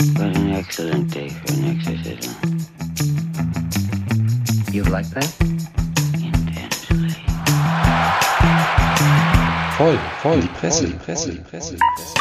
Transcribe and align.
What 0.00 0.34
an 0.34 0.52
excellent 0.52 1.12
day 1.12 1.28
for 1.28 1.52
an 1.52 1.76
exorcism. 1.76 2.34
You 4.72 4.84
like 4.84 5.06
that? 5.10 5.30
Intensely. 6.14 7.10
Voll, 9.76 9.98
voll, 10.22 10.40
die 10.40 10.48
Presse, 10.58 10.86
die 10.86 10.94
Presse, 10.94 11.32
die 11.32 11.40
Presse. 11.40 11.76
Die 11.76 11.82
Presse. 11.96 12.14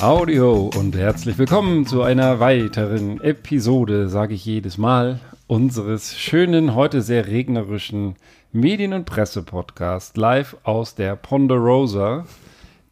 Audio 0.00 0.70
und 0.76 0.94
herzlich 0.94 1.38
willkommen 1.38 1.86
zu 1.86 2.02
einer 2.02 2.38
weiteren 2.38 3.20
Episode, 3.20 4.08
sage 4.08 4.34
ich 4.34 4.44
jedes 4.44 4.78
Mal, 4.78 5.18
unseres 5.46 6.18
schönen, 6.18 6.74
heute 6.74 7.02
sehr 7.02 7.26
regnerischen 7.26 8.16
Medien- 8.52 8.92
und 8.92 9.04
Presse-Podcast 9.04 10.16
live 10.16 10.56
aus 10.64 10.94
der 10.96 11.14
Ponderosa. 11.14 12.24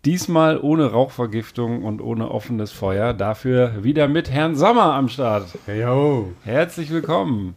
Diesmal 0.05 0.61
ohne 0.61 0.93
Rauchvergiftung 0.93 1.83
und 1.83 2.01
ohne 2.01 2.31
offenes 2.31 2.71
Feuer, 2.71 3.13
dafür 3.13 3.83
wieder 3.83 4.07
mit 4.07 4.31
Herrn 4.31 4.55
Sommer 4.55 4.93
am 4.93 5.09
Start. 5.09 5.49
Jo. 5.67 6.33
Herzlich 6.45 6.91
willkommen. 6.91 7.57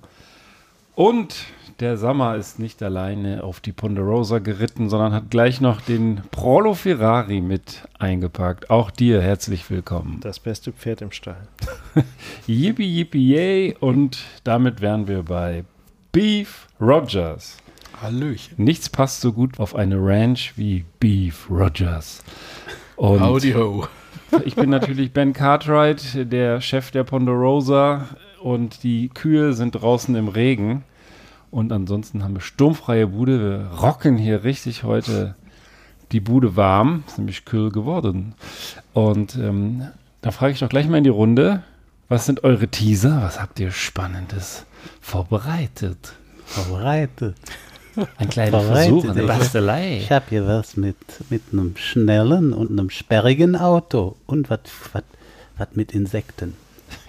Und 0.96 1.36
der 1.80 1.98
Sommer 1.98 2.36
ist 2.36 2.60
nicht 2.60 2.82
alleine 2.82 3.44
auf 3.44 3.60
die 3.60 3.72
Ponderosa 3.72 4.40
geritten, 4.40 4.90
sondern 4.90 5.14
hat 5.14 5.30
gleich 5.30 5.62
noch 5.62 5.80
den 5.80 6.22
Prolo 6.32 6.74
Ferrari 6.74 7.40
mit 7.40 7.88
eingepackt. 8.00 8.70
Auch 8.70 8.90
dir 8.90 9.22
herzlich 9.22 9.70
willkommen. 9.70 10.20
Das 10.22 10.40
beste 10.40 10.72
Pferd 10.72 11.02
im 11.02 11.12
Stall. 11.12 11.48
Yippie 12.48 12.88
yippie 12.88 13.34
yay 13.34 13.76
und 13.80 14.18
damit 14.44 14.82
wären 14.82 15.08
wir 15.08 15.24
bei 15.24 15.66
Beef 16.12 16.68
Rogers. 16.82 17.58
Hallöchen. 18.02 18.64
Nichts 18.64 18.90
passt 18.90 19.22
so 19.22 19.32
gut 19.32 19.60
auf 19.60 19.76
eine 19.76 19.98
Ranch 19.98 20.54
wie 20.56 20.84
Beef 21.00 21.48
Rogers. 21.50 22.24
Und 22.96 23.22
Howdy 23.22 23.54
ho. 23.54 23.88
ich 24.46 24.56
bin 24.56 24.72
natürlich 24.72 25.12
Ben 25.14 25.34
Cartwright, 25.34 26.32
der 26.32 26.60
Chef 26.62 26.90
der 26.90 27.04
Ponderosa 27.04 28.08
und 28.42 28.84
die 28.84 29.10
Kühe 29.10 29.54
sind 29.54 29.72
draußen 29.72 30.16
im 30.16 30.28
Regen. 30.28 30.84
Und 31.52 31.72
ansonsten 31.72 32.24
haben 32.24 32.36
wir 32.36 32.42
sturmfreie 32.42 33.08
Bude. 33.08 33.40
Wir 33.40 33.78
rocken 33.80 34.18
hier 34.18 34.44
richtig 34.44 34.84
heute 34.84 35.36
die 36.12 36.20
Bude 36.20 36.56
warm. 36.56 37.04
Ist 37.08 37.18
nämlich 37.18 37.46
kühl 37.46 37.72
geworden. 37.72 38.36
Und 38.94 39.36
ähm, 39.36 39.88
da 40.22 40.32
frage 40.32 40.54
ich 40.54 40.60
doch 40.60 40.70
gleich 40.70 40.88
mal 40.88 40.98
in 40.98 41.04
die 41.04 41.10
Runde. 41.10 41.64
Was 42.10 42.26
sind 42.26 42.44
eure 42.44 42.68
Teaser? 42.68 43.22
Was 43.22 43.42
habt 43.42 43.60
ihr 43.60 43.72
Spannendes 43.72 44.66
vorbereitet? 45.02 46.14
Vorbereitet. 46.46 47.36
Ein 48.18 48.30
kleiner 48.30 48.62
Versuch, 48.62 49.10
eine 49.10 49.24
Bastelei. 49.24 49.98
Ich 49.98 50.12
habe 50.12 50.26
hier 50.30 50.46
was 50.46 50.78
mit, 50.78 50.98
mit 51.32 51.42
einem 51.52 51.76
schnellen 51.78 52.54
und 52.54 52.70
einem 52.70 52.92
sperrigen 52.92 53.56
Auto 53.56 54.16
und 54.28 54.52
was 54.52 54.60
mit 55.74 55.94
Insekten. 55.94 56.54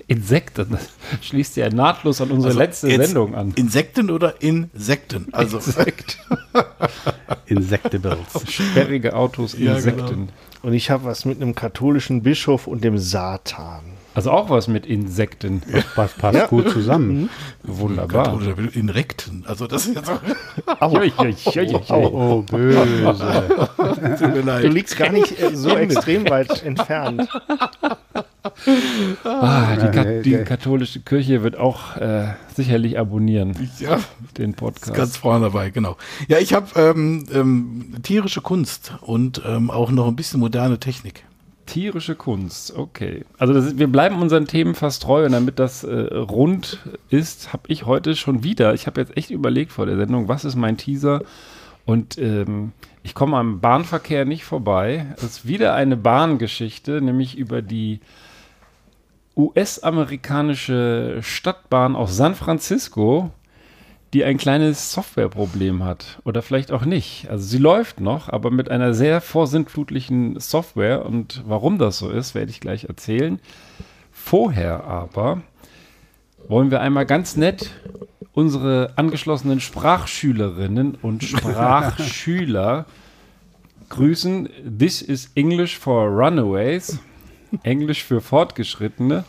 Insekten. 0.09 0.71
Das 0.71 0.89
schließt 1.25 1.57
ja 1.59 1.69
nahtlos 1.71 2.21
an 2.21 2.31
unsere 2.31 2.49
Also 2.49 2.59
letzte 2.59 2.89
Sendung 2.89 3.35
an. 3.35 3.53
Insekten 3.57 4.11
oder 4.11 4.41
Insekten? 4.43 5.29
Also 5.33 5.59
Insekt. 5.59 6.19
Insectables. 7.47 8.19
Sperrige 8.51 9.15
Autos, 9.15 9.57
Ja, 9.59 9.77
Insekten. 9.77 10.07
genau. 10.07 10.27
Und 10.63 10.73
ich 10.73 10.91
habe 10.91 11.05
was 11.05 11.25
mit 11.25 11.41
einem 11.41 11.55
katholischen 11.55 12.23
Bischof 12.23 12.67
und 12.67 12.83
dem 12.85 12.99
Satan. 12.99 13.83
Also 14.15 14.31
auch 14.33 14.51
was 14.51 14.67
mit 14.69 14.85
Insekten. 14.87 15.63
Das 15.95 16.13
passt 16.15 16.49
gut 16.49 16.71
zusammen. 16.71 17.31
Wunderbar. 17.63 18.35
oder 18.35 18.55
Inrekten. 18.75 19.45
Also 19.47 19.67
das 19.67 19.87
ist 19.87 19.95
jetzt 19.97 20.11
auch, 20.11 20.21
Au, 20.81 20.97
au, 20.97 21.95
au. 21.95 22.39
Oh, 22.39 22.43
böse. 22.43 23.45
tut 24.19 24.35
mir 24.35 24.41
leid. 24.43 24.65
Du 24.65 24.69
liegst 24.69 24.97
gar 24.97 25.13
nicht 25.13 25.41
äh, 25.41 25.55
so 25.55 25.71
extrem 25.71 26.29
weit 26.29 26.63
entfernt. 26.65 27.29
Ah, 29.25 29.77
die, 29.77 29.91
Ka 29.91 30.05
Ja, 30.05 30.23
die 30.23 30.31
ja. 30.31 30.43
katholische 30.45 31.01
Kirche 31.01 31.43
wird 31.43 31.57
auch 31.57 31.97
äh, 31.97 32.29
sicherlich 32.55 32.99
abonnieren, 32.99 33.71
Ja, 33.79 33.99
den 34.37 34.55
Podcast. 34.55 34.95
ganz 34.95 35.17
vorne 35.17 35.47
dabei, 35.47 35.71
genau. 35.71 35.97
Ja, 36.29 36.39
ich 36.39 36.55
habe 36.55 36.67
ähm, 36.81 37.25
ähm, 37.33 37.95
tierische 38.03 38.41
Kunst 38.41 38.95
und 39.01 39.43
ähm, 39.47 39.71
auch 39.71 39.91
noch 39.91 40.07
ein 40.09 40.17
bisschen 40.17 40.41
moderne 40.41 40.79
Technik. 40.81 41.25
Tierische 41.69 42.15
Kunst, 42.15 42.75
okay. 42.77 43.25
Also 43.39 43.53
ist, 43.53 43.79
wir 43.79 43.89
bleiben 43.89 44.21
unseren 44.21 44.47
Themen 44.47 44.75
fast 44.75 45.03
treu 45.03 45.27
und 45.27 45.33
damit 45.33 45.59
das 45.59 45.85
äh, 45.85 45.95
rund 45.95 46.79
ist, 47.11 47.53
habe 47.53 47.65
ich 47.69 47.85
heute 47.85 48.17
schon 48.17 48.43
wieder, 48.43 48.73
ich 48.73 48.87
habe 48.87 49.01
jetzt 49.01 49.17
echt 49.17 49.31
überlegt 49.31 49.71
vor 49.71 49.85
der 49.85 49.97
Sendung, 49.97 50.29
was 50.29 50.47
ist 50.47 50.57
mein 50.57 50.79
Teaser 50.79 51.23
und 51.85 52.17
ähm, 52.19 52.73
ich 53.03 53.15
komme 53.15 53.37
am 53.37 53.61
Bahnverkehr 53.61 54.25
nicht 54.25 54.45
vorbei. 54.45 55.07
Es 55.17 55.23
ist 55.23 55.47
wieder 55.47 55.75
eine 55.75 55.97
Bahngeschichte, 55.97 57.01
nämlich 57.03 57.37
über 57.37 57.63
die 57.63 58.01
US-amerikanische 59.37 61.19
Stadtbahn 61.23 61.97
aus 61.97 62.17
San 62.17 62.35
Francisco, 62.35 63.31
die 64.15 64.25
ein 64.25 64.39
kleines 64.39 64.93
Softwareproblem 64.93 65.85
hat. 65.85 66.19
Oder 66.25 66.43
vielleicht 66.43 66.73
auch 66.73 66.85
nicht. 66.85 67.29
Also 67.29 67.45
sie 67.45 67.59
läuft 67.59 68.01
noch, 68.01 68.29
aber 68.29 68.51
mit 68.51 68.71
einer 68.71 68.95
sehr 68.95 69.21
vorsintflutlichen 69.21 70.41
Software. 70.41 71.05
Und 71.05 71.43
warum 71.47 71.79
das 71.79 71.99
so 71.99 72.11
ist, 72.11 72.35
werde 72.35 72.51
ich 72.51 72.61
gleich 72.61 72.85
erzählen. 72.85 73.39
Vorher 74.11 74.85
aber 74.85 75.43
wollen 76.49 76.71
wir 76.71 76.81
einmal 76.81 77.07
ganz 77.07 77.37
nett 77.37 77.71
unsere 78.33 78.93
angeschlossenen 78.97 79.61
Sprachschülerinnen 79.61 80.95
und 81.03 81.25
Sprachschüler 81.25 82.87
grüßen. 83.91 84.49
This 84.79 85.03
is 85.03 85.31
English 85.35 85.79
for 85.79 86.07
Runaways. 86.07 86.99
Englisch 87.63 88.05
für 88.05 88.21
Fortgeschrittene. 88.21 89.25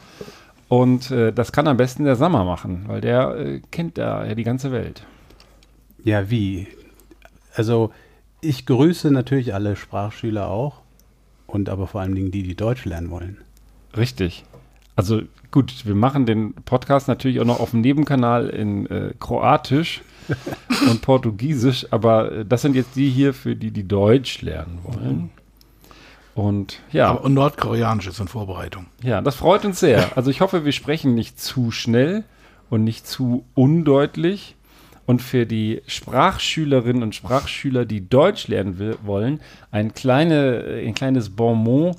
Und 0.69 1.12
äh, 1.12 1.34
das 1.34 1.52
kann 1.52 1.68
am 1.68 1.78
besten 1.78 2.06
der 2.06 2.16
Sammer 2.16 2.46
machen, 2.46 2.85
weil 2.88 3.02
der 3.02 3.35
äh, 3.35 3.62
kennt 3.72 3.97
da 3.97 4.25
ja 4.25 4.35
die 4.35 4.44
ganze 4.44 4.72
Welt. 4.72 5.06
Ja, 6.03 6.30
wie? 6.30 6.68
Also, 7.56 7.91
ich 8.40 8.66
grüße 8.66 9.12
natürlich 9.12 9.53
alle 9.53 9.75
Sprachschüler 9.75 10.47
auch. 10.47 10.81
Und 11.47 11.68
aber 11.68 11.88
vor 11.88 12.02
allen 12.02 12.13
Dingen 12.13 12.30
die, 12.30 12.44
die 12.44 12.56
Deutsch 12.56 12.85
lernen 12.85 13.09
wollen. 13.09 13.38
Richtig. 13.97 14.46
Also 14.96 15.22
gut, 15.50 15.85
wir 15.88 15.96
machen 15.96 16.28
den 16.28 16.53
Podcast 16.53 17.07
natürlich 17.07 17.40
auch 17.40 17.46
noch 17.46 17.59
auf 17.59 17.72
dem 17.72 17.81
Nebenkanal 17.81 18.50
in 18.50 18.86
äh, 18.88 19.13
Kroatisch 19.19 20.03
und 20.90 21.01
Portugiesisch, 21.01 21.88
aber 21.90 22.31
äh, 22.31 22.46
das 22.46 22.62
sind 22.62 22.75
jetzt 22.75 22.96
die 22.96 23.09
hier 23.09 23.34
für 23.34 23.56
die, 23.56 23.72
die 23.72 23.88
Deutsch 23.88 24.44
lernen 24.44 24.80
wollen. 24.84 25.31
Und 26.35 26.79
ja, 26.91 27.09
Aber, 27.09 27.23
und 27.23 27.34
Nordkoreanisch 27.34 28.07
ist 28.07 28.19
in 28.19 28.28
Vorbereitung. 28.28 28.85
ja, 29.03 29.22
das 29.22 29.35
freut 29.35 29.66
uns 29.66 29.79
sehr. 29.79 30.12
Also 30.16 30.29
ich 30.29 30.41
hoffe, 30.41 30.66
wir 30.66 30.72
sprechen 30.72 31.16
nicht 31.16 31.40
zu 31.40 31.72
schnell 31.72 32.23
und 32.69 32.84
nicht 32.84 33.07
zu 33.07 33.45
undeutlich. 33.56 34.56
Und 35.06 35.23
für 35.23 35.47
die 35.47 35.81
Sprachschülerinnen 35.88 37.01
und 37.01 37.16
Sprachschüler, 37.16 37.85
die 37.85 38.07
Deutsch 38.07 38.47
lernen 38.47 38.78
will, 38.78 38.95
wollen, 39.03 39.39
ein, 39.72 39.95
kleine, 39.95 40.84
ein 40.85 40.94
kleines 40.94 41.31
Bonmot 41.31 41.97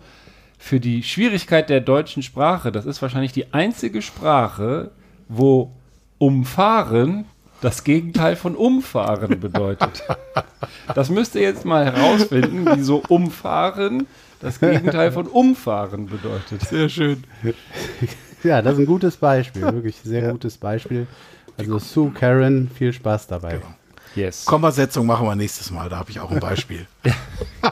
für 0.58 0.78
die 0.78 1.02
Schwierigkeit 1.02 1.68
der 1.70 1.80
deutschen 1.80 2.22
Sprache. 2.22 2.70
Das 2.70 2.86
ist 2.86 3.02
wahrscheinlich 3.02 3.32
die 3.32 3.52
einzige 3.52 4.00
Sprache, 4.00 4.92
wo 5.28 5.72
umfahren 6.18 7.24
das 7.60 7.84
Gegenteil 7.84 8.36
von 8.36 8.56
umfahren 8.56 9.40
bedeutet. 9.40 10.02
Das 10.94 11.10
müsst 11.10 11.34
ihr 11.34 11.42
jetzt 11.42 11.64
mal 11.64 11.84
herausfinden, 11.84 12.66
wieso 12.74 13.02
umfahren 13.08 14.06
das 14.40 14.58
Gegenteil 14.58 15.12
von 15.12 15.26
umfahren 15.26 16.06
bedeutet. 16.06 16.62
Sehr 16.62 16.88
schön. 16.88 17.24
Ja, 18.42 18.62
das 18.62 18.74
ist 18.74 18.80
ein 18.80 18.86
gutes 18.86 19.16
Beispiel. 19.16 19.62
Wirklich 19.62 19.96
sehr 19.96 20.32
gutes 20.32 20.56
Beispiel. 20.56 21.06
Also, 21.58 21.78
Sue 21.78 22.10
Karen, 22.10 22.70
viel 22.74 22.92
Spaß 22.92 23.26
dabei. 23.26 23.60
Yes. 24.14 24.44
Kommasetzung 24.44 25.06
machen 25.06 25.26
wir 25.26 25.36
nächstes 25.36 25.70
Mal, 25.70 25.88
da 25.88 25.98
habe 25.98 26.10
ich 26.10 26.20
auch 26.20 26.30
ein 26.30 26.40
Beispiel. 26.40 26.86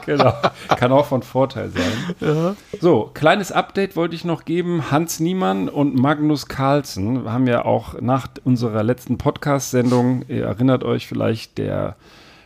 Genau. 0.05 0.33
Kann 0.67 0.91
auch 0.91 1.07
von 1.07 1.23
Vorteil 1.23 1.71
sein. 1.71 2.55
So, 2.79 3.09
kleines 3.13 3.51
Update 3.51 3.95
wollte 3.95 4.15
ich 4.15 4.23
noch 4.23 4.45
geben. 4.45 4.91
Hans 4.91 5.19
Niemann 5.19 5.67
und 5.67 5.95
Magnus 5.95 6.47
Carlsen 6.47 7.29
haben 7.29 7.47
ja 7.47 7.65
auch 7.65 7.99
nach 7.99 8.27
unserer 8.43 8.83
letzten 8.83 9.17
Podcast-Sendung, 9.17 10.25
ihr 10.27 10.45
erinnert 10.45 10.83
euch 10.83 11.07
vielleicht, 11.07 11.57
der 11.57 11.95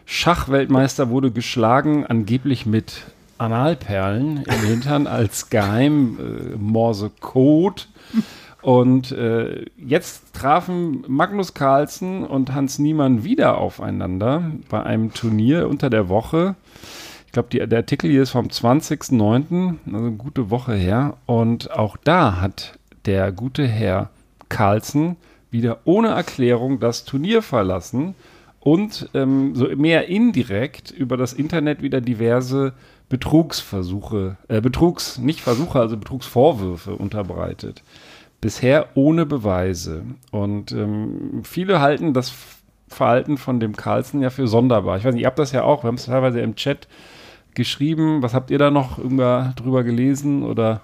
Schachweltmeister 0.05 1.09
wurde 1.09 1.31
geschlagen, 1.31 2.05
angeblich 2.05 2.65
mit 2.65 3.03
Analperlen 3.37 4.43
im 4.43 4.67
Hintern 4.67 5.07
als 5.07 5.49
geheim 5.49 6.17
äh, 6.19 6.55
Morse-Code. 6.55 7.83
Und 8.63 9.11
äh, 9.11 9.65
jetzt 9.77 10.33
trafen 10.33 11.03
Magnus 11.07 11.53
Carlsen 11.53 12.23
und 12.23 12.53
Hans 12.53 12.79
Niemann 12.79 13.25
wieder 13.25 13.57
aufeinander 13.57 14.51
bei 14.69 14.81
einem 14.81 15.13
Turnier 15.13 15.67
unter 15.67 15.89
der 15.89 16.07
Woche. 16.07 16.55
Ich 17.25 17.33
glaube, 17.33 17.49
der 17.67 17.77
Artikel 17.77 18.09
hier 18.09 18.23
ist 18.23 18.31
vom 18.31 18.47
20.09., 18.47 19.75
also 19.85 19.97
eine 19.97 20.11
gute 20.11 20.49
Woche 20.49 20.75
her. 20.75 21.17
Und 21.25 21.71
auch 21.71 21.97
da 21.97 22.39
hat 22.39 22.79
der 23.05 23.33
gute 23.33 23.67
Herr 23.67 24.11
Carlsen 24.47 25.17
wieder 25.51 25.79
ohne 25.83 26.09
Erklärung 26.09 26.79
das 26.79 27.03
Turnier 27.03 27.41
verlassen 27.41 28.15
und 28.61 29.09
ähm, 29.13 29.55
so 29.55 29.67
mehr 29.75 30.07
indirekt 30.07 30.89
über 30.89 31.17
das 31.17 31.33
Internet 31.33 31.81
wieder 31.81 31.99
diverse 31.99 32.71
Betrugsversuche, 33.09 34.37
äh, 34.47 34.61
Betrugs, 34.61 35.17
nicht 35.17 35.41
Versuche, 35.41 35.81
also 35.81 35.97
Betrugsvorwürfe 35.97 36.95
unterbreitet. 36.95 37.83
Bisher 38.43 38.87
ohne 38.93 39.25
Beweise. 39.25 40.03
Und 40.31 40.73
ähm, 40.73 41.41
viele 41.43 41.79
halten 41.79 42.13
das 42.13 42.33
Verhalten 42.89 43.37
von 43.37 43.61
dem 43.61 43.75
Carlsen 43.75 44.21
ja 44.21 44.29
für 44.29 44.47
sonderbar. 44.47 44.97
Ich 44.97 45.05
weiß 45.05 45.13
nicht, 45.13 45.23
ihr 45.23 45.27
habt 45.27 45.39
das 45.39 45.53
ja 45.53 45.63
auch, 45.63 45.83
wir 45.83 45.87
haben 45.87 45.95
es 45.95 46.05
teilweise 46.05 46.41
im 46.41 46.55
Chat 46.55 46.89
geschrieben. 47.55 48.21
Was 48.21 48.33
habt 48.33 48.51
ihr 48.51 48.57
da 48.57 48.69
noch 48.69 48.99
drüber 48.99 49.83
gelesen 49.83 50.43
oder 50.43 50.81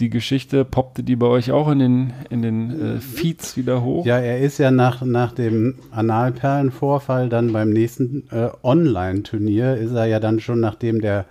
die 0.00 0.10
Geschichte, 0.10 0.64
poppte 0.64 1.02
die 1.02 1.16
bei 1.16 1.26
euch 1.26 1.50
auch 1.50 1.68
in 1.68 1.80
den, 1.80 2.12
in 2.30 2.40
den 2.40 2.96
äh, 2.96 3.00
Feeds 3.00 3.56
wieder 3.56 3.82
hoch? 3.82 4.06
Ja, 4.06 4.18
er 4.18 4.38
ist 4.38 4.58
ja 4.58 4.70
nach, 4.70 5.02
nach 5.02 5.32
dem 5.32 5.74
Analperlenvorfall 5.90 7.28
dann 7.28 7.52
beim 7.52 7.70
nächsten 7.70 8.24
äh, 8.30 8.48
Online-Turnier, 8.62 9.76
ist 9.76 9.92
er 9.92 10.06
ja 10.06 10.20
dann 10.20 10.40
schon, 10.40 10.60
nachdem 10.60 11.00
der, 11.00 11.26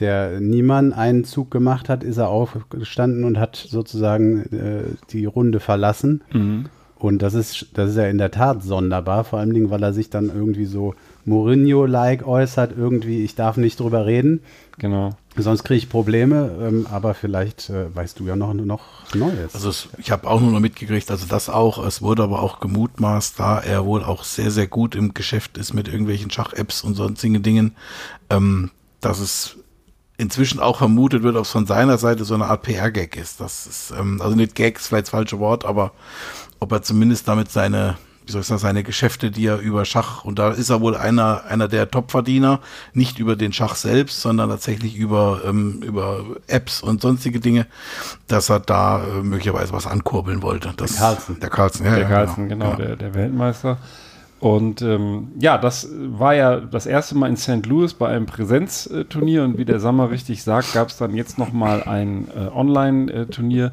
der 0.00 0.40
Niemann 0.40 0.92
einen 0.92 1.24
Zug 1.24 1.50
gemacht 1.50 1.88
hat, 1.88 2.04
ist 2.04 2.16
er 2.16 2.28
aufgestanden 2.28 3.24
und 3.24 3.38
hat 3.38 3.56
sozusagen 3.56 4.42
äh, 4.52 4.82
die 5.10 5.24
Runde 5.24 5.60
verlassen. 5.60 6.22
Mhm. 6.32 6.66
Und 6.98 7.22
das 7.22 7.34
ist, 7.34 7.66
das 7.74 7.90
ist 7.90 7.96
ja 7.96 8.06
in 8.06 8.18
der 8.18 8.32
Tat 8.32 8.64
sonderbar, 8.64 9.22
vor 9.22 9.38
allen 9.38 9.54
Dingen, 9.54 9.70
weil 9.70 9.82
er 9.82 9.92
sich 9.92 10.10
dann 10.10 10.30
irgendwie 10.34 10.66
so 10.66 10.94
Mourinho-like 11.26 12.26
äußert, 12.26 12.76
irgendwie, 12.76 13.22
ich 13.22 13.36
darf 13.36 13.56
nicht 13.56 13.78
drüber 13.78 14.04
reden. 14.04 14.40
Genau. 14.78 15.10
Sonst 15.36 15.62
kriege 15.62 15.78
ich 15.78 15.88
Probleme, 15.88 16.50
ähm, 16.60 16.86
aber 16.90 17.14
vielleicht 17.14 17.70
äh, 17.70 17.94
weißt 17.94 18.18
du 18.18 18.26
ja 18.26 18.34
noch, 18.34 18.52
noch 18.54 19.14
Neues. 19.14 19.54
Also 19.54 19.68
es, 19.68 19.88
ich 19.98 20.10
habe 20.10 20.28
auch 20.28 20.40
nur 20.40 20.50
noch 20.50 20.60
mitgekriegt, 20.60 21.10
also 21.10 21.26
das 21.28 21.48
auch, 21.48 21.84
es 21.84 22.02
wurde 22.02 22.24
aber 22.24 22.42
auch 22.42 22.58
gemutmaßt, 22.58 23.38
da 23.38 23.60
er 23.60 23.84
wohl 23.84 24.02
auch 24.02 24.24
sehr, 24.24 24.50
sehr 24.50 24.66
gut 24.66 24.96
im 24.96 25.14
Geschäft 25.14 25.56
ist 25.56 25.74
mit 25.74 25.86
irgendwelchen 25.86 26.30
Schach-Apps 26.30 26.82
und 26.82 26.94
sonstigen 26.94 27.42
Dingen, 27.42 27.76
ähm, 28.30 28.70
dass 29.00 29.20
es 29.20 29.58
inzwischen 30.18 30.60
auch 30.60 30.78
vermutet 30.78 31.22
wird, 31.22 31.36
ob 31.36 31.44
es 31.44 31.50
von 31.50 31.66
seiner 31.66 31.96
Seite 31.96 32.24
so 32.24 32.34
eine 32.34 32.46
Art 32.46 32.62
PR-Gag 32.62 33.16
ist. 33.16 33.40
Das 33.40 33.66
ist, 33.66 33.92
ähm, 33.98 34.20
also 34.20 34.36
nicht 34.36 34.54
Gag 34.54 34.76
ist 34.76 34.88
vielleicht 34.88 35.04
das 35.06 35.10
falsche 35.10 35.38
Wort, 35.38 35.64
aber 35.64 35.92
ob 36.58 36.72
er 36.72 36.82
zumindest 36.82 37.28
damit 37.28 37.50
seine, 37.52 37.96
wie 38.26 38.32
soll 38.32 38.40
ich 38.40 38.48
sagen, 38.48 38.58
seine 38.58 38.82
Geschäfte, 38.82 39.30
die 39.30 39.46
er 39.46 39.58
über 39.60 39.84
Schach, 39.84 40.24
und 40.24 40.40
da 40.40 40.50
ist 40.50 40.70
er 40.70 40.80
wohl 40.80 40.96
einer, 40.96 41.44
einer 41.44 41.68
der 41.68 41.88
Topverdiener, 41.88 42.58
nicht 42.92 43.20
über 43.20 43.36
den 43.36 43.52
Schach 43.52 43.76
selbst, 43.76 44.20
sondern 44.20 44.50
tatsächlich 44.50 44.96
über, 44.96 45.42
ähm, 45.46 45.82
über 45.82 46.24
Apps 46.48 46.82
und 46.82 47.00
sonstige 47.00 47.38
Dinge, 47.38 47.66
dass 48.26 48.50
er 48.50 48.58
da 48.58 49.04
äh, 49.04 49.22
möglicherweise 49.22 49.72
was 49.72 49.86
ankurbeln 49.86 50.42
wollte. 50.42 50.74
Das, 50.76 50.96
Der 50.96 51.00
Carlsen. 51.00 51.40
Der 51.40 51.50
Carlsen, 51.50 51.86
ja. 51.86 51.92
der 51.92 52.02
ja, 52.02 52.08
Carlsen, 52.08 52.48
genau, 52.48 52.70
Ja. 52.70 52.76
der, 52.76 52.96
der 52.96 53.14
Weltmeister. 53.14 53.78
Und 54.40 54.82
ähm, 54.82 55.32
ja, 55.40 55.58
das 55.58 55.88
war 55.92 56.34
ja 56.34 56.60
das 56.60 56.86
erste 56.86 57.16
Mal 57.16 57.28
in 57.28 57.36
St. 57.36 57.66
Louis 57.66 57.94
bei 57.94 58.08
einem 58.08 58.26
Präsenzturnier 58.26 59.42
und 59.42 59.58
wie 59.58 59.64
der 59.64 59.80
Sammer 59.80 60.10
richtig 60.10 60.44
sagt, 60.44 60.74
gab 60.74 60.88
es 60.88 60.96
dann 60.96 61.14
jetzt 61.16 61.38
nochmal 61.38 61.82
ein 61.82 62.28
äh, 62.36 62.48
Online-Turnier 62.54 63.72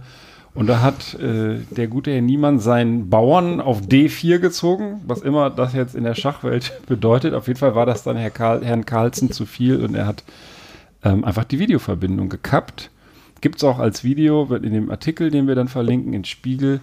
und 0.56 0.67
da 0.67 0.81
hat 0.81 1.15
äh, 1.15 1.57
der 1.69 1.88
gute 1.88 2.12
Herr 2.12 2.21
Niemann 2.21 2.59
seinen 2.59 3.09
Bauern 3.09 3.59
auf 3.59 3.81
D4 3.81 4.39
gezogen, 4.39 5.01
was 5.06 5.21
immer 5.21 5.50
das 5.50 5.73
jetzt 5.73 5.95
in 5.95 6.06
der 6.06 6.15
Schachwelt 6.15 6.81
bedeutet. 6.88 7.33
Auf 7.33 7.47
jeden 7.47 7.59
Fall 7.59 7.75
war 7.75 7.85
das 7.85 8.03
dann 8.03 8.15
Herr 8.15 8.31
Karl, 8.31 8.63
Herrn 8.63 8.85
Carlsen 8.85 9.31
zu 9.31 9.45
viel 9.45 9.83
und 9.83 9.95
er 9.95 10.07
hat 10.07 10.23
ähm, 11.03 11.25
einfach 11.25 11.44
die 11.44 11.59
Videoverbindung 11.59 12.29
gekappt. 12.29 12.89
Gibt 13.41 13.57
es 13.57 13.65
auch 13.65 13.79
als 13.79 14.06
Video 14.06 14.45
in 14.56 14.73
dem 14.73 14.89
Artikel, 14.89 15.29
den 15.29 15.45
wir 15.47 15.56
dann 15.56 15.67
verlinken, 15.67 16.13
in 16.13 16.23
Spiegel. 16.23 16.79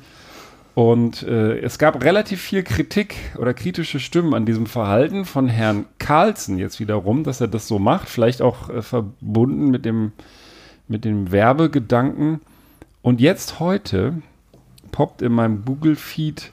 Und 0.75 1.23
äh, 1.25 1.59
es 1.59 1.79
gab 1.79 2.03
relativ 2.03 2.41
viel 2.41 2.63
Kritik 2.63 3.17
oder 3.37 3.53
kritische 3.53 4.01
Stimmen 4.01 4.33
an 4.33 4.47
diesem 4.47 4.67
Verhalten 4.67 5.27
von 5.27 5.49
Herrn 5.49 5.85
Carlsen 5.99 6.57
jetzt 6.57 6.81
wiederum, 6.81 7.25
dass 7.25 7.43
er 7.43 7.49
das 7.49 7.69
so 7.69 7.79
macht, 7.79 8.09
vielleicht 8.09 8.41
auch 8.41 8.71
äh, 8.71 8.81
verbunden 8.81 9.71
mit 9.71 9.85
dem, 9.85 10.13
mit 10.89 11.05
dem 11.05 11.31
Werbegedanken. 11.31 12.41
Und 13.03 13.21
jetzt 13.21 13.61
heute 13.61 14.23
poppt 14.93 15.21
in 15.21 15.33
meinem 15.33 15.65
Google-Feed 15.65 16.53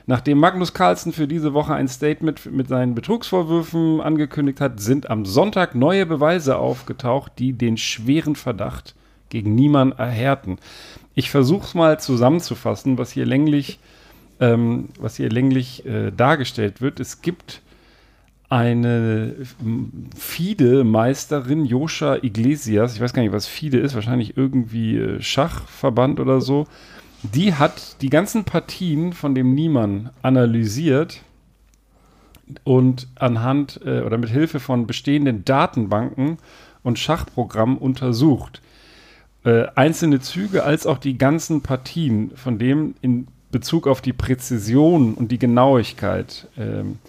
Nachdem 0.07 0.38
Magnus 0.38 0.74
Carlsen 0.74 1.13
für 1.13 1.28
diese 1.28 1.54
Woche 1.54 1.74
ein 1.74 1.88
Statement 1.88 2.52
mit 2.52 2.68
seinen 2.68 2.94
Betrugsvorwürfen 2.94 4.02
angekündigt 4.02 4.62
hat, 4.62 4.80
sind 4.80 5.10
am 5.10 5.25
Sonntag 5.25 5.74
neue 5.74 6.06
Beweise 6.06 6.57
aufgetaucht, 6.57 7.34
die 7.40 7.54
den 7.54 7.78
schweren 7.78 8.36
Verdacht 8.36 8.94
gegen 9.30 9.56
Niemann 9.56 9.94
erhärten. 9.94 10.57
Ich 11.16 11.31
versuche 11.31 11.66
es 11.66 11.74
mal 11.74 12.00
zusammenzufassen, 12.00 13.00
was 13.00 13.12
hier 13.12 13.25
länglich, 13.25 13.80
ähm, 14.40 14.90
was 15.00 15.16
hier 15.16 15.30
länglich 15.30 15.86
äh, 15.88 16.12
dargestellt 16.12 16.81
wird. 16.81 17.00
Es 17.00 17.24
gibt 17.24 17.62
eine 18.48 19.34
ähm, 19.62 20.10
FIDE-Meisterin, 20.16 21.66
Joscha 21.66 22.18
Iglesias, 22.22 22.94
ich 22.94 23.01
weiß 23.01 23.13
gar 23.13 23.24
nicht, 23.24 23.31
was 23.31 23.48
FIDE 23.48 23.80
ist, 23.80 23.96
wahrscheinlich 23.96 24.38
irgendwie 24.38 24.98
äh, 24.98 25.22
Schachverband 25.22 26.19
oder 26.19 26.42
so, 26.42 26.68
die 27.33 27.54
hat 27.54 28.01
die 28.01 28.10
ganzen 28.10 28.44
Partien 28.44 29.13
von 29.13 29.36
dem 29.36 29.54
Niemann 29.54 30.10
analysiert 30.22 31.22
und 32.63 33.07
anhand 33.16 33.80
äh, 33.86 34.01
oder 34.01 34.18
mit 34.18 34.30
Hilfe 34.30 34.60
von 34.60 34.86
bestehenden 34.86 35.45
Datenbanken 35.45 36.38
und 36.83 37.00
Schachprogrammen 37.00 37.77
untersucht. 37.77 38.62
Äh, 39.44 39.68
einzelne 39.75 40.20
Züge 40.20 40.63
als 40.63 40.86
auch 40.86 40.98
die 40.98 41.17
ganzen 41.17 41.62
Partien, 41.62 42.32
von 42.36 42.60
dem 42.60 42.96
in 43.01 43.27
Bezug 43.51 43.88
auf 43.88 44.01
die 44.01 44.13
Präzision 44.13 45.13
und 45.13 45.32
die 45.32 45.39
Genauigkeit, 45.39 46.48
ähm, 46.58 47.00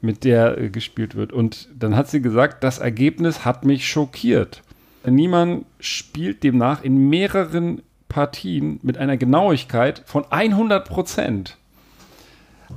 mit 0.00 0.24
der 0.24 0.58
äh, 0.58 0.68
gespielt 0.68 1.14
wird. 1.14 1.32
Und 1.32 1.68
dann 1.78 1.96
hat 1.96 2.08
sie 2.08 2.20
gesagt, 2.20 2.64
das 2.64 2.78
Ergebnis 2.78 3.44
hat 3.44 3.64
mich 3.64 3.88
schockiert. 3.88 4.62
Niemann 5.04 5.64
spielt 5.80 6.42
demnach 6.42 6.82
in 6.82 7.08
mehreren 7.08 7.82
Partien 8.12 8.78
mit 8.82 8.98
einer 8.98 9.16
Genauigkeit 9.16 10.02
von 10.04 10.26
100 10.30 10.86
Prozent. 10.86 11.56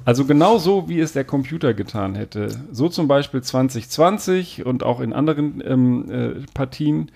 Also 0.05 0.23
genau 0.25 0.57
so, 0.57 0.87
wie 0.87 0.99
es 1.01 1.11
der 1.11 1.25
Computer 1.25 1.73
getan 1.73 2.15
hätte. 2.15 2.49
So 2.71 2.87
zum 2.87 3.09
Beispiel 3.09 3.41
2020 3.41 4.65
und 4.65 4.83
auch 4.83 5.01
in 5.01 5.11
anderen 5.11 5.61
ähm, 5.65 6.11
äh, 6.11 6.29
Partien. 6.53 7.11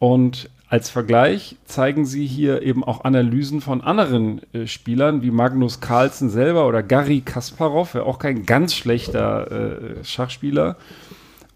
Und 0.00 0.50
als 0.68 0.90
Vergleich 0.90 1.56
zeigen 1.64 2.04
sie 2.06 2.26
hier 2.26 2.62
eben 2.62 2.82
auch 2.82 3.04
Analysen 3.04 3.60
von 3.60 3.82
anderen 3.82 4.40
äh, 4.52 4.66
Spielern, 4.66 5.22
wie 5.22 5.30
Magnus 5.30 5.80
Carlsen 5.80 6.30
selber 6.30 6.66
oder 6.66 6.82
Gary 6.82 7.20
Kasparov, 7.20 7.94
auch 7.94 8.18
kein 8.18 8.46
ganz 8.46 8.74
schlechter 8.74 9.50
äh, 9.52 10.04
Schachspieler. 10.04 10.76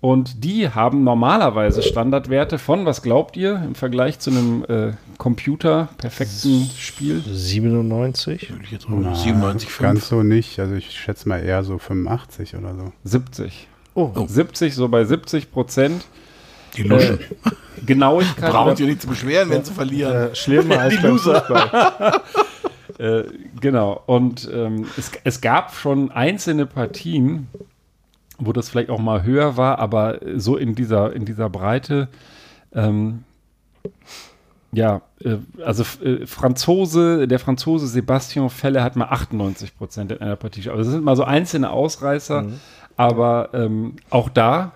Und 0.01 0.45
die 0.45 0.69
haben 0.71 1.03
normalerweise 1.03 1.83
Standardwerte 1.83 2.59
von, 2.59 2.87
was 2.87 3.03
glaubt 3.03 3.37
ihr, 3.37 3.57
im 3.65 3.75
Vergleich 3.75 4.21
zu 4.21 4.31
einem 4.31 4.65
äh, 4.69 4.93
Computer 5.19 5.89
perfekten 5.99 6.71
Spiel? 6.79 7.21
97. 7.27 8.51
Würde 8.51 8.65
ich 8.65 8.71
jetzt 8.71 8.87
Na, 8.89 8.95
mal 8.97 9.15
97, 9.17 9.69
Ganz 9.79 10.01
5. 10.01 10.05
so 10.05 10.23
nicht. 10.23 10.61
Also 10.61 10.75
ich 10.77 10.91
schätze 10.93 11.29
mal 11.29 11.39
eher 11.43 11.65
so 11.65 11.79
85 11.79 12.55
oder 12.55 12.75
so. 12.77 12.93
70. 13.05 13.67
Oh, 13.95 14.13
70, 14.27 14.75
so 14.75 14.89
bei 14.89 15.05
70 15.05 15.51
Prozent. 15.51 16.05
Die 16.77 16.83
Luschen. 16.85 17.19
Genauigkeit. 17.85 18.53
Brauchen 18.53 18.69
oder- 18.69 18.77
sich 18.77 18.87
nicht 18.87 19.03
zu 19.03 19.09
beschweren, 19.09 19.51
wenn 19.51 19.65
sie 19.65 19.73
verlieren. 19.73 20.31
äh, 20.31 20.35
schlimmer 20.37 20.79
als 20.79 20.95
beim 21.03 21.19
Fußball. 21.19 22.21
Äh, 22.99 23.23
genau. 23.61 24.03
Und 24.07 24.51
ähm, 24.53 24.87
es, 24.97 25.13
es 25.23 25.41
gab 25.41 25.73
schon 25.77 26.11
einzelne 26.11 26.67
Partien, 26.67 27.47
wo 28.39 28.53
das 28.53 28.69
vielleicht 28.69 28.91
auch 28.91 29.01
mal 29.01 29.23
höher 29.23 29.57
war, 29.57 29.79
aber 29.79 30.21
so 30.37 30.57
in 30.57 30.75
dieser, 30.75 31.13
in 31.13 31.25
dieser 31.25 31.51
Breite. 31.51 32.09
Ähm, 32.73 33.25
ja, 34.73 35.03
äh, 35.25 35.37
also 35.65 35.85
äh, 36.05 36.27
Franzose, 36.27 37.27
der 37.27 37.39
Franzose 37.39 37.87
Sebastian 37.87 38.51
Felle 38.51 38.83
hat 38.83 38.97
mal 38.97 39.07
98 39.07 39.77
Prozent 39.77 40.13
in 40.13 40.21
einer 40.21 40.37
Partie. 40.37 40.69
Also 40.69 40.83
das 40.83 40.89
sind 40.89 41.05
mal 41.05 41.17
so 41.17 41.25
einzelne 41.25 41.71
Ausreißer, 41.71 42.47
aber 42.97 43.51
ähm, 43.55 43.97
auch 44.11 44.29
da 44.29 44.73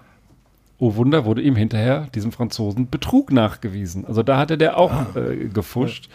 oh 0.83 0.97
Wunder, 0.97 1.25
wurde 1.25 1.43
ihm 1.43 1.55
hinterher, 1.55 2.09
diesem 2.13 2.33
Franzosen, 2.33 2.91
Betrug 2.91 3.31
nachgewiesen. 3.31 4.05
Also 4.05 4.25
da 4.25 4.37
hatte 4.37 4.59
der 4.59 4.79
auch 4.79 5.15
äh, 5.15 5.47
gefuscht. 5.47 6.09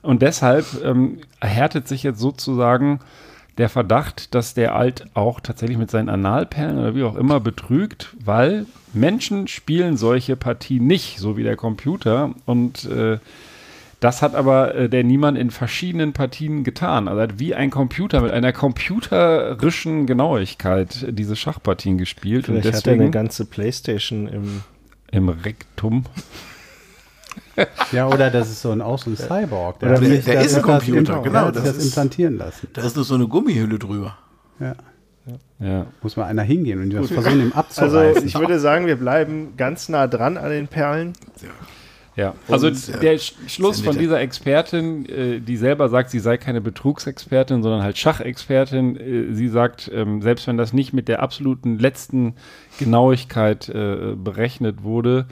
Und 0.00 0.22
deshalb 0.22 0.64
ähm, 0.82 1.18
erhärtet 1.40 1.86
sich 1.88 2.02
jetzt 2.02 2.20
sozusagen 2.20 3.00
der 3.58 3.68
Verdacht, 3.68 4.34
dass 4.34 4.54
der 4.54 4.74
Alt 4.74 5.06
auch 5.14 5.40
tatsächlich 5.40 5.78
mit 5.78 5.90
seinen 5.90 6.08
Analperlen 6.08 6.78
oder 6.78 6.94
wie 6.94 7.04
auch 7.04 7.16
immer 7.16 7.40
betrügt, 7.40 8.14
weil 8.24 8.66
Menschen 8.92 9.48
spielen 9.48 9.96
solche 9.96 10.36
Partien 10.36 10.86
nicht, 10.86 11.18
so 11.18 11.36
wie 11.36 11.44
der 11.44 11.56
Computer. 11.56 12.34
Und 12.46 12.84
äh, 12.86 13.18
das 14.00 14.22
hat 14.22 14.34
aber 14.34 14.74
äh, 14.74 14.88
der 14.88 15.04
Niemann 15.04 15.36
in 15.36 15.50
verschiedenen 15.50 16.12
Partien 16.12 16.64
getan. 16.64 17.08
Also 17.08 17.20
er 17.20 17.28
hat 17.28 17.38
wie 17.38 17.54
ein 17.54 17.70
Computer 17.70 18.20
mit 18.20 18.32
einer 18.32 18.52
computerischen 18.52 20.06
Genauigkeit 20.06 21.06
diese 21.10 21.36
Schachpartien 21.36 21.96
gespielt. 21.96 22.46
Vielleicht 22.46 22.66
und 22.66 22.74
hat 22.74 22.86
er 22.86 22.92
eine 22.92 22.98
deswegen 22.98 23.12
ganze 23.12 23.44
Playstation 23.44 24.26
im. 24.26 24.62
im 25.12 25.28
Rektum. 25.28 26.04
Ja, 27.92 28.08
oder 28.08 28.30
das 28.30 28.48
ist 28.50 28.62
so 28.62 28.70
ein, 28.72 28.80
auch 28.82 28.98
so 28.98 29.10
ein 29.10 29.16
Cyborg. 29.16 29.78
Der- 29.80 29.96
sich 29.96 30.24
der 30.24 30.34
das- 30.36 30.46
ist 30.46 30.56
ein 30.56 30.62
Computer, 30.62 31.22
genau, 31.22 31.42
der 31.44 31.52
das 31.52 31.64
das 31.64 31.76
ist- 31.78 31.86
implantieren 31.86 32.38
lassen. 32.38 32.68
Da 32.72 32.82
ist 32.82 32.96
nur 32.96 33.04
so 33.04 33.14
eine 33.14 33.26
Gummihülle 33.28 33.78
drüber. 33.78 34.16
Ja. 34.60 34.74
Ja. 35.58 35.86
Muss 36.02 36.16
mal 36.16 36.24
einer 36.26 36.42
hingehen 36.42 36.82
und 36.82 36.90
das 36.92 37.10
versuchen, 37.10 37.40
ihm 37.40 37.52
Also, 37.54 37.58
abzureißen. 37.98 38.26
ich 38.26 38.38
würde 38.38 38.58
sagen, 38.58 38.86
wir 38.86 38.96
bleiben 38.96 39.54
ganz 39.56 39.88
nah 39.88 40.06
dran 40.06 40.36
an 40.36 40.50
den 40.50 40.68
Perlen. 40.68 41.14
Ja, 42.16 42.34
also 42.48 42.66
Und, 42.68 42.86
ja, 42.88 42.96
der 42.98 43.18
Sch 43.18 43.32
Schluss 43.48 43.80
von 43.80 43.98
dieser 43.98 44.20
Expertin, 44.20 45.04
äh, 45.08 45.40
die 45.40 45.56
selber 45.56 45.88
sagt, 45.88 46.10
sie 46.10 46.20
sei 46.20 46.36
keine 46.36 46.60
Betrugsexpertin, 46.60 47.62
sondern 47.62 47.82
halt 47.82 47.96
Schachexpertin. 47.98 48.96
Äh, 48.96 49.34
sie 49.34 49.48
sagt, 49.48 49.90
ähm, 49.92 50.22
selbst 50.22 50.46
wenn 50.46 50.56
das 50.56 50.72
nicht 50.72 50.92
mit 50.92 51.08
der 51.08 51.22
absoluten 51.22 51.78
letzten 51.78 52.34
Genauigkeit 52.78 53.68
äh, 53.68 54.14
berechnet 54.16 54.82
wurde, 54.84 55.26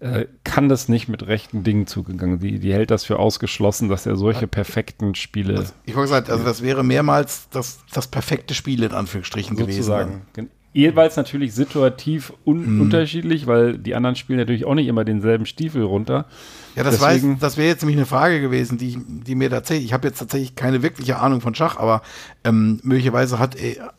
äh, 0.00 0.26
kann 0.44 0.68
das 0.68 0.88
nicht 0.88 1.08
mit 1.08 1.26
rechten 1.26 1.62
Dingen 1.64 1.86
zugegangen. 1.86 2.38
Die, 2.40 2.58
die 2.58 2.72
hält 2.72 2.90
das 2.90 3.04
für 3.04 3.18
ausgeschlossen, 3.18 3.88
dass 3.88 4.06
er 4.06 4.16
solche 4.16 4.46
perfekten 4.46 5.14
Spiele 5.14 5.64
Ich 5.86 5.94
wollte 5.94 6.08
gesagt, 6.08 6.30
also 6.30 6.44
das 6.44 6.62
wäre 6.62 6.82
mehrmals 6.84 7.48
das, 7.50 7.78
das 7.92 8.06
perfekte 8.08 8.54
Spiel 8.54 8.82
in 8.82 8.92
Anführungsstrichen 8.92 9.56
gewesen. 9.56 9.76
sozusagen. 9.82 10.22
Gen- 10.34 10.50
Jeweils 10.76 11.14
natürlich 11.16 11.54
situativ 11.54 12.32
un 12.44 12.80
unterschiedlich, 12.80 13.46
weil 13.46 13.78
die 13.78 13.94
anderen 13.94 14.16
spielen 14.16 14.40
natürlich 14.40 14.64
auch 14.64 14.74
nicht 14.74 14.88
immer 14.88 15.04
denselben 15.04 15.46
Stiefel 15.46 15.82
runter. 15.84 16.26
Ja, 16.74 16.82
das, 16.82 16.98
Deswegen- 16.98 17.34
weiß, 17.34 17.38
das 17.38 17.56
wäre 17.56 17.68
jetzt 17.68 17.82
nämlich 17.82 17.96
eine 17.96 18.06
Frage 18.06 18.40
gewesen, 18.40 18.76
die, 18.76 18.98
die 19.06 19.36
mir 19.36 19.50
tatsächlich, 19.50 19.86
ich 19.86 19.92
habe 19.92 20.08
jetzt 20.08 20.18
tatsächlich 20.18 20.56
keine 20.56 20.82
wirkliche 20.82 21.20
Ahnung 21.20 21.40
von 21.40 21.54
Schach, 21.54 21.76
aber 21.76 22.02
ähm, 22.42 22.80
möglicherweise 22.82 23.38
hat 23.38 23.54
er, 23.54 23.94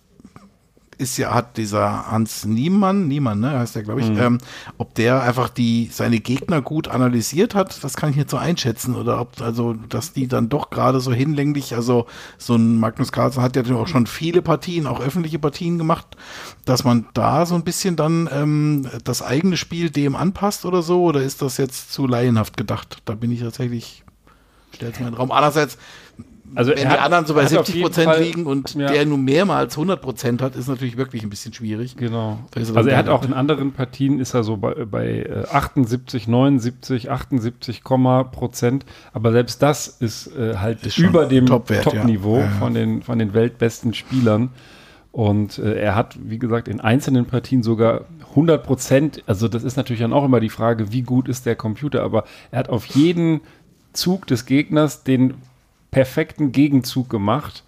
ist 0.98 1.18
ja, 1.18 1.34
hat 1.34 1.58
dieser 1.58 2.12
Hans 2.12 2.46
Niemann, 2.46 3.08
Niemann, 3.08 3.40
ne, 3.40 3.60
heißt 3.60 3.76
der, 3.76 3.84
glaube 3.84 4.02
ich, 4.02 4.08
ähm, 4.08 4.40
ob 4.78 4.94
der 4.96 5.22
einfach 5.24 5.50
die, 5.50 5.90
seine 5.92 6.20
Gegner 6.20 6.62
gut 6.62 6.88
analysiert 6.88 7.56
hat, 7.56 7.84
das 7.84 7.96
kann 7.96 8.12
ich 8.12 8.16
nicht 8.16 8.30
so 8.30 8.38
einschätzen, 8.38 8.96
oder 8.96 9.20
ob, 9.20 9.42
also, 9.42 9.74
dass 9.74 10.14
die 10.14 10.28
dann 10.28 10.50
doch 10.50 10.70
gerade 10.70 11.00
so 11.00 11.14
hinlänglich, 11.14 11.76
also, 11.76 12.06
so 12.38 12.56
ein 12.56 12.80
Magnus 12.80 13.12
Carlsen 13.12 13.42
hat 13.42 13.56
ja 13.56 13.64
auch 13.76 13.88
schon 13.88 14.08
viele 14.08 14.42
Partien, 14.42 14.88
auch 14.88 15.00
öffentliche 15.00 15.40
Partien 15.40 15.78
gemacht, 15.78 16.18
dass 16.66 16.84
man 16.84 17.06
da 17.14 17.46
so 17.46 17.56
ein 17.56 17.64
bisschen 17.64 17.96
dann 17.96 18.30
ähm, 18.32 18.88
das 19.04 19.22
eigene 19.22 19.58
Spiel 19.58 19.90
dem 19.90 20.16
anpasst 20.16 20.66
oder 20.66 20.82
so, 20.82 21.04
oder 21.04 21.22
ist 21.22 21.42
das 21.42 21.58
jetzt 21.58 21.92
zu 21.94 22.08
laienhaft 22.08 22.58
gedacht? 22.58 22.98
Da 23.06 23.16
bin 23.16 23.32
ich 23.32 23.42
tatsächlich, 23.42 24.04
stellt 24.74 25.00
mir 25.00 25.08
in 25.08 25.14
den 25.14 25.18
Raum. 25.18 25.32
Andererseits, 25.32 25.78
Also 26.54 26.72
wenn 26.72 26.78
die 26.78 26.88
hat- 26.88 27.00
anderen 27.02 27.26
so 27.26 27.34
bei 27.34 27.42
er 27.42 27.50
hat 27.50 27.58
auf 27.58 27.66
70 27.66 27.76
jeden 27.76 27.88
Prozent 27.88 28.06
Fall- 28.12 28.22
liegen 28.24 28.46
und 28.46 28.76
ja. 28.76 28.92
der 28.92 29.06
nur 29.06 29.18
mehrmals 29.18 29.76
100 29.76 30.02
Prozent 30.02 30.42
hat, 30.42 30.56
ist 30.56 30.68
natürlich 30.68 30.96
wirklich 30.96 31.24
ein 31.24 31.30
bisschen 31.30 31.54
schwierig. 31.54 31.98
Genau. 31.98 32.40
Also 32.56 32.74
er 32.88 32.98
hat 32.98 33.10
auch 33.10 33.24
in 33.26 33.34
anderen 33.34 33.72
Partien 33.74 34.20
ist 34.20 34.34
er 34.34 34.44
so 34.44 34.58
bei, 34.58 34.86
bei 34.86 35.08
äh, 35.24 35.46
78, 35.52 36.28
79, 36.28 37.10
78, 37.12 37.84
Komma 37.84 38.24
Prozent. 38.24 38.86
Aber 39.12 39.32
selbst 39.32 39.62
das 39.62 39.88
ist 39.88 40.28
äh, 40.38 40.56
halt 40.58 40.86
Ist 40.86 40.98
über 40.98 41.26
dem 41.26 41.46
Top-Niveau 41.46 42.40
ja. 42.40 42.48
von, 42.60 42.74
den, 42.74 43.02
von 43.02 43.20
den 43.20 43.34
weltbesten 43.34 43.94
Spielern. 43.94 44.50
Und 45.12 45.60
äh, 45.60 45.76
er 45.80 45.96
hat, 45.96 46.18
wie 46.22 46.40
gesagt, 46.40 46.68
in 46.68 46.82
einzelnen 46.82 47.26
Partien 47.26 47.64
sogar 47.64 48.02
100 48.32 48.64
Prozent. 48.64 49.24
Also 49.28 49.48
das 49.48 49.64
ist 49.64 49.78
natürlich 49.78 50.02
dann 50.02 50.12
auch 50.14 50.26
immer 50.26 50.42
die 50.42 50.50
Frage, 50.50 50.92
wie 50.92 51.04
gut 51.04 51.30
ist 51.30 51.46
der 51.46 51.56
Computer. 51.56 52.04
Aber 52.04 52.26
er 52.52 52.60
hat 52.60 52.70
auf 52.70 52.86
jeden 52.86 53.42
Zug 53.94 54.28
des 54.28 54.46
Gegners 54.46 55.04
den 55.04 55.36
perfekten 55.96 56.52
Gegenzug 56.52 57.10
gemacht 57.10 57.64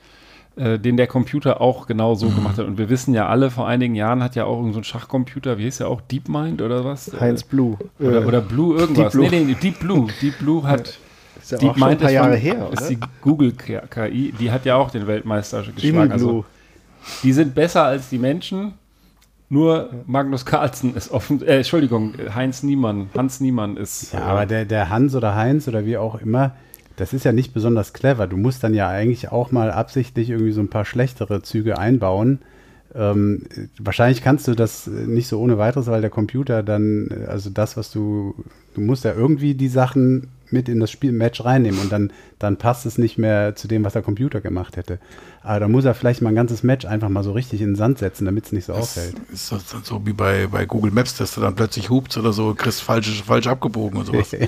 äh, 0.58 0.78
den 0.80 0.98
der 0.98 1.08
Computer 1.08 1.62
auch 1.62 1.86
genau 1.88 2.16
so 2.16 2.30
gemacht 2.30 2.58
hat. 2.58 2.66
Und 2.66 2.78
wir 2.80 2.90
wissen 2.90 3.14
ja 3.14 3.28
alle, 3.28 3.52
vor 3.52 3.68
einigen 3.68 3.94
Jahren 3.96 4.22
hat 4.24 4.36
ja 4.36 4.46
auch 4.46 4.58
irgend 4.58 4.74
so 4.74 4.80
ein 4.80 4.84
Schachcomputer, 4.84 5.58
wie 5.60 5.64
hieß 5.64 5.78
der 5.78 5.88
auch, 5.88 6.02
DeepMind 6.02 6.62
oder 6.64 6.84
was? 6.84 7.12
Heinz 7.20 7.44
Blue. 7.44 7.78
Äh, 8.00 8.04
oder, 8.08 8.22
Äh, 8.22 8.26
oder 8.26 8.42
Blue 8.42 8.76
irgendwas. 8.76 9.14
Deep 9.14 9.22
Blue. 9.22 9.30
Nee, 9.30 9.44
nee, 9.46 9.54
Deep 9.62 9.80
Blue. 9.80 10.08
Deep 10.22 10.40
Blue 10.40 10.64
hat. 10.64 10.98
ist 11.40 11.52
ja 11.52 11.58
auch 11.60 11.62
schon 11.78 11.84
ein 11.84 11.98
paar 12.00 12.08
ist 12.10 12.14
Jahre 12.16 12.32
von- 12.34 12.42
her, 12.42 12.70
Ist 12.74 12.82
oder? 12.82 12.90
die 12.90 12.98
Google 13.22 13.52
KI, 13.54 14.34
die 14.40 14.52
hat 14.52 14.66
ja 14.66 14.76
auch 14.78 14.90
den 14.90 15.06
Weltmeister 15.08 15.62
geschlagen. 15.64 15.94
Blue. 16.10 16.12
Also, 16.12 16.46
die 17.24 17.32
sind 17.34 17.54
besser 17.56 17.84
als 17.84 18.10
die 18.10 18.18
Menschen. 18.18 18.74
Nur 19.50 19.92
Magnus 20.08 20.44
Carlsen 20.46 20.96
ist 20.96 21.12
offen, 21.12 21.42
äh, 21.44 21.58
Entschuldigung, 21.58 22.14
Heinz 22.36 22.64
Niemann, 22.64 23.10
Hans 23.16 23.40
Niemann 23.40 23.78
ist. 23.78 24.12
Ja, 24.12 24.20
äh, 24.20 24.24
aber 24.24 24.46
der, 24.48 24.66
der 24.66 24.90
Hans 24.90 25.16
oder 25.16 25.36
Heinz 25.36 25.68
oder 25.70 25.86
wie 25.86 25.98
auch 25.98 26.16
immer, 26.20 26.52
das 26.98 27.14
ist 27.14 27.24
ja 27.24 27.32
nicht 27.32 27.54
besonders 27.54 27.94
clever. 27.94 28.28
Du 28.28 28.38
musst 28.38 28.64
dann 28.64 28.74
ja 28.74 28.90
eigentlich 28.90 29.32
auch 29.32 29.52
mal 29.52 29.72
absichtlich 29.72 30.32
irgendwie 30.32 30.52
so 30.52 30.62
ein 30.62 30.70
paar 30.70 30.84
schlechtere 30.84 31.44
Züge 31.44 31.78
einbauen. 31.78 32.40
Ähm, 32.96 33.44
wahrscheinlich 33.80 34.24
kannst 34.24 34.48
du 34.48 34.56
das 34.56 34.88
nicht 34.88 35.28
so 35.28 35.40
ohne 35.40 35.60
weiteres, 35.60 35.86
weil 35.88 36.02
der 36.02 36.10
Computer 36.10 36.64
dann, 36.64 37.10
also 37.28 37.52
das, 37.52 37.78
was 37.78 37.92
du, 37.92 38.34
du 38.74 38.82
musst 38.82 39.06
ja 39.06 39.14
irgendwie 39.14 39.54
die 39.54 39.68
Sachen 39.68 40.30
mit 40.50 40.70
in 40.70 40.80
das 40.80 40.90
Spielmatch 40.90 41.44
reinnehmen 41.46 41.80
und 41.80 41.92
dann, 41.92 42.12
dann 42.40 42.58
passt 42.58 42.86
es 42.88 42.98
nicht 42.98 43.20
mehr 43.20 43.56
zu 43.56 43.68
dem, 43.68 43.84
was 43.84 43.94
der 43.94 44.02
Computer 44.02 44.42
gemacht 44.42 44.78
hätte. 44.78 44.98
Aber 45.44 45.60
da 45.60 45.68
muss 45.68 45.86
er 45.86 45.94
vielleicht 45.94 46.24
mal 46.24 46.30
ein 46.30 46.36
ganzes 46.36 46.64
Match 46.64 46.86
einfach 46.86 47.10
mal 47.10 47.24
so 47.24 47.34
richtig 47.34 47.62
in 47.62 47.72
den 47.72 47.76
Sand 47.76 48.00
setzen, 48.00 48.26
damit 48.26 48.46
es 48.46 48.52
nicht 48.54 48.66
so 48.66 48.74
auffällt. 48.74 49.16
Ist 49.32 49.52
das 49.52 49.68
dann 49.68 49.84
so 49.84 50.04
wie 50.06 50.14
bei, 50.14 50.48
bei 50.48 50.66
Google 50.66 50.92
Maps, 50.92 51.16
dass 51.18 51.36
du 51.36 51.42
dann 51.42 51.54
plötzlich 51.54 51.92
hupst 51.92 52.18
oder 52.18 52.34
so, 52.34 52.56
kriegst 52.56 52.82
falsch, 52.82 53.22
falsch 53.24 53.46
abgebogen 53.46 54.00
und 54.00 54.06
sowas. 54.06 54.32
ja, 54.32 54.48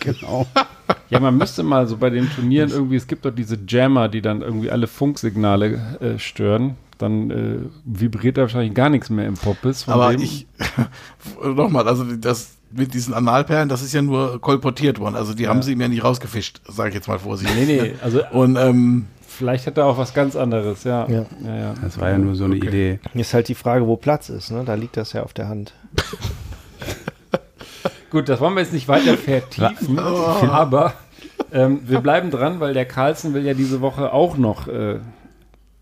genau. 0.00 0.46
Ja, 1.10 1.20
man 1.20 1.36
müsste 1.38 1.62
mal 1.62 1.86
so 1.86 1.96
bei 1.96 2.10
den 2.10 2.28
Turnieren 2.30 2.70
irgendwie, 2.70 2.96
es 2.96 3.06
gibt 3.06 3.24
doch 3.24 3.30
diese 3.30 3.58
Jammer, 3.66 4.08
die 4.08 4.20
dann 4.22 4.42
irgendwie 4.42 4.70
alle 4.70 4.86
Funksignale 4.86 5.98
äh, 6.00 6.18
stören. 6.18 6.76
Dann 6.98 7.30
äh, 7.30 7.58
vibriert 7.84 8.36
da 8.38 8.42
wahrscheinlich 8.42 8.74
gar 8.74 8.88
nichts 8.88 9.10
mehr 9.10 9.26
im 9.26 9.34
Poppes. 9.34 9.82
von 9.84 9.94
Aber 9.94 10.12
dem. 10.12 10.22
ich, 10.22 10.46
nochmal, 11.44 11.86
also 11.88 12.04
das 12.16 12.52
mit 12.72 12.94
diesen 12.94 13.14
Analperlen, 13.14 13.68
das 13.68 13.82
ist 13.82 13.92
ja 13.92 14.02
nur 14.02 14.40
kolportiert 14.40 14.98
worden. 14.98 15.14
Also 15.14 15.34
die 15.34 15.46
haben 15.48 15.62
sie 15.62 15.76
mir 15.76 15.88
nicht 15.88 16.02
rausgefischt, 16.02 16.60
sage 16.68 16.88
ich 16.90 16.94
jetzt 16.96 17.08
mal 17.08 17.18
vorsichtig. 17.18 17.56
Nee, 17.66 17.80
nee, 17.82 17.94
also 18.02 18.22
Und 18.32 18.56
ähm, 18.56 19.06
vielleicht 19.26 19.66
hat 19.66 19.78
er 19.78 19.86
auch 19.86 19.98
was 19.98 20.14
ganz 20.14 20.34
anderes, 20.36 20.84
ja. 20.84 21.06
Ja. 21.08 21.26
ja, 21.44 21.56
ja. 21.56 21.74
Das 21.82 22.00
war 22.00 22.10
ja 22.10 22.18
nur 22.18 22.34
so 22.34 22.44
eine 22.44 22.56
Okay. 22.56 22.68
Idee. 22.68 22.98
Ist 23.14 23.34
halt 23.34 23.48
die 23.48 23.54
Frage, 23.54 23.86
wo 23.86 23.96
Platz 23.96 24.28
ist. 24.30 24.50
Ne? 24.50 24.62
Da 24.64 24.74
liegt 24.74 24.96
das 24.96 25.12
ja 25.12 25.22
auf 25.22 25.32
der 25.32 25.48
Hand. 25.48 25.74
Gut, 28.10 28.28
das 28.28 28.40
wollen 28.40 28.54
wir 28.54 28.62
jetzt 28.62 28.72
nicht 28.72 28.88
weiter 28.88 29.16
vertiefen, 29.16 29.98
aber 30.00 30.94
ähm, 31.52 31.80
wir 31.86 32.00
bleiben 32.00 32.30
dran, 32.30 32.60
weil 32.60 32.72
der 32.74 32.84
Carlsen 32.86 33.34
will 33.34 33.44
ja 33.44 33.54
diese 33.54 33.80
Woche 33.80 34.12
auch 34.12 34.36
noch 34.36 34.68
äh, 34.68 35.00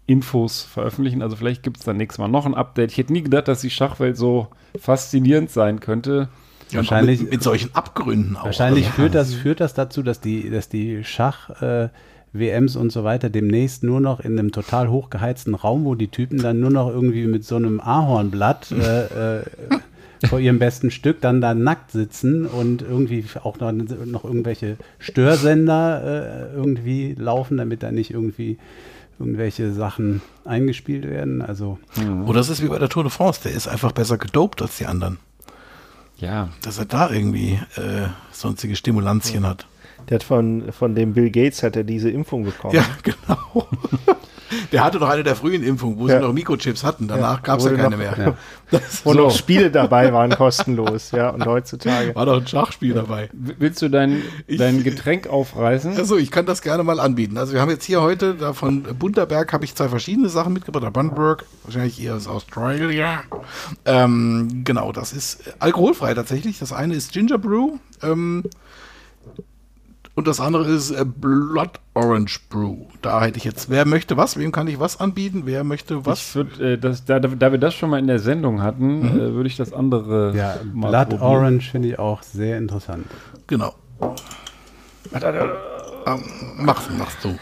Infos 0.06 0.62
veröffentlichen. 0.62 1.22
Also 1.22 1.36
vielleicht 1.36 1.62
gibt 1.62 1.78
es 1.78 1.84
dann 1.84 1.96
nächstes 1.96 2.18
Mal 2.18 2.28
noch 2.28 2.46
ein 2.46 2.54
Update. 2.54 2.92
Ich 2.92 2.98
hätte 2.98 3.12
nie 3.12 3.22
gedacht, 3.22 3.48
dass 3.48 3.60
die 3.60 3.70
Schachwelt 3.70 4.16
so 4.16 4.48
faszinierend 4.78 5.50
sein 5.50 5.80
könnte. 5.80 6.28
ja, 6.70 6.78
Wahrscheinlich- 6.78 7.22
mit, 7.22 7.30
mit 7.32 7.42
solchen 7.42 7.74
Abgründen 7.74 8.36
auch. 8.36 8.44
Wahrscheinlich 8.46 8.84
Also, 8.86 8.96
führt, 8.96 9.14
das, 9.14 9.34
führt 9.34 9.60
das 9.60 9.74
dazu, 9.74 10.02
dass 10.02 10.20
die, 10.20 10.50
dass 10.50 10.68
die 10.68 11.04
Schach, 11.04 11.62
äh, 11.62 11.88
WMs 12.36 12.74
und 12.74 12.90
so 12.90 13.04
weiter 13.04 13.30
demnächst 13.30 13.84
nur 13.84 14.00
noch 14.00 14.18
in 14.18 14.36
einem 14.36 14.50
total 14.50 14.88
hochgeheizten 14.90 15.54
Raum, 15.54 15.84
wo 15.84 15.94
die 15.94 16.08
Typen 16.08 16.38
dann 16.42 16.58
nur 16.58 16.70
noch 16.70 16.88
irgendwie 16.88 17.26
mit 17.28 17.44
so 17.44 17.54
einem 17.54 17.78
Ahornblatt 17.80 18.72
äh, 18.72 19.38
äh, 19.38 19.42
vor 20.28 20.38
ihrem 20.40 20.58
besten 20.58 20.90
Stück 20.90 21.20
dann 21.20 21.40
da 21.40 21.54
nackt 21.54 21.90
sitzen 21.90 22.46
und 22.46 22.82
irgendwie 22.82 23.24
auch 23.42 23.58
noch, 23.58 23.72
noch 23.72 24.24
irgendwelche 24.24 24.76
Störsender 24.98 26.50
äh, 26.52 26.54
irgendwie 26.54 27.14
laufen, 27.18 27.56
damit 27.56 27.82
da 27.82 27.92
nicht 27.92 28.10
irgendwie 28.10 28.58
irgendwelche 29.18 29.72
Sachen 29.72 30.22
eingespielt 30.44 31.08
werden. 31.08 31.42
Also 31.42 31.78
Oder 32.26 32.40
es 32.40 32.48
ist 32.48 32.62
wie 32.62 32.68
bei 32.68 32.78
der 32.78 32.88
Tour 32.88 33.04
de 33.04 33.12
France, 33.12 33.40
der 33.44 33.52
ist 33.52 33.68
einfach 33.68 33.92
besser 33.92 34.18
gedopt 34.18 34.60
als 34.62 34.78
die 34.78 34.86
anderen. 34.86 35.18
Ja, 36.16 36.48
Dass 36.62 36.78
er 36.78 36.84
da 36.84 37.10
irgendwie 37.10 37.58
äh, 37.76 38.08
sonstige 38.32 38.76
Stimulantien 38.76 39.46
hat. 39.46 39.66
Der 40.08 40.16
hat 40.16 40.22
von, 40.22 40.72
von 40.72 40.94
dem 40.94 41.14
Bill 41.14 41.30
Gates 41.30 41.62
hat 41.62 41.76
er 41.76 41.84
diese 41.84 42.10
Impfung 42.10 42.44
bekommen. 42.44 42.74
Ja, 42.74 42.84
genau. 43.02 43.66
Der 44.72 44.84
hatte 44.84 44.98
doch 44.98 45.08
eine 45.08 45.22
der 45.22 45.36
frühen 45.36 45.62
Impfungen, 45.62 45.98
wo 45.98 46.08
Ja. 46.08 46.16
sie 46.18 46.22
noch 46.26 46.32
Mikrochips 46.32 46.84
hatten. 46.84 47.08
Danach 47.08 47.42
gab 47.42 47.58
es 47.60 47.64
ja 47.66 47.72
keine 47.72 47.90
noch- 47.90 47.98
mehr. 47.98 48.34
Wo 49.04 49.12
noch 49.14 49.30
Spiele 49.30 49.70
dabei 49.70 50.12
waren, 50.12 50.30
kostenlos, 50.30 51.12
ja. 51.12 51.28
Und 51.30 51.44
heutzutage. 51.46 52.12
War 52.16 52.26
doch 52.26 52.40
ein 52.40 52.46
Schachspiel 52.46 52.94
dabei. 52.94 53.28
Willst 53.32 53.80
du 53.82 53.88
dein, 53.88 54.22
Ich- 54.48 54.58
dein 54.58 54.82
Getränk 54.82 55.28
aufreißen? 55.28 55.96
Also 55.96 56.16
ich 56.16 56.30
kann 56.32 56.44
das 56.46 56.60
gerne 56.62 56.82
mal 56.82 56.98
anbieten. 56.98 57.38
Also 57.38 57.52
wir 57.52 57.60
haben 57.60 57.70
jetzt 57.70 57.84
hier 57.84 58.00
heute 58.02 58.34
da 58.34 58.52
von 58.52 58.82
Bunterberg 58.82 59.52
habe 59.52 59.64
ich 59.64 59.74
zwei 59.76 59.88
verschiedene 59.88 60.28
Sachen 60.28 60.54
mitgebracht. 60.54 60.82
Der 60.82 60.90
Bundaberg, 60.90 61.44
wahrscheinlich 61.62 62.02
eher 62.02 62.14
aus 62.16 62.26
Australia. 62.26 63.22
Ähm, 63.84 64.62
genau, 64.64 64.90
das 64.92 65.12
ist 65.12 65.42
alkoholfrei 65.60 66.14
tatsächlich. 66.14 66.58
Das 66.58 66.72
eine 66.72 66.94
ist 66.94 67.12
Ginger 67.12 67.38
Brew 67.38 67.76
ähm, 68.02 68.42
und 70.14 70.28
das 70.28 70.38
andere 70.38 70.70
ist 70.70 70.90
äh, 70.90 71.04
Blood 71.04 71.80
Orange 71.94 72.40
Brew. 72.48 72.86
Da 73.02 73.22
hätte 73.22 73.38
ich 73.38 73.44
jetzt, 73.44 73.68
wer 73.68 73.84
möchte 73.84 74.16
was? 74.16 74.38
Wem 74.38 74.52
kann 74.52 74.68
ich 74.68 74.78
was 74.78 75.00
anbieten? 75.00 75.42
Wer 75.44 75.64
möchte 75.64 76.06
was? 76.06 76.20
Ich 76.20 76.34
würd, 76.36 76.60
äh, 76.60 76.78
das, 76.78 77.04
da, 77.04 77.18
da 77.18 77.50
wir 77.50 77.58
das 77.58 77.74
schon 77.74 77.90
mal 77.90 77.98
in 77.98 78.06
der 78.06 78.20
Sendung 78.20 78.62
hatten, 78.62 79.04
äh, 79.04 79.32
würde 79.32 79.48
ich 79.48 79.56
das 79.56 79.72
andere 79.72 80.36
Ja, 80.36 80.56
mal 80.72 80.90
Blood 80.90 81.08
probieren. 81.10 81.22
Orange 81.22 81.70
finde 81.70 81.88
ich 81.88 81.98
auch 81.98 82.22
sehr 82.22 82.58
interessant. 82.58 83.06
Genau. 83.46 83.74
Ähm, 86.06 86.20
mach's, 86.58 86.84
mach's 86.96 87.16
du. 87.22 87.36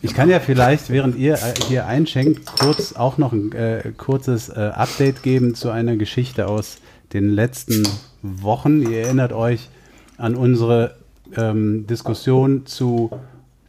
Ich 0.00 0.14
kann 0.14 0.28
ja 0.28 0.38
vielleicht, 0.38 0.90
während 0.90 1.16
ihr 1.16 1.34
äh, 1.34 1.54
hier 1.66 1.86
einschenkt, 1.86 2.46
kurz 2.60 2.94
auch 2.94 3.16
noch 3.16 3.32
ein 3.32 3.52
äh, 3.52 3.92
kurzes 3.96 4.50
äh, 4.50 4.70
Update 4.74 5.22
geben 5.22 5.54
zu 5.54 5.70
einer 5.70 5.96
Geschichte 5.96 6.46
aus 6.46 6.78
den 7.12 7.30
letzten 7.30 7.88
Wochen. 8.22 8.82
Ihr 8.82 9.04
erinnert 9.04 9.32
euch 9.32 9.70
an 10.18 10.34
unsere 10.34 10.96
ähm, 11.36 11.86
Diskussion 11.86 12.66
zu 12.66 13.10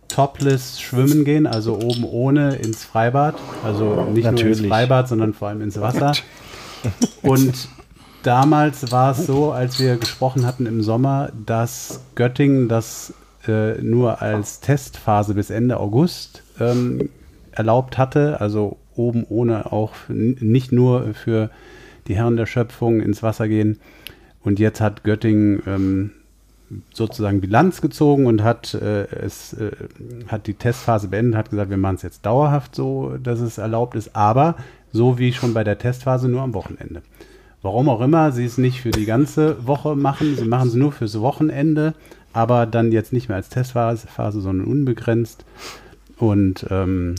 Topless 0.07 0.79
schwimmen 0.79 1.25
gehen, 1.25 1.47
also 1.47 1.75
oben 1.75 2.03
ohne 2.03 2.55
ins 2.55 2.83
Freibad. 2.83 3.35
Also 3.63 4.05
nicht 4.13 4.23
nur 4.23 4.33
Natürlich. 4.33 4.59
ins 4.59 4.67
Freibad, 4.67 5.07
sondern 5.07 5.33
vor 5.33 5.49
allem 5.49 5.61
ins 5.61 5.79
Wasser. 5.79 6.13
Und 7.21 7.67
damals 8.23 8.91
war 8.91 9.11
es 9.11 9.25
so, 9.25 9.51
als 9.51 9.79
wir 9.79 9.97
gesprochen 9.97 10.45
hatten 10.45 10.65
im 10.65 10.81
Sommer, 10.81 11.31
dass 11.45 12.01
Göttingen 12.15 12.69
das 12.69 13.13
äh, 13.47 13.81
nur 13.81 14.21
als 14.21 14.59
Testphase 14.59 15.33
bis 15.33 15.49
Ende 15.49 15.79
August 15.79 16.43
ähm, 16.59 17.09
erlaubt 17.51 17.97
hatte, 17.97 18.39
also 18.41 18.77
oben 18.95 19.25
ohne 19.27 19.71
auch 19.71 19.93
nicht 20.07 20.71
nur 20.71 21.13
für 21.13 21.49
die 22.07 22.15
Herren 22.15 22.37
der 22.37 22.45
Schöpfung 22.45 23.01
ins 23.01 23.23
Wasser 23.23 23.47
gehen. 23.47 23.79
Und 24.43 24.59
jetzt 24.59 24.79
hat 24.79 25.03
Göttingen 25.03 25.61
ähm, 25.65 26.11
sozusagen 26.93 27.41
Bilanz 27.41 27.81
gezogen 27.81 28.25
und 28.25 28.43
hat 28.43 28.73
äh, 28.73 29.05
es 29.05 29.53
äh, 29.53 29.71
hat 30.27 30.47
die 30.47 30.53
Testphase 30.53 31.07
beendet, 31.07 31.35
hat 31.35 31.49
gesagt, 31.49 31.69
wir 31.69 31.77
machen 31.77 31.95
es 31.95 32.01
jetzt 32.01 32.25
dauerhaft 32.25 32.75
so, 32.75 33.17
dass 33.21 33.39
es 33.39 33.57
erlaubt 33.57 33.95
ist, 33.95 34.15
aber 34.15 34.55
so 34.91 35.17
wie 35.17 35.33
schon 35.33 35.53
bei 35.53 35.63
der 35.63 35.77
Testphase 35.77 36.27
nur 36.29 36.41
am 36.41 36.53
Wochenende. 36.53 37.01
Warum 37.61 37.89
auch 37.89 38.01
immer 38.01 38.31
sie 38.31 38.45
es 38.45 38.57
nicht 38.57 38.81
für 38.81 38.91
die 38.91 39.05
ganze 39.05 39.65
Woche 39.65 39.95
machen, 39.95 40.35
sie 40.35 40.45
machen 40.45 40.67
es 40.69 40.75
nur 40.75 40.91
fürs 40.91 41.19
Wochenende, 41.19 41.95
aber 42.31 42.65
dann 42.65 42.91
jetzt 42.91 43.11
nicht 43.11 43.27
mehr 43.27 43.37
als 43.37 43.49
Testphase, 43.49 44.07
Phase, 44.07 44.41
sondern 44.41 44.67
unbegrenzt. 44.67 45.45
Und 46.17 46.65
ähm, 46.69 47.15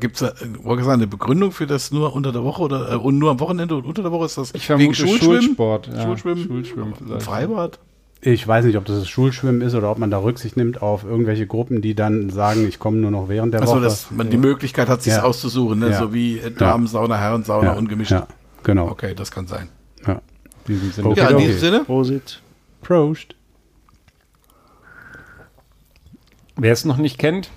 Gibt 0.00 0.14
es 0.14 0.20
da 0.20 0.28
äh, 0.28 0.90
eine 0.92 1.06
Begründung 1.06 1.52
für 1.52 1.66
das 1.66 1.90
nur 1.90 2.14
unter 2.14 2.32
der 2.32 2.44
Woche 2.44 2.62
oder 2.62 2.92
äh, 2.92 2.96
und 2.96 3.18
nur 3.18 3.30
am 3.30 3.40
Wochenende 3.40 3.76
und 3.76 3.84
unter 3.84 4.02
der 4.02 4.10
Woche 4.10 4.24
ist 4.24 4.38
das 4.38 4.54
Ich 4.54 4.66
vermute 4.66 4.94
Schulschwimmen? 4.94 5.42
Schulsport. 5.42 5.88
Ja, 5.88 6.02
Schulschwimmen? 6.02 6.44
Schulschwimmen 6.46 6.94
vielleicht. 6.94 7.22
Freibad? 7.24 7.78
Ich 8.20 8.46
weiß 8.46 8.64
nicht, 8.64 8.76
ob 8.76 8.84
das 8.84 8.98
das 8.98 9.08
Schulschwimmen 9.08 9.60
ist 9.60 9.74
oder 9.74 9.90
ob 9.90 9.98
man 9.98 10.10
da 10.10 10.18
Rücksicht 10.18 10.56
nimmt 10.56 10.82
auf 10.82 11.04
irgendwelche 11.04 11.46
Gruppen, 11.46 11.80
die 11.82 11.94
dann 11.94 12.30
sagen, 12.30 12.66
ich 12.66 12.78
komme 12.78 12.96
nur 12.98 13.10
noch 13.12 13.28
während 13.28 13.54
der 13.54 13.62
Achso, 13.62 13.74
Woche. 13.74 13.82
dass 13.82 14.10
man 14.10 14.28
die 14.28 14.36
Möglichkeit 14.36 14.88
hat, 14.88 15.02
sich 15.02 15.12
Ja. 15.12 15.22
auszusuchen, 15.22 15.78
ne? 15.78 15.90
Ja. 15.90 15.98
so 15.98 16.12
wie 16.12 16.38
äh, 16.38 16.50
Damen-Sauna, 16.50 17.16
Herren-Sauna, 17.16 17.72
ungemischt. 17.74 18.10
Ja, 18.10 18.26
genau. 18.64 18.88
Okay, 18.88 19.14
das 19.14 19.30
kann 19.30 19.46
sein. 19.46 19.68
Ja. 20.06 20.20
In 20.66 20.74
diesem 20.74 20.90
Sinne. 20.92 21.08
Okay. 21.08 21.20
Ja, 21.20 21.28
in 21.28 21.36
okay. 21.36 21.46
diesem 21.46 21.60
Sinne. 21.60 21.84
Prosit. 21.84 22.42
Prost. 22.82 23.34
Wer 26.56 26.72
es 26.72 26.84
noch 26.84 26.96
nicht 26.96 27.18
kennt, 27.18 27.50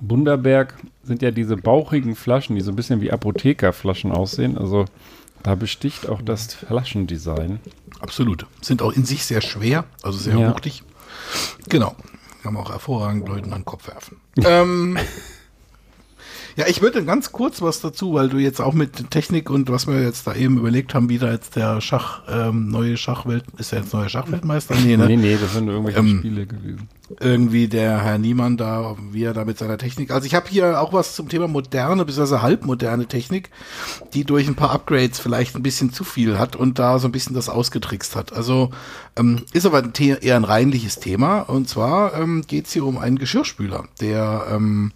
Bunderberg 0.00 0.74
sind 1.04 1.22
ja 1.22 1.30
diese 1.30 1.56
bauchigen 1.56 2.16
Flaschen, 2.16 2.56
die 2.56 2.62
so 2.62 2.72
ein 2.72 2.76
bisschen 2.76 3.00
wie 3.00 3.12
Apothekerflaschen 3.12 4.10
aussehen. 4.10 4.58
Also 4.58 4.86
da 5.42 5.54
besticht 5.54 6.08
auch 6.08 6.22
das 6.22 6.54
Flaschendesign. 6.54 7.60
Absolut. 8.00 8.46
Sind 8.60 8.82
auch 8.82 8.92
in 8.92 9.04
sich 9.04 9.24
sehr 9.24 9.40
schwer, 9.40 9.84
also 10.02 10.18
sehr 10.18 10.36
Ja. 10.36 10.50
wuchtig. 10.50 10.82
Genau. 11.68 11.94
Kann 12.42 12.54
man 12.54 12.62
auch 12.62 12.70
hervorragend 12.70 13.28
Leuten 13.28 13.52
an 13.52 13.60
den 13.60 13.64
Kopf 13.64 13.88
werfen. 13.88 14.20
ähm, 14.44 14.96
ja, 16.58 16.66
ich 16.66 16.82
würde 16.82 17.04
ganz 17.04 17.30
kurz 17.30 17.62
was 17.62 17.80
dazu, 17.80 18.14
weil 18.14 18.28
du 18.28 18.38
jetzt 18.38 18.60
auch 18.60 18.72
mit 18.74 19.12
Technik 19.12 19.48
und 19.48 19.70
was 19.70 19.86
wir 19.86 20.02
jetzt 20.02 20.26
da 20.26 20.34
eben 20.34 20.58
überlegt 20.58 20.92
haben, 20.92 21.08
wie 21.08 21.18
da 21.18 21.30
jetzt 21.30 21.54
der 21.54 21.80
Schach, 21.80 22.22
ähm, 22.28 22.68
neue 22.68 22.96
Schachwelt, 22.96 23.44
ist 23.58 23.72
er 23.72 23.78
jetzt 23.78 23.92
neuer 23.94 24.08
Schachweltmeister? 24.08 24.74
Nee, 24.74 24.96
ne? 24.96 25.06
Nee, 25.06 25.16
nee, 25.16 25.38
das 25.40 25.52
sind 25.52 25.68
irgendwelche 25.68 26.00
Ähm, 26.00 26.18
Spiele 26.18 26.46
gewesen. 26.46 26.88
irgendwie 27.20 27.68
der 27.68 28.02
Herr 28.02 28.18
Niemann 28.18 28.56
da, 28.56 28.96
wie 29.12 29.22
er 29.22 29.34
da 29.34 29.44
mit 29.44 29.56
seiner 29.56 29.78
Technik. 29.78 30.10
Also 30.10 30.26
ich 30.26 30.34
habe 30.34 30.48
hier 30.48 30.80
auch 30.80 30.92
was 30.92 31.14
zum 31.14 31.28
Thema 31.28 31.46
moderne 31.46 32.04
bzw. 32.04 32.38
halbmoderne 32.38 33.06
Technik, 33.06 33.50
die 34.12 34.24
durch 34.24 34.48
ein 34.48 34.56
paar 34.56 34.72
Upgrades 34.72 35.20
vielleicht 35.20 35.54
ein 35.54 35.62
bisschen 35.62 35.92
zu 35.92 36.02
viel 36.02 36.40
hat 36.40 36.56
und 36.56 36.80
da 36.80 36.98
so 36.98 37.06
ein 37.06 37.12
bisschen 37.12 37.34
das 37.36 37.48
ausgetrickst 37.48 38.16
hat. 38.16 38.32
Also 38.32 38.70
ähm, 39.14 39.44
ist 39.52 39.64
aber 39.64 39.78
ein 39.78 39.92
eher 39.96 40.34
ein 40.34 40.42
reinliches 40.44 40.98
Thema 40.98 41.42
und 41.42 41.68
zwar 41.68 42.14
ähm, 42.14 42.42
geht 42.48 42.66
es 42.66 42.72
hier 42.72 42.84
um 42.84 42.98
einen 42.98 43.16
Geschirrspüler, 43.18 43.84
der 44.00 44.46
ähm, 44.50 44.90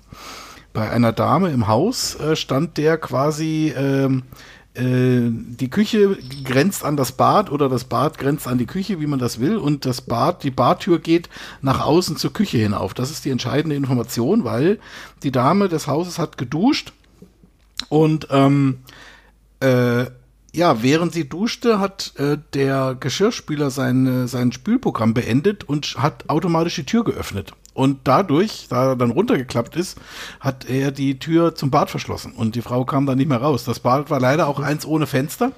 bei 0.73 0.91
einer 0.91 1.13
Dame 1.13 1.51
im 1.51 1.69
Haus 1.69 2.15
äh, 2.15 2.37
stand 2.37 2.79
der 2.79 2.99
quasi 2.99 3.73
ähm, 3.77 4.23
äh, 4.75 5.29
die 5.31 5.69
Küche 5.69 6.17
grenzt 6.45 6.85
an 6.85 6.97
das 6.97 7.13
Bad 7.13 7.51
oder 7.51 7.69
das 7.69 7.85
Bad 7.85 8.19
grenzt 8.19 8.49
an 8.49 8.59
die 8.59 8.67
Küche, 8.67 9.01
wie 9.01 9.07
man 9.07 9.19
das 9.19 9.39
will, 9.39 9.57
und 9.57 9.85
das 9.85 10.01
Bad, 10.01 10.43
die 10.45 10.51
Badtür 10.51 10.99
geht 10.99 11.29
nach 11.61 11.85
außen 11.85 12.17
zur 12.17 12.33
Küche 12.33 12.59
hinauf. 12.59 12.95
Das 12.95 13.11
ist 13.11 13.25
die 13.25 13.31
entscheidende 13.31 13.77
Information, 13.77 14.45
weil 14.45 14.79
die 15.23 15.33
Dame 15.33 15.69
des 15.69 15.87
Hauses 15.89 16.19
hat 16.19 16.39
geduscht 16.39 16.93
und 17.89 18.29
ähm, 18.31 18.79
äh, 19.61 20.07
ja, 20.55 20.83
während 20.83 21.13
sie 21.13 21.29
duschte, 21.29 21.79
hat 21.79 22.13
äh, 22.17 22.37
der 22.53 22.95
Geschirrspüler 22.99 23.71
sein, 23.71 24.27
sein 24.29 24.53
Spülprogramm 24.53 25.15
beendet 25.15 25.65
und 25.65 25.97
hat 25.97 26.29
automatisch 26.29 26.75
die 26.75 26.85
Tür 26.85 27.05
geöffnet. 27.05 27.55
Und 27.75 28.01
dadurch, 28.05 28.67
da 28.69 28.91
er 28.91 28.97
dann 28.97 29.11
runtergeklappt 29.11 29.77
ist, 29.77 29.99
hat 30.41 30.69
er 30.69 30.91
die 30.91 31.19
Tür 31.19 31.55
zum 31.55 31.71
Bad 31.71 31.89
verschlossen 31.89 32.33
und 32.33 32.55
die 32.55 32.63
Frau 32.63 32.85
kam 32.85 33.07
dann 33.07 33.19
nicht 33.19 33.29
mehr 33.29 33.41
raus. 33.41 33.65
Das 33.65 33.81
Bad 33.81 34.11
war 34.11 34.21
leider 34.21 34.47
auch 34.47 34.61
eins 34.61 34.85
ohne 34.85 35.07
Fenster. 35.07 35.53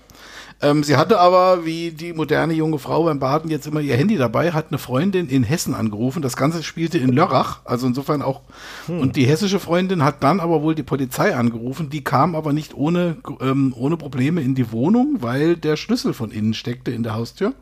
Ähm, 0.63 0.83
sie 0.83 0.97
hatte 0.97 1.21
aber, 1.21 1.65
wie 1.65 1.91
die 1.91 2.13
moderne 2.13 2.55
junge 2.55 2.79
Frau 2.79 3.05
beim 3.05 3.19
Baden 3.19 3.51
jetzt 3.51 3.67
immer 3.67 3.81
ihr 3.81 3.97
Handy 3.97 4.17
dabei, 4.17 4.53
hat 4.53 4.67
eine 4.71 4.79
Freundin 4.79 5.29
in 5.29 5.43
Hessen 5.43 5.75
angerufen. 5.75 6.23
Das 6.23 6.37
Ganze 6.37 6.63
spielte 6.63 6.99
in 6.99 7.13
Lörrach, 7.13 7.61
also 7.65 7.87
insofern 7.87 8.23
auch. 8.23 8.43
Und 8.89 9.17
die 9.17 9.25
hessische 9.27 9.61
Freundin 9.61 10.05
hat 10.05 10.23
dann 10.23 10.41
aber 10.41 10.63
wohl 10.63 10.75
die 10.75 10.83
Polizei 10.83 11.35
angerufen. 11.35 11.91
Die 11.91 12.05
kam 12.05 12.35
aber 12.35 12.53
nicht 12.53 12.75
ohne, 12.75 13.17
ähm, 13.41 13.75
ohne 13.77 13.97
Probleme 13.97 14.41
in 14.41 14.55
die 14.55 14.73
Wohnung, 14.73 15.19
weil 15.21 15.57
der 15.57 15.77
Schlüssel 15.77 16.15
von 16.15 16.31
innen 16.31 16.55
steckte 16.55 16.91
in 16.91 17.03
der 17.03 17.15
Haustür. 17.15 17.55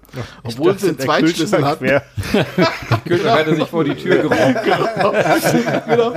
Obwohl 0.42 0.78
sie 0.78 0.88
einen 0.88 0.98
Zweitschlüssel 0.98 1.64
hatten. 1.64 2.00
Kühlschrank 3.04 3.38
hätte 3.38 3.56
sich 3.56 3.68
vor 3.68 3.84
die 3.84 3.94
Tür 3.94 4.18
gerobbt. 4.22 4.64
genau. 5.88 6.12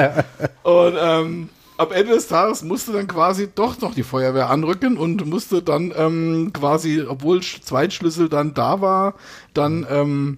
Und 0.63 0.95
ähm, 0.99 1.49
am 1.77 1.91
Ende 1.91 2.13
des 2.13 2.27
Tages 2.27 2.63
musste 2.63 2.93
dann 2.93 3.07
quasi 3.07 3.49
doch 3.53 3.79
noch 3.81 3.93
die 3.93 4.03
Feuerwehr 4.03 4.49
anrücken 4.49 4.97
und 4.97 5.25
musste 5.25 5.61
dann 5.61 5.93
ähm, 5.95 6.51
quasi, 6.53 7.01
obwohl 7.07 7.39
Sch- 7.39 7.61
Zweitschlüssel 7.61 8.29
dann 8.29 8.53
da 8.53 8.81
war, 8.81 9.15
dann 9.53 9.85
ähm, 9.89 10.38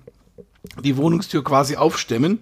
die 0.83 0.97
Wohnungstür 0.97 1.43
quasi 1.43 1.75
aufstemmen. 1.75 2.39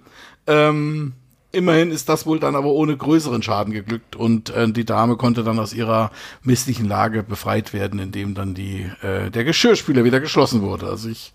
Ähm, 0.47 1.13
immerhin 1.51 1.91
ist 1.91 2.09
das 2.09 2.25
wohl 2.25 2.39
dann 2.39 2.55
aber 2.55 2.69
ohne 2.69 2.97
größeren 2.97 3.41
Schaden 3.41 3.73
geglückt 3.73 4.15
und 4.15 4.49
äh, 4.49 4.69
die 4.69 4.83
Dame 4.85 5.15
konnte 5.15 5.43
dann 5.43 5.57
aus 5.59 5.73
ihrer 5.73 6.11
misslichen 6.43 6.85
Lage 6.85 7.23
befreit 7.23 7.73
werden, 7.73 7.99
indem 7.99 8.33
dann 8.33 8.53
die 8.55 8.89
äh, 9.01 9.31
der 9.31 9.43
Geschirrspüler 9.43 10.03
wieder 10.03 10.19
geschlossen 10.19 10.61
wurde. 10.61 10.87
Also 10.87 11.09
ich 11.09 11.33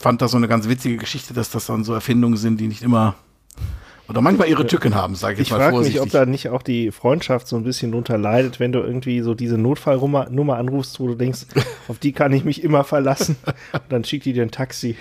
fand 0.00 0.22
das 0.22 0.30
so 0.30 0.36
eine 0.36 0.48
ganz 0.48 0.68
witzige 0.68 0.96
Geschichte, 0.96 1.34
dass 1.34 1.50
das 1.50 1.66
dann 1.66 1.84
so 1.84 1.92
Erfindungen 1.92 2.36
sind, 2.36 2.60
die 2.60 2.68
nicht 2.68 2.82
immer 2.82 3.14
oder 4.08 4.20
manchmal 4.20 4.48
ihre 4.48 4.66
Tücken 4.66 4.94
haben, 4.94 5.14
sage 5.14 5.34
ich, 5.34 5.40
Ich 5.42 5.50
mal 5.50 5.58
frage 5.58 5.76
mich, 5.78 5.94
vorsichtig. 5.96 6.00
ob 6.02 6.10
da 6.10 6.26
nicht 6.26 6.48
auch 6.48 6.62
die 6.62 6.90
Freundschaft 6.90 7.46
so 7.46 7.56
ein 7.56 7.64
bisschen 7.64 7.92
drunter 7.92 8.16
leidet, 8.18 8.58
wenn 8.60 8.72
du 8.72 8.80
irgendwie 8.80 9.20
so 9.20 9.34
diese 9.34 9.58
Notfallnummer 9.58 10.28
Nummer 10.30 10.56
anrufst, 10.56 10.98
wo 11.00 11.06
du 11.08 11.14
denkst, 11.14 11.46
auf 11.88 11.98
die 11.98 12.12
kann 12.12 12.32
ich 12.32 12.44
mich 12.44 12.64
immer 12.64 12.84
verlassen. 12.84 13.36
Und 13.72 13.82
dann 13.90 14.04
schickt 14.04 14.24
die 14.24 14.32
dir 14.32 14.42
ein 14.42 14.50
Taxi. 14.50 14.96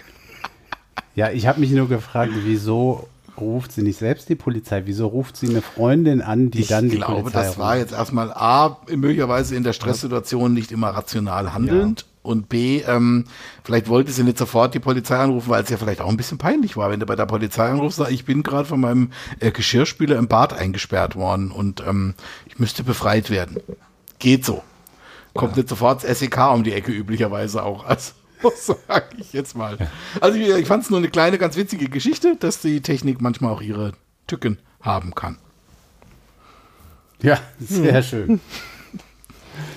Ja, 1.16 1.32
ich 1.32 1.48
habe 1.48 1.60
mich 1.60 1.72
nur 1.72 1.88
gefragt, 1.88 2.32
wieso 2.44 3.08
ruft 3.40 3.72
sie 3.72 3.82
nicht 3.82 3.98
selbst 3.98 4.30
die 4.30 4.36
Polizei? 4.36 4.84
Wieso 4.86 5.08
ruft 5.08 5.38
sie 5.38 5.48
eine 5.50 5.62
Freundin 5.62 6.22
an, 6.22 6.52
die 6.52 6.62
ich 6.62 6.68
dann 6.68 6.90
die 6.90 6.98
glaube, 6.98 7.22
Polizei 7.22 7.42
das 7.44 7.58
war 7.58 7.70
ruft? 7.74 7.80
jetzt 7.80 7.92
erstmal 7.94 8.32
A, 8.34 8.78
möglicherweise 8.96 9.56
in 9.56 9.64
der 9.64 9.74
Stresssituation 9.74 10.54
nicht 10.54 10.72
immer 10.72 10.90
rational 10.90 11.54
handelnd 11.54 12.06
Und 12.28 12.50
B, 12.50 12.82
ähm, 12.82 13.24
vielleicht 13.64 13.88
wollte 13.88 14.12
sie 14.12 14.24
nicht 14.24 14.38
sofort 14.38 14.74
die 14.74 14.80
Polizei 14.80 15.16
anrufen, 15.16 15.50
weil 15.50 15.64
es 15.64 15.70
ja 15.70 15.78
vielleicht 15.78 16.02
auch 16.02 16.10
ein 16.10 16.18
bisschen 16.18 16.38
peinlich 16.38 16.76
war, 16.76 16.90
wenn 16.92 17.00
du 17.00 17.06
bei 17.06 17.16
der 17.16 17.26
Polizei 17.26 17.70
anrufst, 17.70 18.00
sag, 18.00 18.12
ich 18.12 18.26
bin 18.26 18.44
gerade 18.44 18.68
von 18.68 18.82
meinem 18.82 19.12
äh, 19.40 19.52
Geschirrspüler 19.52 20.18
im 20.18 20.28
Bad 20.28 20.52
eingesperrt 20.52 21.16
worden 21.16 21.52
und 21.52 21.82
ähm, 21.88 22.16
ich 22.46 22.60
müsste 22.60 22.84
befreit 22.84 23.30
werden. 23.30 23.62
Geht 24.20 24.44
so. 24.44 24.62
Kommt 25.34 25.56
nicht 25.56 25.70
sofort 25.70 26.04
das 26.04 26.20
SEK 26.20 26.38
um 26.52 26.64
die 26.64 26.74
Ecke 26.74 26.92
üblicherweise 26.92 27.64
auch. 27.64 27.86
Also 28.44 28.78
sage 28.88 29.16
ich 29.18 29.34
jetzt 29.34 29.58
mal. 29.58 29.80
Also 30.22 30.38
ich, 30.38 30.48
ich 30.48 30.68
fand 30.68 30.84
es 30.84 30.92
nur 30.92 31.00
eine 31.00 31.10
kleine, 31.10 31.40
ganz 31.40 31.56
witzige 31.56 31.90
Geschichte, 31.90 32.36
dass 32.36 32.62
die 32.62 32.82
Technik 32.82 33.20
manchmal 33.20 33.52
auch 33.52 33.62
ihre 33.62 33.94
Tücken 34.28 34.60
haben 34.80 35.16
kann. 35.16 35.40
Ja, 37.20 37.40
sehr 37.60 38.04
schön. 38.04 38.40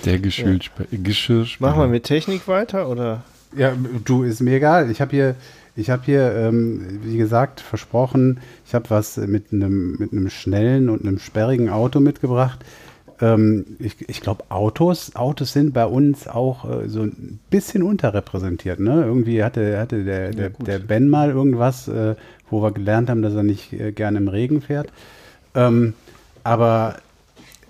Der 0.05 0.19
Geschirrspüler. 0.19 0.87
Geschirrspüler. 0.91 1.69
Machen 1.69 1.81
wir 1.81 1.87
mit 1.87 2.03
Technik 2.03 2.47
weiter 2.47 2.89
oder? 2.89 3.23
Ja, 3.55 3.73
du, 4.05 4.23
ist 4.23 4.41
mir 4.41 4.55
egal. 4.55 4.89
Ich 4.89 5.01
habe 5.01 5.11
hier, 5.11 5.35
ich 5.75 5.89
habe 5.89 6.03
hier, 6.05 6.33
ähm, 6.35 6.99
wie 7.03 7.17
gesagt, 7.17 7.59
versprochen, 7.59 8.39
ich 8.65 8.73
habe 8.73 8.89
was 8.89 9.17
mit 9.17 9.51
einem 9.51 9.97
mit 9.97 10.11
einem 10.11 10.29
schnellen 10.29 10.89
und 10.89 11.01
einem 11.01 11.19
sperrigen 11.19 11.69
Auto 11.69 11.99
mitgebracht. 11.99 12.63
Ähm, 13.21 13.65
ich 13.79 13.95
ich 14.09 14.21
glaube, 14.21 14.45
Autos, 14.49 15.15
Autos 15.15 15.53
sind 15.53 15.73
bei 15.73 15.85
uns 15.85 16.27
auch 16.27 16.69
äh, 16.69 16.89
so 16.89 17.03
ein 17.03 17.39
bisschen 17.49 17.83
unterrepräsentiert. 17.83 18.79
Ne? 18.79 19.03
Irgendwie 19.05 19.43
hatte, 19.43 19.77
hatte 19.79 20.03
der, 20.03 20.31
der, 20.31 20.49
der 20.49 20.79
Ben 20.79 21.07
mal 21.09 21.29
irgendwas, 21.29 21.87
äh, 21.87 22.15
wo 22.49 22.61
wir 22.61 22.71
gelernt 22.71 23.09
haben, 23.09 23.21
dass 23.21 23.35
er 23.35 23.43
nicht 23.43 23.73
äh, 23.73 23.91
gerne 23.91 24.17
im 24.17 24.27
Regen 24.27 24.61
fährt. 24.61 24.91
Ähm, 25.53 25.93
aber 26.43 26.95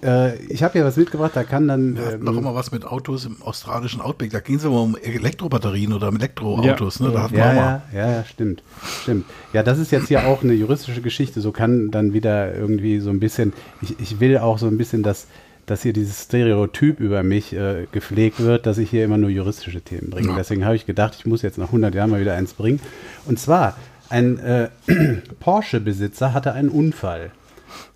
äh, 0.04 0.36
ich 0.46 0.64
habe 0.64 0.74
hier 0.74 0.86
was 0.86 0.98
mitgebracht, 0.98 1.32
da 1.36 1.44
kann 1.44 1.68
dann. 1.68 1.96
Wir 1.96 2.06
hatten 2.06 2.16
ähm, 2.20 2.24
noch 2.24 2.38
immer 2.38 2.56
was 2.56 2.72
mit 2.72 2.86
Autos 2.86 3.26
im 3.26 3.42
australischen 3.42 4.02
Outback. 4.02 4.32
Da 4.32 4.40
ging 4.40 4.56
es 4.56 4.64
immer 4.64 4.82
um 4.82 4.96
Elektrobatterien 4.96 5.94
oder 5.94 6.10
um 6.10 6.16
Elektroautos. 6.16 7.00
Ne? 7.00 7.12
Da 7.12 7.24
hatten 7.24 7.36
Ja, 7.36 7.54
ja, 7.54 7.82
ja, 7.94 8.12
ja, 8.12 8.24
stimmt. 8.24 8.64
Stimmt. 9.04 9.26
Ja, 9.54 9.64
das 9.64 9.78
ist 9.78 9.92
jetzt 9.92 10.08
hier 10.08 10.26
auch 10.28 10.44
eine 10.44 10.54
juristische 10.54 11.02
Geschichte. 11.02 11.42
So 11.42 11.52
kann 11.52 11.92
dann 11.92 12.14
wieder 12.14 12.56
irgendwie 12.56 13.00
so 13.00 13.10
ein 13.10 13.20
bisschen, 13.20 13.54
ich, 13.82 14.00
ich 14.00 14.20
will 14.20 14.38
auch 14.38 14.58
so 14.58 14.68
ein 14.68 14.78
bisschen, 14.78 15.04
dass, 15.04 15.28
dass 15.66 15.84
hier 15.84 15.94
dieses 15.94 16.24
Stereotyp 16.24 17.00
über 17.00 17.22
mich 17.22 17.54
äh, 17.54 17.86
gepflegt 17.92 18.40
wird, 18.40 18.66
dass 18.66 18.78
ich 18.80 18.90
hier 18.90 19.06
immer 19.06 19.18
nur 19.18 19.30
juristische 19.30 19.82
Themen 19.82 20.10
bringe. 20.10 20.30
Ja. 20.30 20.36
Deswegen 20.36 20.66
habe 20.66 20.76
ich 20.76 20.86
gedacht, 20.86 21.16
ich 21.18 21.26
muss 21.26 21.42
jetzt 21.44 21.58
nach 21.58 21.68
100 21.68 21.94
Jahren 21.94 22.10
mal 22.10 22.22
wieder 22.22 22.34
eins 22.34 22.54
bringen. 22.54 22.80
Und 23.26 23.40
zwar, 23.40 23.76
ein 24.10 24.40
äh, 24.40 24.70
Porsche-Besitzer 25.40 26.34
hatte 26.34 26.54
einen 26.54 26.70
Unfall. 26.70 27.32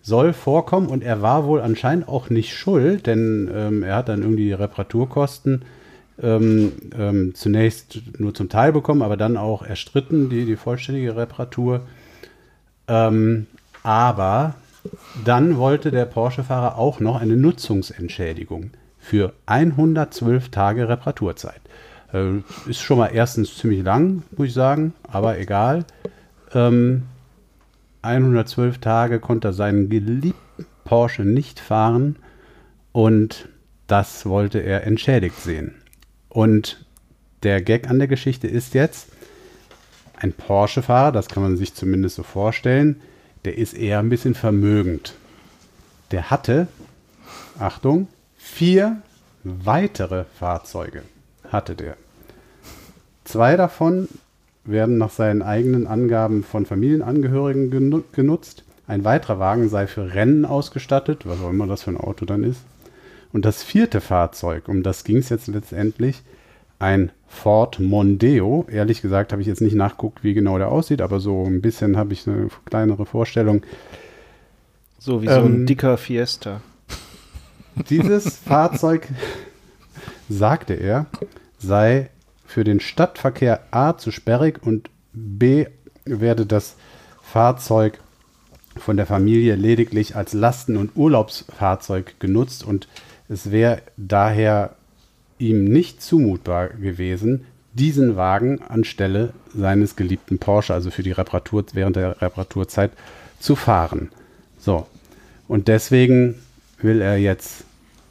Soll 0.02 0.34
vorkommen 0.34 0.88
und 0.88 1.04
er 1.04 1.22
war 1.22 1.46
wohl 1.46 1.62
anscheinend 1.62 2.08
auch 2.08 2.30
nicht 2.30 2.54
schuld, 2.56 3.08
denn 3.08 3.50
ähm, 3.54 3.84
er 3.84 3.98
hat 3.98 4.10
dann 4.10 4.22
irgendwie 4.22 4.54
Reparaturkosten 4.54 5.64
ähm, 6.22 6.72
ähm, 6.98 7.36
zunächst 7.36 8.00
nur 8.18 8.34
zum 8.34 8.50
Teil 8.50 8.72
bekommen, 8.72 9.02
aber 9.02 9.18
dann 9.18 9.38
auch 9.38 9.64
erstritten, 9.64 10.30
die, 10.30 10.46
die 10.46 10.56
vollständige 10.56 11.16
Reparatur. 11.16 11.82
Ähm, 12.88 13.48
aber 13.84 14.56
dann 15.24 15.58
wollte 15.58 15.92
der 15.92 16.06
Porsche-Fahrer 16.06 16.78
auch 16.78 17.00
noch 17.00 17.20
eine 17.20 17.36
Nutzungsentschädigung 17.36 18.72
für 19.00 19.34
112 19.46 20.50
Tage 20.50 20.88
Reparaturzeit. 20.88 21.62
Äh, 22.14 22.38
ist 22.70 22.82
schon 22.82 22.98
mal 22.98 23.12
erstens 23.14 23.58
ziemlich 23.58 23.84
lang, 23.84 24.24
muss 24.38 24.48
ich 24.48 24.54
sagen, 24.54 24.94
aber 25.04 25.38
egal. 25.38 25.86
Ähm, 26.54 27.04
112 28.06 28.80
Tage 28.80 29.20
konnte 29.20 29.50
er 29.50 29.54
seinen 29.54 29.90
geliebten 29.90 30.66
Porsche 30.84 31.24
nicht 31.24 31.60
fahren 31.60 32.18
und 32.92 33.50
das 33.88 34.26
wollte 34.26 34.60
er 34.60 34.86
entschädigt 34.86 35.40
sehen. 35.42 35.76
Und 36.30 36.86
der 37.44 37.62
Gag 37.62 37.90
an 37.90 38.00
der 38.00 38.08
Geschichte 38.08 38.48
ist 38.48 38.74
jetzt, 38.74 39.10
ein 40.18 40.34
Porsche-Fahrer, 40.34 41.12
das 41.12 41.28
kann 41.28 41.44
man 41.44 41.58
sich 41.58 41.74
zumindest 41.74 42.16
so 42.16 42.24
vorstellen, 42.24 43.02
der 43.44 43.58
ist 43.58 43.74
eher 43.74 44.00
ein 44.00 44.10
bisschen 44.10 44.34
vermögend. 44.34 45.16
Der 46.12 46.30
hatte, 46.30 46.68
Achtung, 47.60 48.08
vier 48.38 49.02
weitere 49.44 50.24
Fahrzeuge 50.40 51.04
hatte 51.52 51.76
der. 51.76 51.98
Zwei 53.24 53.56
davon 53.58 54.08
werden 54.66 54.98
nach 54.98 55.12
seinen 55.12 55.42
eigenen 55.42 55.88
Angaben 55.88 56.44
von 56.44 56.66
Familienangehörigen 56.66 57.70
genu 57.72 58.02
genutzt. 58.12 58.64
Ein 58.88 59.04
weiterer 59.04 59.40
Wagen 59.40 59.70
sei 59.70 59.88
für 59.88 60.14
Rennen 60.14 60.46
ausgestattet, 60.46 61.26
was 61.26 61.42
auch 61.42 61.50
immer 61.50 61.68
das 61.68 61.84
für 61.84 61.92
ein 61.92 61.98
Auto 61.98 62.26
dann 62.26 62.44
ist. 62.44 62.62
Und 63.34 63.46
das 63.46 63.64
vierte 63.64 64.02
Fahrzeug, 64.02 64.68
um 64.68 64.84
das 64.84 65.04
ging 65.04 65.18
es 65.18 65.30
jetzt 65.30 65.48
letztendlich, 65.48 66.22
ein 66.80 67.12
Ford 67.28 67.80
Mondeo. 67.80 68.66
Ehrlich 68.70 69.02
gesagt 69.02 69.32
habe 69.32 69.42
ich 69.42 69.48
jetzt 69.48 69.62
nicht 69.62 69.76
nachguckt, 69.76 70.24
wie 70.24 70.34
genau 70.34 70.58
der 70.58 70.72
aussieht, 70.72 71.02
aber 71.02 71.20
so 71.20 71.44
ein 71.46 71.62
bisschen 71.62 71.98
habe 71.98 72.14
ich 72.14 72.28
eine 72.28 72.50
kleinere 72.66 73.06
Vorstellung. 73.06 73.64
So 75.00 75.22
wie 75.22 75.28
so 75.28 75.34
ein 75.42 75.46
Ähm, 75.46 75.66
dicker 75.66 75.98
Fiesta. 75.98 76.62
Dieses 77.90 78.38
Fahrzeug, 78.38 79.08
sagte 80.30 80.74
er, 80.74 81.08
sei 81.60 82.10
für 82.56 82.64
den 82.64 82.80
Stadtverkehr 82.80 83.64
A 83.72 83.98
zu 83.98 84.12
sperrig 84.12 84.66
und 84.66 84.90
B 85.12 85.66
werde 86.06 86.46
das 86.46 86.78
Fahrzeug 87.22 88.00
von 88.78 88.96
der 88.96 89.06
Familie 89.06 89.56
lediglich 89.56 90.16
als 90.16 90.32
Lasten- 90.32 90.78
und 90.78 90.96
Urlaubsfahrzeug 90.96 92.18
genutzt 92.18 92.64
und 92.64 92.88
es 93.28 93.52
wäre 93.52 93.82
daher 93.98 94.78
ihm 95.38 95.66
nicht 95.66 96.02
zumutbar 96.02 96.70
gewesen, 96.70 97.46
diesen 97.74 98.16
Wagen 98.16 98.62
anstelle 98.62 99.34
seines 99.54 99.98
geliebten 99.98 100.40
Porsche, 100.40 100.74
also 100.74 100.92
für 100.92 101.04
die 101.04 101.12
Reparatur 101.12 101.66
während 101.74 101.98
der 101.98 102.22
Reparaturzeit, 102.22 102.92
zu 103.38 103.58
fahren. 103.58 104.12
So. 104.58 104.88
Und 105.50 105.68
deswegen 105.68 106.36
will 106.82 107.02
er 107.02 107.18
jetzt 107.18 107.66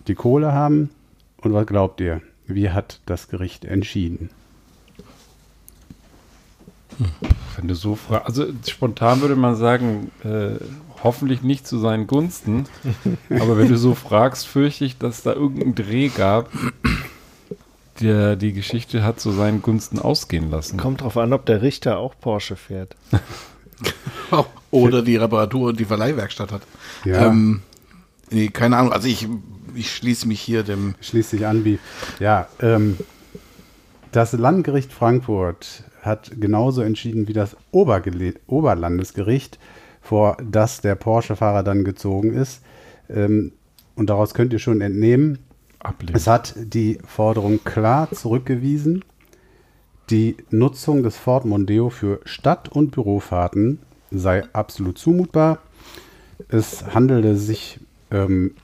die 0.06 0.14
Kohle 0.14 0.52
haben. 0.52 0.90
Und 1.38 1.54
was 1.54 1.66
glaubt 1.66 2.02
ihr? 2.02 2.20
Wie 2.46 2.70
hat 2.70 3.00
das 3.06 3.28
Gericht 3.28 3.64
entschieden? 3.64 4.30
Wenn 7.56 7.68
du 7.68 7.74
so 7.74 7.96
fragst, 7.96 8.26
also 8.26 8.46
spontan 8.68 9.20
würde 9.20 9.36
man 9.36 9.56
sagen, 9.56 10.10
äh, 10.22 10.56
hoffentlich 11.02 11.42
nicht 11.42 11.66
zu 11.66 11.78
seinen 11.78 12.06
Gunsten. 12.06 12.66
Aber 13.30 13.58
wenn 13.58 13.68
du 13.68 13.76
so 13.76 13.94
fragst, 13.94 14.46
fürchte 14.46 14.84
ich, 14.84 14.98
dass 14.98 15.22
da 15.22 15.32
irgendeinen 15.32 15.74
Dreh 15.74 16.08
gab, 16.08 16.50
der 18.00 18.36
die 18.36 18.52
Geschichte 18.52 19.02
hat 19.02 19.20
zu 19.20 19.30
seinen 19.30 19.62
Gunsten 19.62 19.98
ausgehen 19.98 20.50
lassen. 20.50 20.78
Kommt 20.78 21.02
drauf 21.02 21.16
an, 21.16 21.32
ob 21.32 21.46
der 21.46 21.62
Richter 21.62 21.98
auch 21.98 22.14
Porsche 22.20 22.56
fährt. 22.56 22.96
Oder 24.70 25.02
die 25.02 25.16
Reparatur 25.16 25.68
und 25.68 25.80
die 25.80 25.84
Verleihwerkstatt 25.84 26.50
hat. 26.50 26.62
Ja. 27.04 27.26
Ähm, 27.26 27.62
nee, 28.30 28.48
keine 28.48 28.76
Ahnung. 28.76 28.92
Also 28.92 29.06
ich, 29.06 29.28
ich 29.74 29.94
schließe 29.94 30.28
mich 30.28 30.40
hier 30.40 30.62
dem. 30.62 30.94
Schließt 31.00 31.30
sich 31.30 31.46
an, 31.46 31.64
wie. 31.64 31.78
Ja, 32.20 32.48
ähm, 32.60 32.98
das 34.12 34.32
Landgericht 34.32 34.92
Frankfurt 34.92 35.84
hat 36.02 36.30
genauso 36.40 36.82
entschieden 36.82 37.28
wie 37.28 37.32
das 37.32 37.56
Obergele 37.70 38.34
Oberlandesgericht, 38.46 39.58
vor 40.00 40.36
das 40.42 40.80
der 40.80 40.94
Porsche-Fahrer 40.94 41.62
dann 41.62 41.84
gezogen 41.84 42.34
ist. 42.34 42.62
Ähm, 43.08 43.52
und 43.96 44.10
daraus 44.10 44.34
könnt 44.34 44.52
ihr 44.52 44.58
schon 44.58 44.80
entnehmen, 44.80 45.38
Ablehnen. 45.80 46.16
Es 46.16 46.26
hat 46.26 46.54
die 46.56 46.98
Forderung 47.06 47.62
klar 47.64 48.10
zurückgewiesen. 48.10 49.04
Die 50.10 50.36
Nutzung 50.50 51.02
des 51.02 51.16
Ford 51.16 51.44
Mondeo 51.44 51.90
für 51.90 52.20
Stadt- 52.24 52.68
und 52.68 52.90
Bürofahrten 52.90 53.78
sei 54.10 54.44
absolut 54.52 54.98
zumutbar. 54.98 55.58
Es 56.48 56.84
handelte 56.94 57.36
sich 57.36 57.80
ähm, 58.10 58.54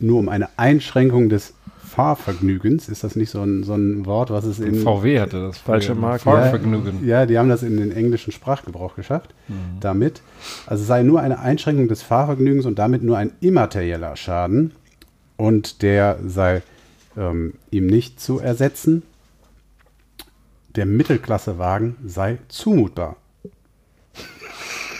nur 0.00 0.18
um 0.18 0.28
eine 0.28 0.48
Einschränkung 0.56 1.28
des 1.28 1.54
Fahrvergnügens. 1.88 2.88
Ist 2.88 3.02
das 3.02 3.16
nicht 3.16 3.30
so 3.30 3.40
ein, 3.42 3.64
so 3.64 3.74
ein 3.74 4.06
Wort, 4.06 4.30
was 4.30 4.44
es 4.44 4.60
in 4.60 4.76
VW 4.82 5.20
hatte 5.20 5.40
das. 5.40 5.58
Falsche. 5.58 5.94
Marke. 5.94 6.22
Fahrvergnügen. 6.22 7.06
ja, 7.06 7.26
die 7.26 7.38
haben 7.38 7.48
das 7.48 7.62
in 7.62 7.76
den 7.76 7.90
englischen 7.90 8.32
Sprachgebrauch 8.32 8.94
geschafft. 8.94 9.34
Damit. 9.80 10.22
Also 10.66 10.82
es 10.82 10.86
sei 10.86 11.02
nur 11.02 11.20
eine 11.20 11.40
Einschränkung 11.40 11.88
des 11.88 12.02
Fahrvergnügens 12.02 12.66
und 12.66 12.78
damit 12.78 13.02
nur 13.02 13.16
ein 13.16 13.32
immaterieller 13.40 14.14
Schaden. 14.16 14.72
Und 15.36 15.82
der 15.82 16.18
sei 16.26 16.62
ähm, 17.16 17.54
ihm 17.70 17.86
nicht 17.86 18.20
zu 18.20 18.38
ersetzen. 18.38 19.02
Der 20.76 20.86
Mittelklassewagen 20.86 21.96
sei 22.06 22.38
zumutbar. 22.48 23.16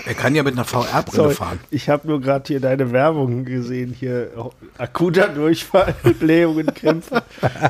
Er 0.09 0.15
kann 0.15 0.35
ja 0.35 0.43
mit 0.43 0.55
einer 0.55 0.65
VR-Brille 0.65 1.31
fahren. 1.31 1.61
ich 1.71 1.91
habe 1.91 2.09
nur 2.09 2.19
gerade 2.23 2.45
hier 2.47 2.61
deine 2.61 2.93
Werbung 2.93 3.45
gesehen. 3.45 3.93
Hier 3.93 4.31
oh, 4.39 4.53
akuter 4.79 5.29
Durchfall, 5.29 5.95
Blähungen, 6.19 6.67
Krämpfe. 6.73 7.23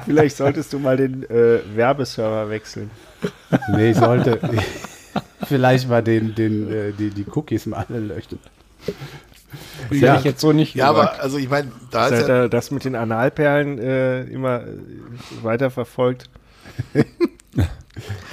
Vielleicht 0.05 0.37
solltest 0.37 0.73
du 0.73 0.79
mal 0.79 0.97
den 0.97 1.29
äh, 1.29 1.59
Werbeserver 1.75 2.49
wechseln. 2.49 2.93
Nee, 3.73 3.91
ich 3.91 3.97
sollte 3.97 4.39
vielleicht 5.49 5.89
mal 5.89 6.01
den, 6.01 6.37
den, 6.37 6.71
äh, 6.71 6.93
die, 6.93 7.11
die 7.11 7.27
Cookies 7.29 7.67
mal 7.67 7.85
alle 7.89 7.99
löschen. 7.99 8.39
Das 9.91 10.01
hätte 10.01 10.17
ich 10.19 10.25
jetzt 10.25 10.41
so 10.41 10.53
nicht 10.53 10.77
Ja, 10.77 10.93
gesagt. 10.93 11.15
aber 11.15 11.23
also 11.25 11.39
ich 11.39 11.51
meine, 11.51 11.73
da 11.91 12.07
ist 12.07 12.29
ja, 12.29 12.43
er 12.43 12.49
das 12.49 12.71
mit 12.71 12.85
den 12.85 12.95
Analperlen 12.95 13.81
äh, 13.81 14.23
immer 14.27 14.61
äh, 14.61 14.67
weiter 15.43 15.73
verfolgt. 15.73 16.31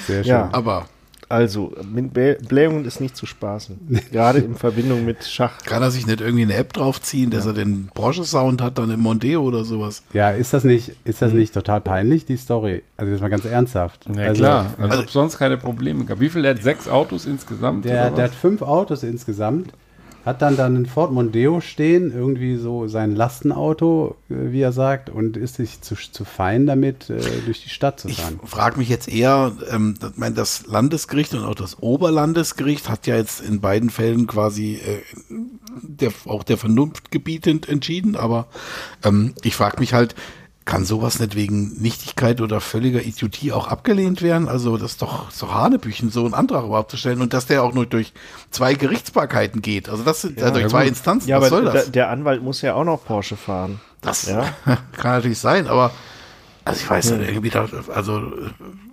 Sehr 0.05 0.23
schön. 0.23 0.25
Ja. 0.25 0.49
Aber 0.51 0.85
Also, 1.27 1.73
mit 1.91 2.13
Blähungen 2.13 2.85
ist 2.85 3.01
nicht 3.01 3.15
zu 3.15 3.25
spaßen. 3.25 3.99
Gerade 4.11 4.39
in 4.39 4.55
Verbindung 4.55 5.05
mit 5.05 5.23
Schach. 5.23 5.57
kann 5.63 5.81
er 5.81 5.91
sich 5.91 6.05
nicht 6.05 6.21
irgendwie 6.21 6.43
eine 6.43 6.55
App 6.55 6.73
draufziehen, 6.73 7.31
dass 7.31 7.45
er 7.45 7.53
den 7.53 7.89
Porsche-Sound 7.93 8.61
hat, 8.61 8.77
dann 8.77 8.91
im 8.91 8.99
Mondeo 8.99 9.41
oder 9.41 9.63
sowas? 9.65 10.03
Ja, 10.13 10.29
ist 10.29 10.53
das 10.53 10.63
nicht, 10.63 10.91
ist 11.03 11.21
das 11.21 11.33
nicht 11.33 11.53
total 11.53 11.81
peinlich, 11.81 12.25
die 12.25 12.37
Story? 12.37 12.83
Also 12.97 13.11
jetzt 13.11 13.21
mal 13.21 13.29
ganz 13.29 13.45
ernsthaft. 13.45 14.05
Ja, 14.15 14.23
also, 14.23 14.41
klar. 14.41 14.73
Also, 14.77 14.99
ob 14.99 15.09
sonst 15.09 15.37
keine 15.37 15.57
Probleme 15.57 16.05
gab. 16.05 16.19
Wie 16.19 16.29
viel? 16.29 16.43
Der 16.43 16.55
hat 16.55 16.63
sechs 16.63 16.87
Autos 16.87 17.25
insgesamt? 17.25 17.85
Der, 17.85 18.11
der 18.11 18.25
hat 18.25 18.35
fünf 18.35 18.61
Autos 18.61 19.03
insgesamt, 19.03 19.73
hat 20.25 20.41
dann 20.41 20.57
dann 20.57 20.75
ein 20.75 20.85
Ford 20.87 21.11
Mondeo 21.11 21.61
stehen, 21.61 22.11
irgendwie 22.11 22.55
so 22.57 22.87
sein 22.87 23.15
Lastenauto, 23.15 24.15
äh, 24.29 24.51
wie 24.51 24.61
er 24.61 24.71
sagt, 24.71 25.09
und 25.09 25.37
ist 25.37 25.55
sich 25.55 25.81
zu, 25.81 25.95
zu 25.95 26.25
fein 26.25 26.65
damit, 26.65 27.09
äh, 27.11 27.19
durch 27.45 27.61
die 27.63 27.69
Stadt 27.69 27.99
zu 27.99 28.09
Ich 28.09 28.21
fahren. 28.21 28.39
frage 28.43 28.79
mich 28.79 28.89
jetzt 28.89 29.07
eher, 29.07 29.51
ähm, 29.69 29.93
das, 29.99 30.13
mein, 30.15 30.33
das 30.33 30.65
Landesgericht 30.65 31.33
und 31.35 31.43
auch 31.43 31.53
das 31.55 31.81
Oberlandesgericht 31.81 32.89
hat 32.89 33.05
ja 33.05 33.15
jetzt 33.15 33.41
in 33.41 33.61
beiden 33.61 33.91
Fällen 33.91 34.25
quasi 34.25 34.75
äh, 34.75 35.01
der, 35.81 36.11
auch 36.25 36.43
der 36.43 36.57
Vernunft 36.57 37.11
gebietend 37.11 37.69
entschieden, 37.69 38.15
aber 38.15 38.47
ähm, 39.03 39.33
ich 39.43 39.55
frage 39.55 39.79
mich 39.79 39.93
halt, 39.93 40.15
kann 40.65 40.83
sowas 40.83 41.19
nicht 41.19 41.35
wegen 41.35 41.79
Nichtigkeit 41.79 42.41
oder 42.41 42.59
völliger 42.59 43.03
Idiotie 43.03 43.51
auch 43.51 43.67
abgelehnt 43.67 44.23
werden? 44.23 44.47
Also 44.49 44.77
das 44.77 44.93
ist 44.93 45.01
doch 45.01 45.29
so 45.29 45.53
Hanebüchen, 45.53 46.09
so 46.09 46.25
einen 46.25 46.33
Antrag 46.33 46.65
überhaupt 46.65 46.89
zu 46.89 46.97
stellen 46.97 47.21
und 47.21 47.33
dass 47.33 47.45
der 47.45 47.63
auch 47.63 47.73
nur 47.73 47.85
durch 47.85 48.13
zwei 48.49 48.73
Gerichtsbarkeiten 48.73 49.61
geht. 49.61 49.89
Also 49.89 50.03
das 50.03 50.21
sind 50.21 50.39
ja, 50.39 50.49
durch 50.49 50.63
ja 50.63 50.69
zwei 50.69 50.81
gut. 50.81 50.89
Instanzen. 50.89 51.29
Ja, 51.29 51.39
Was 51.39 51.51
aber 51.51 51.63
soll 51.63 51.73
das? 51.73 51.85
da, 51.85 51.91
der 51.91 52.09
Anwalt 52.09 52.41
muss 52.41 52.61
ja 52.61 52.73
auch 52.73 52.83
noch 52.83 53.05
Porsche 53.05 53.37
fahren. 53.37 53.79
Das 54.01 54.25
Ja. 54.27 54.53
kann 54.97 55.11
natürlich 55.17 55.39
sein, 55.39 55.67
aber 55.67 55.91
also 56.65 56.81
ich 56.81 56.89
weiß 56.89 57.11
nicht, 57.11 57.29
irgendwie 57.29 57.51
da, 57.51 57.67
also 57.93 58.23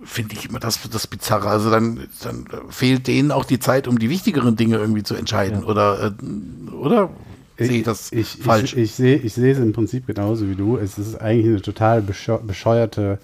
finde 0.03 0.35
ich 0.35 0.47
immer 0.47 0.59
das, 0.59 0.79
das 0.91 1.07
Bizarre. 1.07 1.49
Also 1.49 1.71
dann, 1.71 2.07
dann 2.21 2.45
fehlt 2.69 3.07
denen 3.07 3.31
auch 3.31 3.45
die 3.45 3.59
Zeit, 3.59 3.87
um 3.87 3.97
die 3.97 4.11
wichtigeren 4.11 4.55
Dinge 4.55 4.77
irgendwie 4.77 5.01
zu 5.01 5.15
entscheiden. 5.15 5.63
Oder, 5.63 6.13
äh, 6.21 6.71
oder 6.71 7.09
sehe 7.57 7.77
ich 7.79 7.83
das 7.83 8.11
ich, 8.11 8.27
falsch? 8.41 8.73
Ich, 8.73 8.79
ich, 8.83 8.91
sehe, 8.93 9.15
ich 9.17 9.33
sehe 9.33 9.51
es 9.53 9.59
im 9.59 9.73
Prinzip 9.73 10.07
genauso 10.07 10.49
wie 10.49 10.55
du. 10.55 10.77
Es 10.77 10.97
ist 10.97 11.15
eigentlich 11.21 11.47
eine 11.47 11.61
total 11.61 11.99
bescheu- 12.01 12.41
bescheuerte, 12.45 13.19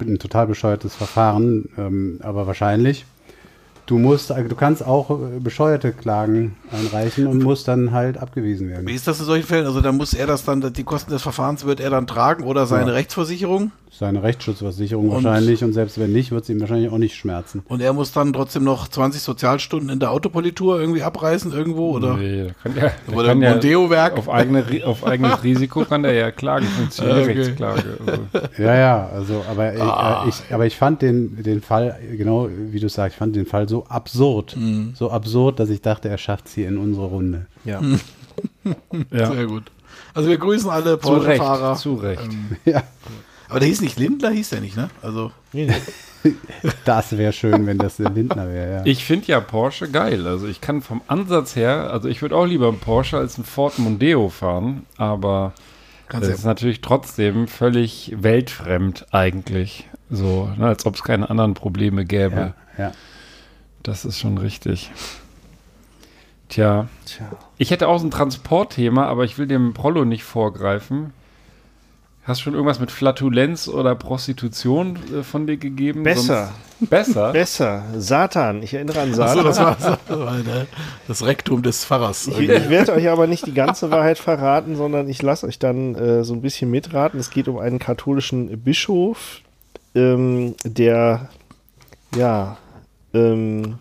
ein 0.00 0.18
total 0.18 0.46
bescheuertes 0.46 0.94
Verfahren, 0.94 1.68
ähm, 1.78 2.18
aber 2.22 2.46
wahrscheinlich. 2.46 3.04
Du 3.86 3.98
musst, 3.98 4.30
du 4.30 4.54
kannst 4.54 4.86
auch 4.86 5.10
äh, 5.10 5.40
bescheuerte 5.40 5.92
Klagen 5.92 6.54
einreichen 6.70 7.26
und 7.26 7.42
musst 7.42 7.66
dann 7.66 7.90
halt 7.90 8.16
abgewiesen 8.16 8.68
werden. 8.68 8.86
Wie 8.86 8.94
ist 8.94 9.08
das 9.08 9.18
in 9.18 9.26
solchen 9.26 9.46
Fällen? 9.46 9.66
Also 9.66 9.80
da 9.80 9.90
muss 9.90 10.14
er 10.14 10.26
das 10.28 10.44
dann, 10.44 10.72
die 10.72 10.84
Kosten 10.84 11.10
des 11.10 11.22
Verfahrens 11.22 11.64
wird 11.64 11.80
er 11.80 11.90
dann 11.90 12.06
tragen 12.06 12.44
oder 12.44 12.66
seine 12.66 12.90
Ja. 12.90 12.94
Rechtsversicherung? 12.94 13.72
Seine 13.94 14.22
Rechtsschutzversicherung 14.22 15.10
Und- 15.10 15.22
wahrscheinlich 15.24 15.62
und 15.62 15.74
selbst 15.74 16.00
wenn 16.00 16.12
nicht, 16.12 16.30
wird 16.30 16.44
es 16.44 16.48
ihm 16.48 16.58
wahrscheinlich 16.60 16.90
auch 16.90 16.96
nicht 16.96 17.14
schmerzen. 17.14 17.62
Und 17.68 17.82
er 17.82 17.92
muss 17.92 18.10
dann 18.10 18.32
trotzdem 18.32 18.64
noch 18.64 18.88
20 18.88 19.20
Sozialstunden 19.20 19.90
in 19.90 20.00
der 20.00 20.10
Autopolitur 20.12 20.80
irgendwie 20.80 21.02
abreißen 21.02 21.52
irgendwo? 21.52 21.90
Oder? 21.90 22.16
Nee, 22.16 22.44
der 22.44 22.54
kann 22.54 22.74
ja, 22.74 22.80
der 23.06 23.14
Oder 23.16 23.28
kann 23.28 23.36
im 23.36 23.42
ja 23.42 23.50
Mondeo-Werk? 23.50 24.16
auf, 24.16 24.30
eigene, 24.30 24.64
auf 24.86 25.04
eigenes 25.06 25.42
Risiko 25.44 25.84
kann 25.84 26.02
der 26.04 26.14
ja 26.14 26.30
klagen, 26.30 26.66
Zivilrechtsklage. 26.88 27.82
Also, 28.06 28.62
Ja, 28.62 28.74
ja, 28.76 29.06
also, 29.12 29.44
aber, 29.50 29.64
Ah. 29.78 30.24
äh, 30.24 30.28
ich, 30.30 30.42
aber 30.54 30.64
ich 30.66 30.76
fand 30.76 31.02
den, 31.02 31.42
den 31.42 31.60
Fall, 31.60 31.98
genau 32.16 32.48
wie 32.50 32.80
du 32.80 32.88
sagst, 32.88 33.16
ich 33.16 33.18
fand 33.18 33.36
den 33.36 33.44
Fall 33.46 33.68
so 33.68 33.84
absurd. 33.86 34.56
Mhm. 34.56 34.92
So 34.94 35.10
absurd, 35.10 35.60
dass 35.60 35.68
ich 35.68 35.82
dachte, 35.82 36.08
er 36.08 36.16
schafft 36.18 36.46
es 36.46 36.54
hier 36.54 36.68
in 36.68 36.78
unsere 36.78 37.06
Runde. 37.06 37.46
Ja. 37.66 37.80
ja. 39.10 39.26
Sehr 39.34 39.46
gut. 39.46 39.64
Also 40.14 40.28
wir 40.30 40.38
grüßen 40.38 40.70
alle 40.70 40.98
Zu 40.98 41.08
Recht, 41.12 41.38
Porsche-Fahrer. 41.40 41.74
zu 41.76 41.94
Recht. 41.94 42.22
Ja, 42.64 42.82
Aber 43.52 43.60
der 43.60 43.68
hieß 43.68 43.82
nicht 43.82 43.98
Lindler, 43.98 44.30
hieß 44.30 44.48
der 44.48 44.62
nicht, 44.62 44.78
ne? 44.78 44.88
Also 45.02 45.30
das 46.86 47.18
wäre 47.18 47.34
schön, 47.34 47.66
wenn 47.66 47.76
das 47.76 47.98
der 47.98 48.08
Lindner 48.08 48.48
wäre, 48.48 48.76
ja. 48.76 48.86
Ich 48.86 49.04
finde 49.04 49.26
ja 49.26 49.40
Porsche 49.40 49.90
geil. 49.90 50.26
Also 50.26 50.46
ich 50.46 50.62
kann 50.62 50.80
vom 50.80 51.02
Ansatz 51.06 51.54
her, 51.54 51.90
also 51.92 52.08
ich 52.08 52.22
würde 52.22 52.34
auch 52.34 52.46
lieber 52.46 52.68
einen 52.68 52.78
Porsche 52.78 53.18
als 53.18 53.36
einen 53.36 53.44
Ford 53.44 53.78
Mondeo 53.78 54.30
fahren, 54.30 54.86
aber 54.96 55.52
Kannst 56.08 56.30
das 56.30 56.38
ist 56.38 56.44
natürlich 56.46 56.80
trotzdem 56.80 57.46
völlig 57.46 58.14
weltfremd 58.16 59.06
eigentlich. 59.10 59.86
So, 60.08 60.48
ne, 60.56 60.68
als 60.68 60.86
ob 60.86 60.94
es 60.94 61.02
keine 61.02 61.28
anderen 61.28 61.52
Probleme 61.52 62.06
gäbe. 62.06 62.54
ja, 62.78 62.84
ja. 62.84 62.92
Das 63.82 64.06
ist 64.06 64.18
schon 64.18 64.38
richtig. 64.38 64.90
Tja, 66.48 66.88
Tja. 67.04 67.26
ich 67.58 67.70
hätte 67.70 67.86
auch 67.86 67.98
so 67.98 68.06
ein 68.06 68.10
Transportthema, 68.10 69.04
aber 69.08 69.24
ich 69.24 69.36
will 69.36 69.46
dem 69.46 69.74
Prollo 69.74 70.06
nicht 70.06 70.24
vorgreifen. 70.24 71.12
Hast 72.24 72.40
du 72.40 72.44
schon 72.44 72.54
irgendwas 72.54 72.78
mit 72.78 72.92
Flatulenz 72.92 73.66
oder 73.66 73.96
Prostitution 73.96 74.96
äh, 75.12 75.22
von 75.24 75.48
dir 75.48 75.56
gegeben? 75.56 76.04
Besser. 76.04 76.52
Sonst, 76.78 76.90
besser? 76.90 77.32
Besser. 77.32 77.84
Satan. 77.98 78.62
Ich 78.62 78.74
erinnere 78.74 79.00
an 79.00 79.12
Satan. 79.12 79.44
das 79.44 79.58
war, 79.58 79.76
das 79.76 80.08
war 80.08 80.66
das 81.08 81.26
Rektum 81.26 81.62
des 81.64 81.84
Pfarrers. 81.84 82.28
Ich, 82.28 82.38
ich 82.38 82.68
werde 82.70 82.92
euch 82.92 83.08
aber 83.08 83.26
nicht 83.26 83.46
die 83.46 83.54
ganze 83.54 83.90
Wahrheit 83.90 84.18
verraten, 84.18 84.76
sondern 84.76 85.08
ich 85.08 85.20
lasse 85.20 85.48
euch 85.48 85.58
dann 85.58 85.96
äh, 85.96 86.22
so 86.22 86.34
ein 86.34 86.42
bisschen 86.42 86.70
mitraten. 86.70 87.18
Es 87.18 87.30
geht 87.30 87.48
um 87.48 87.58
einen 87.58 87.80
katholischen 87.80 88.62
Bischof, 88.62 89.40
ähm, 89.96 90.54
der, 90.64 91.28
ja, 92.14 92.56
ähm, 93.14 93.78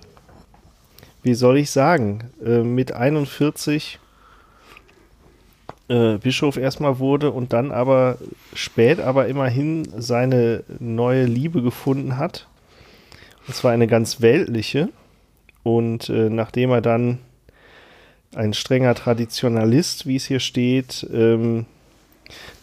wie 1.22 1.36
soll 1.36 1.58
ich 1.58 1.70
sagen, 1.70 2.32
äh, 2.44 2.64
mit 2.64 2.92
41 2.92 4.00
äh, 5.92 6.18
Bischof 6.20 6.56
erstmal 6.56 7.00
wurde 7.00 7.32
und 7.32 7.52
dann 7.52 7.72
aber 7.72 8.18
spät 8.54 9.02
aber 9.02 9.28
immerhin 9.28 9.86
seine 9.98 10.64
neue 10.80 11.26
Liebe 11.26 11.62
gefunden 11.62 12.18
hat. 12.18 12.48
Und 13.46 13.56
zwar 13.56 13.74
eine 13.74 13.88
ganz 13.88 14.22
weltliche. 14.22 14.88
Und 15.64 16.10
äh, 16.10 16.30
nachdem 16.30 16.72
er 16.72 16.82
dann 16.82 17.20
ein 18.34 18.54
strenger 18.54 18.96
Traditionalist, 18.96 20.08
wie 20.08 20.16
es 20.16 20.26
hier 20.26 20.40
steht, 20.40 21.06
ähm, 21.14 21.66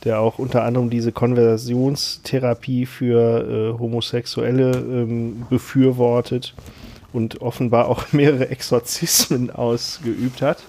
der 0.05 0.21
auch 0.21 0.39
unter 0.39 0.65
anderem 0.65 0.89
diese 0.89 1.13
Konversionstherapie 1.13 2.87
für 2.87 3.75
äh, 3.75 3.79
Homosexuelle 3.79 4.71
ähm, 4.71 5.45
befürwortet 5.51 6.55
und 7.13 7.43
offenbar 7.43 7.89
auch 7.89 8.07
mehrere 8.13 8.49
Exorzismen 8.49 9.51
ausgeübt 9.51 10.41
hat, 10.41 10.63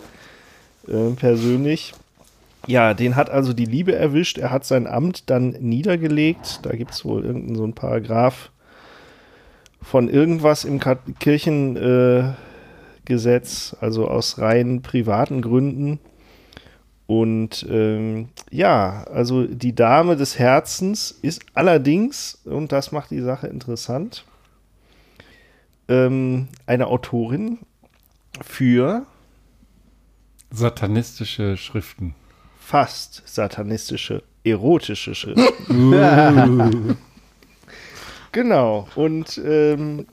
äh, 0.89 1.11
persönlich. 1.15 1.93
Ja, 2.67 2.93
den 2.93 3.15
hat 3.15 3.29
also 3.29 3.53
die 3.53 3.65
Liebe 3.65 3.95
erwischt. 3.95 4.37
Er 4.37 4.51
hat 4.51 4.65
sein 4.65 4.85
Amt 4.87 5.29
dann 5.29 5.51
niedergelegt. 5.59 6.59
Da 6.63 6.75
gibt 6.75 6.91
es 6.91 7.05
wohl 7.05 7.25
irgendeinen 7.25 7.55
so 7.55 7.63
einen 7.63 7.73
Paragraph 7.73 8.51
von 9.81 10.09
irgendwas 10.09 10.65
im 10.65 10.79
Kirchengesetz, 10.79 12.35
äh, 13.73 13.77
also 13.79 14.07
aus 14.07 14.37
rein 14.39 14.81
privaten 14.81 15.41
Gründen. 15.41 15.99
Und 17.07 17.65
ähm, 17.67 18.29
ja, 18.51 19.03
also 19.05 19.47
die 19.47 19.73
Dame 19.73 20.15
des 20.15 20.37
Herzens 20.37 21.17
ist 21.23 21.41
allerdings, 21.55 22.39
und 22.45 22.71
das 22.71 22.91
macht 22.91 23.09
die 23.09 23.21
Sache 23.21 23.47
interessant, 23.47 24.25
ähm, 25.87 26.49
eine 26.67 26.85
Autorin 26.85 27.57
für 28.43 29.07
Satanistische 30.51 31.57
Schriften. 31.57 32.15
Fast 32.69 33.23
satanistische, 33.25 34.21
erotische 34.43 35.15
Schriften. 35.15 35.91
genau. 38.31 38.87
Und 38.95 39.41
ähm, 39.43 40.05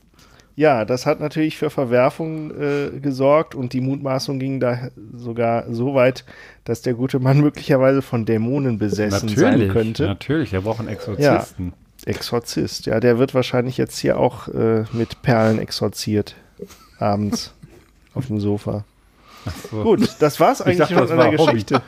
ja, 0.54 0.86
das 0.86 1.04
hat 1.04 1.20
natürlich 1.20 1.58
für 1.58 1.68
Verwerfung 1.68 2.50
äh, 2.58 2.98
gesorgt 2.98 3.54
und 3.54 3.74
die 3.74 3.82
Mutmaßung 3.82 4.38
ging 4.38 4.58
da 4.58 4.88
sogar 5.14 5.66
so 5.70 5.94
weit, 5.94 6.24
dass 6.64 6.80
der 6.80 6.94
gute 6.94 7.18
Mann 7.18 7.42
möglicherweise 7.42 8.00
von 8.00 8.24
Dämonen 8.24 8.78
besessen 8.78 9.28
sein 9.28 9.68
könnte. 9.68 10.04
natürlich, 10.04 10.54
er 10.54 10.62
braucht 10.62 10.80
einen 10.80 10.88
Exorzisten. 10.88 11.74
Exorzist, 12.06 12.86
ja, 12.86 13.00
der 13.00 13.18
wird 13.18 13.34
wahrscheinlich 13.34 13.76
jetzt 13.76 13.98
hier 13.98 14.18
auch 14.18 14.48
äh, 14.48 14.84
mit 14.92 15.20
Perlen 15.20 15.58
exorziert. 15.58 16.36
Abends 16.98 17.52
auf 18.14 18.28
dem 18.28 18.40
Sofa. 18.40 18.84
So. 19.70 19.82
Gut, 19.82 20.08
das 20.20 20.40
war's 20.40 20.60
eigentlich 20.62 20.78
dachte, 20.78 21.16
war 21.16 21.26
Hobby. 21.26 21.52
Geschichte. 21.52 21.82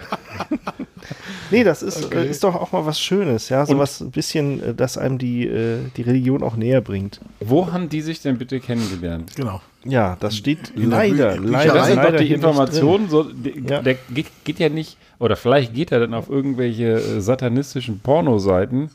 nee, 1.51 1.65
das 1.65 1.83
ist, 1.83 2.13
äh, 2.15 2.29
ist 2.29 2.45
doch 2.45 2.55
auch 2.55 2.73
mal 2.73 2.87
was 2.87 3.01
Schönes, 3.01 3.49
ja, 3.49 3.65
so 3.67 3.79
was 3.79 4.01
ein 4.01 4.11
bisschen, 4.11 4.63
äh, 4.63 4.75
das 4.75 4.99
einem 4.99 5.19
die, 5.19 5.47
äh, 5.47 5.79
die 5.97 6.03
Religion 6.03 6.43
auch 6.43 6.57
näher 6.57 6.81
bringt. 6.81 7.21
Wo 7.41 7.73
haben 7.73 7.89
die 7.89 8.01
sich 8.01 8.21
denn 8.23 8.39
bitte 8.39 8.61
kennengelernt? 8.61 9.35
Genau. 9.37 9.61
Ja, 9.85 10.17
das 10.21 10.37
steht 10.37 10.71
In 10.71 10.91
der 10.91 10.99
leider, 10.99 11.33
Bü- 11.35 11.51
leider, 11.51 11.75
Das 11.75 11.87
sind 11.87 11.97
leider 11.97 12.13
doch 12.13 12.19
die 12.19 12.33
Informationen, 12.33 13.09
so, 13.09 13.23
die, 13.25 13.65
Ja. 13.69 13.81
der 13.83 13.95
geht, 13.95 14.27
geht 14.45 14.59
ja 14.59 14.69
nicht, 14.69 14.97
oder 15.19 15.37
vielleicht 15.37 15.75
geht 15.75 15.93
er 15.93 16.01
dann 16.01 16.15
auf 16.15 16.29
irgendwelche 16.29 16.95
äh, 16.95 17.21
satanistischen 17.21 18.01
Pornoseiten 18.01 18.91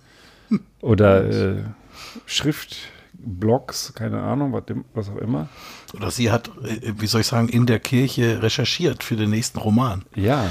oder 0.82 1.24
äh, 1.30 1.56
Schriftblogs, 2.26 3.94
keine 3.96 4.22
Ahnung, 4.22 4.54
was, 4.54 4.64
was 4.94 5.10
auch 5.10 5.18
immer. 5.18 5.48
Oder 5.94 6.10
sie 6.12 6.32
hat, 6.32 6.50
äh, 6.64 6.92
wie 7.00 7.08
soll 7.08 7.22
ich 7.22 7.28
sagen, 7.28 7.50
in 7.50 7.66
der 7.66 7.80
Kirche 7.80 8.42
recherchiert 8.42 9.04
für 9.04 9.16
den 9.16 9.30
nächsten 9.30 9.60
Roman. 9.60 10.04
Ja, 10.16 10.46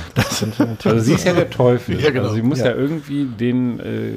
also 0.85 0.99
sie 1.01 1.15
ist 1.15 1.25
ja 1.25 1.33
der 1.33 1.51
Teufel. 1.51 2.01
Ja, 2.01 2.11
genau. 2.11 2.25
Also 2.25 2.35
sie 2.37 2.43
muss 2.43 2.59
ja, 2.61 2.67
Ja. 2.67 2.75
irgendwie 2.77 3.25
den, 3.27 3.81
äh, 3.81 4.13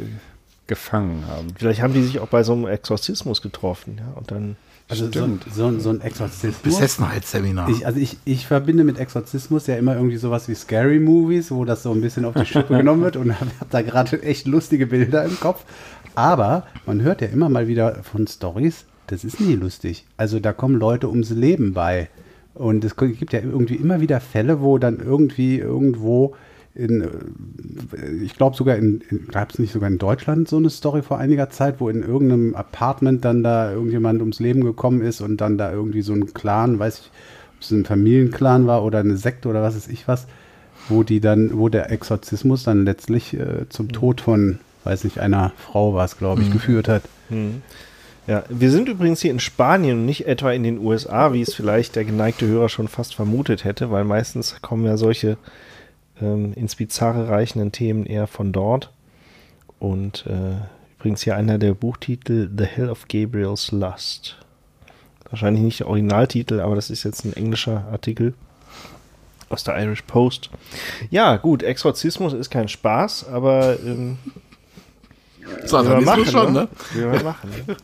gefangen 0.68 1.24
haben. 1.28 1.48
Vielleicht 1.58 1.82
haben 1.82 1.94
die 1.94 2.02
sich 2.04 2.20
auch 2.20 2.28
bei 2.28 2.42
so 2.44 2.54
einem 2.54 2.66
Exorzismus 2.68 3.42
getroffen, 3.42 3.98
ja, 4.00 4.18
und 4.18 4.32
dann. 4.32 4.56
Also 4.88 5.12
so, 5.12 5.24
ein- 5.24 5.40
so, 5.52 5.66
ein- 5.68 5.80
so 5.80 5.90
ein 5.90 6.02
Exorzismus. 6.02 6.62
Besessenheitsseminar. 6.62 7.70
Ich, 7.70 7.86
also 7.88 8.00
ich, 8.00 8.18
ich 8.26 8.46
verbinde 8.46 8.84
mit 8.84 9.00
Exorzismus 9.00 9.66
ja 9.66 9.78
immer 9.78 9.96
irgendwie 9.96 10.18
sowas 10.18 10.48
wie 10.48 10.54
Scary 10.54 11.00
Movies, 11.00 11.50
wo 11.50 11.66
das 11.66 11.82
so 11.84 11.92
ein 11.92 12.02
bisschen 12.02 12.24
auf 12.26 12.36
die 12.36 12.46
Schippe 12.46 12.78
genommen 12.78 13.02
wird 13.02 13.16
und 13.16 13.40
habe 13.40 13.50
hab 13.60 13.70
da 13.72 13.82
gerade 13.82 14.22
echt 14.22 14.46
lustige 14.46 14.86
Bilder 14.86 15.24
im 15.26 15.40
Kopf. 15.40 15.64
Aber 16.14 16.68
man 16.86 17.02
hört 17.02 17.22
ja 17.22 17.28
immer 17.28 17.50
mal 17.50 17.68
wieder 17.68 18.04
von 18.04 18.28
Stories, 18.28 18.86
das 19.08 19.24
ist 19.24 19.40
nie 19.40 19.56
lustig. 19.56 20.06
Also 20.18 20.40
da 20.40 20.54
kommen 20.54 20.76
Leute 20.76 21.10
ums 21.10 21.30
Leben 21.30 21.74
bei. 21.74 22.10
Und 22.54 22.84
es 22.86 22.96
gibt 22.96 23.34
ja 23.34 23.42
irgendwie 23.42 23.76
immer 23.76 24.00
wieder 24.00 24.22
Fälle, 24.22 24.62
wo 24.62 24.78
dann 24.78 25.00
irgendwie 25.00 25.60
irgendwo 25.60 26.36
in, 26.74 27.02
äh, 27.02 28.12
ich 28.24 28.36
glaube 28.36 28.56
sogar 28.56 28.76
in, 28.76 29.02
gab 29.32 29.52
es 29.52 29.60
nicht 29.60 29.72
sogar 29.72 29.90
in 29.90 29.98
Deutschland 29.98 30.48
so 30.48 30.58
eine 30.58 30.70
Story 30.70 31.02
vor 31.02 31.18
einiger 31.18 31.50
Zeit, 31.50 31.80
wo 31.80 31.90
in 31.90 32.04
irgendeinem 32.04 32.56
Apartment 32.56 33.26
dann 33.26 33.44
da 33.44 33.72
irgendjemand 33.72 34.20
ums 34.22 34.40
Leben 34.40 34.64
gekommen 34.64 35.02
ist 35.02 35.22
und 35.22 35.38
dann 35.38 35.58
da 35.58 35.72
irgendwie 35.72 36.02
so 36.02 36.14
ein 36.14 36.34
Clan, 36.34 36.80
weiß 36.80 37.00
ich, 37.00 37.12
ob 37.56 37.62
es 37.62 37.72
ein 37.72 37.86
Familienclan 37.86 38.68
war 38.68 38.84
oder 38.84 39.00
eine 39.00 39.18
Sekte 39.18 39.48
oder 39.48 39.62
was 39.62 39.76
weiß 39.76 39.88
ich 39.88 40.08
was, 40.08 40.28
wo 40.90 41.04
die 41.04 41.20
dann, 41.20 41.58
wo 41.58 41.70
der 41.70 41.92
Exorzismus 41.92 42.64
dann 42.64 42.86
letztlich 42.86 43.34
äh, 43.34 43.68
zum 43.70 43.92
Tod 43.92 44.22
von, 44.22 44.60
weiß 44.84 45.06
nicht, 45.06 45.20
einer 45.20 45.52
Frau 45.58 45.94
war 45.94 46.06
es, 46.06 46.18
glaube 46.18 46.42
ich, 46.42 46.52
geführt 46.52 46.88
hat. 46.88 47.04
Ja, 48.28 48.44
wir 48.50 48.72
sind 48.72 48.90
übrigens 48.90 49.22
hier 49.22 49.32
in 49.32 49.40
Spanien 49.40 50.00
und 50.00 50.06
nicht 50.06 50.26
etwa 50.26 50.52
in 50.52 50.64
den 50.64 50.80
USA, 50.80 51.34
wie 51.34 51.42
es 51.42 51.54
vielleicht 51.54 51.96
der 51.96 52.06
geneigte 52.06 52.48
Hörer 52.48 52.70
schon 52.70 52.88
fast 52.88 53.14
vermutet 53.14 53.64
hätte, 53.64 53.92
weil 53.92 54.04
meistens 54.04 54.62
kommen 54.62 54.86
ja 54.86 54.98
solche 54.98 55.38
ähm, 56.20 56.54
ins 56.54 56.76
Bizarre 56.76 57.30
reichenden 57.30 57.72
Themen 57.72 58.06
eher 58.06 58.26
von 58.26 58.52
dort. 58.52 58.92
Und 59.78 60.26
äh, 60.28 60.56
übrigens 60.98 61.22
hier 61.22 61.36
einer 61.36 61.60
der 61.60 61.76
Buchtitel 61.76 62.50
The 62.58 62.66
Hell 62.66 62.90
of 62.90 63.08
Gabriel's 63.08 63.72
Lust. 63.72 64.38
Wahrscheinlich 65.30 65.64
nicht 65.64 65.80
der 65.82 65.88
Originaltitel, 65.88 66.62
aber 66.62 66.76
das 66.76 66.90
ist 66.90 67.04
jetzt 67.04 67.26
ein 67.26 67.34
englischer 67.34 67.86
Artikel 67.92 68.34
aus 69.50 69.64
der 69.64 69.78
Irish 69.78 70.02
Post. 70.04 70.50
Ja, 71.12 71.38
gut, 71.38 71.62
Exorzismus 71.62 72.34
ist 72.34 72.50
kein 72.50 72.68
Spaß, 72.68 73.28
aber 73.28 73.78
ähm, 73.86 74.18
Satanismus 75.66 76.32
schon, 76.32 76.54
ne? 76.54 76.68
Will 76.94 77.08
man 77.08 77.24
machen, 77.24 77.52
ne? 77.68 77.76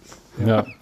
Ja. 0.45 0.65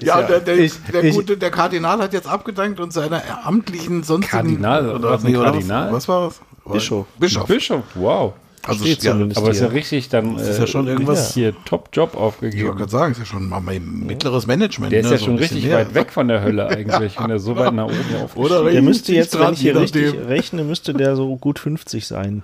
Ja, 0.00 0.22
der, 0.22 0.38
der, 0.38 0.56
ich- 0.56 0.74
der 0.92 1.02
ich- 1.02 1.14
gute, 1.16 1.36
der 1.36 1.50
Kardinal 1.50 1.98
hat 1.98 2.12
jetzt 2.12 2.28
abgedankt 2.28 2.78
und 2.78 2.92
seiner 2.92 3.20
amtlichen 3.44 4.04
sonstigen 4.04 4.30
Kardinal? 4.30 5.02
Was, 5.02 5.24
ein 5.24 5.36
oder 5.36 5.44
Kardinal? 5.50 5.86
Was, 5.88 5.92
was 5.92 6.08
war 6.08 6.26
das? 6.28 6.40
Bischof. 6.72 7.06
Bischof. 7.18 7.46
Bischof, 7.48 7.82
wow. 7.96 8.34
Also, 8.64 8.84
Steht 8.84 9.02
ja. 9.02 9.14
Aber 9.14 9.50
ist 9.50 9.60
ja 9.60 9.66
richtig 9.68 10.10
dann 10.10 10.36
Das 10.36 10.46
ist 10.46 10.58
ja 10.60 10.66
schon 10.68 10.86
irgendwas- 10.86 11.34
hier 11.34 11.54
Top-Job 11.64 12.10
ich 12.10 12.14
wollte 12.14 12.26
aufgegeben. 12.26 12.76
gerade 12.76 12.90
sagen, 12.90 13.12
ist 13.12 13.18
ja 13.18 13.24
schon 13.24 13.48
mal 13.48 13.60
mein 13.60 13.84
mittleres 14.06 14.46
Management. 14.46 14.92
Der 14.92 15.00
ist 15.00 15.06
ne, 15.06 15.12
ja 15.12 15.18
so 15.18 15.24
schon 15.24 15.38
richtig 15.38 15.64
mehr. 15.64 15.78
weit 15.78 15.94
weg 15.94 16.12
von 16.12 16.28
der 16.28 16.42
Hölle 16.42 16.68
eigentlich, 16.68 17.18
wenn 17.18 17.30
er 17.30 17.38
so 17.40 17.56
weit 17.56 17.72
nach 17.72 17.86
oben 17.86 17.96
aufgestiegen 18.14 18.44
Oder 18.44 18.70
Der 18.70 18.82
müsste 18.82 19.12
jetzt, 19.12 19.36
wenn 19.40 19.54
ich 19.54 19.60
hier 19.60 19.74
richtig 19.80 20.06
nachdem. 20.14 20.26
rechne, 20.26 20.62
müsste 20.64 20.92
der 20.94 21.16
so 21.16 21.34
gut 21.36 21.58
50 21.58 22.06
sein. 22.06 22.42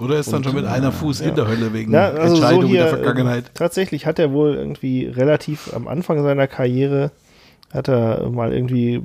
Oder 0.00 0.18
ist 0.18 0.32
dann 0.32 0.42
schon 0.42 0.54
mit 0.56 0.64
einer 0.66 0.90
Fuß 0.92 1.20
in 1.20 1.34
der 1.36 1.46
Hölle 1.46 1.72
wegen 1.72 1.92
Ja, 1.92 2.08
also 2.10 2.36
so 2.36 2.42
Entscheidungen 2.42 2.66
hier, 2.68 2.80
der 2.84 2.88
Vergangenheit. 2.88 3.44
äh, 3.44 3.50
tatsächlich 3.54 4.06
hat 4.06 4.18
er 4.18 4.32
wohl 4.32 4.54
irgendwie 4.54 5.06
relativ 5.06 5.72
am 5.74 5.86
Anfang 5.88 6.22
seiner 6.22 6.46
Karriere 6.46 7.10
hat 7.72 7.88
er 7.88 8.30
mal 8.30 8.52
irgendwie 8.52 8.94
äh, 8.94 9.02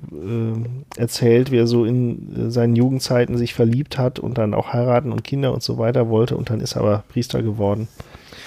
erzählt, 0.99 1.52
wie 1.52 1.58
er 1.58 1.65
so 1.65 1.86
in 1.86 2.47
äh, 2.47 2.52
seinen 2.52 2.75
Jugendzeiten 2.75 3.36
sich 3.38 3.56
verliebt 3.56 3.97
hat 3.97 4.19
und 4.19 4.38
dann 4.38 4.54
auch 4.54 4.73
heiraten 4.73 5.12
und 5.12 5.23
Kinder 5.23 5.54
und 5.54 5.63
so 5.63 5.80
weiter 5.80 6.10
wollte 6.10 6.38
und 6.38 6.52
dann 6.52 6.60
ist 6.60 6.75
er 6.75 6.82
aber 6.82 7.04
Priester 7.12 7.41
geworden. 7.41 7.88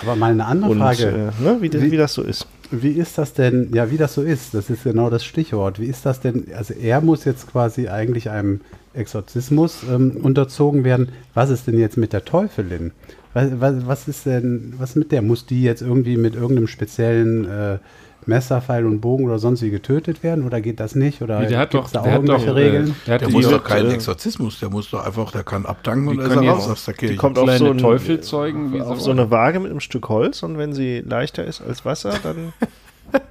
Aber 0.00 0.14
mal 0.14 0.30
eine 0.30 0.46
andere 0.46 0.70
Und 0.70 0.78
Frage. 0.78 1.30
äh, 1.40 1.42
ne, 1.42 1.56
wie, 1.60 1.68
das- 1.70 1.82
Wie- 1.82 1.90
wie 1.90 1.96
das 1.96 2.14
so 2.14 2.22
ist. 2.22 2.46
Wie 2.70 2.92
ist 2.92 3.18
das 3.18 3.34
denn, 3.34 3.70
ja, 3.74 3.90
wie 3.90 3.96
das 3.98 4.14
so 4.14 4.22
ist, 4.22 4.54
das 4.54 4.70
ist 4.70 4.84
genau 4.84 5.10
das 5.10 5.24
Stichwort. 5.24 5.78
Wie 5.80 5.86
ist 5.86 6.06
das 6.06 6.20
denn, 6.20 6.46
also 6.56 6.72
er 6.72 7.00
muss 7.00 7.24
jetzt 7.24 7.50
quasi 7.50 7.88
eigentlich 7.88 8.30
einem 8.30 8.60
Exorzismus 8.94 9.82
ähm, 9.90 10.16
unterzogen 10.22 10.84
werden. 10.84 11.08
Was 11.34 11.50
ist 11.50 11.66
denn 11.66 11.78
jetzt 11.78 11.96
mit 11.96 12.12
der 12.12 12.24
Teufelin? 12.24 12.92
Was, 13.34 13.48
was, 13.60 13.86
was 13.86 14.08
ist 14.08 14.26
denn, 14.26 14.74
was 14.78 14.94
mit 14.94 15.12
der? 15.12 15.22
Muss 15.22 15.46
die 15.46 15.62
jetzt 15.62 15.82
irgendwie 15.82 16.16
mit 16.16 16.34
irgendeinem 16.34 16.66
speziellen 16.68 17.48
äh, 17.48 17.78
Messer, 18.24 18.60
Pfeil 18.60 18.86
und 18.86 19.00
Bogen 19.00 19.24
oder 19.24 19.38
sonst 19.40 19.62
wie 19.62 19.70
getötet 19.70 20.22
werden 20.22 20.44
oder 20.46 20.60
geht 20.60 20.78
das 20.78 20.94
nicht? 20.94 21.22
Oder 21.22 21.40
Nee, 21.40 21.48
der 21.48 21.58
hat 21.58 21.74
doch, 21.74 21.90
da 21.90 22.02
der 22.02 22.12
auch 22.12 22.14
hat 22.18 22.28
doch, 22.28 22.34
irgendwelche 22.46 22.50
äh, 22.50 22.64
Regeln? 22.78 22.94
der 23.06 23.18
Der 23.18 23.28
die 23.28 23.34
muss 23.34 23.48
doch 23.50 23.64
keinen 23.64 23.90
Exorzismus, 23.90 24.60
der 24.60 24.70
muss 24.70 24.90
doch 24.90 25.04
einfach, 25.04 25.32
der 25.32 25.42
kann 25.42 25.66
abdanken 25.66 26.06
und 26.08 26.18
Die 26.18 26.22
ist 26.24 26.30
er 26.36 26.42
raus 26.42 26.68
aus 26.68 26.84
der 26.84 26.94
Kirche. 26.94 27.16
kommt 27.16 27.36
auf 27.38 27.50
so 27.56 27.70
ein- 27.72 27.78
Teufel 27.78 28.20
zeugen, 28.20 28.72
wie 28.74 28.80
Auf 28.80 29.00
so 29.00 29.10
eine 29.10 29.30
Waage 29.32 29.58
mit 29.58 29.70
einem 29.72 29.80
Stück 29.80 30.08
Holz 30.08 30.42
und 30.44 30.56
wenn 30.56 30.72
sie 30.72 31.00
leichter 31.00 31.44
ist 31.44 31.62
als 31.62 31.84
Wasser, 31.84 32.14
dann. 32.22 32.52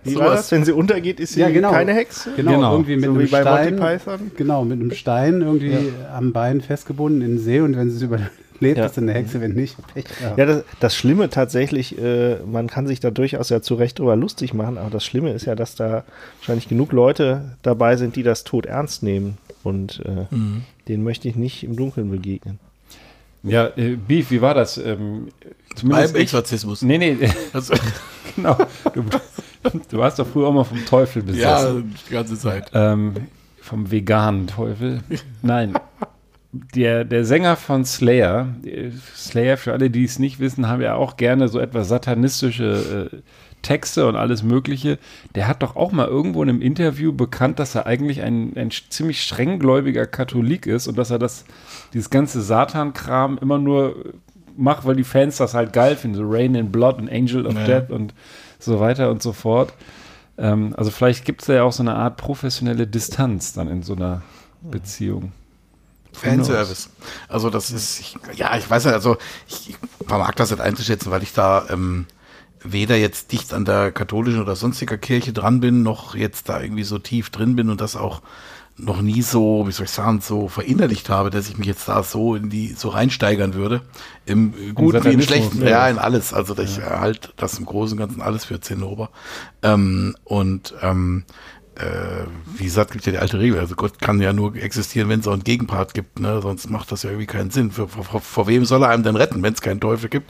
Wie 0.04 0.16
war 0.16 0.26
Sowas. 0.26 0.40
das? 0.42 0.52
Wenn 0.52 0.66
sie 0.66 0.74
untergeht, 0.74 1.20
ist 1.20 1.34
sie 1.34 1.40
Ja, 1.42 1.50
genau. 1.50 1.72
keine 1.72 1.94
Hexe? 1.94 2.32
Genau, 2.36 2.52
Genau. 2.54 2.72
irgendwie 2.74 2.96
mit 2.98 3.06
So 3.06 3.12
einem 3.12 3.28
Stein. 3.28 3.76
Monty 3.78 3.98
Python? 3.98 4.32
Genau, 4.38 4.64
mit 4.66 4.80
einem 4.80 4.92
Stein 4.92 5.42
irgendwie 5.42 5.92
am 6.16 6.32
Bein 6.34 6.62
festgebunden 6.62 7.22
in 7.22 7.36
den 7.36 7.40
See 7.40 7.60
und 7.62 7.76
wenn 7.76 7.90
sie 7.90 7.98
es 7.98 8.02
überlebt, 8.04 8.78
Ja. 8.78 8.86
ist 8.86 8.96
sie 8.96 9.02
eine 9.02 9.14
Hexe, 9.14 9.42
wenn 9.42 9.54
nicht, 9.54 9.76
Pech. 9.94 10.06
Ja. 10.22 10.36
Ja, 10.38 10.46
das, 10.46 10.64
das 10.80 10.96
Schlimme 10.96 11.30
tatsächlich, 11.32 11.98
äh, 12.00 12.36
man 12.46 12.68
kann 12.68 12.86
sich 12.86 13.00
da 13.00 13.10
durchaus 13.10 13.50
ja 13.50 13.62
zu 13.62 13.74
Recht 13.76 13.98
drüber 13.98 14.16
lustig 14.16 14.54
machen, 14.54 14.78
aber 14.78 14.92
das 14.92 15.04
Schlimme 15.04 15.32
ist 15.34 15.46
ja, 15.46 15.56
dass 15.56 15.74
da 15.76 16.04
wahrscheinlich 16.40 16.68
genug 16.70 16.92
Leute 16.92 17.56
dabei 17.64 17.96
sind, 17.98 18.16
die 18.16 18.24
das 18.24 18.44
tot 18.44 18.66
ernst 18.68 19.02
nehmen. 19.04 19.38
Und 19.64 20.02
äh, 20.06 20.36
denen 20.88 21.04
möchte 21.04 21.28
ich 21.28 21.36
nicht 21.36 21.64
im 21.64 21.76
Dunkeln 21.76 22.10
begegnen. 22.12 22.60
Ja, 23.44 23.70
äh, 23.76 23.96
Beef, 23.96 24.30
wie 24.30 24.42
war 24.42 24.54
das? 24.54 24.78
Ähm, 24.78 25.30
zumindest 25.76 26.14
Beim 26.14 26.16
ich- 26.18 26.28
Exorzismus. 26.28 26.82
Nee, 26.84 26.98
nee, 27.00 27.18
Also, 27.54 27.74
genau. 28.36 28.56
Du, 28.94 29.04
du 29.90 29.98
warst 29.98 30.20
doch 30.20 30.28
früher 30.28 30.48
auch 30.48 30.54
mal 30.54 30.64
vom 30.64 30.86
Teufel 30.86 31.24
besessen. 31.24 31.44
ja, 31.92 31.96
die 32.10 32.14
ganze 32.14 32.38
Zeit. 32.38 32.72
Ähm, 32.74 33.14
vom 33.62 33.92
veganen 33.92 34.48
Teufel. 34.48 35.02
Nein. 35.42 35.74
Der, 36.76 37.06
der 37.06 37.24
Sänger 37.24 37.56
von 37.56 37.86
Slayer, 37.86 38.50
Slayer, 39.16 39.56
für 39.56 39.72
alle, 39.72 39.90
die 39.90 40.04
es 40.04 40.20
nicht 40.20 40.40
wissen, 40.42 40.68
haben 40.68 40.82
ja 40.82 40.96
auch 40.96 41.16
gerne 41.16 41.48
so 41.48 41.60
etwas 41.60 41.88
satanistische 41.88 43.10
äh, 43.14 43.18
Texte 43.62 44.06
und 44.08 44.18
alles 44.18 44.44
Mögliche. 44.44 44.98
Der 45.36 45.48
hat 45.48 45.64
doch 45.64 45.78
auch 45.78 45.94
mal 45.94 46.08
irgendwo 46.08 46.44
in 46.44 46.50
einem 46.50 46.62
Interview 46.62 47.14
bekannt, 47.14 47.60
dass 47.60 47.76
er 47.76 47.86
eigentlich 47.86 48.22
ein, 48.22 48.52
ein 48.58 48.70
ziemlich 48.90 49.24
strenggläubiger 49.24 50.06
Katholik 50.08 50.66
ist 50.66 50.88
und 50.88 50.98
dass 50.98 51.10
er 51.12 51.20
das, 51.20 51.46
dieses 51.94 52.10
ganze 52.10 52.42
Satan-Kram 52.42 53.38
immer 53.42 53.58
nur 53.58 54.14
macht, 54.58 54.86
weil 54.86 54.96
die 54.98 55.06
Fans 55.06 55.38
das 55.38 55.54
halt 55.54 55.72
geil 55.72 55.96
finden. 55.96 56.18
So 56.18 56.24
Rain 56.26 56.56
in 56.56 56.72
Blood 56.72 56.98
und 56.98 57.10
Angel 57.10 57.46
of 57.46 57.54
Ja. 57.54 57.66
Death 57.66 57.92
und 57.92 58.14
so 58.62 58.80
weiter 58.80 59.10
und 59.10 59.22
so 59.22 59.34
fort. 59.34 59.74
Ähm, 60.38 60.74
also 60.78 60.92
vielleicht 60.92 61.26
gibt 61.26 61.42
es 61.42 61.48
da 61.48 61.54
ja 61.54 61.64
auch 61.64 61.74
so 61.74 61.84
eine 61.84 61.96
Art 61.96 62.18
professionelle 62.18 62.88
Distanz 62.88 63.54
dann 63.54 63.68
in 63.68 63.84
so 63.84 63.96
einer 63.96 64.22
Beziehung. 64.62 65.32
Fanservice. 66.14 66.90
Also 67.30 67.50
das 67.50 67.72
ist, 67.72 68.00
ich, 68.00 68.16
ja, 68.36 68.58
ich 68.58 68.70
weiß 68.70 68.86
ja, 68.86 68.92
also 68.92 69.18
ich 69.48 69.76
vermag 70.06 70.34
das 70.36 70.52
nicht 70.52 70.62
einzuschätzen, 70.62 71.10
weil 71.10 71.24
ich 71.24 71.34
da 71.34 71.66
ähm, 71.70 72.06
weder 72.64 72.98
jetzt 72.98 73.32
dicht 73.32 73.54
an 73.54 73.66
der 73.66 73.92
katholischen 73.92 74.42
oder 74.42 74.56
sonstiger 74.56 74.98
Kirche 74.98 75.34
dran 75.34 75.62
bin, 75.62 75.84
noch 75.84 76.16
jetzt 76.16 76.50
da 76.50 76.62
irgendwie 76.62 76.84
so 76.84 77.00
tief 77.00 77.30
drin 77.30 77.56
bin 77.56 77.70
und 77.70 77.82
das 77.82 77.96
auch 77.96 78.22
noch 78.78 79.02
nie 79.02 79.22
so, 79.22 79.68
wie 79.68 79.72
soll 79.72 79.86
ich 79.86 79.92
sagen, 79.92 80.22
so 80.22 80.48
verinnerlicht 80.48 81.10
habe, 81.10 81.30
dass 81.30 81.50
ich 81.50 81.58
mich 81.58 81.68
jetzt 81.68 81.88
da 81.88 82.04
so 82.04 82.36
in 82.36 82.50
die, 82.50 82.70
so 82.70 82.90
reinsteigern 82.90 83.54
würde. 83.54 83.82
Im 84.26 84.54
äh, 84.54 84.74
Guten 84.74 85.04
wie 85.04 85.14
im 85.14 85.22
Schlechten, 85.22 85.62
ja. 85.62 85.70
ja, 85.70 85.88
in 85.90 85.98
alles. 85.98 86.34
Also 86.34 86.58
ich 86.58 86.78
ja. 86.78 87.00
halte 87.00 87.30
das 87.38 87.60
im 87.60 87.66
Großen 87.66 87.98
und 87.98 88.00
Ganzen 88.00 88.22
alles 88.22 88.46
für 88.46 88.60
Zinnober. 88.60 89.10
Ähm, 89.62 90.16
und 90.24 90.74
ähm, 90.82 91.26
äh, 91.76 92.26
wie 92.58 92.66
gesagt, 92.66 92.92
gibt 92.92 93.06
ja 93.06 93.12
die 93.12 93.18
alte 93.18 93.40
Regel. 93.40 93.60
Also 93.60 93.76
Gott 93.76 94.00
kann 94.00 94.20
ja 94.20 94.34
nur 94.34 94.56
existieren, 94.56 95.10
wenn 95.10 95.22
es 95.22 95.28
auch 95.28 95.34
einen 95.34 95.44
Gegenpart 95.44 95.94
gibt. 95.94 96.20
Ne? 96.20 96.42
Sonst 96.42 96.70
macht 96.70 96.92
das 96.92 97.04
ja 97.04 97.10
irgendwie 97.10 97.28
keinen 97.28 97.52
Sinn. 97.52 97.72
Vor, 97.72 97.88
vor, 97.88 98.22
vor 98.22 98.48
wem 98.48 98.66
soll 98.66 98.84
er 98.84 98.90
einem 98.90 99.04
denn 99.04 99.16
retten, 99.16 99.42
wenn 99.42 99.54
es 99.54 99.62
keinen 99.62 99.80
Teufel 99.80 100.10
gibt? 100.10 100.30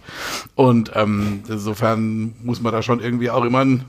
Und 0.56 0.92
ähm, 0.96 1.44
insofern 1.48 2.36
muss 2.44 2.62
man 2.62 2.72
da 2.72 2.82
schon 2.82 3.00
irgendwie 3.00 3.30
auch 3.30 3.44
immer 3.44 3.60
einen, 3.60 3.86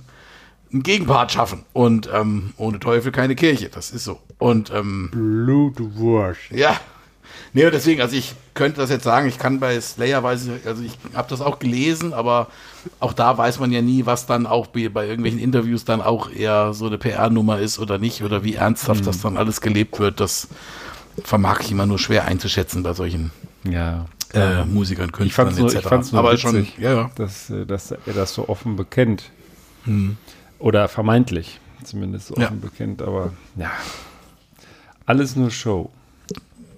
einen 0.73 0.83
Gegenpart 0.83 1.33
schaffen. 1.33 1.65
Und 1.73 2.09
ähm, 2.13 2.53
ohne 2.57 2.81
Teufel 2.81 3.13
keine 3.13 3.35
Kirche. 3.35 3.69
Das 3.69 3.91
ist 3.91 4.05
so. 4.05 4.19
Und 4.39 4.71
ähm, 4.75 5.11
Blutwurst. 5.13 6.41
ja. 6.51 6.77
Nee, 7.55 7.71
deswegen, 7.71 8.01
also 8.01 8.17
ich 8.17 8.35
könnte 8.55 8.81
das 8.81 8.89
jetzt 8.89 9.05
sagen, 9.05 9.29
ich 9.29 9.39
kann 9.39 9.61
bei 9.61 9.79
Slayer, 9.79 10.23
weiß 10.23 10.47
ich, 10.47 10.67
also 10.67 10.83
ich 10.83 10.93
habe 11.15 11.29
das 11.29 11.43
auch 11.43 11.59
gelesen, 11.59 12.15
aber 12.15 12.49
auch 12.99 13.13
da 13.13 13.37
weiß 13.37 13.59
man 13.61 13.71
ja 13.73 13.83
nie, 13.83 14.07
was 14.07 14.25
dann 14.25 14.47
auch 14.47 14.69
bei, 14.69 14.89
bei 14.89 15.07
irgendwelchen 15.07 15.39
Interviews 15.39 15.85
dann 15.85 16.01
auch 16.01 16.31
eher 16.31 16.73
so 16.73 16.87
eine 16.87 16.97
PR-Nummer 16.97 17.59
ist 17.59 17.79
oder 17.79 17.99
nicht 17.99 18.23
oder 18.23 18.43
wie 18.43 18.55
ernsthaft 18.55 19.07
das 19.07 19.21
dann 19.21 19.37
alles 19.37 19.61
gelebt 19.61 19.99
wird. 19.99 20.19
Das 20.19 20.49
vermag 21.25 21.61
ich 21.61 21.71
immer 21.71 21.85
nur 21.85 21.99
schwer 21.99 22.25
einzuschätzen 22.25 22.83
bei 22.83 22.95
solchen 22.95 23.33
Ja. 23.65 24.07
äh, 24.33 24.65
Musikern, 24.65 25.11
Ich 25.23 25.35
fand's 25.35 25.57
Künstlern 25.57 25.67
nur, 25.67 25.67
etc. 25.69 25.79
ich 25.85 25.89
fand's 25.89 26.13
nur 26.13 26.19
aber 26.21 26.33
witzig, 26.33 26.43
schon, 26.75 26.83
ja, 26.83 26.93
ja. 26.95 27.11
Dass, 27.17 27.51
äh, 27.51 27.67
dass 27.67 27.91
er 27.91 27.99
das 28.15 28.33
so 28.33 28.49
offen 28.49 28.77
bekennt. 28.77 29.25
Oder 30.63 30.89
vermeintlich 30.89 31.59
zumindest 31.85 32.29
so 32.29 32.37
Ja. 32.37 32.47
offen 32.47 32.61
bekennt. 32.61 33.03
Aber 33.03 33.33
ja, 33.57 33.71
alles 35.07 35.35
nur 35.37 35.51
Show. 35.51 35.91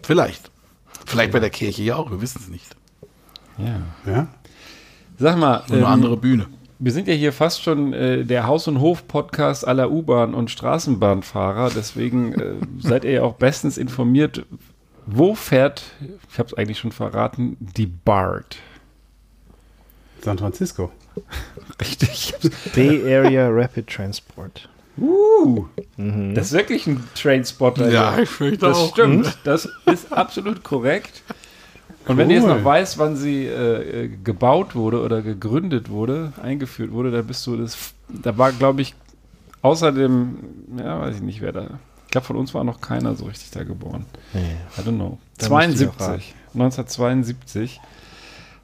Vielleicht. 0.03 0.51
Vielleicht 1.07 1.33
bei 1.33 1.41
der 1.41 1.51
Kirche 1.51 1.83
ja 1.83 1.97
auch, 1.97 2.11
wir 2.11 2.21
wissen 2.23 2.41
es 2.43 2.49
nicht. 2.49 2.75
Ja. 3.59 3.81
Ja? 4.11 4.27
Sag 5.19 5.37
mal, 5.39 5.59
Nur 5.69 5.77
eine 5.77 5.79
ähm, 5.81 5.85
andere 5.93 6.17
Bühne. 6.17 6.47
wir 6.79 6.93
sind 6.93 7.07
ja 7.09 7.15
hier 7.15 7.33
fast 7.33 7.63
schon 7.63 7.93
äh, 7.93 8.25
der 8.25 8.47
Haus- 8.47 8.67
und 8.67 8.81
Hof-Podcast 8.81 9.69
aller 9.69 9.91
U-Bahn- 9.91 10.35
und 10.35 10.51
Straßenbahnfahrer. 10.51 11.71
Deswegen 11.77 12.33
äh, 12.33 12.55
seid 12.81 13.05
ihr 13.05 13.11
ja 13.13 13.23
auch 13.23 13.35
bestens 13.35 13.77
informiert. 13.77 14.45
Wo 15.07 15.35
fährt, 15.35 15.83
ich 16.33 16.39
habe 16.39 16.49
es 16.49 16.55
eigentlich 16.55 16.79
schon 16.79 16.91
verraten, 16.93 17.59
die 17.61 17.87
BART? 17.87 18.57
San 20.23 20.39
Francisco. 20.39 20.91
Bay 22.75 23.01
Area 23.15 23.49
Rapid 23.51 23.87
Transport. 23.89 24.69
Uh, 24.97 25.65
Das 25.97 26.47
ist 26.47 26.53
wirklich 26.53 26.87
ein 26.87 27.03
Trainspotter. 27.17 27.91
Ja, 27.91 28.17
ich 28.19 28.29
fürchte 28.29 28.67
Das 28.67 28.77
auch. 28.79 28.91
stimmt. 28.93 29.37
Das 29.45 29.69
ist 29.87 30.13
absolut 30.13 30.63
korrekt. 30.63 31.23
Und 32.07 32.17
wenn 32.17 32.31
ihr 32.31 32.37
jetzt 32.37 32.45
Cool. 32.47 32.57
noch 32.59 32.65
weißt, 32.65 32.99
wann 32.99 33.17
sie 33.17 33.47
äh, 33.47 34.05
äh, 34.05 34.09
gebaut 34.23 34.75
wurde 34.77 35.01
oder 35.01 35.23
gegründet 35.23 35.89
wurde, 35.91 36.33
eingeführt 36.43 36.93
wurde, 36.93 37.11
da 37.11 37.23
bist 37.23 37.47
du 37.47 37.57
das. 37.57 37.77
Da 38.09 38.37
war, 38.39 38.53
glaube 38.53 38.83
ich, 38.83 38.95
außerdem, 39.63 40.37
ja, 40.79 41.01
weiß 41.01 41.17
ich 41.17 41.23
nicht, 41.23 41.41
wer 41.41 41.53
da. 41.53 41.67
Ich 42.07 42.11
glaube, 42.13 42.27
von 42.29 42.37
uns 42.37 42.55
war 42.55 42.63
noch 42.63 42.81
keiner 42.81 43.15
so 43.17 43.25
richtig 43.25 43.51
da 43.51 43.65
geboren. 43.65 44.05
I 44.35 44.81
don't 44.83 44.95
know. 44.97 45.19
Da 45.39 45.49
müsste 45.67 45.85
ich 45.85 45.91
auch 45.91 45.97
72. 45.97 46.35
1972 46.53 47.81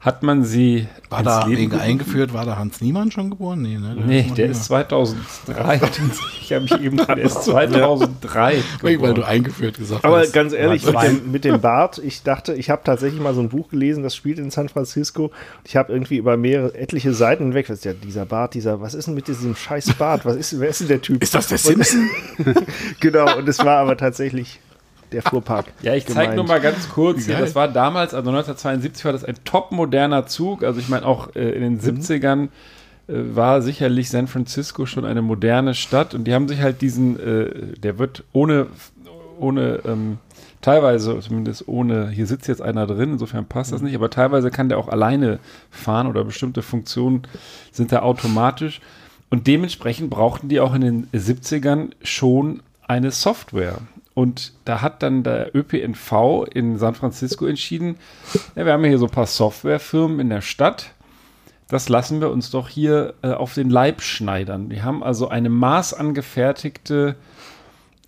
hat 0.01 0.23
man 0.23 0.43
sie. 0.43 0.87
War 1.09 1.19
ins 1.19 1.27
da 1.27 1.45
Leben 1.45 1.79
eingeführt, 1.79 2.33
war 2.33 2.43
da 2.43 2.57
Hans 2.57 2.81
Niemann 2.81 3.11
schon 3.11 3.29
geboren? 3.29 3.61
Nee, 3.61 3.77
ne? 3.77 3.95
Nee, 3.95 4.23
noch 4.27 4.35
der 4.35 4.47
ist 4.47 4.65
2003. 4.65 5.81
ich 6.41 6.51
habe 6.53 6.63
mich 6.63 6.81
eben 6.81 6.97
der 6.97 7.17
ist 7.17 7.43
2003. 7.43 8.51
Wegen, 8.51 8.63
weil 8.81 8.93
geboren. 8.93 9.15
du 9.15 9.23
eingeführt 9.23 9.77
gesagt 9.77 10.03
Aber 10.03 10.19
hast. 10.19 10.33
ganz 10.33 10.53
ehrlich, 10.53 10.85
mit 10.85 11.01
dem, 11.03 11.31
mit 11.31 11.45
dem 11.45 11.61
Bart, 11.61 11.99
ich 11.99 12.23
dachte, 12.23 12.53
ich 12.55 12.71
habe 12.71 12.81
tatsächlich 12.83 13.21
mal 13.21 13.35
so 13.35 13.41
ein 13.41 13.49
Buch 13.49 13.69
gelesen, 13.69 14.01
das 14.01 14.15
spielt 14.15 14.39
in 14.39 14.49
San 14.49 14.69
Francisco. 14.69 15.31
Ich 15.65 15.75
habe 15.75 15.93
irgendwie 15.93 16.17
über 16.17 16.35
mehrere, 16.35 16.73
etliche 16.73 17.13
Seiten 17.13 17.43
hinweg, 17.43 17.69
was 17.69 17.79
ist 17.79 17.85
ja 17.85 17.93
dieser 17.93 18.25
Bart, 18.25 18.55
dieser, 18.55 18.81
was 18.81 18.95
ist 18.95 19.05
denn 19.05 19.13
mit 19.13 19.27
diesem 19.27 19.55
scheiß 19.55 19.93
Bart? 19.93 20.25
Was 20.25 20.35
ist, 20.35 20.59
wer 20.59 20.69
ist 20.69 20.81
denn 20.81 20.87
der 20.87 21.01
Typ? 21.01 21.21
Ist 21.21 21.35
das 21.35 21.47
der 21.47 21.59
Simpson? 21.59 22.09
genau, 22.99 23.37
und 23.37 23.47
es 23.47 23.59
war 23.59 23.77
aber 23.77 23.97
tatsächlich 23.97 24.59
der 25.11 25.21
Fuhrpark. 25.21 25.65
Ja, 25.81 25.93
ich 25.95 26.05
zeige 26.05 26.35
nur 26.35 26.45
mal 26.45 26.59
ganz 26.59 26.89
kurz. 26.89 27.25
Hier, 27.25 27.35
Geil. 27.35 27.43
das 27.43 27.55
war 27.55 27.67
damals, 27.67 28.13
also 28.13 28.29
1972 28.29 29.05
war 29.05 29.11
das 29.11 29.23
ein 29.23 29.35
topmoderner 29.43 30.25
Zug. 30.25 30.63
Also 30.63 30.79
ich 30.79 30.89
meine 30.89 31.05
auch 31.05 31.35
äh, 31.35 31.49
in 31.49 31.61
den 31.61 31.79
70ern 31.79 32.45
äh, 32.45 32.49
war 33.07 33.61
sicherlich 33.61 34.09
San 34.09 34.27
Francisco 34.27 34.85
schon 34.85 35.05
eine 35.05 35.21
moderne 35.21 35.73
Stadt 35.73 36.13
und 36.13 36.25
die 36.25 36.33
haben 36.33 36.47
sich 36.47 36.61
halt 36.61 36.81
diesen, 36.81 37.19
äh, 37.19 37.77
der 37.77 37.99
wird 37.99 38.23
ohne, 38.31 38.67
ohne 39.39 39.79
ähm, 39.85 40.17
teilweise 40.61 41.19
zumindest 41.19 41.67
ohne, 41.67 42.09
hier 42.09 42.27
sitzt 42.27 42.47
jetzt 42.47 42.61
einer 42.61 42.87
drin, 42.87 43.13
insofern 43.13 43.45
passt 43.45 43.71
das 43.71 43.81
nicht, 43.81 43.95
aber 43.95 44.09
teilweise 44.09 44.51
kann 44.51 44.69
der 44.69 44.77
auch 44.77 44.87
alleine 44.87 45.39
fahren 45.69 46.07
oder 46.07 46.23
bestimmte 46.23 46.61
Funktionen 46.61 47.23
sind 47.71 47.91
da 47.91 48.01
automatisch. 48.01 48.81
Und 49.29 49.47
dementsprechend 49.47 50.09
brauchten 50.09 50.49
die 50.49 50.59
auch 50.59 50.75
in 50.75 50.81
den 50.81 51.07
70ern 51.13 51.91
schon 52.03 52.61
eine 52.85 53.11
Software. 53.11 53.77
Und 54.13 54.53
da 54.65 54.81
hat 54.81 55.03
dann 55.03 55.23
der 55.23 55.55
ÖPNV 55.55 56.45
in 56.53 56.77
San 56.77 56.95
Francisco 56.95 57.45
entschieden, 57.45 57.97
ja, 58.55 58.65
wir 58.65 58.73
haben 58.73 58.83
hier 58.83 58.97
so 58.97 59.05
ein 59.05 59.11
paar 59.11 59.27
Softwarefirmen 59.27 60.19
in 60.19 60.29
der 60.29 60.41
Stadt, 60.41 60.93
das 61.69 61.87
lassen 61.87 62.19
wir 62.19 62.29
uns 62.31 62.51
doch 62.51 62.67
hier 62.67 63.13
äh, 63.21 63.31
auf 63.31 63.53
den 63.53 63.69
Leib 63.69 64.01
schneidern. 64.01 64.67
Die 64.67 64.81
haben 64.81 65.01
also 65.03 65.29
eine 65.29 65.49
maßangefertigte 65.49 67.15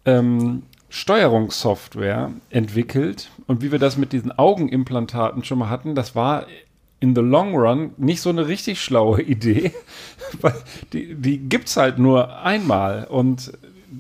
ähm, 0.04 0.64
Steuerungssoftware 0.90 2.32
entwickelt. 2.50 3.32
Und 3.48 3.62
wie 3.62 3.72
wir 3.72 3.80
das 3.80 3.96
mit 3.96 4.12
diesen 4.12 4.38
Augenimplantaten 4.38 5.46
schon 5.46 5.60
mal 5.60 5.70
hatten, 5.70 5.96
das 5.96 6.14
war 6.14 6.46
in 7.00 7.16
the 7.16 7.22
long 7.22 7.56
run 7.56 7.92
nicht 7.98 8.22
so 8.22 8.30
eine 8.30 8.48
richtig 8.48 8.82
schlaue 8.82 9.22
Idee, 9.24 9.72
weil 10.42 10.56
die, 10.92 11.16
die 11.16 11.38
gibt 11.38 11.70
es 11.70 11.78
halt 11.78 12.00
nur 12.00 12.40
einmal. 12.40 13.06
Und 13.06 13.54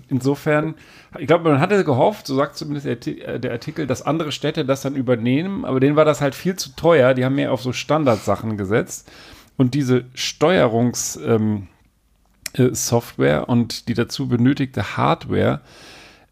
insofern, 0.09 0.75
ich 1.19 1.27
glaube, 1.27 1.49
man 1.49 1.59
hatte 1.59 1.83
gehofft, 1.83 2.27
so 2.27 2.35
sagt 2.35 2.57
zumindest 2.57 3.07
äh, 3.07 3.39
der 3.39 3.51
Artikel, 3.51 3.87
dass 3.87 4.01
andere 4.01 4.31
Städte 4.31 4.65
das 4.65 4.81
dann 4.81 4.95
übernehmen, 4.95 5.65
aber 5.65 5.79
denen 5.79 5.95
war 5.95 6.05
das 6.05 6.21
halt 6.21 6.35
viel 6.35 6.55
zu 6.55 6.75
teuer. 6.75 7.13
Die 7.13 7.25
haben 7.25 7.35
mehr 7.35 7.51
auf 7.51 7.61
so 7.61 7.73
Standardsachen 7.73 8.57
gesetzt. 8.57 9.11
Und 9.57 9.73
diese 9.73 10.05
Steuerungs- 10.15 11.21
ähm, 11.23 11.67
äh, 12.53 13.39
und 13.39 13.87
die 13.87 13.93
dazu 13.93 14.27
benötigte 14.27 14.97
Hardware 14.97 15.61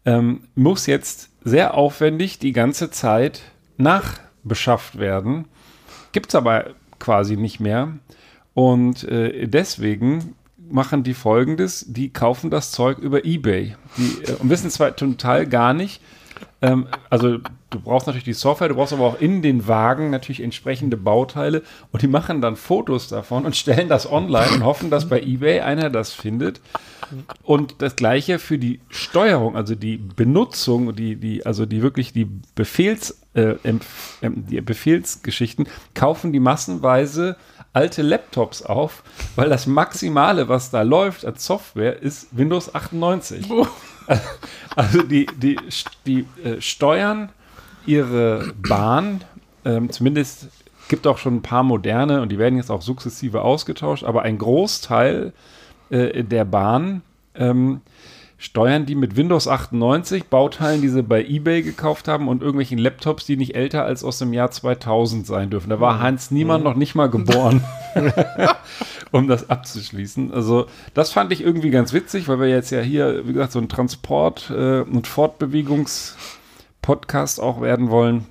ähm, 0.04 0.42
muss 0.54 0.86
jetzt 0.86 1.30
sehr 1.42 1.74
aufwendig 1.74 2.38
die 2.38 2.52
ganze 2.52 2.90
Zeit 2.90 3.42
nachbeschafft 3.76 4.98
werden. 4.98 5.46
Gibt 6.12 6.28
es 6.30 6.34
aber 6.34 6.70
quasi 6.98 7.36
nicht 7.36 7.60
mehr. 7.60 7.98
Und 8.54 9.04
äh, 9.04 9.46
deswegen 9.48 10.34
machen 10.70 11.02
die 11.02 11.14
folgendes: 11.14 11.84
Die 11.88 12.12
kaufen 12.12 12.50
das 12.50 12.70
Zeug 12.70 12.98
über 12.98 13.24
Ebay. 13.24 13.76
Die 13.96 14.24
äh, 14.24 14.36
wissen 14.42 14.70
zwar 14.70 14.96
total 14.96 15.46
gar 15.46 15.74
nicht, 15.74 16.00
ähm, 16.62 16.86
also 17.10 17.38
du 17.70 17.80
brauchst 17.80 18.06
natürlich 18.06 18.24
die 18.24 18.32
Software, 18.32 18.68
du 18.68 18.76
brauchst 18.76 18.92
aber 18.92 19.04
auch 19.04 19.20
in 19.20 19.42
den 19.42 19.66
Wagen 19.66 20.10
natürlich 20.10 20.42
entsprechende 20.42 20.96
Bauteile 20.96 21.62
und 21.90 22.02
die 22.02 22.06
machen 22.06 22.40
dann 22.40 22.56
Fotos 22.56 23.08
davon 23.08 23.44
und 23.44 23.56
stellen 23.56 23.88
das 23.88 24.10
online 24.10 24.52
und 24.52 24.64
hoffen, 24.64 24.88
dass 24.88 25.08
bei 25.08 25.20
eBay 25.20 25.60
einer 25.60 25.90
das 25.90 26.12
findet. 26.12 26.60
Und 27.42 27.82
das 27.82 27.96
gleiche 27.96 28.38
für 28.38 28.58
die 28.58 28.80
Steuerung, 28.88 29.56
also 29.56 29.74
die 29.74 29.98
Benutzung, 29.98 30.94
die, 30.94 31.16
die, 31.16 31.44
also 31.44 31.66
die 31.66 31.82
wirklich 31.82 32.12
die 32.12 32.26
Befehls, 32.54 33.20
äh, 33.34 33.54
die 34.22 34.60
Befehlsgeschichten, 34.60 35.66
kaufen 35.94 36.32
die 36.32 36.40
massenweise 36.40 37.36
alte 37.72 38.02
Laptops 38.02 38.62
auf, 38.62 39.02
weil 39.36 39.48
das 39.48 39.66
Maximale, 39.66 40.48
was 40.48 40.70
da 40.70 40.82
läuft 40.82 41.24
als 41.24 41.44
Software, 41.46 42.00
ist 42.02 42.28
Windows 42.32 42.74
98. 42.74 43.48
Also 44.74 45.02
die, 45.02 45.26
die, 45.36 45.58
die 46.06 46.26
äh, 46.42 46.60
steuern 46.60 47.28
ihre 47.86 48.52
Bahn, 48.56 49.22
ähm, 49.64 49.90
zumindest 49.90 50.48
gibt 50.88 51.06
auch 51.06 51.18
schon 51.18 51.36
ein 51.36 51.42
paar 51.42 51.62
moderne 51.62 52.20
und 52.20 52.30
die 52.30 52.38
werden 52.38 52.56
jetzt 52.56 52.70
auch 52.70 52.82
sukzessive 52.82 53.42
ausgetauscht, 53.42 54.02
aber 54.02 54.22
ein 54.22 54.38
Großteil 54.38 55.32
äh, 55.90 56.24
der 56.24 56.44
Bahn 56.44 57.02
ähm, 57.34 57.80
steuern 58.42 58.84
die 58.86 58.94
mit 58.96 59.16
Windows 59.16 59.46
98, 59.46 60.24
Bauteilen, 60.24 60.82
die 60.82 60.88
sie 60.88 61.04
bei 61.04 61.24
eBay 61.24 61.62
gekauft 61.62 62.08
haben 62.08 62.26
und 62.26 62.42
irgendwelchen 62.42 62.76
Laptops, 62.76 63.24
die 63.24 63.36
nicht 63.36 63.54
älter 63.54 63.84
als 63.84 64.02
aus 64.02 64.18
dem 64.18 64.32
Jahr 64.32 64.50
2000 64.50 65.24
sein 65.24 65.48
dürfen. 65.48 65.70
Da 65.70 65.78
war 65.78 66.00
Heinz 66.00 66.32
Niemann 66.32 66.64
noch 66.64 66.74
nicht 66.74 66.96
mal 66.96 67.08
geboren, 67.08 67.62
um 69.12 69.28
das 69.28 69.48
abzuschließen. 69.48 70.34
Also 70.34 70.66
das 70.92 71.12
fand 71.12 71.32
ich 71.32 71.40
irgendwie 71.40 71.70
ganz 71.70 71.92
witzig, 71.92 72.26
weil 72.26 72.40
wir 72.40 72.48
jetzt 72.48 72.70
ja 72.70 72.80
hier, 72.80 73.28
wie 73.28 73.32
gesagt, 73.32 73.52
so 73.52 73.60
ein 73.60 73.68
Transport- 73.68 74.50
äh, 74.50 74.80
und 74.80 75.06
Fortbewegungs-Podcast 75.06 77.40
auch 77.40 77.60
werden 77.60 77.90
wollen. 77.90 78.26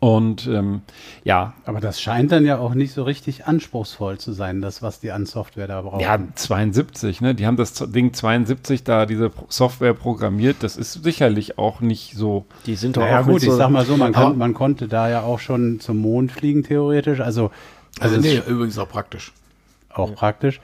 Und 0.00 0.46
ähm, 0.46 0.80
ja, 1.24 1.52
Aber 1.66 1.78
das 1.80 2.00
scheint 2.00 2.32
dann 2.32 2.46
ja 2.46 2.56
auch 2.58 2.72
nicht 2.72 2.94
so 2.94 3.02
richtig 3.02 3.44
anspruchsvoll 3.44 4.16
zu 4.16 4.32
sein, 4.32 4.62
das, 4.62 4.80
was 4.82 4.98
die 4.98 5.12
an 5.12 5.26
Software 5.26 5.66
da 5.68 5.82
brauchen. 5.82 6.00
Ja, 6.00 6.18
72, 6.34 7.20
ne? 7.20 7.34
Die 7.34 7.46
haben 7.46 7.58
das 7.58 7.74
Ding 7.74 8.14
72 8.14 8.82
da, 8.82 9.04
diese 9.04 9.30
Software 9.48 9.92
programmiert. 9.92 10.56
Das 10.62 10.78
ist 10.78 11.04
sicherlich 11.04 11.58
auch 11.58 11.80
nicht 11.82 12.16
so. 12.16 12.46
Die 12.64 12.76
sind 12.76 12.96
doch 12.96 13.02
naja, 13.02 13.20
auch 13.20 13.26
gut, 13.26 13.42
ich 13.42 13.50
so, 13.50 13.56
sag 13.56 13.68
mal 13.68 13.84
so, 13.84 13.98
man, 13.98 14.14
kon, 14.14 14.38
man 14.38 14.54
konnte 14.54 14.88
da 14.88 15.10
ja 15.10 15.20
auch 15.22 15.38
schon 15.38 15.80
zum 15.80 15.98
Mond 15.98 16.32
fliegen, 16.32 16.62
theoretisch. 16.62 17.20
Also, 17.20 17.50
also 18.00 18.16
Also, 18.16 18.26
nee, 18.26 18.40
übrigens 18.48 18.78
auch 18.78 18.88
praktisch. 18.88 19.32
auch 19.92 20.14
praktisch. 20.14 20.60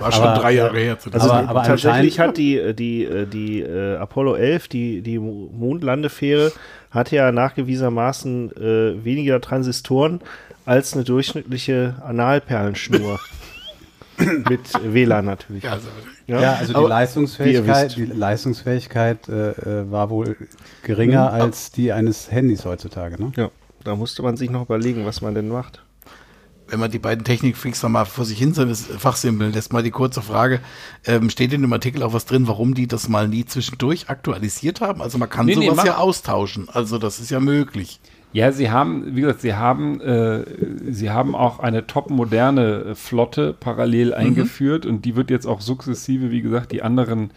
War 0.00 0.10
schon 0.12 0.24
Aber- 0.24 0.40
drei 0.42 0.52
Jahre 0.52 0.78
her. 0.78 0.98
Zu 0.98 1.10
der 1.10 1.20
Also 1.20 1.32
Aber- 1.32 1.40
Zeit. 1.42 1.48
aber 1.50 1.62
tatsächlich 1.62 2.20
anscheinend- 2.20 2.28
hat 2.30 2.36
die, 2.38 2.58
äh, 2.58 2.74
die, 2.74 3.04
äh, 3.04 3.26
die 3.26 3.60
äh, 3.60 3.96
Apollo 3.98 4.34
11, 4.34 4.66
die, 4.68 5.00
die 5.00 5.18
Mo- 5.20 5.48
Mondlandefähre, 5.56 6.52
hat 6.90 7.10
ja 7.10 7.32
nachgewiesenermaßen 7.32 8.52
äh, 8.56 9.04
weniger 9.04 9.40
Transistoren 9.40 10.20
als 10.64 10.94
eine 10.94 11.04
durchschnittliche 11.04 11.96
Analperlenschnur. 12.04 13.18
Mit 14.48 14.60
WLAN 14.82 15.26
natürlich. 15.26 15.62
ja, 15.62 15.72
also, 15.72 15.88
Ja, 16.26 16.54
also 16.54 16.72
die 16.72 16.76
Aber- 16.78 16.88
Leistungsfähigkeit, 16.88 17.96
die 17.96 18.04
Leistungsfähigkeit 18.06 19.28
äh, 19.28 19.50
äh, 19.50 19.90
war 19.90 20.10
wohl 20.10 20.36
geringer 20.82 21.32
als 21.32 21.70
die 21.70 21.92
eines 21.92 22.30
Handys 22.30 22.64
heutzutage. 22.64 23.22
Ne? 23.22 23.32
Ja, 23.36 23.50
da 23.84 23.94
musste 23.94 24.22
man 24.22 24.36
sich 24.36 24.50
noch 24.50 24.62
überlegen, 24.62 25.06
was 25.06 25.20
man 25.20 25.34
denn 25.34 25.48
macht. 25.48 25.84
Wenn 26.68 26.80
man 26.80 26.90
die 26.90 26.98
beiden 26.98 27.24
Technikfreaks 27.24 27.82
mal 27.84 28.04
vor 28.04 28.24
sich 28.24 28.38
hin 28.38 28.54
fachsimpeln 28.54 29.52
lässt, 29.52 29.72
mal 29.72 29.82
die 29.82 29.90
kurze 29.90 30.22
Frage, 30.22 30.60
ähm, 31.06 31.30
steht 31.30 31.52
in 31.52 31.62
dem 31.62 31.72
Artikel 31.72 32.02
auch 32.02 32.12
was 32.12 32.26
drin, 32.26 32.46
warum 32.48 32.74
die 32.74 32.86
das 32.86 33.08
mal 33.08 33.26
nie 33.28 33.44
zwischendurch 33.44 34.08
aktualisiert 34.10 34.80
haben? 34.80 35.00
Also 35.02 35.18
man 35.18 35.28
kann 35.30 35.46
Nee, 35.46 35.56
nee, 35.56 35.66
sowas 35.66 35.76
mach- 35.78 35.84
ja 35.86 35.96
austauschen, 35.98 36.68
also 36.70 36.98
das 36.98 37.20
ist 37.20 37.30
ja 37.30 37.40
möglich. 37.40 38.00
Ja, 38.34 38.52
sie 38.52 38.70
haben, 38.70 39.16
wie 39.16 39.22
gesagt, 39.22 39.40
sie 39.40 39.54
haben, 39.54 40.00
äh, 40.02 40.44
sie 40.90 41.10
haben 41.10 41.34
auch 41.34 41.60
eine 41.60 41.86
top-moderne 41.86 42.94
Flotte 42.94 43.54
parallel 43.58 44.12
eingeführt 44.12 44.84
und 44.84 45.06
die 45.06 45.16
wird 45.16 45.30
jetzt 45.30 45.46
auch 45.46 45.62
sukzessive, 45.62 46.30
wie 46.30 46.42
gesagt, 46.42 46.72
die 46.72 46.82
anderen 46.82 47.30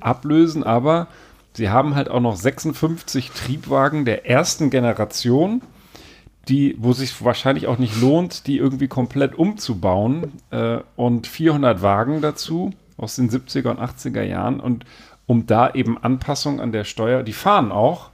ablösen, 0.00 0.64
aber 0.64 1.06
sie 1.52 1.70
haben 1.70 1.94
halt 1.94 2.10
auch 2.10 2.20
noch 2.20 2.34
56 2.34 3.30
Triebwagen 3.30 4.04
der 4.04 4.28
ersten 4.28 4.70
Generation, 4.70 5.62
die, 6.48 6.76
wo 6.78 6.92
sich 6.92 7.24
wahrscheinlich 7.24 7.66
auch 7.66 7.78
nicht 7.78 8.00
lohnt, 8.00 8.46
die 8.46 8.58
irgendwie 8.58 8.88
komplett 8.88 9.34
umzubauen 9.34 10.32
äh, 10.50 10.78
und 10.96 11.26
400 11.26 11.82
Wagen 11.82 12.20
dazu 12.20 12.72
aus 12.96 13.16
den 13.16 13.30
70er 13.30 13.70
und 13.70 13.80
80er 13.80 14.22
Jahren 14.22 14.60
und 14.60 14.84
um 15.26 15.46
da 15.46 15.70
eben 15.70 15.98
Anpassungen 15.98 16.60
an 16.60 16.72
der 16.72 16.84
Steuer, 16.84 17.22
die 17.22 17.32
fahren 17.32 17.70
auch, 17.72 18.10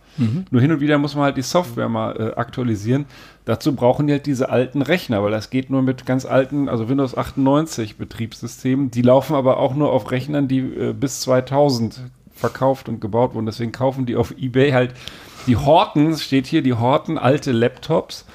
nur 0.51 0.61
hin 0.61 0.72
und 0.72 0.81
wieder 0.81 0.99
muss 0.99 1.14
man 1.14 1.24
halt 1.24 1.37
die 1.37 1.43
Software 1.43 1.89
mal 1.89 2.16
äh, 2.16 2.35
aktualisieren. 2.35 3.07
Dazu 3.45 3.74
brauchen 3.74 4.09
die 4.09 4.12
halt 4.12 4.26
diese 4.26 4.51
alten 4.51 4.83
Rechner, 4.83 5.22
weil 5.22 5.31
das 5.31 5.49
geht 5.49 5.70
nur 5.70 5.83
mit 5.83 6.07
ganz 6.07 6.26
alten, 6.26 6.68
also 6.68 6.89
Windows 6.89 7.16
98 7.16 7.97
Betriebssystemen. 7.97 8.91
Die 8.91 9.03
laufen 9.03 9.37
aber 9.37 9.59
auch 9.59 9.74
nur 9.74 9.93
auf 9.93 10.11
Rechnern, 10.11 10.49
die 10.49 10.59
äh, 10.59 10.93
bis 10.93 11.20
2000 11.20 12.03
verkauft 12.39 12.89
und 12.89 13.01
gebaut 13.01 13.34
wurden. 13.34 13.47
Deswegen 13.47 13.72
kaufen 13.72 14.07
die 14.07 14.16
auf 14.16 14.32
eBay 14.39 14.72
halt 14.72 14.95
die 15.47 15.57
Horten, 15.57 16.16
steht 16.16 16.47
hier, 16.47 16.62
die 16.62 16.74
Horten 16.74 17.18
alte 17.18 17.53
Laptops 17.53 18.26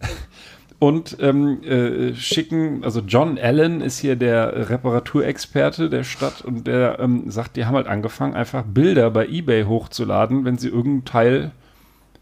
und 0.78 1.16
ähm, 1.20 1.62
äh, 1.62 2.14
schicken, 2.14 2.84
also 2.84 3.00
John 3.00 3.38
Allen 3.38 3.80
ist 3.80 3.98
hier 3.98 4.16
der 4.16 4.70
Reparaturexperte 4.70 5.90
der 5.90 6.04
Stadt 6.04 6.42
und 6.42 6.66
der 6.66 6.98
ähm, 7.00 7.30
sagt, 7.30 7.56
die 7.56 7.66
haben 7.66 7.74
halt 7.74 7.86
angefangen, 7.86 8.34
einfach 8.34 8.62
Bilder 8.62 9.10
bei 9.10 9.26
eBay 9.26 9.64
hochzuladen, 9.64 10.44
wenn 10.44 10.58
sie 10.58 10.68
irgendein 10.68 11.04
Teil 11.04 11.50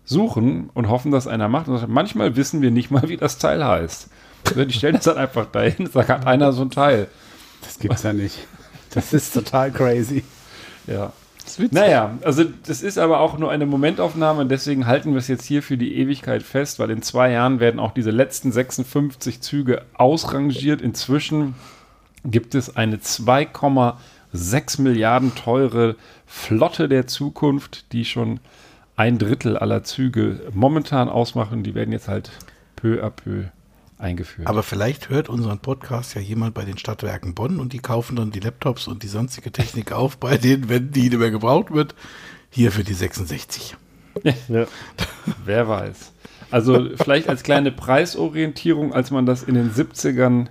suchen 0.05 0.71
und 0.73 0.89
hoffen, 0.89 1.13
dass 1.13 1.27
einer 1.27 1.49
macht. 1.49 1.69
Und 1.69 1.79
sagt, 1.79 1.93
manchmal 1.93 2.35
wissen 2.37 2.63
wir 2.63 2.71
nicht 2.71 2.91
mal, 2.91 3.09
wie 3.09 3.17
das 3.17 3.39
Teil 3.39 3.65
heißt. 3.65 4.09
Also 4.47 4.65
die 4.65 4.73
stellen 4.73 4.95
das 4.95 5.05
dann 5.05 5.19
einfach 5.19 5.47
dahin, 5.47 5.87
sagt 5.87 6.09
hat 6.09 6.27
einer 6.27 6.53
so 6.53 6.63
ein 6.63 6.71
Teil. 6.71 7.09
Das 7.63 7.79
gibt's 7.79 8.03
ja 8.03 8.13
nicht. 8.13 8.39
Das 8.91 9.13
ist 9.13 9.35
total 9.35 9.71
crazy. 9.71 10.25
Ja. 10.87 11.13
Naja, 11.73 12.19
also 12.23 12.45
das 12.67 12.83
ist 12.83 12.99
aber 12.99 13.21
auch 13.21 13.39
nur 13.39 13.51
eine 13.51 13.67
Momentaufnahme 13.67 14.41
und 14.41 14.49
deswegen 14.51 14.87
halten 14.87 15.13
wir 15.13 15.19
es 15.19 15.29
jetzt 15.29 15.45
hier 15.45 15.63
für 15.63 15.77
die 15.77 15.97
Ewigkeit 15.97 16.43
fest, 16.43 16.79
weil 16.79 16.91
in 16.91 17.03
zwei 17.03 17.31
Jahren 17.33 17.61
werden 17.61 17.81
auch 17.81 17.93
diese 17.93 18.11
letzten 18.11 18.53
56 18.53 19.41
Züge 19.41 19.83
ausrangiert. 19.95 20.83
Inzwischen 20.83 21.55
gibt 22.25 22.55
es 22.55 22.77
eine 22.77 22.97
2,6 22.97 24.83
Milliarden 24.83 25.35
teure 25.35 25.97
Flotte 26.27 26.89
der 26.89 27.07
Zukunft, 27.07 27.93
die 27.93 28.05
schon 28.05 28.41
ein 28.97 29.19
Drittel 29.19 29.57
aller 29.57 29.85
Züge 29.85 30.41
momentan 30.53 31.09
ausmachen. 31.09 31.63
Die 31.63 31.75
werden 31.75 31.93
jetzt 31.93 32.09
halt 32.09 32.31
peu 32.77 33.03
à 33.03 33.11
peu 33.11 33.45
eingeführt. 33.99 34.47
Aber 34.47 34.63
vielleicht 34.63 35.09
hört 35.09 35.29
unseren 35.29 35.59
Podcast 35.59 36.15
ja 36.15 36.21
jemand 36.21 36.55
bei 36.55 36.65
den 36.65 36.79
Stadtwerken 36.79 37.35
Bonn 37.35 37.59
und 37.61 37.73
die 37.73 37.81
kaufen 37.81 38.17
dann 38.17 38.31
die 38.31 38.41
Laptops 38.41 38.89
und 38.89 39.03
die 39.03 39.09
sonstige 39.09 39.53
Technik 39.53 39.93
auf 39.93 40.19
bei 40.19 40.39
denen, 40.39 40.69
wenn 40.69 40.91
die 40.91 41.11
nicht 41.11 41.19
mehr 41.19 41.31
gebraucht 41.31 41.73
wird. 41.73 41.95
Hier 42.51 42.73
für 42.73 42.85
die 42.85 42.95
66. 42.95 43.77
Ja. 44.49 44.67
Wer 45.45 45.69
weiß. 45.69 46.13
Also 46.51 46.89
vielleicht 46.97 47.29
als 47.29 47.45
kleine 47.45 47.71
Preisorientierung, 47.71 48.93
als 48.93 49.13
man 49.13 49.27
das 49.27 49.45
in 49.45 49.55
den 49.55 49.71
70ern 49.71 50.49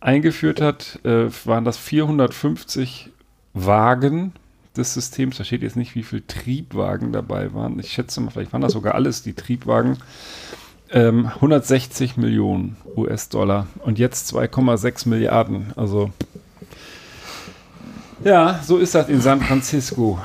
eingeführt 0.00 0.60
hat, 0.60 0.98
äh, 1.04 1.28
waren 1.44 1.64
das 1.64 1.76
450 1.76 3.10
Wagen 3.52 4.32
des 4.76 4.94
Systems. 4.94 5.36
Da 5.36 5.44
steht 5.44 5.62
jetzt 5.62 5.76
nicht, 5.76 5.94
wie 5.94 6.02
viele 6.02 6.26
Triebwagen 6.26 7.12
dabei 7.12 7.52
waren. 7.52 7.78
Ich 7.78 7.92
schätze 7.92 8.20
mal, 8.20 8.30
vielleicht 8.30 8.52
waren 8.52 8.62
das 8.62 8.72
sogar 8.72 8.94
alles 8.94 9.22
die 9.22 9.34
Triebwagen. 9.34 9.98
Ähm, 10.92 11.26
160 11.26 12.16
Millionen 12.16 12.76
US-Dollar 12.96 13.66
und 13.84 13.98
jetzt 13.98 14.34
2,6 14.34 15.08
Milliarden. 15.08 15.72
Also 15.76 16.10
ja, 18.24 18.60
so 18.62 18.76
ist 18.76 18.94
das 18.94 19.08
in 19.08 19.20
San 19.20 19.40
Francisco. 19.40 20.18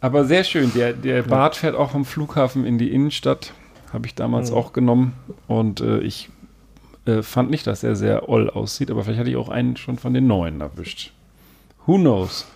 Aber 0.00 0.24
sehr 0.24 0.44
schön. 0.44 0.72
Der, 0.74 0.92
der 0.92 1.22
Bart 1.22 1.56
fährt 1.56 1.74
auch 1.74 1.90
vom 1.90 2.04
Flughafen 2.04 2.66
in 2.66 2.78
die 2.78 2.92
Innenstadt. 2.92 3.52
Habe 3.92 4.06
ich 4.06 4.14
damals 4.14 4.52
auch 4.52 4.72
genommen. 4.72 5.14
Und 5.46 5.80
äh, 5.80 6.00
ich 6.00 6.28
äh, 7.06 7.22
fand 7.22 7.50
nicht, 7.50 7.66
dass 7.66 7.82
er 7.82 7.96
sehr 7.96 8.28
oll 8.28 8.50
aussieht, 8.50 8.90
aber 8.90 9.04
vielleicht 9.04 9.20
hatte 9.20 9.30
ich 9.30 9.36
auch 9.36 9.48
einen 9.48 9.76
schon 9.76 9.96
von 9.96 10.12
den 10.12 10.26
neuen 10.26 10.60
erwischt. 10.60 11.12
Who 11.86 11.96
knows? 11.96 12.46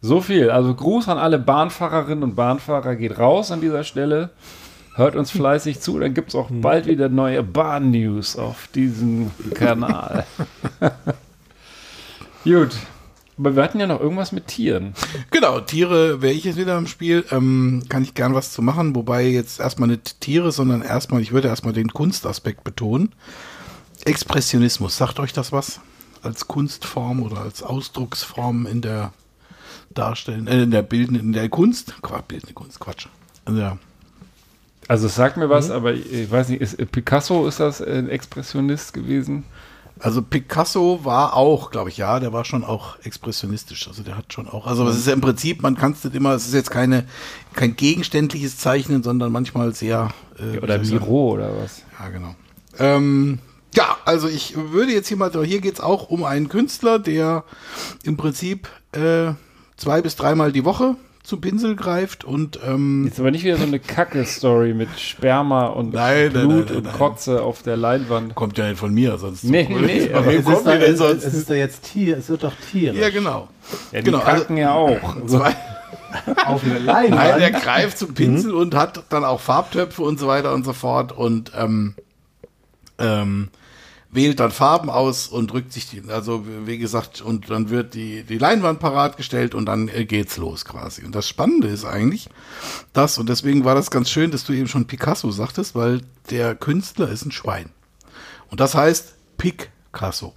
So 0.00 0.20
viel. 0.20 0.50
Also 0.50 0.74
Gruß 0.74 1.08
an 1.08 1.18
alle 1.18 1.38
Bahnfahrerinnen 1.38 2.24
und 2.24 2.34
Bahnfahrer 2.34 2.96
geht 2.96 3.18
raus 3.18 3.52
an 3.52 3.60
dieser 3.60 3.84
Stelle. 3.84 4.30
Hört 4.94 5.16
uns 5.16 5.30
fleißig 5.30 5.80
zu, 5.80 5.98
dann 5.98 6.12
gibt 6.12 6.30
es 6.30 6.34
auch 6.34 6.48
bald 6.50 6.86
wieder 6.86 7.08
neue 7.08 7.42
Bahn-News 7.42 8.36
auf 8.36 8.68
diesem 8.68 9.30
Kanal. 9.54 10.26
Gut. 12.44 12.76
Aber 13.38 13.56
wir 13.56 13.62
hatten 13.62 13.80
ja 13.80 13.86
noch 13.86 14.00
irgendwas 14.00 14.32
mit 14.32 14.48
Tieren. 14.48 14.92
Genau, 15.30 15.60
Tiere 15.60 16.20
wäre 16.20 16.34
ich 16.34 16.44
jetzt 16.44 16.58
wieder 16.58 16.76
im 16.76 16.86
Spiel. 16.86 17.24
Ähm, 17.30 17.82
kann 17.88 18.02
ich 18.02 18.12
gern 18.12 18.34
was 18.34 18.52
zu 18.52 18.60
machen, 18.60 18.94
wobei 18.94 19.26
jetzt 19.26 19.58
erstmal 19.58 19.88
nicht 19.88 20.20
Tiere, 20.20 20.52
sondern 20.52 20.82
erstmal, 20.82 21.22
ich 21.22 21.32
würde 21.32 21.48
erstmal 21.48 21.72
den 21.72 21.88
Kunstaspekt 21.88 22.62
betonen. 22.62 23.14
Expressionismus, 24.04 24.98
sagt 24.98 25.18
euch 25.18 25.32
das 25.32 25.52
was? 25.52 25.80
Als 26.22 26.46
Kunstform 26.46 27.22
oder 27.22 27.38
als 27.38 27.62
Ausdrucksform 27.62 28.66
in 28.66 28.82
der 28.82 29.12
Darstellen, 29.90 30.46
äh, 30.46 30.64
in 30.64 30.70
der 30.70 30.82
bildenden, 30.82 31.28
in 31.28 31.32
der 31.32 31.48
Kunst? 31.48 31.94
Quatsch, 32.02 32.28
bildende 32.28 32.52
Kunst, 32.52 32.78
Quatsch. 32.80 33.06
In 33.46 33.56
der 33.56 33.78
Also 34.88 35.06
es 35.06 35.14
sagt 35.14 35.36
mir 35.36 35.48
was, 35.48 35.70
aber 35.70 35.94
ich 35.94 36.30
weiß 36.30 36.48
nicht, 36.48 36.60
ist, 36.60 36.76
Picasso 36.90 37.46
ist 37.46 37.60
das 37.60 37.80
ein 37.80 38.08
Expressionist 38.08 38.92
gewesen? 38.92 39.44
Also 40.00 40.20
Picasso 40.20 41.04
war 41.04 41.36
auch, 41.36 41.70
glaube 41.70 41.90
ich, 41.90 41.96
ja, 41.96 42.18
der 42.18 42.32
war 42.32 42.44
schon 42.44 42.64
auch 42.64 42.96
expressionistisch. 43.04 43.86
Also 43.86 44.02
der 44.02 44.16
hat 44.16 44.32
schon 44.32 44.48
auch, 44.48 44.66
also 44.66 44.86
es 44.88 44.96
ist 44.96 45.06
ja 45.06 45.12
im 45.12 45.20
Prinzip, 45.20 45.62
man 45.62 45.76
kann 45.76 45.92
es 45.92 46.02
nicht 46.02 46.16
immer, 46.16 46.34
es 46.34 46.46
ist 46.46 46.54
jetzt 46.54 46.72
keine, 46.72 47.04
kein 47.54 47.76
gegenständliches 47.76 48.58
Zeichnen, 48.58 49.04
sondern 49.04 49.30
manchmal 49.30 49.74
sehr 49.74 50.08
äh, 50.38 50.58
Oder 50.58 50.80
ich 50.80 50.88
sagen? 50.88 51.00
Miro 51.00 51.34
oder 51.34 51.50
was? 51.56 51.82
Ja, 52.00 52.08
genau. 52.08 52.34
Ähm, 52.80 53.38
ja, 53.74 53.96
also 54.04 54.28
ich 54.28 54.56
würde 54.56 54.92
jetzt 54.92 55.06
hier 55.06 55.16
mal, 55.16 55.30
hier 55.44 55.60
geht 55.60 55.74
es 55.74 55.80
auch 55.80 56.10
um 56.10 56.24
einen 56.24 56.48
Künstler, 56.48 56.98
der 56.98 57.44
im 58.02 58.16
Prinzip 58.16 58.68
äh, 58.90 59.32
zwei 59.76 60.02
bis 60.02 60.16
dreimal 60.16 60.50
die 60.50 60.64
Woche 60.64 60.96
zum 61.22 61.40
Pinsel 61.40 61.76
greift 61.76 62.24
und 62.24 62.58
ähm, 62.66 63.04
Jetzt 63.06 63.20
aber 63.20 63.30
nicht 63.30 63.44
wieder 63.44 63.56
so 63.56 63.62
eine 63.62 63.78
Kacke-Story 63.78 64.74
mit 64.74 64.88
Sperma 64.98 65.66
und 65.66 65.94
Nein, 65.94 66.32
nein, 66.34 66.48
Blut 66.48 66.66
nein, 66.66 66.76
und 66.78 66.84
nein. 66.84 66.92
Kotze 66.94 67.42
auf 67.42 67.62
der 67.62 67.76
Leinwand. 67.76 68.34
kommt 68.34 68.58
ja 68.58 68.68
nicht 68.68 68.78
von 68.78 68.92
mir, 68.92 69.16
sonst. 69.18 69.44
Nee, 69.44 69.68
nee, 69.70 69.78
nee, 70.08 70.12
aber 70.14 70.26
Es 70.32 70.40
ist, 70.40 70.44
kommt 70.46 70.66
ihr 70.66 70.78
denn 70.78 70.92
es, 70.94 70.98
sonst? 70.98 71.24
es 71.24 71.34
ist 71.34 71.48
doch 71.48 71.54
jetzt 71.54 71.84
Tier, 71.84 72.18
es 72.18 72.28
wird 72.28 72.42
doch 72.42 72.52
Tiere. 72.70 72.96
Ja, 72.96 73.10
genau. 73.10 73.48
Ja, 73.92 74.00
die 74.00 74.04
Genau, 74.06 74.18
also- 74.18 74.40
kacken 74.42 74.56
ja 74.56 74.74
auch. 74.74 75.14
Also, 75.22 75.38
Zwei, 75.38 75.54
Auf 76.44 76.62
Nein, 76.64 76.84
Leinwand. 76.84 77.40
der 77.40 77.50
greift 77.52 77.98
zum 77.98 78.14
Pinsel 78.14 78.52
und 78.54 78.74
hat 78.74 79.04
dann 79.08 79.24
auch 79.24 79.40
Farbtöpfe 79.40 80.02
und 80.02 80.18
so 80.18 80.26
weiter 80.26 80.52
und 80.52 80.64
so 80.64 80.72
fort 80.72 81.12
und 81.12 81.52
ähm, 81.56 81.94
ähm, 82.98 83.48
wählt 84.12 84.40
dann 84.40 84.50
Farben 84.50 84.90
aus 84.90 85.26
und 85.26 85.50
drückt 85.50 85.72
sich 85.72 85.88
die, 85.88 86.02
also 86.08 86.44
wie 86.66 86.76
gesagt, 86.76 87.22
und 87.22 87.50
dann 87.50 87.70
wird 87.70 87.94
die, 87.94 88.22
die 88.22 88.38
Leinwand 88.38 88.78
parat 88.78 89.16
gestellt 89.16 89.54
und 89.54 89.64
dann 89.66 89.88
äh, 89.88 90.04
geht's 90.04 90.36
los 90.36 90.66
quasi. 90.66 91.02
Und 91.04 91.14
das 91.14 91.26
Spannende 91.26 91.68
ist 91.68 91.86
eigentlich, 91.86 92.28
das, 92.92 93.16
und 93.16 93.30
deswegen 93.30 93.64
war 93.64 93.74
das 93.74 93.90
ganz 93.90 94.10
schön, 94.10 94.30
dass 94.30 94.44
du 94.44 94.52
eben 94.52 94.68
schon 94.68 94.86
Picasso 94.86 95.30
sagtest, 95.30 95.74
weil 95.74 96.02
der 96.30 96.54
Künstler 96.54 97.08
ist 97.08 97.24
ein 97.24 97.32
Schwein. 97.32 97.70
Und 98.50 98.60
das 98.60 98.74
heißt 98.74 99.14
Picasso. 99.38 100.34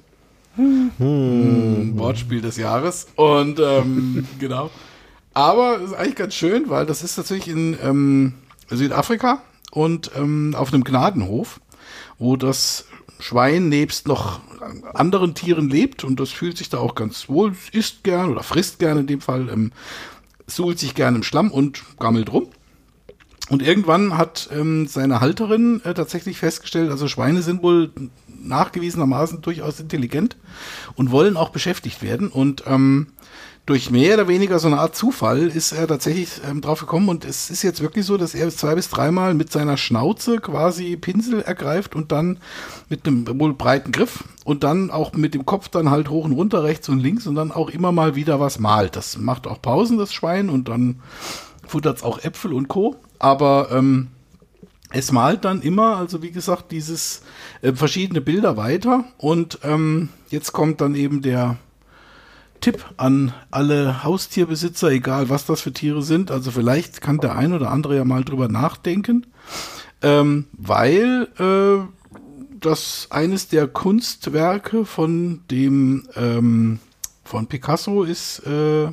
Hm, 0.56 1.98
Wortspiel 1.98 2.40
des 2.40 2.56
Jahres. 2.56 3.08
Und 3.16 3.60
ähm, 3.60 4.26
genau. 4.40 4.72
Aber 5.34 5.82
es 5.82 5.92
ist 5.92 5.98
eigentlich 5.98 6.16
ganz 6.16 6.34
schön, 6.34 6.70
weil 6.70 6.86
das 6.86 7.04
ist 7.04 7.18
natürlich 7.18 7.50
in 7.50 7.78
ähm, 7.84 8.36
Südafrika 8.70 9.42
und 9.72 10.12
ähm, 10.16 10.56
auf 10.58 10.74
einem 10.74 10.86
Gnadenhof, 10.86 11.60
wo 12.18 12.38
das 12.38 12.86
Schwein 13.20 13.70
nebst 13.70 14.08
noch 14.08 14.42
anderen 14.94 15.36
Tieren 15.36 15.70
lebt 15.70 16.04
und 16.04 16.20
das 16.20 16.32
fühlt 16.32 16.58
sich 16.58 16.70
da 16.70 16.78
auch 16.80 16.96
ganz 16.96 17.30
wohl, 17.30 17.56
isst 17.72 18.04
gern 18.04 18.32
oder 18.32 18.44
frisst 18.44 18.80
gern 18.80 19.00
in 19.00 19.08
dem 19.08 19.22
Fall, 19.22 19.50
ähm, 19.50 19.72
suhlt 20.48 20.80
sich 20.80 20.96
gern 20.96 21.16
im 21.16 21.24
Schlamm 21.24 21.52
und 21.52 21.84
gammelt 22.00 22.32
rum. 22.32 22.48
Und 23.50 23.62
irgendwann 23.62 24.18
hat 24.18 24.50
ähm, 24.52 24.88
seine 24.88 25.22
Halterin 25.22 25.82
äh, 25.84 25.94
tatsächlich 25.94 26.40
festgestellt, 26.40 26.90
also 26.90 27.08
Schweine 27.08 27.44
sind 27.44 27.62
wohl 27.62 27.92
nachgewiesenermaßen 28.28 29.42
durchaus 29.42 29.80
intelligent 29.80 30.36
und 30.96 31.12
wollen 31.12 31.38
auch 31.38 31.50
beschäftigt 31.50 32.02
werden. 32.02 32.30
Und 32.30 32.64
ähm, 32.66 33.08
durch 33.66 33.90
mehr 33.90 34.14
oder 34.14 34.28
weniger 34.28 34.60
so 34.60 34.68
eine 34.68 34.78
Art 34.78 34.96
Zufall 34.96 35.48
ist 35.48 35.72
er 35.72 35.88
tatsächlich 35.88 36.42
ähm, 36.48 36.62
drauf 36.62 36.82
gekommen 36.82 37.10
und 37.10 37.26
es 37.26 37.50
ist 37.50 37.64
jetzt 37.64 37.82
wirklich 37.82 38.06
so, 38.06 38.16
dass 38.16 38.36
er 38.36 38.50
zwei 38.50 38.76
bis 38.76 38.90
dreimal 38.90 39.34
mit 39.34 39.52
seiner 39.52 39.76
Schnauze 39.76 40.38
quasi 40.38 40.96
Pinsel 40.98 41.42
ergreift 41.42 41.96
und 41.96 42.12
dann 42.12 42.38
mit 42.90 43.08
einem 43.08 43.28
wohl 43.40 43.54
breiten 43.54 43.92
Griff 43.92 44.24
und 44.44 44.64
dann 44.64 44.92
auch 44.92 45.14
mit 45.14 45.34
dem 45.34 45.48
Kopf 45.48 45.68
dann 45.70 45.90
halt 45.90 46.10
hoch 46.10 46.26
und 46.26 46.34
runter, 46.34 46.64
rechts 46.64 46.90
und 46.90 47.00
links 47.00 47.26
und 47.26 47.34
dann 47.34 47.52
auch 47.52 47.70
immer 47.70 47.92
mal 47.92 48.16
wieder 48.16 48.40
was 48.40 48.60
malt. 48.60 48.96
Das 48.96 49.18
macht 49.18 49.48
auch 49.48 49.60
Pausen, 49.62 49.98
das 49.98 50.14
Schwein, 50.14 50.50
und 50.50 50.70
dann 50.70 51.02
futtert 51.66 51.98
es 51.98 52.04
auch 52.04 52.24
Äpfel 52.24 52.54
und 52.54 52.68
Co. 52.68 52.96
Aber 53.18 53.70
ähm, 53.72 54.10
es 54.92 55.12
malt 55.12 55.44
dann 55.44 55.62
immer, 55.62 55.98
also 55.98 56.22
wie 56.22 56.32
gesagt, 56.32 56.72
dieses 56.72 57.24
äh, 57.64 57.74
verschiedene 57.74 58.22
Bilder 58.22 58.58
weiter 58.58 59.06
und 59.18 59.60
ähm, 59.64 60.10
jetzt 60.30 60.52
kommt 60.54 60.82
dann 60.82 60.94
eben 60.94 61.24
der 61.24 61.58
Tipp 62.62 62.86
an 62.98 63.34
alle 63.52 64.04
Haustierbesitzer, 64.04 64.90
egal 64.90 65.30
was 65.30 65.46
das 65.46 65.62
für 65.62 65.74
Tiere 65.74 66.02
sind. 66.02 66.32
Also 66.32 66.52
vielleicht 66.52 67.02
kann 67.02 67.20
der 67.20 67.36
ein 67.36 67.54
oder 67.54 67.72
andere 67.72 67.96
ja 67.96 68.06
mal 68.06 68.24
drüber 68.24 68.48
nachdenken, 68.48 69.28
ähm, 70.02 70.48
weil 70.54 71.28
äh, 71.38 71.86
das 72.60 73.08
eines 73.12 73.48
der 73.48 73.68
Kunstwerke 73.68 74.86
von 74.86 75.42
dem 75.52 76.08
ähm, 76.16 76.80
von 77.24 77.48
Picasso 77.48 78.04
ist. 78.04 78.40
Äh, 78.46 78.88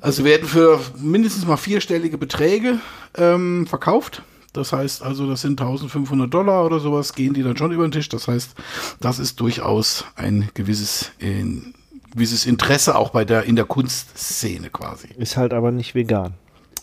also 0.00 0.24
werden 0.24 0.46
für 0.46 0.80
mindestens 0.98 1.46
mal 1.46 1.56
vierstellige 1.56 2.18
Beträge 2.18 2.78
ähm, 3.16 3.66
verkauft. 3.66 4.22
Das 4.56 4.72
heißt 4.72 5.02
also, 5.02 5.28
das 5.28 5.42
sind 5.42 5.60
1500 5.60 6.32
Dollar 6.32 6.64
oder 6.64 6.80
sowas, 6.80 7.12
gehen 7.12 7.34
die 7.34 7.42
dann 7.42 7.56
schon 7.56 7.72
über 7.72 7.86
den 7.86 7.92
Tisch. 7.92 8.08
Das 8.08 8.26
heißt, 8.26 8.54
das 9.00 9.18
ist 9.18 9.38
durchaus 9.40 10.04
ein 10.16 10.48
gewisses, 10.54 11.10
ein 11.20 11.74
gewisses 12.12 12.46
Interesse 12.46 12.96
auch 12.96 13.10
bei 13.10 13.24
der, 13.24 13.44
in 13.44 13.56
der 13.56 13.66
Kunstszene 13.66 14.70
quasi. 14.70 15.08
Ist 15.18 15.36
halt 15.36 15.52
aber 15.52 15.70
nicht 15.72 15.94
vegan. 15.94 16.34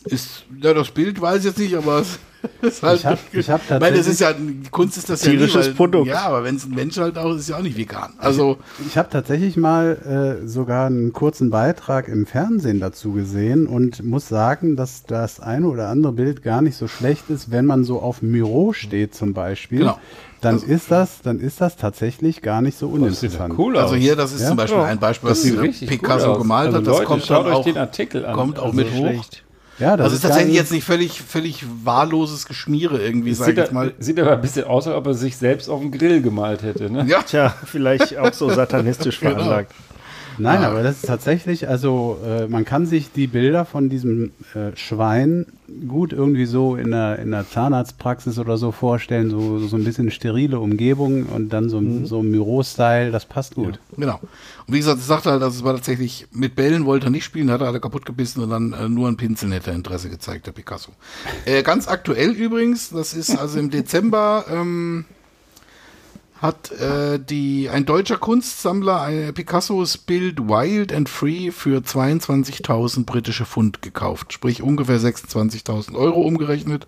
Ist, 0.05 0.45
ja, 0.61 0.74
das 0.74 0.91
Bild 0.91 1.19
weiß 1.19 1.39
ich 1.39 1.45
jetzt 1.45 1.57
nicht, 1.57 1.76
aber 1.76 2.03
ist 2.62 2.84
halt. 2.84 3.00
Ich 3.00 3.06
hab- 3.06 3.20
ich 3.34 3.50
hab 3.50 3.70
weil 3.70 3.80
das 3.94 4.06
tatsächlich- 4.06 4.08
ist 4.08 4.20
ja, 4.20 4.34
Kunst 4.72 4.98
ist 4.98 5.10
das 5.10 5.22
Tierisches 5.22 5.54
ja 5.54 5.60
nicht, 5.60 5.68
weil, 5.70 5.76
Produkt. 5.76 6.08
Ja, 6.08 6.22
aber 6.28 6.44
wenn 6.44 6.56
es 6.56 6.66
ein 6.66 6.76
Mensch 6.76 6.98
halt 6.98 7.18
auch 7.18 7.32
ist, 7.34 7.41
ist 7.41 7.50
ja 7.50 7.58
auch 7.58 7.62
nicht 7.62 7.78
vegan. 7.78 8.14
Also, 8.18 8.58
Ich 8.88 8.98
habe 8.98 9.10
tatsächlich 9.10 9.58
mal 9.58 10.39
äh, 10.44 10.48
sogar 10.48 10.88
einen 10.88 11.14
kurzen 11.14 11.50
Beitrag 11.50 12.08
im 12.08 12.26
Fernsehen 12.26 12.80
dazu 12.80 13.12
gesehen 13.14 13.68
und 13.68 14.04
muss 14.04 14.28
sagen, 14.28 14.76
dass 14.76 15.04
das 15.04 15.39
eine 15.39 15.68
oder 15.68 15.89
andere 15.89 16.14
Bild 16.14 16.44
gar 16.44 16.62
nicht 16.62 16.76
so 16.78 16.88
schlecht 16.88 17.30
ist, 17.30 17.52
wenn 17.52 17.66
man 17.66 17.84
so 17.84 18.02
auf 18.02 18.22
Miro 18.22 18.74
steht 18.74 19.16
zum 19.16 19.34
Beispiel. 19.34 19.80
Genau. 19.80 20.00
Dann 20.41 20.62
ist 20.62 20.91
das, 20.91 21.22
dann 21.22 21.39
ist 21.39 21.62
das 21.62 21.78
tatsächlich 21.78 22.41
gar 22.41 22.62
nicht 22.62 22.78
so 22.78 22.88
Das 22.98 23.22
sieht 23.22 23.32
ja 23.32 23.46
uninteressant. 23.46 23.54
cool 23.58 23.78
also 23.78 23.96
hier, 23.96 24.18
das 24.18 24.34
ist 24.34 24.41
Ja? 24.41 24.48
zum 24.50 24.58
Beispiel 24.58 24.78
Ja. 24.80 24.86
ein 24.86 25.00
Beispiel, 25.00 25.30
Das 25.30 25.46
was 25.46 25.80
Picasso 25.80 26.32
cool 26.34 26.38
gemalt 26.39 26.66
also 26.68 26.78
hat. 26.80 26.88
Das 26.88 26.94
Leute, 26.96 27.06
kommt 27.06 27.24
schaut 27.26 27.46
dann 27.46 27.54
euch 27.54 27.60
auch, 27.60 27.64
den 27.64 27.78
Artikel 27.78 28.26
an. 28.26 28.36
kommt 28.36 28.60
auch 28.60 28.66
also 28.66 28.76
mit 28.76 28.91
Nicht 28.94 29.18
hoch. 29.20 29.26
Ja, 29.80 29.97
das 29.97 30.05
Also 30.05 30.15
es 30.17 30.24
ist 30.24 30.30
tatsächlich 30.30 30.55
jetzt 30.55 30.71
nicht 30.71 30.84
völlig, 30.84 31.21
völlig 31.21 31.65
wahlloses 31.84 32.45
Geschmiere 32.45 33.01
irgendwie, 33.01 33.32
Es 33.32 33.39
sag 33.39 33.57
ich 33.57 33.71
mal. 33.71 33.93
sieht 33.99 34.19
aber 34.19 34.34
ein 34.34 34.41
bisschen 34.41 34.65
aus, 34.65 34.88
als 34.88 34.95
ob 34.95 35.07
er 35.07 35.13
sich 35.13 35.36
selbst 35.36 35.69
auf 35.69 35.82
den 35.82 35.91
Grill 35.91 36.21
gemalt 36.21 36.61
hätte. 36.61 36.89
Ne? 36.91 37.05
Ja, 37.07 37.24
Tja, 37.24 37.55
vielleicht 37.65 38.17
auch 38.17 38.34
so 38.34 38.49
satanistisch 38.53 39.19
Genau. 39.19 39.61
Nein, 40.38 40.60
Ah. 40.64 40.68
aber 40.70 40.84
das 40.84 40.98
ist 40.98 41.06
tatsächlich, 41.08 41.68
also 41.68 42.18
äh, 42.26 42.48
man 42.48 42.66
kann 42.66 42.86
sich 42.86 43.12
die 43.12 43.28
Bilder 43.28 43.66
von 43.66 43.90
diesem 43.90 44.32
äh, 44.56 44.76
Schwein 44.76 45.46
gut 45.88 46.14
irgendwie 46.14 46.46
so 46.46 46.76
in 46.76 46.92
der, 46.92 47.20
in 47.20 47.32
der 47.32 47.50
Zahnarztpraxis 47.50 48.38
oder 48.38 48.58
so 48.58 48.72
vorstellen, 48.72 49.30
so, 49.30 49.60
so 49.60 49.76
ein 49.76 49.84
bisschen 49.84 50.12
sterile 50.12 50.60
Umgebung 50.60 51.24
und 51.26 51.50
dann 51.50 51.70
so, 51.70 51.82
so 52.06 52.22
Miro-Style, 52.22 53.12
das 53.12 53.26
passt 53.26 53.56
gut. 53.56 53.80
genau. 53.98 54.20
Und 54.68 54.74
wie 54.74 54.78
gesagt, 54.78 55.00
ich 55.00 55.06
sagte 55.06 55.32
halt, 55.32 55.42
also 55.42 55.58
es 55.58 55.64
war 55.64 55.74
tatsächlich, 55.76 56.28
mit 56.32 56.56
Bällen 56.56 56.86
wollte 56.86 57.08
er 57.08 57.10
nicht 57.10 57.24
spielen, 57.26 57.50
hat 57.52 57.62
er 57.62 57.68
alle 57.68 57.80
kaputt 57.80 58.06
gebissen 58.06 58.42
und 58.44 58.50
dann 58.50 58.74
äh, 58.74 58.88
nur 58.88 59.08
ein 59.08 59.18
Pinsel 59.18 59.52
hätte 59.52 59.72
er 59.72 59.76
Interesse 59.76 60.10
gezeigt, 60.10 60.48
der 60.48 60.52
Picasso. 60.52 60.92
Äh, 61.46 61.64
ganz 61.64 61.88
aktuell 61.88 62.32
übrigens, 62.32 62.90
das 62.92 63.14
ist 63.14 63.36
also 63.38 63.60
im 63.60 63.70
Dezember, 63.72 64.46
ähm, 64.50 65.06
hat 66.44 66.74
äh, 66.74 67.20
die, 67.20 67.70
ein 67.70 67.86
deutscher 67.86 68.18
Kunstsammler 68.18 69.02
ein 69.02 69.34
Picassos 69.34 69.98
Bild 69.98 70.41
Wild 70.41 70.91
and 70.91 71.08
Free 71.08 71.52
für 71.52 71.80
22.000 71.80 73.06
britische 73.06 73.46
Pfund 73.46 73.82
gekauft. 73.82 74.34
Sprich 74.34 74.62
ungefähr 74.62 75.00
26.000 75.00 75.96
Euro 75.96 76.20
umgerechnet. 76.22 76.86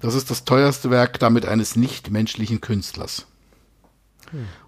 Das 0.00 0.14
ist 0.14 0.30
das 0.30 0.44
teuerste 0.44 0.92
Werk 0.92 1.18
damit 1.18 1.44
eines 1.44 1.74
nichtmenschlichen 1.74 2.60
Künstlers. 2.60 3.26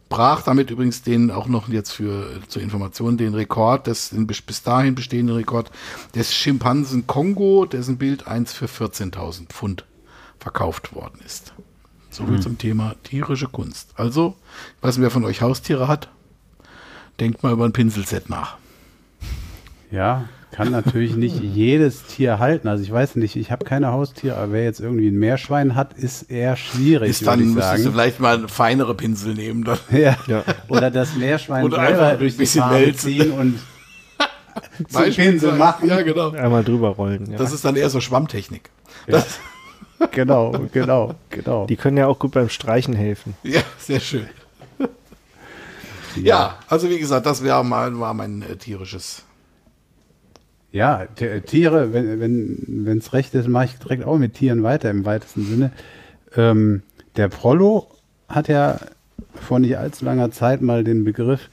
Brach 0.09 0.43
damit 0.43 0.73
übrigens 0.73 1.03
den 1.03 1.31
auch 1.31 1.47
noch 1.47 1.69
jetzt 1.69 1.93
für 1.93 2.41
zur 2.49 2.63
Information 2.63 3.17
den 3.17 3.35
Rekord, 3.35 3.87
des, 3.87 4.11
den 4.11 4.27
bis 4.27 4.43
bis 4.43 4.65
dahin 4.65 4.97
bestehenden 4.97 5.37
Rekord 5.37 5.71
des 6.17 6.35
Schimpansen 6.35 7.07
Kongo, 7.07 7.65
dessen 7.65 7.97
Bild 7.97 8.27
eins 8.27 8.53
für 8.53 8.67
14.000 8.67 9.47
Pfund 9.47 9.85
verkauft 10.41 10.97
worden 10.97 11.21
ist. 11.25 11.53
So 12.11 12.27
viel 12.27 12.41
zum 12.41 12.59
Thema 12.59 12.95
tierische 13.05 13.47
Kunst. 13.47 13.91
Also, 13.95 14.35
ich 14.77 14.83
weiß 14.83 14.97
nicht, 14.97 15.05
wer 15.05 15.11
von 15.11 15.25
euch 15.25 15.43
Haustiere 15.43 15.87
hat. 15.89 16.09
Denkt 17.21 17.43
mal 17.43 17.53
über 17.53 17.65
ein 17.65 17.73
Pinselset 17.73 18.29
nach. 18.29 18.57
Ja, 19.91 20.29
kann 20.53 20.71
natürlich 20.71 21.15
nicht 21.15 21.41
jedes 21.41 22.05
Tier 22.05 22.39
halten. 22.39 22.69
Also 22.69 22.83
ich 22.83 22.91
weiß 22.91 23.17
nicht, 23.17 23.37
ich 23.37 23.51
habe 23.51 23.65
keine 23.65 23.89
Haustiere, 23.89 24.37
aber 24.37 24.53
wer 24.53 24.65
jetzt 24.65 24.81
irgendwie 24.81 25.09
ein 25.09 25.19
Meerschwein 25.19 25.75
hat, 25.75 25.95
ist 25.95 26.31
eher 26.31 26.57
schwierig, 26.57 27.11
Ist 27.11 27.27
dann 27.27 27.55
müsstest 27.55 27.87
du 27.87 27.93
vielleicht 27.93 28.21
mal 28.21 28.49
feinere 28.49 28.95
Pinsel 28.95 29.35
nehmen. 29.35 29.65
Dann. 29.65 29.79
Ja. 29.91 30.17
Ja. 30.27 30.45
Oder 30.69 30.91
das 30.91 31.15
Meerschwein 31.15 31.65
Oder 31.65 31.77
selber 31.77 32.07
einfach 32.07 32.19
durch 32.19 32.33
ein 32.33 32.37
die 32.37 32.39
bisschen 32.39 32.63
Farbe 32.63 32.95
ziehen 32.95 33.33
und 33.33 33.59
zum 34.89 35.03
Beispiel 35.03 35.31
Pinsel 35.33 35.53
machen. 35.53 35.89
Ja, 35.89 36.03
genau. 36.03 36.31
Einmal 36.31 36.65
drüber 36.65 36.89
rollen. 36.91 37.31
Ja. 37.31 37.39
Das 37.39 37.53
ist 37.53 37.65
dann 37.65 37.77
eher 37.77 37.91
so 37.91 38.01
Schwammtechnik. 38.01 38.71
Das, 39.07 39.39
Genau, 40.13 40.53
genau, 40.73 41.15
genau. 41.29 41.67
Die 41.67 41.77
können 41.77 41.97
ja 41.97 42.07
auch 42.07 42.19
gut 42.19 42.33
beim 42.33 42.49
Streichen 42.49 42.95
helfen. 42.95 43.35
ja, 43.43 43.61
sehr 43.79 44.01
schön. 44.01 44.27
Ja, 46.17 46.59
also 46.69 46.91
wie 46.91 46.99
gesagt, 46.99 47.27
das 47.27 47.45
wäre 47.45 47.65
mal, 47.65 47.99
war 48.01 48.15
mein 48.15 48.43
äh, 48.43 48.57
tierisches. 48.57 49.25
Ja, 50.73 51.07
T- 51.07 51.41
Tiere, 51.43 51.93
wenn 51.93 52.09
es 52.87 52.87
wenn, 52.87 53.01
recht 53.13 53.35
ist, 53.35 53.49
mache 53.49 53.67
ich 53.67 53.79
direkt 53.79 54.05
auch 54.05 54.19
mit 54.19 54.35
Tieren 54.35 54.63
weiter 54.63 54.91
im 54.91 55.05
weitesten 55.05 55.45
Sinne. 55.45 55.73
Ähm, 56.37 56.83
der 57.17 57.29
Prollo 57.29 57.89
hat 58.29 58.49
ja 58.49 58.79
vor 59.35 59.59
nicht 59.59 59.77
allzu 59.79 60.05
langer 60.05 60.31
Zeit 60.31 60.63
mal 60.63 60.85
den 60.85 61.05
Begriff 61.05 61.49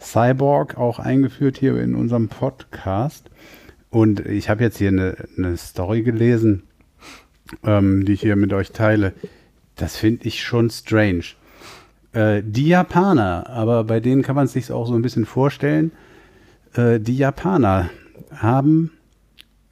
Cyborg 0.00 0.76
auch 0.78 0.98
eingeführt 0.98 1.58
hier 1.58 1.76
in 1.80 1.94
unserem 1.94 2.28
Podcast. 2.28 3.30
Und 3.90 4.20
ich 4.20 4.48
habe 4.48 4.64
jetzt 4.64 4.78
hier 4.78 4.88
eine, 4.88 5.16
eine 5.36 5.56
Story 5.56 6.02
gelesen, 6.02 6.64
ähm, 7.64 8.04
die 8.04 8.12
ich 8.12 8.20
hier 8.20 8.36
mit 8.36 8.52
euch 8.52 8.72
teile. 8.72 9.12
Das 9.76 9.96
finde 9.96 10.26
ich 10.26 10.42
schon 10.42 10.70
strange. 10.70 11.24
Äh, 12.12 12.42
die 12.44 12.68
Japaner, 12.68 13.48
aber 13.48 13.84
bei 13.84 14.00
denen 14.00 14.22
kann 14.22 14.36
man 14.36 14.44
es 14.44 14.52
sich 14.52 14.70
auch 14.70 14.86
so 14.86 14.94
ein 14.94 15.02
bisschen 15.02 15.26
vorstellen. 15.26 15.92
Äh, 16.74 17.00
die 17.00 17.16
Japaner 17.16 17.90
haben 18.34 18.92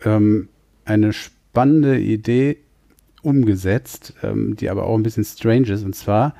ähm, 0.04 0.48
eine 0.84 1.12
spannende 1.12 1.98
Idee 1.98 2.58
umgesetzt, 3.22 4.14
ähm, 4.22 4.56
die 4.56 4.70
aber 4.70 4.84
auch 4.84 4.96
ein 4.96 5.02
bisschen 5.02 5.24
strange 5.24 5.70
ist. 5.70 5.84
Und 5.84 5.94
zwar 5.94 6.34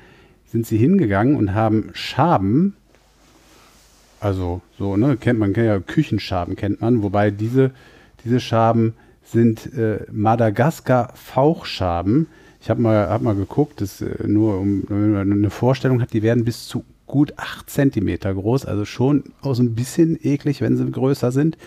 sind 0.45 0.65
sie 0.65 0.77
hingegangen 0.77 1.35
und 1.35 1.53
haben 1.53 1.89
Schaben, 1.93 2.75
also 4.19 4.61
so, 4.77 4.97
ne, 4.97 5.17
kennt 5.17 5.39
man, 5.39 5.53
kennt 5.53 5.67
ja 5.67 5.79
Küchenschaben 5.79 6.55
kennt 6.55 6.81
man, 6.81 7.01
wobei 7.01 7.31
diese, 7.31 7.71
diese 8.23 8.39
Schaben 8.39 8.93
sind 9.31 9.73
äh, 9.73 10.05
Madagaskar-Fauchschaben. 10.11 12.27
Ich 12.61 12.69
habe 12.69 12.81
mal, 12.81 13.09
hab 13.09 13.21
mal 13.21 13.35
geguckt, 13.35 13.81
das 13.81 14.01
äh, 14.01 14.27
nur 14.27 14.59
um 14.59 14.83
eine 14.89 15.49
Vorstellung 15.49 16.01
hat, 16.01 16.13
die 16.13 16.21
werden 16.21 16.45
bis 16.45 16.67
zu 16.67 16.83
gut 17.07 17.33
8 17.37 17.69
Zentimeter 17.69 18.33
groß, 18.33 18.65
also 18.65 18.85
schon 18.85 19.23
auch 19.41 19.53
so 19.53 19.63
ein 19.63 19.75
bisschen 19.75 20.17
eklig, 20.21 20.61
wenn 20.61 20.77
sie 20.77 20.89
größer 20.89 21.31
sind. 21.31 21.57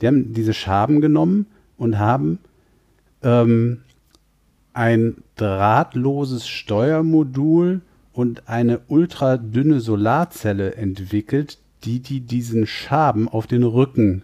Die 0.00 0.06
haben 0.06 0.32
diese 0.32 0.54
Schaben 0.54 1.00
genommen 1.00 1.46
und 1.76 1.98
haben 1.98 2.38
ähm, 3.22 3.80
ein 4.72 5.16
drahtloses 5.36 6.48
Steuermodul 6.48 7.82
und 8.12 8.48
eine 8.48 8.80
ultradünne 8.88 9.80
Solarzelle 9.80 10.74
entwickelt, 10.74 11.58
die 11.84 12.00
die 12.00 12.20
diesen 12.20 12.66
Schaben 12.66 13.28
auf 13.28 13.46
den 13.46 13.62
Rücken 13.62 14.22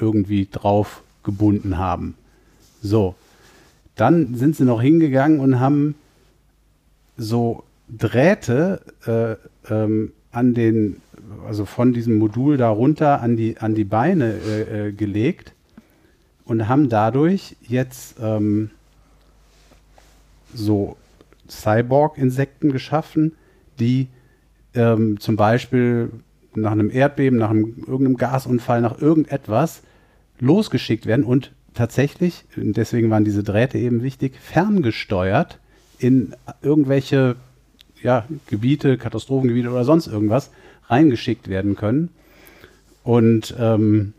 irgendwie 0.00 0.48
drauf 0.50 1.02
gebunden 1.22 1.78
haben. 1.78 2.14
So, 2.82 3.14
dann 3.96 4.34
sind 4.34 4.56
sie 4.56 4.64
noch 4.64 4.80
hingegangen 4.80 5.40
und 5.40 5.60
haben 5.60 5.94
so 7.16 7.64
Drähte 7.88 8.80
äh, 9.06 9.72
ähm, 9.72 10.12
an 10.32 10.54
den, 10.54 11.02
also 11.46 11.64
von 11.64 11.92
diesem 11.92 12.18
Modul 12.18 12.56
da 12.56 12.70
runter 12.70 13.20
an 13.20 13.36
die, 13.36 13.58
an 13.58 13.74
die 13.74 13.84
Beine 13.84 14.34
äh, 14.34 14.88
äh, 14.88 14.92
gelegt 14.92 15.52
und 16.44 16.68
haben 16.68 16.88
dadurch 16.88 17.56
jetzt 17.62 18.16
ähm, 18.20 18.70
so 20.54 20.96
Cyborg-Insekten 21.48 22.72
geschaffen, 22.72 23.36
die 23.78 24.08
ähm, 24.74 25.18
zum 25.20 25.36
Beispiel 25.36 26.10
nach 26.54 26.72
einem 26.72 26.90
Erdbeben, 26.90 27.38
nach 27.38 27.50
einem, 27.50 27.78
irgendeinem 27.78 28.16
Gasunfall, 28.16 28.80
nach 28.80 29.00
irgendetwas 29.00 29.82
losgeschickt 30.38 31.06
werden 31.06 31.24
und 31.24 31.52
tatsächlich, 31.74 32.44
deswegen 32.56 33.10
waren 33.10 33.24
diese 33.24 33.42
Drähte 33.42 33.78
eben 33.78 34.02
wichtig, 34.02 34.34
ferngesteuert 34.40 35.58
in 35.98 36.34
irgendwelche 36.62 37.36
ja, 38.02 38.24
Gebiete, 38.46 38.96
Katastrophengebiete 38.96 39.70
oder 39.70 39.84
sonst 39.84 40.06
irgendwas 40.06 40.50
reingeschickt 40.88 41.48
werden 41.48 41.76
können. 41.76 42.10
Und, 43.02 43.54
ähm, 43.58 44.12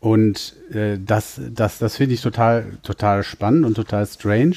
und 0.00 0.54
äh, 0.72 0.98
das, 1.04 1.40
das, 1.54 1.78
das 1.78 1.96
finde 1.96 2.14
ich 2.14 2.20
total, 2.20 2.66
total 2.82 3.22
spannend 3.22 3.64
und 3.64 3.74
total 3.74 4.06
strange, 4.06 4.56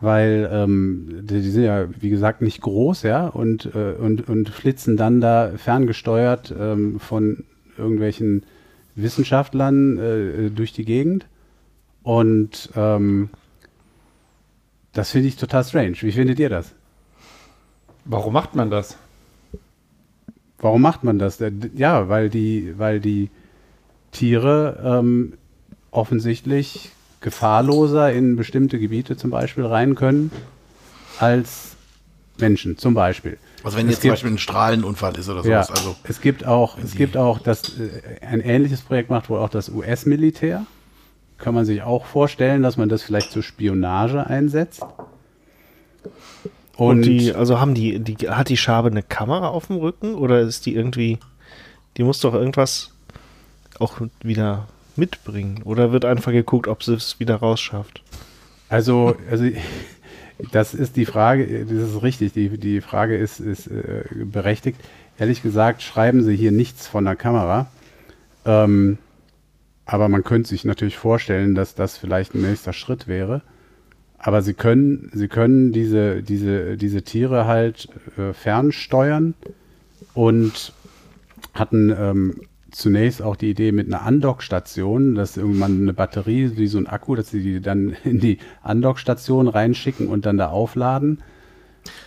weil 0.00 0.48
ähm, 0.52 1.20
die, 1.22 1.42
die 1.42 1.50
sind 1.50 1.64
ja, 1.64 1.88
wie 2.00 2.10
gesagt, 2.10 2.42
nicht 2.42 2.60
groß, 2.60 3.02
ja, 3.02 3.26
und, 3.26 3.66
äh, 3.74 3.94
und, 3.98 4.28
und 4.28 4.48
flitzen 4.48 4.96
dann 4.96 5.20
da 5.20 5.52
ferngesteuert 5.56 6.54
ähm, 6.58 6.98
von 7.00 7.44
irgendwelchen 7.76 8.44
Wissenschaftlern 8.94 9.98
äh, 9.98 10.50
durch 10.50 10.72
die 10.72 10.84
Gegend. 10.84 11.26
Und 12.02 12.70
ähm, 12.76 13.30
das 14.92 15.10
finde 15.10 15.28
ich 15.28 15.36
total 15.36 15.64
strange. 15.64 15.96
Wie 16.00 16.12
findet 16.12 16.38
ihr 16.38 16.48
das? 16.48 16.72
Warum 18.04 18.32
macht 18.32 18.54
man 18.54 18.70
das? 18.70 18.96
Warum 20.58 20.82
macht 20.82 21.04
man 21.04 21.18
das? 21.18 21.42
Ja, 21.74 22.08
weil 22.08 22.30
die, 22.30 22.74
weil 22.78 23.00
die 23.00 23.30
Tiere 24.12 24.80
ähm, 24.84 25.34
offensichtlich 25.90 26.92
gefahrloser 27.20 28.12
in 28.12 28.36
bestimmte 28.36 28.78
Gebiete 28.78 29.16
zum 29.16 29.30
Beispiel 29.30 29.64
rein 29.64 29.94
können 29.94 30.30
als 31.18 31.76
Menschen 32.38 32.76
zum 32.76 32.94
Beispiel. 32.94 33.38
Also 33.64 33.76
wenn 33.78 33.86
Es 33.86 33.92
jetzt 33.92 34.00
zum 34.02 34.08
gibt- 34.10 34.12
Beispiel 34.12 34.30
ein 34.32 34.38
Strahlenunfall 34.38 35.16
ist 35.16 35.28
oder 35.28 35.44
Ja, 35.44 35.62
sowas. 35.64 35.70
Also 35.70 35.96
es 36.04 36.20
gibt 36.20 36.46
auch, 36.46 36.78
es 36.78 36.92
die- 36.92 36.98
gibt 36.98 37.16
auch 37.16 37.38
das, 37.38 37.78
äh, 37.78 38.24
ein 38.24 38.40
ähnliches 38.40 38.82
Projekt 38.82 39.10
macht 39.10 39.28
wohl 39.30 39.38
auch 39.38 39.48
das 39.48 39.68
US-Militär. 39.70 40.66
Kann 41.38 41.54
man 41.54 41.64
sich 41.64 41.82
auch 41.82 42.04
vorstellen, 42.04 42.62
dass 42.62 42.76
man 42.76 42.88
das 42.88 43.02
vielleicht 43.02 43.32
zur 43.32 43.42
Spionage 43.42 44.26
einsetzt. 44.26 44.84
Und, 46.76 47.02
die, 47.02 47.32
also 47.32 47.60
haben 47.60 47.74
die, 47.74 47.98
die, 48.00 48.28
hat 48.28 48.48
die 48.48 48.56
Schabe 48.56 48.88
eine 48.90 49.02
Kamera 49.02 49.48
auf 49.48 49.68
dem 49.68 49.76
Rücken 49.76 50.14
oder 50.14 50.40
ist 50.40 50.66
die 50.66 50.74
irgendwie, 50.74 51.18
die 51.96 52.02
muss 52.02 52.20
doch 52.20 52.34
irgendwas 52.34 52.92
auch 53.78 54.00
wieder 54.22 54.66
mitbringen 54.96 55.62
oder 55.64 55.92
wird 55.92 56.04
einfach 56.04 56.32
geguckt, 56.32 56.66
ob 56.68 56.82
sie 56.82 56.94
es 56.94 57.18
wieder 57.20 57.36
rausschafft? 57.36 58.02
Also, 58.68 59.16
also 59.30 59.44
das 60.38 60.74
ist 60.74 60.96
die 60.96 61.06
Frage, 61.06 61.64
das 61.64 61.90
ist 61.90 62.02
richtig, 62.02 62.32
die, 62.32 62.58
die 62.58 62.80
Frage 62.80 63.16
ist, 63.16 63.40
ist 63.40 63.68
äh, 63.68 64.04
berechtigt. 64.24 64.80
Ehrlich 65.18 65.42
gesagt 65.42 65.82
schreiben 65.82 66.22
sie 66.22 66.36
hier 66.36 66.52
nichts 66.52 66.86
von 66.86 67.04
der 67.04 67.16
Kamera. 67.16 67.70
Ähm, 68.44 68.98
aber 69.86 70.08
man 70.08 70.24
könnte 70.24 70.48
sich 70.48 70.64
natürlich 70.64 70.96
vorstellen, 70.96 71.54
dass 71.54 71.74
das 71.74 71.98
vielleicht 71.98 72.34
ein 72.34 72.42
nächster 72.42 72.72
Schritt 72.72 73.06
wäre. 73.06 73.42
Aber 74.18 74.40
sie 74.42 74.54
können, 74.54 75.10
sie 75.12 75.28
können 75.28 75.72
diese, 75.72 76.22
diese, 76.22 76.76
diese 76.76 77.02
Tiere 77.02 77.46
halt 77.46 77.88
äh, 78.16 78.32
fernsteuern 78.32 79.34
und 80.14 80.72
hatten 81.52 81.94
ähm, 81.96 82.40
zunächst 82.74 83.22
auch 83.22 83.36
die 83.36 83.50
Idee 83.50 83.72
mit 83.72 83.86
einer 83.86 84.02
Andockstation, 84.02 85.14
dass 85.14 85.36
irgendwann 85.36 85.82
eine 85.82 85.94
Batterie 85.94 86.52
wie 86.56 86.66
so 86.66 86.78
ein 86.78 86.86
Akku, 86.86 87.14
dass 87.14 87.30
sie 87.30 87.42
die 87.42 87.60
dann 87.60 87.96
in 88.04 88.20
die 88.20 88.38
Andockstation 88.62 89.48
reinschicken 89.48 90.08
und 90.08 90.26
dann 90.26 90.36
da 90.36 90.48
aufladen. 90.48 91.22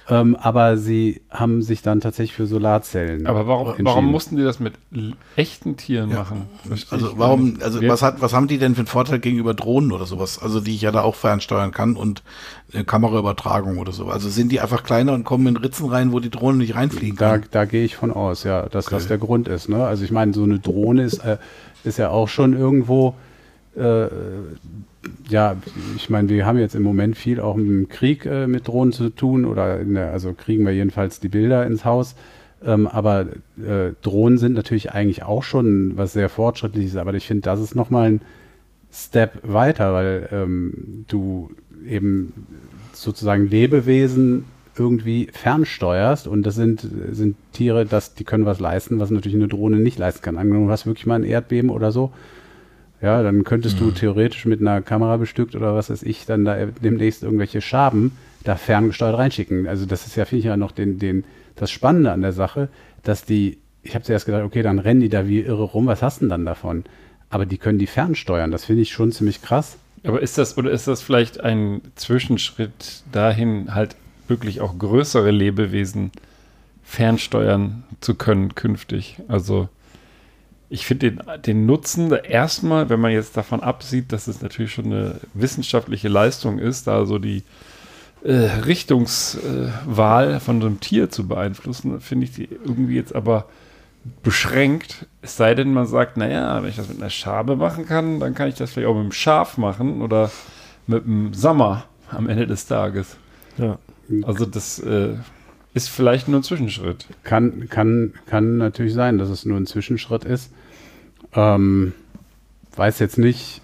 Ähm, 0.09 0.35
aber 0.35 0.77
sie 0.77 1.21
haben 1.29 1.61
sich 1.61 1.81
dann 1.81 1.99
tatsächlich 2.01 2.33
für 2.35 2.47
Solarzellen. 2.47 3.27
Aber 3.27 3.45
warum, 3.47 3.73
warum 3.79 4.05
mussten 4.05 4.37
die 4.37 4.43
das 4.43 4.59
mit 4.59 4.73
echten 5.35 5.77
Tieren 5.77 6.09
machen? 6.13 6.43
Verstehe 6.67 6.93
Also 6.99 7.13
warum, 7.17 7.57
also 7.61 7.81
Wir- 7.81 7.89
was 7.89 8.01
hat, 8.01 8.21
was 8.21 8.33
haben 8.33 8.47
die 8.47 8.57
denn 8.57 8.73
für 8.75 8.79
einen 8.81 8.87
Vorteil 8.87 9.19
gegenüber 9.19 9.53
Drohnen 9.53 9.91
oder 9.91 10.05
sowas? 10.05 10.39
Also 10.41 10.59
die 10.61 10.73
ich 10.75 10.81
ja 10.81 10.91
da 10.91 11.01
auch 11.01 11.15
fernsteuern 11.15 11.71
kann 11.71 11.95
und 11.95 12.23
eine 12.73 12.85
Kameraübertragung 12.85 13.77
oder 13.77 13.91
so. 13.91 14.07
Also 14.07 14.29
sind 14.29 14.51
die 14.51 14.59
einfach 14.61 14.83
kleiner 14.83 15.13
und 15.13 15.23
kommen 15.23 15.47
in 15.47 15.57
Ritzen 15.57 15.87
rein, 15.89 16.11
wo 16.11 16.19
die 16.19 16.29
Drohne 16.29 16.57
nicht 16.59 16.75
reinfliegen 16.75 17.17
Da, 17.17 17.37
kann? 17.37 17.47
da 17.51 17.65
gehe 17.65 17.83
ich 17.85 17.95
von 17.95 18.11
aus, 18.11 18.43
ja, 18.43 18.67
dass 18.69 18.85
das 18.85 19.07
der 19.07 19.17
Grund 19.17 19.47
ist. 19.47 19.69
Ne? 19.69 19.85
Also 19.85 20.03
ich 20.03 20.11
meine, 20.11 20.33
so 20.33 20.43
eine 20.43 20.59
Drohne 20.59 21.03
ist, 21.03 21.19
äh, 21.19 21.37
ist 21.83 21.97
ja 21.97 22.09
auch 22.09 22.27
schon 22.29 22.53
irgendwo, 22.53 23.15
äh, 23.77 24.09
ja, 25.29 25.55
ich 25.95 26.09
meine, 26.09 26.29
wir 26.29 26.45
haben 26.45 26.57
jetzt 26.57 26.75
im 26.75 26.83
Moment 26.83 27.17
viel 27.17 27.39
auch 27.39 27.55
im 27.55 27.87
Krieg 27.89 28.25
äh, 28.25 28.47
mit 28.47 28.67
Drohnen 28.67 28.91
zu 28.91 29.09
tun 29.09 29.45
oder 29.45 29.83
der, 29.83 30.11
also 30.11 30.33
kriegen 30.33 30.65
wir 30.65 30.73
jedenfalls 30.73 31.19
die 31.19 31.29
Bilder 31.29 31.65
ins 31.65 31.85
Haus. 31.85 32.15
Ähm, 32.65 32.87
aber 32.87 33.27
äh, 33.57 33.91
Drohnen 34.01 34.39
sind 34.39 34.53
natürlich 34.53 34.91
eigentlich 34.91 35.23
auch 35.23 35.43
schon 35.43 35.95
was 35.95 36.13
sehr 36.13 36.27
fortschrittliches, 36.27 36.95
aber 36.95 37.13
ich 37.13 37.27
finde, 37.27 37.41
das 37.41 37.59
ist 37.59 37.75
nochmal 37.75 38.09
ein 38.09 38.21
Step 38.91 39.39
weiter, 39.43 39.93
weil 39.93 40.27
ähm, 40.31 41.05
du 41.07 41.51
eben 41.87 42.33
sozusagen 42.93 43.47
Lebewesen 43.47 44.45
irgendwie 44.75 45.29
fernsteuerst 45.31 46.27
und 46.27 46.43
das 46.43 46.55
sind, 46.55 46.87
sind 47.11 47.35
Tiere, 47.53 47.85
das, 47.85 48.15
die 48.15 48.23
können 48.23 48.45
was 48.45 48.59
leisten, 48.59 48.99
was 48.99 49.11
natürlich 49.11 49.37
eine 49.37 49.47
Drohne 49.47 49.77
nicht 49.77 49.99
leisten 49.99 50.21
kann. 50.21 50.37
Angenommen, 50.37 50.67
du 50.67 50.71
hast 50.71 50.85
wirklich 50.85 51.05
mal 51.05 51.15
ein 51.15 51.23
Erdbeben 51.23 51.69
oder 51.69 51.91
so, 51.91 52.11
ja, 53.01 53.21
dann 53.21 53.43
könntest 53.43 53.79
du 53.79 53.91
theoretisch 53.91 54.45
mit 54.45 54.59
einer 54.59 54.81
Kamera 54.81 55.17
bestückt 55.17 55.55
oder 55.55 55.75
was 55.75 55.89
weiß 55.89 56.03
ich, 56.03 56.25
dann 56.25 56.45
da 56.45 56.65
demnächst 56.65 57.23
irgendwelche 57.23 57.61
Schaben 57.61 58.17
da 58.43 58.55
ferngesteuert 58.55 59.17
reinschicken. 59.17 59.67
Also 59.67 59.85
das 59.85 60.07
ist 60.07 60.15
ja, 60.15 60.25
finde 60.25 60.39
ich 60.39 60.45
ja 60.45 60.57
noch 60.57 60.71
den, 60.71 60.97
den, 60.97 61.23
das 61.55 61.69
Spannende 61.69 62.11
an 62.11 62.21
der 62.21 62.33
Sache, 62.33 62.69
dass 63.03 63.23
die, 63.23 63.59
ich 63.83 63.93
habe 63.93 64.03
zuerst 64.03 64.25
gedacht, 64.25 64.43
okay, 64.43 64.63
dann 64.63 64.79
rennen 64.79 65.01
die 65.01 65.09
da 65.09 65.27
wie 65.27 65.41
irre 65.41 65.63
rum, 65.63 65.85
was 65.85 66.01
hast 66.01 66.17
du 66.17 66.25
denn 66.25 66.29
dann 66.29 66.45
davon? 66.45 66.85
Aber 67.29 67.45
die 67.45 67.57
können 67.57 67.77
die 67.77 67.87
fernsteuern, 67.87 68.51
das 68.51 68.65
finde 68.65 68.81
ich 68.81 68.91
schon 68.91 69.11
ziemlich 69.11 69.41
krass. 69.41 69.77
Aber 70.03 70.21
ist 70.21 70.37
das, 70.37 70.57
oder 70.57 70.71
ist 70.71 70.87
das 70.87 71.01
vielleicht 71.01 71.41
ein 71.41 71.81
Zwischenschritt 71.95 73.03
dahin, 73.11 73.75
halt 73.75 73.95
wirklich 74.27 74.61
auch 74.61 74.77
größere 74.77 75.31
Lebewesen 75.31 76.11
fernsteuern 76.83 77.83
zu 77.99 78.15
können 78.15 78.55
künftig? 78.55 79.17
Also 79.27 79.69
ich 80.69 80.85
finde 80.85 81.11
den, 81.11 81.21
den 81.45 81.65
Nutzen 81.65 82.11
erstmal, 82.11 82.89
wenn 82.89 82.99
man 82.99 83.11
jetzt 83.11 83.37
davon 83.37 83.61
absieht, 83.61 84.11
dass 84.11 84.27
es 84.27 84.41
natürlich 84.41 84.73
schon 84.73 84.85
eine 84.85 85.15
wissenschaftliche 85.33 86.09
Leistung 86.09 86.59
ist, 86.59 86.87
da 86.87 87.05
so 87.05 87.19
die 87.19 87.43
äh, 88.23 88.33
Richtungswahl 88.33 90.39
von 90.39 90.61
so 90.61 90.67
einem 90.67 90.79
Tier 90.79 91.09
zu 91.09 91.27
beeinflussen, 91.27 92.01
finde 92.01 92.25
ich 92.25 92.33
die 92.33 92.45
irgendwie 92.45 92.95
jetzt 92.95 93.15
aber 93.15 93.47
beschränkt. 94.23 95.05
Es 95.21 95.37
sei 95.37 95.55
denn, 95.55 95.73
man 95.73 95.85
sagt, 95.85 96.17
naja, 96.17 96.61
wenn 96.61 96.69
ich 96.69 96.75
das 96.75 96.89
mit 96.89 96.97
einer 96.97 97.09
Schabe 97.09 97.55
machen 97.55 97.85
kann, 97.85 98.19
dann 98.19 98.33
kann 98.33 98.49
ich 98.49 98.55
das 98.55 98.71
vielleicht 98.71 98.87
auch 98.87 98.93
mit 98.93 99.03
einem 99.03 99.11
Schaf 99.11 99.57
machen 99.57 100.01
oder 100.01 100.31
mit 100.85 101.05
einem 101.05 101.33
Sommer 101.33 101.85
am 102.09 102.27
Ende 102.27 102.47
des 102.47 102.67
Tages. 102.67 103.17
Ja. 103.57 103.79
Also 104.23 104.45
das 104.45 104.79
äh, 104.79 105.15
ist 105.73 105.89
vielleicht 105.89 106.27
nur 106.27 106.39
ein 106.39 106.43
Zwischenschritt. 106.43 107.05
Kann, 107.23 107.67
kann, 107.69 108.13
kann 108.25 108.57
natürlich 108.57 108.93
sein, 108.93 109.17
dass 109.17 109.29
es 109.29 109.45
nur 109.45 109.57
ein 109.57 109.65
Zwischenschritt 109.65 110.23
ist. 110.23 110.51
Ähm, 111.37 111.93
weiß 112.75 112.97
jetzt 112.99 113.19
nicht, 113.19 113.61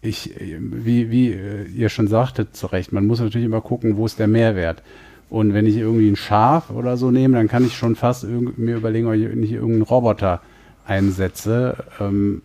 ich, 0.00 0.34
wie, 0.38 1.10
wie 1.10 1.32
äh, 1.32 1.64
ihr 1.66 1.88
schon 1.88 2.06
sagtet, 2.06 2.56
zu 2.56 2.68
Recht, 2.68 2.92
man 2.92 3.06
muss 3.06 3.20
natürlich 3.20 3.46
immer 3.46 3.60
gucken, 3.60 3.96
wo 3.96 4.06
ist 4.06 4.20
der 4.20 4.28
Mehrwert. 4.28 4.82
Und 5.28 5.52
wenn 5.52 5.66
ich 5.66 5.76
irgendwie 5.76 6.08
ein 6.08 6.16
Schaf 6.16 6.70
oder 6.70 6.96
so 6.96 7.10
nehme, 7.10 7.36
dann 7.36 7.48
kann 7.48 7.66
ich 7.66 7.76
schon 7.76 7.96
fast 7.96 8.24
mir 8.24 8.76
überlegen, 8.76 9.08
ob 9.08 9.14
ich 9.14 9.34
nicht 9.34 9.52
irgendeinen 9.52 9.82
Roboter 9.82 10.40
einsetze. 10.86 11.84
Ähm, 11.98 12.42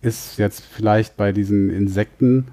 ist 0.00 0.36
jetzt 0.36 0.64
vielleicht 0.64 1.16
bei 1.16 1.30
diesen 1.30 1.70
Insekten 1.70 2.48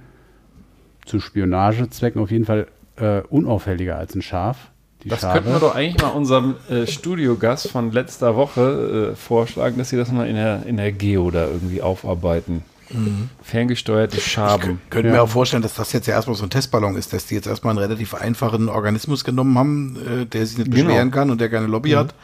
zu 1.05 1.19
Spionagezwecken 1.19 2.21
auf 2.21 2.29
jeden 2.29 2.45
Fall 2.45 2.67
äh, 2.97 3.21
unauffälliger 3.21 3.97
als 3.97 4.13
ein 4.13 4.21
Schaf. 4.21 4.68
Die 5.03 5.09
Das 5.09 5.21
Schabe. 5.21 5.35
könnten 5.35 5.51
wir 5.53 5.59
doch 5.59 5.75
eigentlich 5.75 6.01
mal 6.01 6.09
unserem 6.09 6.55
äh, 6.69 6.85
Studiogast 6.85 7.69
von 7.69 7.91
letzter 7.91 8.35
Woche 8.35 9.11
äh, 9.13 9.15
vorschlagen, 9.15 9.77
dass 9.77 9.89
sie 9.89 9.97
das 9.97 10.11
mal 10.11 10.27
in 10.27 10.35
der, 10.35 10.65
in 10.65 10.75
der 10.77 10.91
Geo 10.91 11.31
da 11.31 11.45
irgendwie 11.47 11.81
aufarbeiten. 11.81 12.63
Ferngesteuerte 13.43 14.17
Ich 14.17 14.25
Schaben. 14.31 14.81
könnte 14.89 15.09
Ja. 15.09 15.13
mir 15.15 15.21
auch 15.21 15.29
vorstellen, 15.29 15.61
dass 15.61 15.75
das 15.75 15.93
jetzt 15.93 16.07
ja 16.07 16.15
erstmal 16.15 16.35
so 16.35 16.43
ein 16.43 16.49
Testballon 16.49 16.95
ist, 16.95 17.13
dass 17.13 17.27
die 17.27 17.35
jetzt 17.35 17.45
erstmal 17.47 17.71
einen 17.71 17.79
relativ 17.79 18.15
einfachen 18.15 18.67
Organismus 18.67 19.23
genommen 19.23 19.57
haben, 19.57 19.97
äh, 20.21 20.25
der 20.25 20.45
sich 20.45 20.57
nicht 20.57 20.71
Genau. 20.71 20.87
beschweren 20.87 21.11
kann 21.11 21.29
und 21.29 21.39
der 21.39 21.49
keine 21.49 21.67
Lobby 21.67 21.91
hat. 21.91 22.15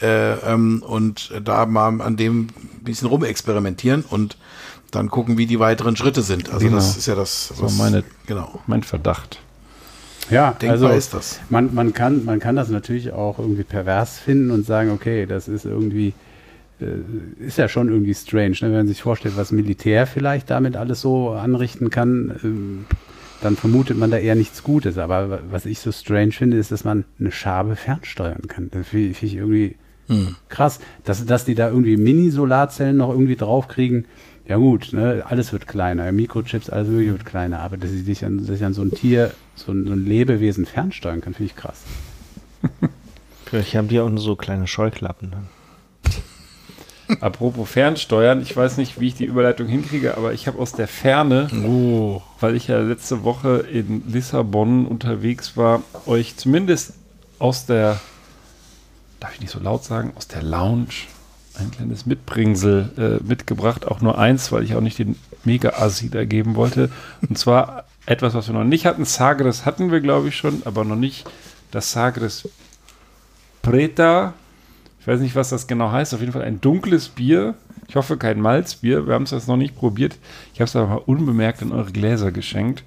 Äh, 0.00 0.32
ähm, 0.50 0.82
und 0.86 1.30
da 1.44 1.66
mal 1.66 2.00
an 2.00 2.16
dem 2.16 2.48
ein 2.48 2.84
bisschen 2.84 3.06
rumexperimentieren 3.08 4.02
und 4.08 4.36
dann 4.90 5.08
gucken, 5.10 5.36
wie 5.38 5.46
die 5.46 5.60
weiteren 5.60 5.94
Schritte 5.94 6.22
sind. 6.22 6.48
Also 6.50 6.64
Genau. 6.66 6.76
das 6.76 6.96
ist 6.96 7.06
ja 7.06 7.14
das, 7.14 7.48
So 7.48 7.68
meine- 7.76 8.02
genau. 8.26 8.60
Mein 8.66 8.82
Verdacht. 8.82 9.40
Ja, 10.30 10.52
Denkbar 10.52 10.70
also 10.70 10.88
ist 10.88 11.14
das. 11.14 11.40
Man, 11.50 11.74
man, 11.74 11.92
kann, 11.92 12.24
man 12.24 12.38
kann 12.40 12.56
das 12.56 12.68
natürlich 12.70 13.12
auch 13.12 13.38
irgendwie 13.38 13.64
pervers 13.64 14.18
finden 14.18 14.50
und 14.50 14.64
sagen, 14.66 14.90
okay, 14.90 15.26
das 15.26 15.48
ist 15.48 15.64
irgendwie, 15.66 16.14
äh, 16.80 17.44
ist 17.46 17.58
ja 17.58 17.68
schon 17.68 17.88
irgendwie 17.88 18.14
strange, 18.14 18.52
ne? 18.60 18.62
wenn 18.62 18.72
man 18.72 18.86
sich 18.88 19.02
vorstellt, 19.02 19.36
was 19.36 19.52
Militär 19.52 20.06
vielleicht 20.06 20.50
damit 20.50 20.76
alles 20.76 21.00
so 21.00 21.30
anrichten 21.30 21.90
kann, 21.90 22.34
ähm, 22.42 22.84
dann 23.42 23.56
vermutet 23.56 23.98
man 23.98 24.10
da 24.10 24.16
eher 24.16 24.34
nichts 24.34 24.62
Gutes. 24.62 24.96
Aber 24.96 25.28
wa- 25.30 25.40
was 25.50 25.66
ich 25.66 25.78
so 25.80 25.92
strange 25.92 26.32
finde, 26.32 26.56
ist, 26.56 26.72
dass 26.72 26.84
man 26.84 27.04
eine 27.20 27.30
Schabe 27.32 27.76
fernsteuern 27.76 28.48
kann. 28.48 28.70
Das 28.72 28.88
finde 28.88 29.08
ich 29.20 29.34
irgendwie 29.36 29.76
krass. 30.48 30.80
Dass, 31.04 31.24
dass 31.26 31.44
die 31.44 31.54
da 31.54 31.68
irgendwie 31.68 31.96
Mini-Solarzellen 31.96 32.96
noch 32.96 33.10
irgendwie 33.10 33.36
draufkriegen, 33.36 34.04
ja 34.46 34.56
gut, 34.56 34.92
ne, 34.92 35.24
alles 35.26 35.52
wird 35.52 35.66
kleiner, 35.66 36.10
Mikrochips, 36.12 36.68
alles 36.70 36.88
mögliche 36.88 37.12
wird 37.12 37.24
kleiner, 37.24 37.60
aber 37.60 37.76
dass 37.76 37.90
sie 37.90 38.02
sich 38.02 38.24
an, 38.24 38.40
sich 38.44 38.64
an 38.64 38.74
so 38.74 38.82
ein 38.82 38.90
Tier, 38.90 39.32
so 39.54 39.72
ein, 39.72 39.86
so 39.86 39.92
ein 39.92 40.04
Lebewesen 40.04 40.66
fernsteuern 40.66 41.20
kann, 41.20 41.34
finde 41.34 41.50
ich 41.52 41.56
krass. 41.56 41.80
Vielleicht 43.46 43.74
haben 43.74 43.88
die 43.88 44.00
auch 44.00 44.08
nur 44.08 44.20
so 44.20 44.36
kleine 44.36 44.66
Scheuklappen 44.66 45.30
dann. 45.30 45.48
Apropos 47.20 47.68
Fernsteuern, 47.70 48.40
ich 48.42 48.56
weiß 48.56 48.78
nicht, 48.78 48.98
wie 48.98 49.08
ich 49.08 49.14
die 49.14 49.26
Überleitung 49.26 49.66
hinkriege, 49.66 50.16
aber 50.16 50.32
ich 50.32 50.46
habe 50.46 50.58
aus 50.58 50.72
der 50.72 50.88
Ferne, 50.88 51.48
Oh. 51.66 52.22
weil 52.40 52.56
ich 52.56 52.68
ja 52.68 52.80
letzte 52.80 53.24
Woche 53.24 53.58
in 53.70 54.02
Lissabon 54.10 54.86
unterwegs 54.86 55.56
war, 55.56 55.82
euch 56.06 56.36
zumindest 56.36 56.94
aus 57.38 57.66
der, 57.66 58.00
darf 59.20 59.34
ich 59.34 59.40
nicht 59.40 59.50
so 59.50 59.60
laut 59.60 59.84
sagen, 59.84 60.12
aus 60.16 60.28
der 60.28 60.42
Lounge 60.42 60.88
ein 61.58 61.70
kleines 61.70 62.06
Mitbringsel 62.06 63.20
äh, 63.22 63.24
mitgebracht. 63.26 63.86
Auch 63.86 64.00
nur 64.00 64.18
eins, 64.18 64.50
weil 64.52 64.64
ich 64.64 64.74
auch 64.74 64.80
nicht 64.80 64.98
den 64.98 65.16
Mega-Assi 65.44 66.10
da 66.10 66.24
geben 66.24 66.56
wollte. 66.56 66.90
Und 67.28 67.38
zwar 67.38 67.84
etwas, 68.06 68.34
was 68.34 68.48
wir 68.48 68.54
noch 68.54 68.64
nicht 68.64 68.86
hatten. 68.86 69.04
Sagres 69.04 69.64
hatten 69.64 69.92
wir, 69.92 70.00
glaube 70.00 70.28
ich, 70.28 70.36
schon, 70.36 70.62
aber 70.64 70.84
noch 70.84 70.96
nicht 70.96 71.24
das 71.70 71.92
Sagres 71.92 72.48
Preta. 73.62 74.34
Ich 75.00 75.06
weiß 75.06 75.20
nicht, 75.20 75.36
was 75.36 75.50
das 75.50 75.66
genau 75.66 75.90
heißt. 75.90 76.14
Auf 76.14 76.20
jeden 76.20 76.32
Fall 76.32 76.42
ein 76.42 76.60
dunkles 76.60 77.08
Bier. 77.08 77.54
Ich 77.88 77.96
hoffe, 77.96 78.16
kein 78.16 78.40
Malzbier. 78.40 79.06
Wir 79.06 79.14
haben 79.14 79.24
es 79.24 79.30
jetzt 79.30 79.48
noch 79.48 79.56
nicht 79.56 79.76
probiert. 79.76 80.16
Ich 80.54 80.60
habe 80.60 80.68
es 80.68 80.76
aber 80.76 80.88
mal 80.88 81.02
unbemerkt 81.04 81.62
in 81.62 81.72
eure 81.72 81.92
Gläser 81.92 82.32
geschenkt. 82.32 82.84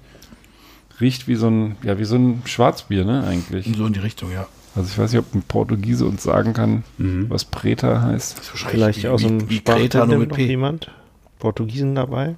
Riecht 1.00 1.28
wie 1.28 1.36
so 1.36 1.48
ein, 1.48 1.76
ja, 1.84 1.98
wie 1.98 2.04
so 2.04 2.16
ein 2.16 2.42
Schwarzbier, 2.44 3.04
ne, 3.04 3.24
eigentlich. 3.24 3.72
So 3.76 3.86
in 3.86 3.92
die 3.92 4.00
Richtung, 4.00 4.32
ja. 4.32 4.48
Also 4.78 4.90
ich 4.92 4.98
weiß 4.98 5.12
nicht, 5.12 5.18
ob 5.20 5.34
ein 5.34 5.42
Portugiese 5.42 6.06
uns 6.06 6.22
sagen 6.22 6.52
kann, 6.52 6.84
Mhm. 6.98 7.26
was 7.28 7.44
Preta 7.44 8.00
heißt. 8.00 8.38
Ist 8.38 8.48
Vielleicht 8.50 9.02
wie, 9.02 9.08
aus 9.08 9.22
wie 9.24 9.60
Kreta 9.60 10.06
nur 10.06 10.18
mit 10.18 10.30
noch 10.30 10.36
P. 10.36 10.46
jemand? 10.46 10.90
Portugiesen 11.40 11.96
dabei? 11.96 12.36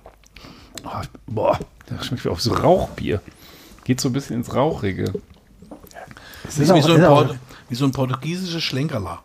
Oh, 0.84 0.88
boah, 1.26 1.59
das 1.86 2.07
schmeckt 2.07 2.24
wie 2.24 2.30
auf 2.30 2.41
so 2.41 2.55
Rauchbier. 2.55 3.20
Geht 3.84 4.01
so 4.01 4.09
ein 4.09 4.12
bisschen 4.12 4.36
ins 4.36 4.55
Rauchige. 4.55 5.12
Das 6.45 6.59
ist 6.59 6.74
wie 6.74 6.80
so, 6.80 6.95
ein 6.95 7.03
Port 7.03 7.36
wie 7.68 7.74
so 7.74 7.84
ein 7.84 7.93
portugiesisches 7.93 8.62
Schlenkerler. 8.62 9.20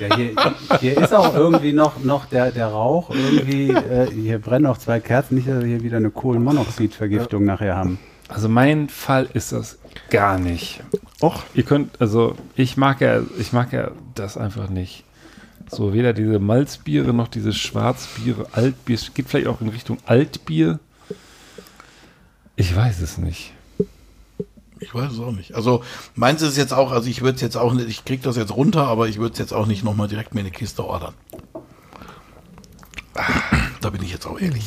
Ja, 0.00 0.16
hier, 0.16 0.32
hier 0.80 0.96
ist 0.98 1.12
auch 1.14 1.34
irgendwie 1.34 1.72
noch, 1.72 2.02
noch 2.02 2.24
der, 2.24 2.50
der 2.50 2.68
Rauch. 2.68 3.10
Irgendwie, 3.10 3.70
äh, 3.70 4.10
hier 4.10 4.38
brennen 4.38 4.64
noch 4.64 4.78
zwei 4.78 4.98
Kerzen. 4.98 5.34
Nicht, 5.36 5.46
dass 5.46 5.60
wir 5.60 5.66
hier 5.66 5.82
wieder 5.82 5.98
eine 5.98 6.10
Kohlenmonoxidvergiftung 6.10 7.44
nachher 7.44 7.76
haben. 7.76 7.98
Also 8.30 8.48
mein 8.48 8.88
Fall 8.88 9.28
ist 9.34 9.52
das 9.52 9.78
gar 10.08 10.38
nicht. 10.38 10.80
Och, 11.20 11.42
Ihr 11.54 11.64
könnt, 11.64 12.00
also 12.00 12.36
ich 12.54 12.76
mag 12.76 13.00
ja, 13.00 13.22
ich 13.38 13.52
mag 13.52 13.72
ja 13.72 13.90
das 14.14 14.36
einfach 14.36 14.68
nicht. 14.68 15.04
So 15.68 15.92
weder 15.92 16.12
diese 16.12 16.38
Malzbiere 16.38 17.12
noch 17.12 17.28
diese 17.28 17.52
Schwarzbiere, 17.52 18.46
Altbier. 18.52 18.96
Es 18.96 19.14
geht 19.14 19.28
vielleicht 19.28 19.46
auch 19.46 19.60
in 19.60 19.68
Richtung 19.68 19.98
Altbier. 20.06 20.78
Ich 22.56 22.74
weiß 22.74 23.00
es 23.00 23.18
nicht. 23.18 23.52
Ich 24.80 24.94
weiß 24.94 25.12
es 25.12 25.20
auch 25.20 25.32
nicht. 25.32 25.54
Also 25.54 25.84
meins 26.14 26.40
ist 26.42 26.56
jetzt 26.56 26.72
auch, 26.72 26.90
also 26.90 27.08
ich 27.08 27.20
würde 27.20 27.36
es 27.36 27.40
jetzt 27.42 27.56
auch 27.56 27.72
nicht, 27.74 27.88
ich 27.88 28.04
krieg 28.04 28.22
das 28.22 28.36
jetzt 28.36 28.54
runter, 28.54 28.86
aber 28.86 29.08
ich 29.08 29.18
würde 29.18 29.34
es 29.34 29.38
jetzt 29.38 29.52
auch 29.52 29.66
nicht 29.66 29.84
nochmal 29.84 30.08
direkt 30.08 30.34
mir 30.34 30.40
eine 30.40 30.50
Kiste 30.50 30.84
ordern. 30.84 31.14
Da 33.80 33.90
bin 33.90 34.02
ich 34.02 34.12
jetzt 34.12 34.26
auch 34.26 34.40
ehrlich. 34.40 34.64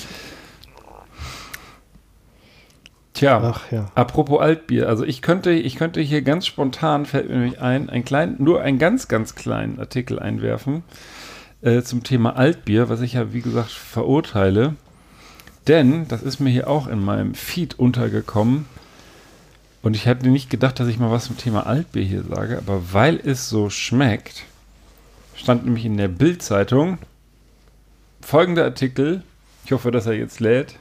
Tja, 3.13 3.41
ach 3.43 3.71
ja. 3.71 3.91
apropos 3.93 4.41
Altbier, 4.41 4.89
also 4.89 5.03
ich 5.03 5.21
könnte, 5.21 5.51
ich 5.51 5.75
könnte 5.75 6.01
hier 6.01 6.23
ganz 6.23 6.47
spontan, 6.47 7.05
fällt 7.05 7.29
mir 7.29 7.35
nämlich 7.35 7.61
ein, 7.61 7.89
ein 7.89 8.03
klein, 8.03 8.35
nur 8.39 8.61
einen 8.61 8.79
ganz, 8.79 9.07
ganz 9.07 9.35
kleinen 9.35 9.79
Artikel 9.79 10.17
einwerfen 10.17 10.83
äh, 11.61 11.83
zum 11.83 12.03
Thema 12.03 12.35
Altbier, 12.35 12.89
was 12.89 13.01
ich 13.01 13.13
ja, 13.13 13.31
wie 13.31 13.41
gesagt, 13.41 13.71
verurteile. 13.71 14.75
Denn, 15.67 16.07
das 16.07 16.23
ist 16.23 16.39
mir 16.39 16.49
hier 16.49 16.67
auch 16.67 16.87
in 16.87 17.05
meinem 17.05 17.35
Feed 17.35 17.77
untergekommen, 17.77 18.65
und 19.83 19.97
ich 19.97 20.05
hätte 20.05 20.29
nicht 20.29 20.49
gedacht, 20.49 20.79
dass 20.79 20.87
ich 20.87 20.97
mal 20.97 21.11
was 21.11 21.25
zum 21.25 21.37
Thema 21.37 21.67
Altbier 21.67 22.03
hier 22.03 22.23
sage, 22.23 22.57
aber 22.57 22.93
weil 22.93 23.19
es 23.19 23.49
so 23.49 23.69
schmeckt, 23.69 24.45
stand 25.35 25.65
nämlich 25.65 25.85
in 25.85 25.97
der 25.97 26.07
Bild-Zeitung 26.07 26.97
folgender 28.21 28.63
Artikel. 28.63 29.23
Ich 29.65 29.73
hoffe, 29.73 29.91
dass 29.91 30.05
er 30.05 30.13
jetzt 30.13 30.39
lädt. 30.39 30.79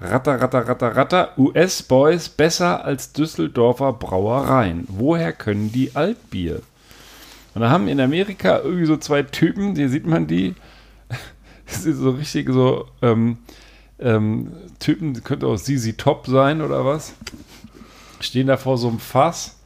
Ratter, 0.00 0.40
ratter, 0.40 0.68
ratter, 0.68 0.96
ratter. 0.96 1.38
US-Boys 1.38 2.28
besser 2.28 2.84
als 2.84 3.12
Düsseldorfer 3.12 3.92
Brauereien. 3.92 4.86
Woher 4.88 5.32
können 5.32 5.72
die 5.72 5.94
Altbier? 5.94 6.62
Und 7.54 7.60
da 7.60 7.70
haben 7.70 7.88
in 7.88 8.00
Amerika 8.00 8.58
irgendwie 8.58 8.86
so 8.86 8.96
zwei 8.96 9.22
Typen, 9.22 9.76
hier 9.76 9.88
sieht 9.88 10.06
man 10.06 10.26
die. 10.26 10.54
Das 11.66 11.82
sind 11.82 11.96
so 11.96 12.10
richtig 12.10 12.50
so 12.50 12.86
ähm, 13.00 13.38
ähm, 13.98 14.52
Typen, 14.80 15.24
könnte 15.24 15.46
auch 15.46 15.56
Sisi 15.56 15.94
Top 15.94 16.26
sein 16.26 16.60
oder 16.60 16.84
was. 16.84 17.14
Stehen 18.20 18.48
da 18.48 18.58
vor 18.58 18.76
so 18.76 18.88
einem 18.88 18.98
Fass. 18.98 19.56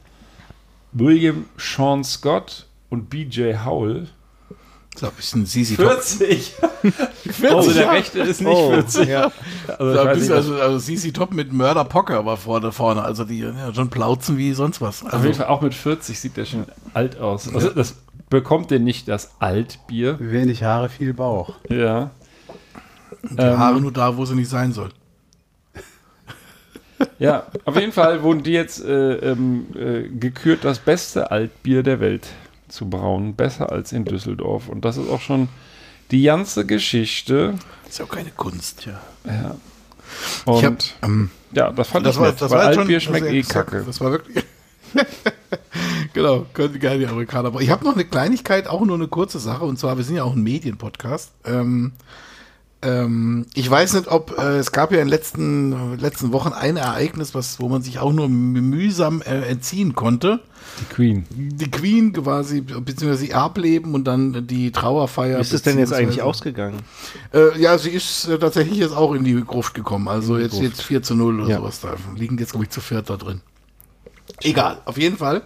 William 0.93 1.45
Sean 1.57 2.05
Scott 2.05 2.67
und 2.89 3.09
BJ 3.09 3.53
Howell. 3.65 4.07
So 4.99 5.07
ein 5.07 5.13
bisschen 5.13 5.45
Sisi 5.45 5.77
Top. 5.77 6.01
40! 6.01 6.55
also 7.49 7.71
der 7.71 7.89
rechte 7.91 8.19
ist 8.19 8.41
nicht 8.41 8.49
Oh, 8.51 8.71
40. 8.71 9.07
ja. 9.07 9.31
Also, 9.77 9.93
ich 9.93 9.99
ein 9.99 10.07
bisschen, 10.07 10.21
nicht, 10.21 10.31
also, 10.31 10.55
also 10.55 10.77
Sisi 10.79 11.13
Top 11.13 11.33
mit 11.33 11.53
Mörder 11.53 11.85
Pocker 11.85 12.25
war 12.25 12.35
vorne, 12.35 12.71
vorne. 12.73 13.01
Also 13.03 13.23
die 13.23 13.39
ja, 13.39 13.73
schon 13.73 13.89
plauzen 13.89 14.37
wie 14.37 14.51
sonst 14.53 14.81
was. 14.81 15.03
Auf 15.05 15.13
Also, 15.13 15.25
jeden 15.25 15.37
Fall 15.37 15.47
auch 15.47 15.61
mit 15.61 15.73
40 15.73 16.19
sieht 16.19 16.35
der 16.35 16.43
schon 16.45 16.65
alt 16.93 17.17
aus. 17.19 17.53
Also 17.53 17.69
das 17.69 17.95
bekommt 18.29 18.71
denn 18.71 18.83
nicht 18.83 19.07
das 19.07 19.31
Altbier. 19.39 20.17
Wenig 20.19 20.63
Haare, 20.63 20.89
viel 20.89 21.13
Bauch. 21.13 21.55
Ja. 21.69 22.11
die 23.23 23.41
Haare 23.41 23.79
nur 23.79 23.93
da, 23.93 24.17
wo 24.17 24.25
sie 24.25 24.35
nicht 24.35 24.49
sein 24.49 24.73
soll. 24.73 24.89
Ja, 27.17 27.47
auf 27.63 27.77
jeden 27.79 27.93
Fall 27.93 28.23
wurden 28.23 28.43
die 28.43 28.51
jetzt 28.51 28.83
äh, 28.83 29.13
ähm, 29.31 29.67
äh, 29.73 30.09
gekürt, 30.09 30.65
das 30.65 30.79
beste 30.79 31.31
Altbier 31.31 31.81
der 31.81 32.01
Welt 32.01 32.27
zu 32.69 32.89
brauen. 32.89 33.35
Besser 33.35 33.71
als 33.71 33.91
in 33.91 34.05
Düsseldorf. 34.05 34.69
Und 34.69 34.85
das 34.85 34.97
ist 34.97 35.09
auch 35.09 35.21
schon 35.21 35.49
die 36.11 36.23
ganze 36.23 36.65
Geschichte. 36.65 37.55
Ist 37.87 37.99
ja 37.99 38.05
auch 38.05 38.09
keine 38.09 38.31
Kunst. 38.31 38.85
Ja. 38.85 39.55
Ich 40.45 40.63
hab, 40.63 40.73
Und 40.73 40.95
ähm, 41.03 41.31
ja, 41.51 41.71
das 41.71 41.87
fand 41.89 42.05
das 42.05 42.15
ich 42.15 42.21
war, 42.21 42.29
nett, 42.29 42.41
das 42.41 42.51
weil 42.51 42.57
war 42.57 42.65
jetzt 42.65 42.75
schon, 42.75 42.81
Altbier 42.81 42.99
schmeckt 42.99 43.25
das, 43.25 43.33
eh 43.33 43.41
das, 43.41 43.49
kacke. 43.49 43.83
Das 43.85 44.01
war 44.01 44.11
wirklich. 44.11 44.45
genau, 46.13 46.45
können 46.53 46.73
die 46.73 46.79
geil 46.79 46.99
die 46.99 47.07
Amerikaner. 47.07 47.49
Aber 47.49 47.61
ich 47.61 47.69
habe 47.69 47.85
noch 47.85 47.93
eine 47.93 48.05
Kleinigkeit, 48.05 48.67
auch 48.67 48.83
nur 48.85 48.95
eine 48.95 49.07
kurze 49.07 49.39
Sache. 49.39 49.65
Und 49.65 49.77
zwar, 49.77 49.97
wir 49.97 50.03
sind 50.03 50.15
ja 50.15 50.23
auch 50.23 50.35
ein 50.35 50.43
Medienpodcast. 50.43 51.31
Ähm, 51.45 51.93
ähm, 52.81 53.45
ich 53.53 53.69
weiß 53.69 53.93
nicht, 53.93 54.07
ob 54.07 54.37
äh, 54.37 54.57
es 54.57 54.71
gab 54.71 54.91
ja 54.91 54.99
in 54.99 55.05
den 55.05 55.09
letzten, 55.09 55.97
letzten 55.99 56.31
Wochen 56.31 56.53
ein 56.53 56.77
Ereignis, 56.77 57.35
was, 57.35 57.59
wo 57.59 57.67
man 57.69 57.81
sich 57.81 57.99
auch 57.99 58.13
nur 58.13 58.29
mühsam 58.29 59.21
äh, 59.21 59.41
entziehen 59.49 59.95
konnte. 59.95 60.39
Die 60.79 60.85
Queen. 60.93 61.25
Die 61.29 61.69
Queen 61.71 62.13
quasi, 62.13 62.61
beziehungsweise 62.61 63.25
ihr 63.25 63.35
Ableben 63.37 63.93
und 63.95 64.05
dann 64.05 64.47
die 64.47 64.71
Trauerfeier. 64.71 65.37
Wie 65.37 65.41
ist 65.41 65.53
es 65.53 65.61
denn 65.63 65.77
jetzt 65.77 65.91
eigentlich 65.93 66.21
ausgegangen? 66.21 66.77
äh, 67.33 67.59
ja, 67.59 67.77
sie 67.77 67.89
ist 67.89 68.27
äh, 68.29 68.39
tatsächlich 68.39 68.77
jetzt 68.77 68.95
auch 68.95 69.13
in 69.13 69.23
die 69.25 69.33
Gruft 69.43 69.73
gekommen. 69.73 70.07
Also 70.07 70.37
jetzt, 70.37 70.51
Gruft. 70.51 70.63
jetzt 70.63 70.81
4 70.83 71.03
zu 71.03 71.15
0 71.15 71.41
oder 71.41 71.49
Ja. 71.49 71.57
sowas 71.57 71.81
da. 71.81 71.95
Liegen 72.15 72.37
jetzt, 72.37 72.51
glaube 72.51 72.65
ich, 72.65 72.69
zu 72.69 72.79
viert 72.81 73.09
da 73.09 73.17
drin. 73.17 73.41
Egal, 74.41 74.77
auf 74.85 74.97
jeden 74.97 75.17
Fall 75.17 75.41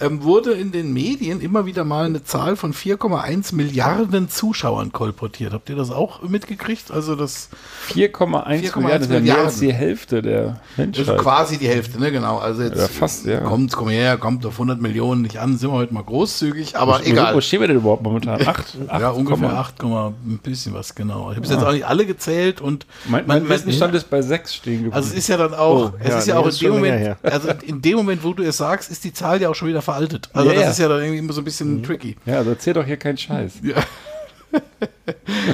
ähm, 0.00 0.22
wurde 0.22 0.52
in 0.52 0.72
den 0.72 0.92
Medien 0.92 1.40
immer 1.40 1.64
wieder 1.66 1.84
mal 1.84 2.04
eine 2.06 2.22
Zahl 2.22 2.56
von 2.56 2.74
4,1 2.74 3.54
Milliarden 3.54 4.28
Zuschauern 4.28 4.92
kolportiert. 4.92 5.52
Habt 5.52 5.68
ihr 5.70 5.76
das 5.76 5.90
auch 5.90 6.22
mitgekriegt? 6.22 6.90
Also 6.90 7.16
das 7.16 7.48
4,1 7.92 8.72
4,1 8.72 8.78
Milliarden, 8.80 9.02
ist 9.02 9.10
ja 9.10 9.20
mehr 9.20 9.38
als 9.44 9.58
die 9.60 9.72
Hälfte 9.72 10.22
der 10.22 10.42
das 10.42 10.56
Menschheit. 10.76 11.08
ist 11.08 11.16
quasi 11.22 11.58
die 11.58 11.68
Hälfte, 11.68 11.98
ne? 12.00 12.12
Genau. 12.12 12.38
Also 12.38 12.62
jetzt 12.62 12.76
Ja, 12.78 12.88
fast, 12.88 13.26
ja. 13.26 13.40
kommt, 13.40 13.72
komm 13.74 13.88
her, 13.88 14.16
kommt 14.18 14.44
auf 14.44 14.54
100 14.54 14.80
Millionen 14.80 15.22
nicht 15.22 15.38
an, 15.38 15.56
sind 15.56 15.70
wir 15.70 15.74
heute 15.76 15.94
mal 15.94 16.02
großzügig, 16.04 16.76
aber 16.76 17.00
Wo- 17.00 17.04
egal. 17.08 17.34
Wo 17.34 17.40
stehen 17.40 17.60
wir 17.60 17.68
denn 17.68 17.78
überhaupt 17.78 18.02
momentan? 18.02 18.40
8? 18.46 18.76
ja, 18.88 19.10
ungefähr 19.10 19.52
8, 19.52 19.82
ein 19.82 20.38
bisschen 20.42 20.74
was, 20.74 20.94
genau. 20.94 21.30
Ich 21.30 21.36
habe 21.38 21.46
jetzt 21.46 21.62
auch 21.64 21.72
nicht 21.72 21.86
alle 21.86 22.06
gezählt 22.06 22.60
und 22.60 22.86
Mein, 23.08 23.26
mein 23.26 23.48
Wissensstand 23.48 23.94
ist 23.94 24.10
bei 24.10 24.20
6 24.22 24.54
stehen 24.54 24.72
geblieben. 24.74 24.94
Also 24.94 25.10
es 25.10 25.14
ist 25.18 25.28
ja 25.28 25.36
dann 25.36 25.54
auch, 25.54 25.92
Oh, 25.92 25.92
es 26.00 26.08
ja, 26.08 26.18
ist 26.18 26.26
ja 26.28 26.38
auch 26.38 26.46
in 26.46 26.54
dem 26.56 26.70
Moment, 26.72 27.16
also 27.22 27.48
in 27.64 27.80
dem 27.82 27.96
Moment, 27.96 28.22
wo 28.24 28.32
du 28.32 28.42
es 28.42 28.56
sagst, 28.56 28.90
ist 28.90 29.04
die 29.04 29.12
Zahl 29.12 29.40
ja 29.40 29.48
auch 29.48 29.54
schon 29.54 29.68
wieder 29.68 29.82
veraltet. 29.86 30.28
Also 30.34 30.50
Ja, 30.50 30.54
das 30.54 30.64
ja. 30.64 30.70
ist 30.70 30.78
ja 30.78 30.88
dann 30.88 31.00
irgendwie 31.00 31.18
immer 31.18 31.32
so 31.32 31.40
ein 31.40 31.44
bisschen 31.44 31.82
tricky. 31.82 32.16
ja, 32.26 32.38
also 32.38 32.50
erzähl 32.50 32.74
doch 32.74 32.84
hier 32.84 32.98
keinen 32.98 33.16
Scheiß. 33.16 33.54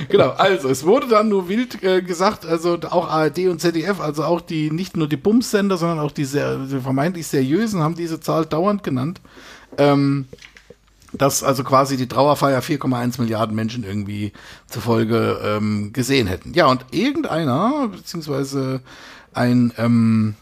Genau, 0.08 0.30
also 0.30 0.68
es 0.68 0.84
wurde 0.84 1.08
dann 1.08 1.28
nur 1.28 1.48
wild 1.48 1.82
äh, 1.82 2.02
gesagt, 2.02 2.46
also 2.46 2.78
auch 2.90 3.08
ARD 3.08 3.48
und 3.48 3.60
ZDF, 3.60 4.00
also 4.00 4.24
auch 4.24 4.40
die, 4.40 4.70
nicht 4.70 4.96
nur 4.96 5.08
die 5.08 5.16
Bums-Sender, 5.16 5.76
sondern 5.76 5.98
auch 5.98 6.12
die, 6.12 6.24
sehr, 6.24 6.56
die 6.56 6.80
vermeintlich 6.80 7.26
seriösen 7.26 7.82
haben 7.82 7.94
diese 7.94 8.20
Zahl 8.20 8.46
dauernd 8.46 8.82
genannt. 8.82 9.20
Ähm, 9.78 10.26
dass 11.12 11.42
also 11.42 11.64
quasi 11.64 11.96
die 11.96 12.08
Trauerfeier 12.08 12.60
4,1 12.60 13.20
Milliarden 13.20 13.54
Menschen 13.54 13.84
irgendwie 13.84 14.32
zufolge 14.66 15.38
ähm, 15.44 15.92
gesehen 15.92 16.26
hätten. 16.26 16.54
Ja, 16.54 16.66
und 16.66 16.86
irgendeiner, 16.90 17.88
beziehungsweise 17.88 18.80
ein, 19.34 19.72
ähm, 19.76 20.34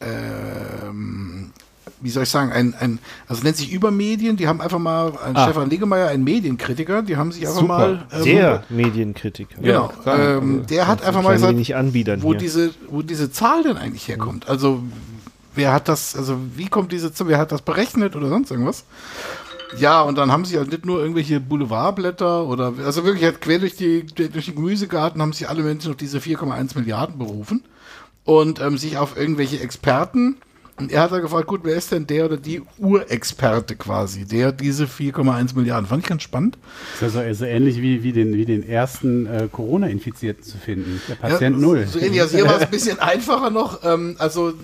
ähm, 0.00 1.52
wie 2.00 2.10
soll 2.10 2.24
ich 2.24 2.28
sagen, 2.30 2.52
ein, 2.52 2.74
ein, 2.78 2.98
also 3.28 3.42
nennt 3.42 3.56
sich 3.56 3.72
Übermedien, 3.72 4.36
die 4.36 4.46
haben 4.48 4.60
einfach 4.60 4.78
mal, 4.78 5.12
ein 5.24 5.36
Ah. 5.36 5.44
Stefan 5.44 5.70
Legemeyer, 5.70 6.08
ein 6.08 6.22
Medienkritiker, 6.24 7.02
die 7.02 7.16
haben 7.16 7.32
sich 7.32 7.46
einfach 7.46 7.60
Super. 7.60 7.78
mal 7.78 8.06
äh, 8.10 8.22
Der 8.24 8.64
Medienkritiker. 8.68 9.60
Genau. 9.60 9.92
Ja, 10.04 10.14
ähm, 10.36 10.54
Also, 10.56 10.66
der 10.66 10.86
hat 10.86 11.02
einfach 11.02 11.22
mal 11.22 11.34
gesagt, 11.34 11.54
wo 12.22 12.30
hier. 12.30 12.38
diese, 12.38 12.70
wo 12.88 13.02
diese 13.02 13.30
Zahl 13.32 13.62
denn 13.62 13.76
eigentlich 13.76 14.06
herkommt. 14.08 14.48
Also 14.48 14.82
wer 15.54 15.72
hat 15.72 15.88
das, 15.88 16.16
also 16.16 16.36
wie 16.56 16.66
kommt 16.66 16.92
diese 16.92 17.12
Zahl, 17.12 17.28
wer 17.28 17.38
hat 17.38 17.52
das 17.52 17.62
berechnet 17.62 18.16
oder 18.16 18.28
sonst 18.28 18.50
irgendwas? 18.50 18.84
Ja, 19.78 20.02
und 20.02 20.18
dann 20.18 20.30
haben 20.30 20.44
sie 20.44 20.56
halt 20.58 20.70
nicht 20.70 20.86
nur 20.86 21.00
irgendwelche 21.00 21.40
Boulevardblätter 21.40 22.44
oder, 22.46 22.74
also 22.84 23.04
wirklich 23.04 23.24
halt 23.24 23.40
quer 23.40 23.58
durch, 23.58 23.74
die, 23.76 24.06
durch 24.06 24.46
den 24.46 24.54
Gemüsegarten 24.54 25.20
haben 25.20 25.32
sich 25.32 25.48
alle 25.48 25.62
Menschen 25.62 25.90
auf 25.90 25.96
diese 25.96 26.18
4,1 26.18 26.78
Milliarden 26.78 27.18
berufen 27.18 27.64
und 28.24 28.60
ähm, 28.60 28.78
sich 28.78 28.98
auf 28.98 29.16
irgendwelche 29.16 29.60
Experten. 29.60 30.36
Und 30.76 30.90
er 30.90 31.02
hat 31.02 31.12
da 31.12 31.20
gefragt, 31.20 31.46
gut, 31.46 31.60
wer 31.62 31.76
ist 31.76 31.92
denn 31.92 32.06
der 32.06 32.24
oder 32.24 32.36
die 32.36 32.60
Urexperte 32.78 33.76
quasi, 33.76 34.24
der 34.24 34.50
diese 34.50 34.86
4,1 34.86 35.54
Milliarden? 35.54 35.86
Fand 35.86 36.02
ich 36.02 36.08
ganz 36.08 36.22
spannend. 36.22 36.58
Das 36.98 37.10
ist 37.10 37.16
also, 37.16 37.20
also 37.20 37.44
ähnlich 37.44 37.80
wie, 37.80 38.02
wie, 38.02 38.12
den, 38.12 38.34
wie 38.34 38.44
den 38.44 38.68
ersten 38.68 39.26
äh, 39.26 39.48
Corona-Infizierten 39.50 40.42
zu 40.42 40.58
finden. 40.58 41.00
Der 41.08 41.14
Patient 41.14 41.56
ja, 41.56 41.62
Null. 41.62 41.86
So 41.86 42.00
ähnlich. 42.00 42.20
Also 42.20 42.36
hier 42.36 42.46
war 42.46 42.56
es 42.56 42.62
ein 42.62 42.70
bisschen 42.70 42.98
einfacher 42.98 43.50
noch. 43.50 43.84
Ähm, 43.84 44.16
also 44.18 44.54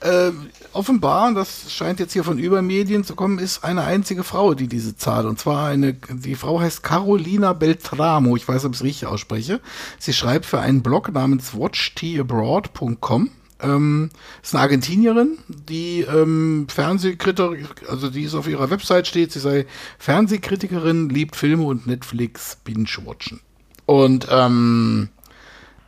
äh, 0.00 0.30
offenbar, 0.74 1.32
das 1.32 1.72
scheint 1.72 2.00
jetzt 2.00 2.12
hier 2.12 2.22
von 2.22 2.38
Übermedien 2.38 3.02
zu 3.02 3.14
kommen, 3.14 3.38
ist 3.38 3.64
eine 3.64 3.84
einzige 3.84 4.24
Frau, 4.24 4.52
die 4.52 4.68
diese 4.68 4.94
Zahl, 4.96 5.26
und 5.26 5.38
zwar 5.38 5.68
eine, 5.68 5.94
die 5.94 6.34
Frau 6.34 6.60
heißt 6.60 6.82
Carolina 6.82 7.54
Beltramo, 7.54 8.36
ich 8.36 8.46
weiß, 8.46 8.66
ob 8.66 8.72
ich 8.72 8.80
es 8.80 8.84
richtig 8.84 9.08
ausspreche. 9.08 9.60
Sie 9.98 10.12
schreibt 10.12 10.44
für 10.44 10.60
einen 10.60 10.82
Blog 10.82 11.12
namens 11.12 11.54
watchtabroad.com. 11.54 13.30
Ähm, 13.60 14.10
ist 14.42 14.54
eine 14.54 14.62
Argentinierin, 14.62 15.38
die 15.48 16.00
ähm, 16.02 16.66
Fernsehkritikerin, 16.68 17.66
also 17.88 18.10
die 18.10 18.24
ist 18.24 18.34
auf 18.34 18.48
ihrer 18.48 18.68
Website 18.70 19.06
steht, 19.06 19.32
sie 19.32 19.40
sei 19.40 19.66
Fernsehkritikerin, 19.98 21.08
liebt 21.08 21.36
Filme 21.36 21.64
und 21.64 21.86
Netflix 21.86 22.56
Binge-Watchen. 22.64 23.40
Und 23.86 24.26
ähm, 24.30 25.08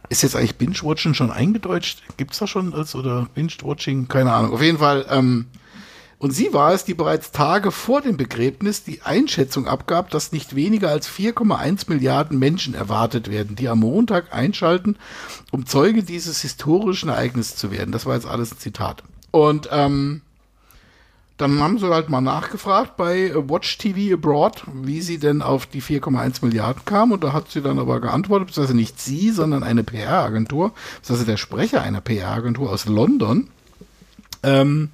ist 0.09 0.23
jetzt 0.23 0.35
eigentlich 0.35 0.57
Binge-Watching 0.57 1.13
schon 1.13 1.31
eingedeutscht? 1.31 2.03
Gibt 2.17 2.33
es 2.33 2.39
da 2.39 2.47
schon 2.47 2.73
als 2.73 2.95
oder 2.95 3.29
Binge-Watching? 3.35 4.09
Keine 4.09 4.33
Ahnung. 4.33 4.53
Auf 4.53 4.63
jeden 4.63 4.79
Fall. 4.79 5.05
Ähm, 5.11 5.47
und 6.19 6.33
sie 6.33 6.53
war 6.53 6.73
es, 6.73 6.85
die 6.85 6.95
bereits 6.95 7.31
Tage 7.31 7.71
vor 7.71 8.01
dem 8.01 8.17
Begräbnis 8.17 8.83
die 8.83 9.03
Einschätzung 9.03 9.69
abgab, 9.69 10.11
dass 10.11 10.33
nicht 10.33 10.57
weniger 10.57 10.89
als 10.89 11.09
4,1 11.09 11.89
Milliarden 11.89 12.39
Menschen 12.39 12.75
erwartet 12.75 13.31
werden, 13.31 13.55
die 13.55 13.69
am 13.69 13.81
Montag 13.81 14.35
einschalten, 14.35 14.97
um 15.53 15.65
Zeuge 15.67 16.03
dieses 16.03 16.43
historischen 16.43 17.09
Ereignisses 17.09 17.55
zu 17.55 17.71
werden. 17.71 17.93
Das 17.93 18.05
war 18.05 18.17
jetzt 18.17 18.27
alles 18.27 18.53
ein 18.53 18.59
Zitat. 18.59 19.05
Und 19.31 19.69
ähm, 19.71 20.23
dann 21.37 21.61
haben 21.61 21.79
sie 21.79 21.89
halt 21.89 22.09
mal 22.09 22.21
nachgefragt 22.21 22.97
bei 22.97 23.33
Watch 23.33 23.79
TV 23.79 24.15
Abroad, 24.15 24.65
wie 24.73 25.03
sie 25.03 25.19
denn 25.19 25.41
auf 25.41 25.67
die 25.67 25.81
4,1 25.81 26.45
Milliarden 26.45 26.85
kam. 26.85 27.13
Und 27.13 27.23
da 27.23 27.33
hat 27.33 27.49
sie 27.49 27.63
dann 27.63 27.79
aber 27.79 28.01
geantwortet, 28.01 28.49
beziehungsweise 28.49 28.77
nicht 28.77 29.01
sie, 29.01 29.31
sondern 29.31 29.63
eine 29.63 29.85
PR-Agentur, 29.85 30.73
beziehungsweise 30.97 31.31
der 31.31 31.37
Sprecher 31.37 31.81
einer 31.81 32.01
PR-Agentur 32.01 32.73
aus 32.73 32.87
London. 32.87 33.51
Ähm, 34.43 34.91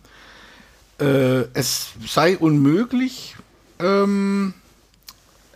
äh, 1.00 1.44
es 1.54 1.90
sei 2.06 2.36
unmöglich, 2.38 3.36
ähm, 3.78 4.54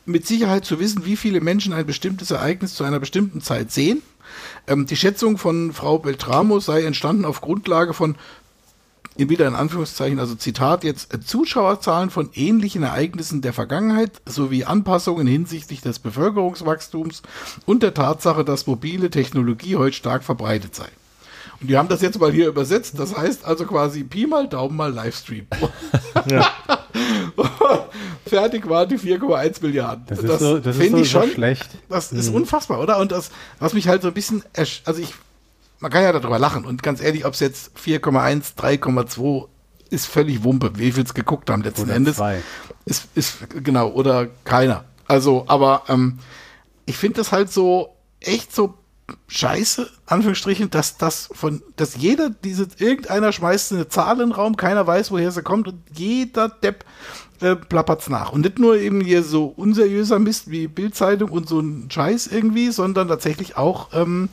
mit 0.06 0.26
Sicherheit 0.26 0.64
zu 0.64 0.80
wissen, 0.80 1.04
wie 1.04 1.16
viele 1.16 1.40
Menschen 1.40 1.72
ein 1.72 1.86
bestimmtes 1.86 2.30
Ereignis 2.30 2.74
zu 2.74 2.84
einer 2.84 2.98
bestimmten 2.98 3.40
Zeit 3.40 3.70
sehen. 3.70 4.02
Ähm, 4.66 4.86
die 4.86 4.96
Schätzung 4.96 5.38
von 5.38 5.72
Frau 5.72 5.98
Beltramo 5.98 6.60
sei 6.60 6.84
entstanden 6.84 7.24
auf 7.24 7.40
Grundlage 7.40 7.94
von 7.94 8.16
wieder 9.16 9.48
in 9.48 9.56
Anführungszeichen, 9.56 10.20
also 10.20 10.36
Zitat 10.36 10.84
jetzt, 10.84 11.12
äh, 11.12 11.20
Zuschauerzahlen 11.20 12.10
von 12.10 12.30
ähnlichen 12.34 12.84
Ereignissen 12.84 13.42
der 13.42 13.52
Vergangenheit 13.52 14.12
sowie 14.26 14.64
Anpassungen 14.64 15.26
hinsichtlich 15.26 15.80
des 15.80 15.98
Bevölkerungswachstums 15.98 17.22
und 17.66 17.82
der 17.82 17.94
Tatsache, 17.94 18.44
dass 18.44 18.68
mobile 18.68 19.10
Technologie 19.10 19.74
heute 19.74 19.96
stark 19.96 20.22
verbreitet 20.22 20.76
sei. 20.76 20.88
Und 21.60 21.70
die 21.70 21.76
haben 21.76 21.88
das 21.88 22.02
jetzt 22.02 22.20
mal 22.20 22.30
hier 22.30 22.48
übersetzt. 22.48 22.98
Das 22.98 23.16
heißt 23.16 23.44
also 23.44 23.64
quasi 23.66 24.04
Pi 24.04 24.26
mal 24.26 24.48
Daumen 24.48 24.76
mal 24.76 24.92
Livestream. 24.92 25.46
Ja. 26.28 26.50
Fertig 28.26 28.68
waren 28.68 28.88
die 28.88 28.98
4,1 28.98 29.62
Milliarden. 29.62 30.04
Das, 30.08 30.20
das 30.20 30.40
so, 30.40 30.58
das 30.58 30.76
finde 30.76 30.98
so, 30.98 31.02
ich 31.04 31.10
schon 31.10 31.28
so 31.28 31.34
schlecht. 31.34 31.68
Das 31.88 32.12
ist 32.12 32.30
mhm. 32.30 32.36
unfassbar, 32.36 32.80
oder? 32.80 32.98
Und 32.98 33.12
das, 33.12 33.30
was 33.60 33.72
mich 33.72 33.88
halt 33.88 34.02
so 34.02 34.08
ein 34.08 34.14
bisschen, 34.14 34.42
also 34.84 35.00
ich 35.00 35.14
man 35.80 35.90
kann 35.90 36.02
ja 36.02 36.12
darüber 36.12 36.38
lachen. 36.38 36.64
Und 36.64 36.82
ganz 36.82 37.00
ehrlich, 37.00 37.24
ob 37.24 37.34
es 37.34 37.40
jetzt 37.40 37.76
4,1, 37.78 38.56
3,2 38.56 39.48
ist 39.90 40.06
völlig 40.06 40.44
Wumpe, 40.44 40.72
wie 40.76 40.92
viel 40.92 41.04
es 41.04 41.14
geguckt 41.14 41.50
haben 41.50 41.62
letzten 41.62 41.84
oder 41.84 41.94
Endes. 41.94 42.16
Zwei. 42.16 42.42
Ist, 42.84 43.08
ist, 43.14 43.38
genau, 43.62 43.90
oder 43.90 44.26
keiner. 44.44 44.84
Also, 45.06 45.44
aber 45.46 45.84
ähm, 45.88 46.18
ich 46.84 46.96
finde 46.96 47.18
das 47.18 47.32
halt 47.32 47.50
so 47.50 47.96
echt 48.20 48.54
so 48.54 48.74
scheiße, 49.26 49.88
Anführungsstrichen, 50.06 50.70
dass 50.70 50.96
das 50.96 51.28
von, 51.32 51.62
dass 51.76 51.96
jeder 51.96 52.30
diese, 52.30 52.68
irgendeiner 52.78 53.32
schmeißt 53.32 53.72
eine 53.72 53.88
Zahl 53.88 54.20
in 54.20 54.28
den 54.28 54.32
Raum, 54.32 54.56
keiner 54.56 54.86
weiß, 54.86 55.10
woher 55.10 55.30
sie 55.30 55.42
kommt 55.42 55.68
und 55.68 55.80
jeder 55.94 56.48
Depp 56.48 56.84
äh, 57.40 57.56
plappert's 57.56 58.08
nach. 58.08 58.32
Und 58.32 58.42
nicht 58.42 58.58
nur 58.58 58.76
eben 58.76 59.00
hier 59.00 59.22
so 59.22 59.46
unseriöser 59.46 60.18
Mist 60.18 60.50
wie 60.50 60.66
Bildzeitung 60.66 61.30
und 61.30 61.48
so 61.48 61.60
ein 61.60 61.90
Scheiß 61.90 62.26
irgendwie, 62.28 62.70
sondern 62.70 63.08
tatsächlich 63.08 63.56
auch 63.56 63.88
ähm, 63.92 64.28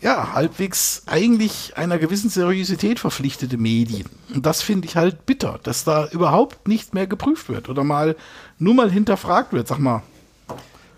ja, 0.00 0.34
halbwegs 0.34 1.04
eigentlich 1.06 1.76
einer 1.76 1.98
gewissen 1.98 2.28
Seriosität 2.28 3.00
verpflichtete 3.00 3.56
Medien. 3.56 4.06
Und 4.34 4.44
das 4.44 4.60
finde 4.60 4.86
ich 4.86 4.96
halt 4.96 5.24
bitter, 5.24 5.58
dass 5.62 5.84
da 5.84 6.08
überhaupt 6.08 6.68
nicht 6.68 6.92
mehr 6.92 7.06
geprüft 7.06 7.48
wird 7.48 7.68
oder 7.70 7.84
mal 7.84 8.14
nur 8.58 8.74
mal 8.74 8.90
hinterfragt 8.90 9.52
wird. 9.52 9.66
Sag 9.66 9.78
mal. 9.78 10.02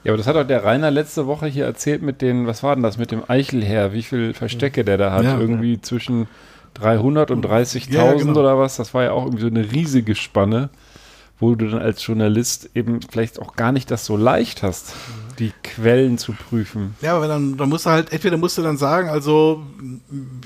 Ja, 0.06 0.12
aber 0.12 0.18
das 0.18 0.28
hat 0.28 0.36
doch 0.36 0.46
der 0.46 0.62
Rainer 0.62 0.92
letzte 0.92 1.26
Woche 1.26 1.46
hier 1.46 1.64
erzählt 1.64 2.00
mit 2.00 2.22
den, 2.22 2.46
was 2.46 2.62
war 2.62 2.76
denn 2.76 2.84
das, 2.84 2.96
mit 2.96 3.10
dem 3.10 3.28
Eichelherr, 3.28 3.92
wie 3.92 4.02
viel 4.02 4.34
Verstecke 4.34 4.84
der 4.84 4.98
da 4.98 5.10
hat, 5.10 5.24
ja, 5.24 5.36
irgendwie 5.36 5.74
ja. 5.74 5.82
zwischen 5.82 6.28
300 6.74 7.32
und 7.32 7.44
30.000 7.44 7.92
ja, 7.92 8.12
genau. 8.12 8.38
oder 8.38 8.56
was, 8.56 8.76
das 8.76 8.94
war 8.94 9.02
ja 9.02 9.10
auch 9.10 9.24
irgendwie 9.24 9.42
so 9.42 9.48
eine 9.48 9.72
riesige 9.72 10.14
Spanne, 10.14 10.70
wo 11.40 11.56
du 11.56 11.68
dann 11.68 11.80
als 11.80 12.06
Journalist 12.06 12.70
eben 12.74 13.00
vielleicht 13.02 13.40
auch 13.40 13.56
gar 13.56 13.72
nicht 13.72 13.90
das 13.90 14.06
so 14.06 14.16
leicht 14.16 14.62
hast 14.62 14.94
die 15.38 15.52
Quellen 15.62 16.18
zu 16.18 16.32
prüfen. 16.32 16.94
Ja, 17.00 17.16
aber 17.16 17.28
dann, 17.28 17.56
dann 17.56 17.68
musst 17.68 17.86
du 17.86 17.90
halt, 17.90 18.12
entweder 18.12 18.36
musst 18.36 18.58
du 18.58 18.62
dann 18.62 18.76
sagen, 18.76 19.08
also 19.08 19.64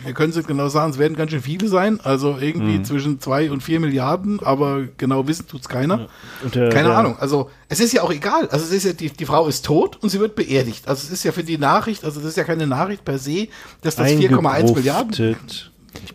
wir 0.04 0.12
können 0.12 0.32
es 0.32 0.46
genau 0.46 0.68
sagen, 0.68 0.92
es 0.92 0.98
werden 0.98 1.16
ganz 1.16 1.30
schön 1.30 1.42
viele 1.42 1.68
sein, 1.68 2.00
also 2.00 2.36
irgendwie 2.40 2.78
mhm. 2.78 2.84
zwischen 2.84 3.20
zwei 3.20 3.50
und 3.50 3.62
vier 3.62 3.80
Milliarden, 3.80 4.40
aber 4.40 4.86
genau 4.96 5.26
wissen 5.26 5.46
tut 5.46 5.62
es 5.62 5.68
keiner. 5.68 6.08
Der, 6.54 6.70
Keine 6.70 6.88
der, 6.88 6.98
Ahnung. 6.98 7.16
Also 7.18 7.50
es 7.68 7.80
ist 7.80 7.92
ja 7.92 8.02
auch 8.02 8.12
egal. 8.12 8.48
Also 8.48 8.64
es 8.64 8.72
ist 8.72 8.84
ja, 8.84 8.92
die, 8.92 9.10
die 9.10 9.26
Frau 9.26 9.46
ist 9.46 9.64
tot 9.64 9.98
und 10.02 10.10
sie 10.10 10.20
wird 10.20 10.34
beerdigt. 10.34 10.88
Also 10.88 11.04
es 11.06 11.12
ist 11.12 11.24
ja 11.24 11.32
für 11.32 11.44
die 11.44 11.58
Nachricht, 11.58 12.04
also 12.04 12.20
das 12.20 12.30
ist 12.30 12.36
ja 12.36 12.44
keine 12.44 12.66
Nachricht 12.66 13.04
per 13.04 13.18
se, 13.18 13.48
dass 13.82 13.96
das 13.96 14.08
4,1 14.08 14.74
Milliarden. 14.74 15.36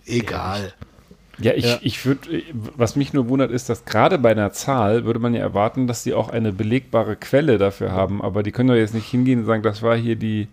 Egal. 0.05 0.73
Ja, 1.39 1.53
ich, 1.53 1.65
ja. 1.65 1.79
ich 1.81 2.05
würde, 2.05 2.43
was 2.53 2.95
mich 2.95 3.13
nur 3.13 3.27
wundert, 3.29 3.51
ist, 3.51 3.69
dass 3.69 3.85
gerade 3.85 4.17
bei 4.17 4.31
einer 4.31 4.51
Zahl 4.51 5.05
würde 5.05 5.19
man 5.19 5.33
ja 5.33 5.41
erwarten, 5.41 5.87
dass 5.87 6.03
die 6.03 6.13
auch 6.13 6.29
eine 6.29 6.51
belegbare 6.51 7.15
Quelle 7.15 7.57
dafür 7.57 7.91
haben, 7.91 8.21
aber 8.21 8.43
die 8.43 8.51
können 8.51 8.69
doch 8.69 8.75
jetzt 8.75 8.93
nicht 8.93 9.09
hingehen 9.09 9.39
und 9.39 9.45
sagen, 9.45 9.63
das 9.63 9.81
war 9.81 9.97
hier 9.97 10.15
die, 10.15 10.47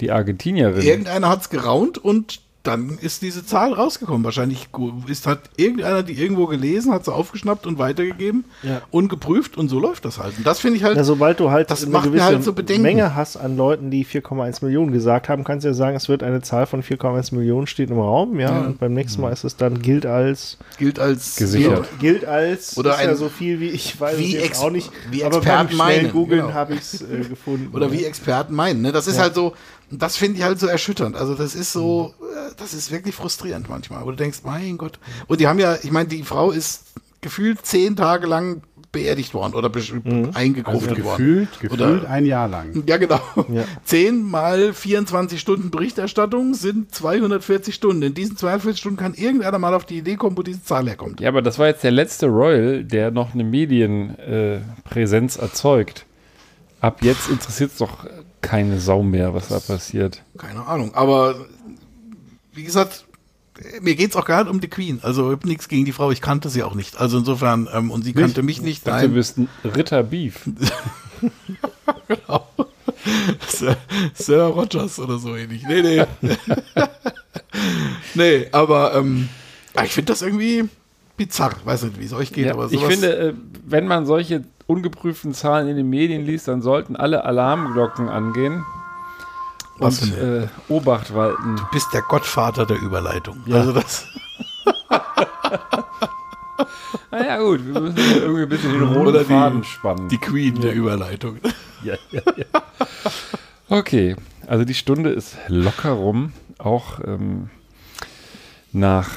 die 0.00 0.10
Argentinierin. 0.10 0.82
Irgendeiner 0.82 1.28
hat 1.28 1.42
es 1.42 1.50
geraunt 1.50 1.98
und 1.98 2.40
dann 2.64 2.98
ist 3.00 3.22
diese 3.22 3.44
Zahl 3.44 3.74
rausgekommen. 3.74 4.24
Wahrscheinlich 4.24 4.68
ist, 5.06 5.26
hat 5.26 5.38
irgendeiner 5.56 6.02
die 6.02 6.14
irgendwo 6.14 6.46
gelesen, 6.46 6.92
hat 6.92 7.04
sie 7.04 7.12
aufgeschnappt 7.12 7.66
und 7.66 7.78
weitergegeben 7.78 8.44
ja. 8.62 8.80
und 8.90 9.08
geprüft 9.08 9.56
und 9.56 9.68
so 9.68 9.78
läuft 9.78 10.04
das 10.04 10.18
halt. 10.18 10.38
Und 10.38 10.46
das 10.46 10.60
finde 10.60 10.78
ich 10.78 10.84
halt. 10.84 10.96
Ja, 10.96 11.04
sobald 11.04 11.40
du 11.40 11.50
halt 11.50 11.70
das 11.70 11.84
eine 11.84 12.00
gewisse 12.00 12.24
halt 12.24 12.42
so 12.42 12.54
Menge 12.78 13.14
hast 13.14 13.36
an 13.36 13.56
Leuten, 13.56 13.90
die 13.90 14.04
4,1 14.04 14.64
Millionen 14.64 14.92
gesagt 14.92 15.28
haben, 15.28 15.44
kannst 15.44 15.64
du 15.64 15.68
ja 15.68 15.74
sagen, 15.74 15.94
es 15.94 16.08
wird 16.08 16.22
eine 16.22 16.40
Zahl 16.40 16.66
von 16.66 16.82
4,1 16.82 17.34
Millionen 17.34 17.66
steht 17.66 17.90
im 17.90 17.98
Raum, 17.98 18.40
ja, 18.40 18.50
ja. 18.50 18.60
Und 18.62 18.80
beim 18.80 18.94
nächsten 18.94 19.20
Mal 19.20 19.32
ist 19.32 19.44
es 19.44 19.56
dann 19.56 19.82
gilt 19.82 20.06
als 20.06 20.56
gilt 20.78 20.98
als 20.98 21.36
gesichert. 21.36 21.86
Gilt 22.00 22.24
als 22.24 22.78
oder 22.78 22.96
ein, 22.96 23.08
ja 23.08 23.14
so 23.14 23.28
viel 23.28 23.60
wie 23.60 23.68
ich 23.68 24.00
weiß 24.00 24.18
wie 24.18 24.36
es 24.36 24.58
auch 24.58 24.70
nicht, 24.70 24.90
wie 25.10 25.20
Experten 25.20 25.46
aber 25.50 25.66
beim 25.66 25.76
meinen, 25.76 26.10
googeln 26.12 26.42
genau. 26.42 26.54
habe 26.54 26.74
ich 26.74 26.80
es 26.80 27.02
äh, 27.02 27.24
gefunden. 27.28 27.74
Oder 27.74 27.92
wie 27.92 28.04
Experten 28.04 28.54
meinen, 28.54 28.80
ne? 28.80 28.92
Das 28.92 29.06
ist 29.06 29.18
halt 29.18 29.34
so 29.34 29.52
das 29.90 30.16
finde 30.16 30.38
ich 30.38 30.44
halt 30.44 30.58
so 30.58 30.66
erschütternd. 30.66 31.16
Also 31.16 31.34
das 31.34 31.54
ist 31.54 31.72
so, 31.72 32.14
äh, 32.20 32.52
das 32.56 32.74
ist 32.74 32.90
wirklich 32.90 33.14
frustrierend 33.14 33.68
manchmal. 33.68 34.04
Wo 34.04 34.10
du 34.10 34.16
denkst, 34.16 34.40
mein 34.44 34.78
Gott. 34.78 34.98
Und 35.26 35.40
die 35.40 35.46
haben 35.46 35.58
ja, 35.58 35.76
ich 35.82 35.90
meine, 35.90 36.08
die 36.08 36.22
Frau 36.22 36.50
ist 36.50 36.84
gefühlt 37.20 37.64
zehn 37.64 37.96
Tage 37.96 38.26
lang 38.26 38.62
beerdigt 38.94 39.34
worden 39.34 39.54
oder 39.54 39.70
mhm. 39.70 40.30
eingegruft 40.34 40.88
also 40.88 41.04
worden. 41.04 41.16
Gefühlt, 41.16 41.60
gefühlt 41.60 41.80
oder, 41.80 42.08
ein 42.08 42.24
Jahr 42.24 42.48
lang. 42.48 42.84
Ja, 42.86 42.96
genau. 42.96 43.20
Ja. 43.52 43.64
10 43.84 44.22
mal 44.22 44.72
24 44.72 45.38
Stunden 45.40 45.70
Berichterstattung 45.70 46.54
sind 46.54 46.94
240 46.94 47.74
Stunden. 47.74 48.02
In 48.02 48.14
diesen 48.14 48.36
240 48.36 48.80
Stunden 48.80 48.96
kann 48.96 49.14
irgendeiner 49.14 49.58
mal 49.58 49.74
auf 49.74 49.84
die 49.84 49.98
Idee 49.98 50.16
kommen, 50.16 50.38
wo 50.38 50.42
diese 50.42 50.62
Zahl 50.62 50.86
herkommt. 50.86 51.20
Ja, 51.20 51.28
aber 51.28 51.42
das 51.42 51.58
war 51.58 51.66
jetzt 51.66 51.82
der 51.82 51.90
letzte 51.90 52.26
Royal, 52.26 52.84
der 52.84 53.10
noch 53.10 53.34
eine 53.34 53.44
Medienpräsenz 53.44 55.36
äh, 55.36 55.40
erzeugt. 55.40 56.06
Ab 56.80 57.02
jetzt 57.02 57.28
interessiert 57.28 57.72
es 57.72 57.78
doch 57.78 58.06
keine 58.48 58.80
Sau 58.80 59.02
mehr, 59.02 59.34
was 59.34 59.48
da 59.48 59.60
passiert. 59.60 60.22
Keine 60.38 60.66
Ahnung, 60.66 60.94
aber 60.94 61.46
wie 62.52 62.64
gesagt, 62.64 63.04
mir 63.80 63.94
geht 63.94 64.10
es 64.10 64.16
auch 64.16 64.24
gar 64.24 64.44
nicht 64.44 64.50
um 64.50 64.60
die 64.60 64.68
Queen. 64.68 65.00
Also 65.02 65.30
ich 65.30 65.36
habe 65.36 65.48
nichts 65.48 65.68
gegen 65.68 65.84
die 65.84 65.92
Frau, 65.92 66.10
ich 66.10 66.20
kannte 66.20 66.48
sie 66.48 66.62
auch 66.62 66.74
nicht. 66.74 66.98
Also 66.98 67.18
insofern, 67.18 67.68
ähm, 67.72 67.90
und 67.90 68.02
sie 68.02 68.10
nicht? 68.10 68.20
kannte 68.20 68.42
mich 68.42 68.60
nicht. 68.62 68.86
Nein. 68.86 69.08
Du 69.08 69.14
bist 69.14 69.38
ein 69.38 69.48
Ritter 69.64 70.02
Beef. 70.02 70.40
genau. 72.08 72.48
Sir, 73.46 73.76
Sir, 74.14 74.44
Rogers 74.44 74.98
oder 74.98 75.18
so 75.18 75.36
ähnlich. 75.36 75.62
Nee, 75.66 75.82
nee. 75.82 76.04
nee, 78.14 78.48
aber 78.52 78.94
ähm, 78.94 79.28
ich 79.84 79.92
finde 79.92 80.12
das 80.12 80.22
irgendwie, 80.22 80.68
bizarr. 81.16 81.54
Weiß 81.64 81.82
nicht, 81.84 82.00
wie 82.00 82.04
es 82.04 82.12
euch 82.12 82.32
geht, 82.32 82.46
Ja, 82.46 82.52
aber 82.52 82.66
ich 82.66 82.78
sowas. 82.78 82.92
finde, 82.92 83.16
äh, 83.16 83.34
wenn 83.66 83.86
man 83.86 84.06
solche 84.06 84.44
ungeprüften 84.66 85.34
Zahlen 85.34 85.68
in 85.68 85.76
den 85.76 85.88
Medien 85.90 86.24
liest, 86.24 86.48
dann 86.48 86.62
sollten 86.62 86.96
alle 86.96 87.24
Alarmglocken 87.24 88.08
angehen 88.08 88.64
Was 89.78 90.02
und 90.02 90.16
äh, 90.16 90.48
Obacht 90.68 91.14
walten. 91.14 91.56
du 91.56 91.62
bist 91.72 91.92
der 91.92 92.02
Gottvater 92.02 92.64
der 92.66 92.80
Überleitung. 92.80 93.42
Also 93.50 93.72
das. 93.72 94.06
Naja, 97.10 97.38
gut, 97.38 97.64
wir 97.64 97.80
müssen 97.80 97.96
irgendwie 97.96 98.42
ein 98.42 98.48
bisschen 98.48 98.72
den 98.72 98.82
roten 98.82 99.06
Oder 99.06 99.20
die- 99.20 99.24
Faden 99.26 99.62
spannen. 99.64 100.08
Die 100.08 100.18
Queen 100.18 100.60
der 100.60 100.72
Überleitung. 100.74 101.38
Ja, 101.84 101.96
ja, 102.12 102.22
ja. 102.38 102.44
Okay, 103.68 104.16
also 104.46 104.64
die 104.64 104.72
Stunde 104.72 105.10
ist 105.10 105.36
locker 105.48 105.90
rum, 105.90 106.32
auch 106.56 106.98
ähm, 107.04 107.50
nach 108.72 109.10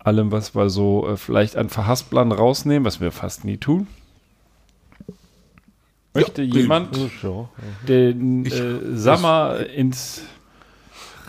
allem, 0.00 0.32
was 0.32 0.52
wir 0.56 0.68
so 0.68 1.06
äh, 1.08 1.16
vielleicht 1.16 1.54
an 1.56 1.68
Verhasplern 1.68 2.32
rausnehmen, 2.32 2.84
was 2.84 3.00
wir 3.00 3.12
fast 3.12 3.44
nie 3.44 3.56
tun. 3.56 3.86
Möchte 6.20 6.42
Ja, 6.42 6.54
jemand 6.54 6.96
den 7.86 8.46
äh, 8.46 8.96
Sommer 8.96 9.60
ins 9.74 10.22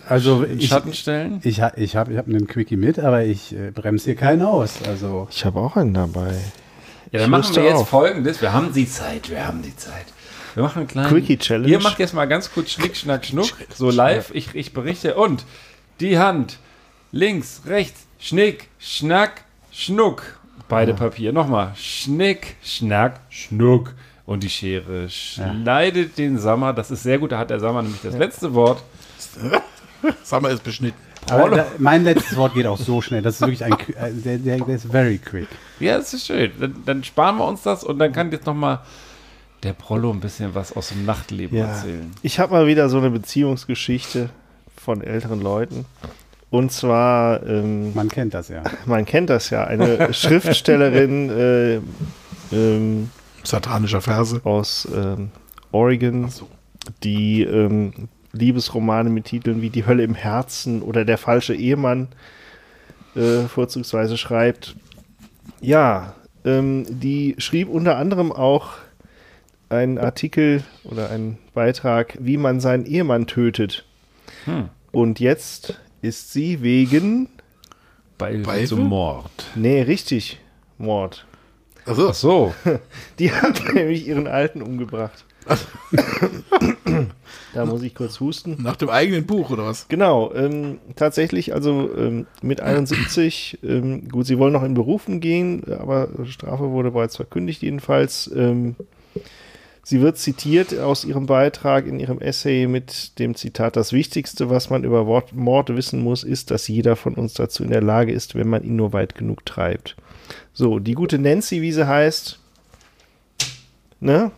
Also 0.08 0.44
in 0.44 0.60
ich, 0.60 0.68
Schatten 0.68 0.94
stellen? 0.94 1.40
ich, 1.44 1.62
ha- 1.62 1.74
ich 1.76 1.96
habe 1.96 2.12
ich 2.14 2.18
hab 2.18 2.28
einen 2.28 2.48
Quickie 2.48 2.78
mit, 2.78 3.00
aber 3.00 3.24
ich 3.24 3.54
äh, 3.56 3.72
bremse 3.72 4.06
hier 4.06 4.16
keinen 4.16 4.42
aus. 4.42 4.80
Also 4.88 5.28
Ich 5.32 5.46
habe 5.46 5.60
auch 5.60 5.76
einen 5.76 5.94
dabei. 5.94 6.32
Ja, 6.32 6.38
Ich 7.12 7.22
dann 7.22 7.30
machen 7.32 7.44
wüsste 7.44 7.62
wir 7.62 7.70
jetzt 7.70 7.78
auch. 7.80 7.88
folgendes. 7.88 8.42
Wir 8.42 8.54
haben 8.54 8.74
die 8.74 8.88
Zeit, 8.90 9.30
wir 9.30 9.46
haben 9.46 9.62
die 9.62 9.76
Zeit. 9.76 10.06
Wir 10.56 10.64
machen 10.64 10.80
einen 10.80 10.88
kleinen 10.88 11.10
Quickie-Challenge. 11.10 11.68
Ihr 11.70 11.80
macht 11.80 12.00
jetzt 12.00 12.14
mal 12.14 12.26
ganz 12.26 12.52
kurz 12.52 12.72
Schnick, 12.72 12.98
Schnack, 12.98 13.24
Schnuck. 13.26 13.50
So 13.74 13.92
live. 13.92 14.32
Ich, 14.34 14.56
ich 14.56 14.74
berichte. 14.74 15.16
Und 15.16 15.46
die 16.00 16.18
Hand. 16.18 16.58
Links, 17.12 17.62
rechts. 17.66 18.06
Schnick, 18.20 18.68
Schnack, 18.80 19.44
Schnuck. 19.72 20.24
Beide 20.68 20.94
Papier. 20.94 21.34
Nochmal. 21.34 21.72
Schnick, 21.76 22.56
Schnack, 22.64 23.22
Schnuck. 23.30 23.94
Und 24.30 24.44
die 24.44 24.50
Schere 24.52 25.10
schneidet 25.10 26.20
den 26.20 26.38
Sammer. 26.38 26.72
Das 26.72 26.92
ist 26.92 27.02
sehr 27.02 27.18
gut. 27.18 27.32
Da 27.32 27.40
hat 27.40 27.50
der 27.50 27.60
Sammer 27.60 27.82
nämlich 27.82 28.00
das 28.04 28.16
letzte 28.16 28.54
Wort. 28.54 28.84
Summer 30.24 30.50
ist 30.52 30.64
beschnitten. 30.64 31.00
aber 31.32 31.50
da, 31.50 31.66
mein 31.80 32.04
letztes 32.04 32.38
Wort 32.38 32.54
geht 32.54 32.68
auch 32.68 32.78
so 32.78 33.02
schnell. 33.02 33.24
Das 33.24 33.36
ist 33.36 33.42
wirklich 33.42 33.66
ein, 33.66 33.74
äh, 33.74 34.12
der, 34.14 34.38
der, 34.38 34.58
der 34.60 34.76
ist 34.76 34.86
very 34.86 35.18
quick. 35.18 35.48
Ja, 35.80 35.98
das 35.98 36.14
ist 36.14 36.28
schön. 36.28 36.52
Dann, 36.60 36.76
dann 36.86 37.04
sparen 37.04 37.38
wir 37.38 37.48
uns 37.48 37.64
das 37.64 37.84
und 37.84 37.98
dann 37.98 38.12
kann 38.14 38.32
jetzt 38.32 38.46
nochmal 38.46 38.82
der 39.64 39.74
Prollo 39.74 40.12
ein 40.12 40.20
bisschen 40.20 40.54
was 40.54 40.74
aus 40.78 40.90
dem 40.90 41.06
Nachtleben 41.06 41.58
Ja. 41.58 41.66
erzählen. 41.66 42.12
Ich 42.22 42.40
habe 42.40 42.54
mal 42.54 42.68
wieder 42.68 42.88
so 42.88 43.00
eine 43.00 43.10
Beziehungsgeschichte 43.10 44.30
von 44.78 45.02
älteren 45.02 45.42
Leuten. 45.42 45.86
Und 46.52 46.72
zwar, 46.72 47.42
ähm, 47.48 47.96
Man 47.96 48.10
kennt 48.10 48.36
das 48.36 48.50
ja. 48.50 48.62
man 48.86 49.06
kennt 49.06 49.32
das 49.32 49.50
ja, 49.50 49.64
eine 49.64 50.14
Schriftstellerin 50.14 51.30
äh, 51.32 51.82
ähm, 52.56 53.10
Satanischer 53.50 54.02
Verse. 54.02 54.42
aus 54.44 54.88
ähm, 54.96 55.32
Oregon, 55.72 56.30
so. 56.30 56.48
die 57.04 57.44
ähm, 57.44 58.10
Liebesromane 58.32 59.10
mit 59.10 59.26
Titeln 59.26 59.62
wie 59.62 59.70
Die 59.70 59.86
Hölle 59.86 60.04
im 60.04 60.16
Herzen 60.16 60.82
oder 60.82 61.06
Der 61.06 61.18
falsche 61.18 61.56
Ehemann 61.56 62.10
äh, 63.16 63.44
vorzugsweise 63.48 64.18
schreibt. 64.18 64.76
Ja, 65.62 66.14
ähm, 66.46 66.86
die 66.88 67.36
schrieb 67.38 67.70
unter 67.70 67.98
anderem 67.98 68.32
auch 68.32 68.74
einen 69.70 69.98
Artikel 69.98 70.64
oder 70.84 71.10
einen 71.10 71.38
Beitrag, 71.54 72.18
wie 72.20 72.38
man 72.38 72.60
seinen 72.60 72.86
Ehemann 72.86 73.28
tötet. 73.28 73.86
Hm. 74.46 74.70
Und 74.92 75.20
jetzt 75.20 75.80
ist 76.02 76.34
sie 76.34 76.62
wegen, 76.62 77.30
Beihilfe 78.18 78.46
Beihilfe? 78.46 78.76
zum 78.76 78.88
Mord. 78.88 79.32
nee, 79.56 79.82
richtig, 79.82 80.40
Mord. 80.78 81.26
Ach 81.90 82.14
so. 82.14 82.54
Die 83.20 83.32
hat 83.32 83.74
nämlich 83.74 84.08
ihren 84.08 84.28
Alten 84.28 84.62
umgebracht. 84.62 85.26
da 87.54 87.66
muss 87.66 87.82
ich 87.82 87.96
kurz 87.96 88.20
husten. 88.20 88.58
nach 88.62 88.76
dem 88.76 88.90
eigenen 88.90 89.26
Buch 89.26 89.50
oder 89.50 89.66
was? 89.66 89.88
Genau, 89.88 90.32
ähm, 90.36 90.78
tatsächlich, 90.96 91.54
also 91.54 91.90
ähm, 91.98 92.28
mit 92.44 92.62
71, 92.62 93.60
ähm, 93.64 94.08
gut, 94.08 94.28
sie 94.28 94.38
wollen 94.38 94.54
noch 94.54 94.64
in 94.64 94.76
Berufen 94.76 95.20
gehen, 95.20 95.64
aber 95.80 96.10
Strafe 96.26 96.70
wurde 96.70 96.92
bereits 96.92 97.16
verkündigt 97.16 97.64
jedenfalls. 97.64 98.30
Ähm, 98.36 98.76
sie 99.82 100.02
wird 100.02 100.20
zitiert 100.20 100.78
aus 100.78 101.06
ihrem 101.06 101.26
Beitrag 101.26 101.88
in 101.88 102.00
ihrem 102.00 102.20
Essay 102.20 102.68
mit 102.68 103.18
dem 103.18 103.34
Zitat, 103.34 103.76
das 103.76 103.94
Wichtigste, 103.94 104.52
was 104.52 104.70
man 104.70 104.84
über 104.84 105.24
Mord 105.34 105.76
wissen 105.76 106.04
muss, 106.04 106.24
ist, 106.24 106.52
dass 106.52 106.68
jeder 106.68 106.96
von 106.96 107.16
uns 107.16 107.34
dazu 107.34 107.64
in 107.64 107.72
der 107.72 107.82
Lage 107.82 108.12
ist, 108.12 108.36
wenn 108.36 108.50
man 108.50 108.64
ihn 108.64 108.76
nur 108.76 108.94
weit 108.94 109.16
genug 109.16 109.44
treibt. 109.48 109.96
So, 110.54 110.80
die 110.80 110.94
gute 110.94 111.20
Nancy, 111.20 111.62
wie 111.62 111.72
sie 111.72 111.88
heißt, 111.88 112.40
ne, 114.00 114.32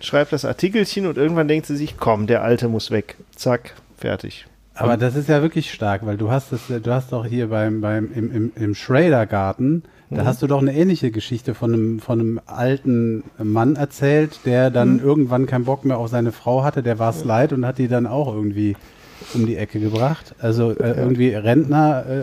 schreibt 0.00 0.32
das 0.32 0.44
Artikelchen 0.44 1.06
und 1.06 1.16
irgendwann 1.16 1.48
denkt 1.48 1.66
sie 1.66 1.76
sich, 1.76 1.96
komm, 1.96 2.26
der 2.26 2.42
Alte 2.42 2.68
muss 2.68 2.90
weg. 2.90 3.16
Zack, 3.34 3.74
fertig. 3.96 4.46
Aber 4.74 4.96
das 4.96 5.16
ist 5.16 5.28
ja 5.28 5.42
wirklich 5.42 5.72
stark, 5.72 6.06
weil 6.06 6.16
du 6.16 6.30
hast 6.30 6.52
das, 6.52 6.60
du 6.68 6.94
hast 6.94 7.12
doch 7.12 7.26
hier 7.26 7.48
beim, 7.48 7.80
beim 7.80 8.12
im, 8.12 8.32
im, 8.32 8.52
im 8.54 8.74
Schrader-Garten, 8.76 9.82
da 10.10 10.24
hast 10.24 10.40
du 10.40 10.46
doch 10.46 10.62
eine 10.62 10.74
ähnliche 10.74 11.10
Geschichte 11.10 11.54
von 11.54 11.74
einem, 11.74 12.00
von 12.00 12.20
einem 12.20 12.40
alten 12.46 13.24
Mann 13.36 13.76
erzählt, 13.76 14.40
der 14.46 14.70
dann 14.70 15.00
irgendwann 15.00 15.44
keinen 15.44 15.66
Bock 15.66 15.84
mehr 15.84 15.98
auf 15.98 16.08
seine 16.08 16.32
Frau 16.32 16.64
hatte, 16.64 16.82
der 16.82 16.98
war 16.98 17.10
es 17.10 17.24
leid 17.24 17.52
und 17.52 17.66
hat 17.66 17.76
die 17.76 17.88
dann 17.88 18.06
auch 18.06 18.32
irgendwie 18.32 18.74
um 19.34 19.46
die 19.46 19.56
Ecke 19.56 19.80
gebracht. 19.80 20.34
Also 20.38 20.70
äh, 20.70 20.92
irgendwie 20.96 21.30
Rentner, 21.34 22.04
äh, 22.08 22.18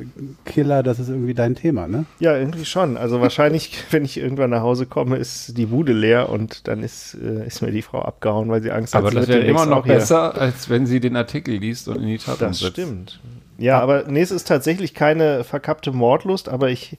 äh, 0.00 0.06
Killer, 0.44 0.82
das 0.82 0.98
ist 0.98 1.08
irgendwie 1.08 1.34
dein 1.34 1.54
Thema, 1.54 1.86
ne? 1.86 2.04
Ja, 2.18 2.36
irgendwie 2.36 2.64
schon. 2.64 2.96
Also 2.96 3.20
wahrscheinlich, 3.20 3.84
wenn 3.90 4.04
ich 4.04 4.18
irgendwann 4.18 4.50
nach 4.50 4.62
Hause 4.62 4.86
komme, 4.86 5.16
ist 5.16 5.56
die 5.56 5.66
Bude 5.66 5.92
leer 5.92 6.28
und 6.28 6.66
dann 6.68 6.82
ist, 6.82 7.14
äh, 7.14 7.46
ist 7.46 7.62
mir 7.62 7.70
die 7.70 7.82
Frau 7.82 8.02
abgehauen, 8.02 8.48
weil 8.50 8.62
sie 8.62 8.70
Angst 8.72 8.94
Aber 8.94 9.06
hat. 9.06 9.12
sie 9.12 9.18
das 9.20 9.28
wäre 9.28 9.40
immer 9.40 9.66
noch 9.66 9.78
auch 9.78 9.84
hier- 9.86 9.94
besser, 9.96 10.36
als 10.40 10.68
wenn 10.68 10.86
sie 10.86 11.00
den 11.00 11.16
Artikel 11.16 11.54
liest 11.56 11.88
und 11.88 11.96
in 11.96 12.06
die 12.08 12.18
Tat 12.18 12.40
Das 12.40 12.48
umsetzt. 12.60 12.72
stimmt. 12.72 13.20
Ja, 13.58 13.78
aber 13.80 14.04
nee, 14.08 14.22
es 14.22 14.30
ist 14.30 14.48
tatsächlich 14.48 14.94
keine 14.94 15.44
verkappte 15.44 15.92
Mordlust, 15.92 16.48
aber 16.48 16.70
ich 16.70 16.96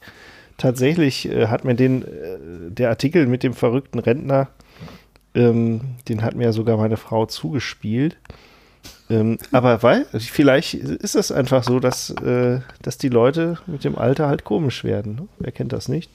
tatsächlich 0.57 1.27
äh, 1.29 1.47
hat 1.47 1.65
mir 1.65 1.75
den, 1.75 2.03
äh, 2.03 2.07
der 2.69 2.89
Artikel 2.89 3.25
mit 3.25 3.43
dem 3.43 3.53
verrückten 3.53 3.99
Rentner, 3.99 4.47
ähm, 5.33 5.81
den 6.07 6.21
hat 6.21 6.35
mir 6.35 6.43
ja 6.45 6.51
sogar 6.51 6.77
meine 6.77 6.97
Frau 6.97 7.25
zugespielt. 7.25 8.17
Ähm, 9.09 9.37
aber 9.51 9.83
weil, 9.83 10.05
vielleicht 10.17 10.73
ist 10.73 11.15
es 11.15 11.31
einfach 11.31 11.63
so, 11.63 11.79
dass, 11.79 12.11
äh, 12.11 12.59
dass 12.81 12.97
die 12.97 13.09
Leute 13.09 13.57
mit 13.67 13.83
dem 13.83 13.97
Alter 13.97 14.27
halt 14.27 14.43
komisch 14.45 14.83
werden. 14.83 15.15
Ne? 15.15 15.27
Wer 15.39 15.51
kennt 15.51 15.73
das 15.73 15.89
nicht? 15.89 16.09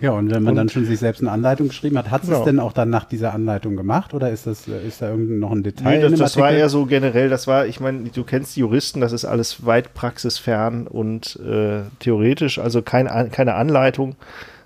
Ja, 0.00 0.10
und 0.12 0.30
wenn 0.34 0.42
man 0.42 0.52
Und- 0.52 0.56
dann 0.56 0.68
schon 0.68 0.84
sich 0.84 0.98
selbst 0.98 1.20
eine 1.20 1.30
Anleitung 1.30 1.68
geschrieben 1.68 1.96
hat, 1.96 2.10
hat 2.10 2.22
sie 2.24 2.32
es 2.32 2.38
Genau. 2.38 2.44
denn 2.44 2.58
auch 2.58 2.72
dann 2.72 2.90
nach 2.90 3.04
dieser 3.04 3.32
Anleitung 3.34 3.76
gemacht 3.76 4.14
oder 4.14 4.30
ist 4.30 4.48
das 4.48 4.66
äh, 4.66 4.84
ist 4.84 5.00
da 5.00 5.10
irgend 5.10 5.38
noch 5.38 5.52
ein 5.52 5.62
Detail? 5.62 5.98
Nee, 5.98 6.08
das, 6.10 6.18
das 6.18 6.36
war 6.36 6.50
eher 6.50 6.68
so 6.68 6.86
generell, 6.86 7.28
das 7.28 7.46
war, 7.46 7.66
ich 7.66 7.78
meine, 7.78 8.08
du 8.08 8.24
kennst 8.24 8.56
die 8.56 8.60
Juristen, 8.60 9.00
das 9.00 9.12
ist 9.12 9.24
alles 9.24 9.64
weit 9.64 9.94
praxisfern 9.94 10.88
und 10.88 11.38
äh, 11.46 11.82
theoretisch, 12.00 12.58
also 12.58 12.82
kein, 12.82 13.06
keine 13.30 13.54
Anleitung, 13.54 14.16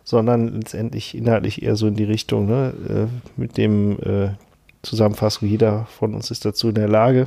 sondern 0.05 0.55
letztendlich 0.55 1.15
inhaltlich 1.15 1.63
eher 1.63 1.77
so 1.77 1.89
in 1.89 1.97
die 1.97 2.05
Richtung, 2.05 2.47
ne, 2.47 2.73
äh, 2.89 3.07
mit 3.39 3.59
dem 3.59 3.99
äh, 4.01 4.29
Zusammenfassung, 4.87 5.49
jeder 5.49 5.87
von 5.87 6.15
uns 6.15 6.31
ist 6.31 6.45
dazu 6.45 6.69
in 6.71 6.75
der 6.75 6.89
Lage. 6.89 7.27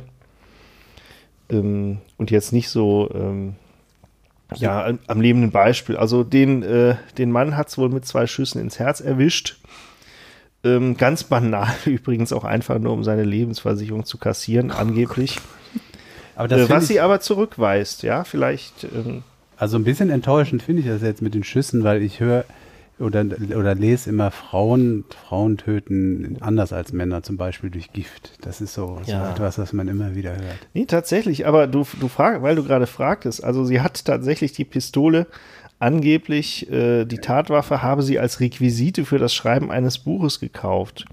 Ähm, 1.50 1.98
und 2.16 2.30
jetzt 2.30 2.52
nicht 2.52 2.68
so, 2.68 3.10
ähm, 3.14 3.54
ja, 4.56 4.84
am- 4.84 4.98
am 5.06 5.20
lebenden 5.20 5.50
Beispiel. 5.52 5.96
Also 5.96 6.24
den, 6.24 6.62
äh, 6.62 6.96
den 7.18 7.30
Mann 7.30 7.56
hat 7.56 7.68
es 7.68 7.78
wohl 7.78 7.88
mit 7.88 8.04
zwei 8.04 8.26
Schüssen 8.26 8.60
ins 8.60 8.78
Herz 8.78 9.00
erwischt. 9.00 9.58
Ähm, 10.64 10.96
ganz 10.96 11.24
banal 11.24 11.68
übrigens 11.86 12.32
auch 12.32 12.44
einfach 12.44 12.78
nur, 12.78 12.92
um 12.92 13.04
seine 13.04 13.24
Lebensversicherung 13.24 14.04
zu 14.04 14.18
kassieren, 14.18 14.70
angeblich. 14.70 15.38
Aber 16.36 16.48
das 16.48 16.62
Äh, 16.68 16.70
was 16.70 16.88
sie 16.88 17.00
aber 17.00 17.20
zurückweist, 17.20 18.02
ja, 18.02 18.24
vielleicht. 18.24 18.84
Ähm, 18.84 19.22
Also 19.56 19.76
ein 19.78 19.84
bisschen 19.84 20.10
enttäuschend 20.10 20.62
finde 20.62 20.80
ich 20.82 20.88
das 20.88 21.02
jetzt 21.02 21.22
mit 21.22 21.34
den 21.34 21.44
Schüssen, 21.44 21.84
weil 21.84 22.02
ich 22.02 22.18
höre 22.20 22.44
oder, 23.00 23.24
oder 23.56 23.74
lese 23.74 24.10
immer 24.10 24.30
Frauen, 24.30 25.04
Frauen 25.28 25.56
töten 25.56 26.36
anders 26.40 26.72
als 26.72 26.92
Männer, 26.92 27.22
zum 27.22 27.36
Beispiel 27.36 27.70
durch 27.70 27.92
Gift. 27.92 28.32
Das 28.42 28.60
ist 28.60 28.74
so, 28.74 28.98
so 29.04 29.10
Ja. 29.12 29.30
etwas, 29.30 29.58
was 29.58 29.72
man 29.72 29.88
immer 29.88 30.14
wieder 30.14 30.32
hört. 30.32 30.58
nee, 30.74 30.84
tatsächlich, 30.86 31.46
aber 31.46 31.66
du, 31.66 31.86
du 31.98 32.08
frag, 32.08 32.42
weil 32.42 32.56
du 32.56 32.64
gerade 32.64 32.86
fragtest, 32.86 33.42
also 33.42 33.64
sie 33.64 33.80
hat 33.80 34.04
tatsächlich 34.04 34.52
die 34.52 34.64
Pistole, 34.64 35.26
angeblich 35.78 36.70
äh, 36.70 37.04
die 37.06 37.18
Tatwaffe 37.18 37.82
habe 37.82 38.02
sie 38.02 38.18
als 38.18 38.40
Requisite 38.40 39.04
für 39.04 39.18
das 39.18 39.34
Schreiben 39.34 39.70
eines 39.70 39.98
Buches 39.98 40.40
gekauft. 40.40 41.06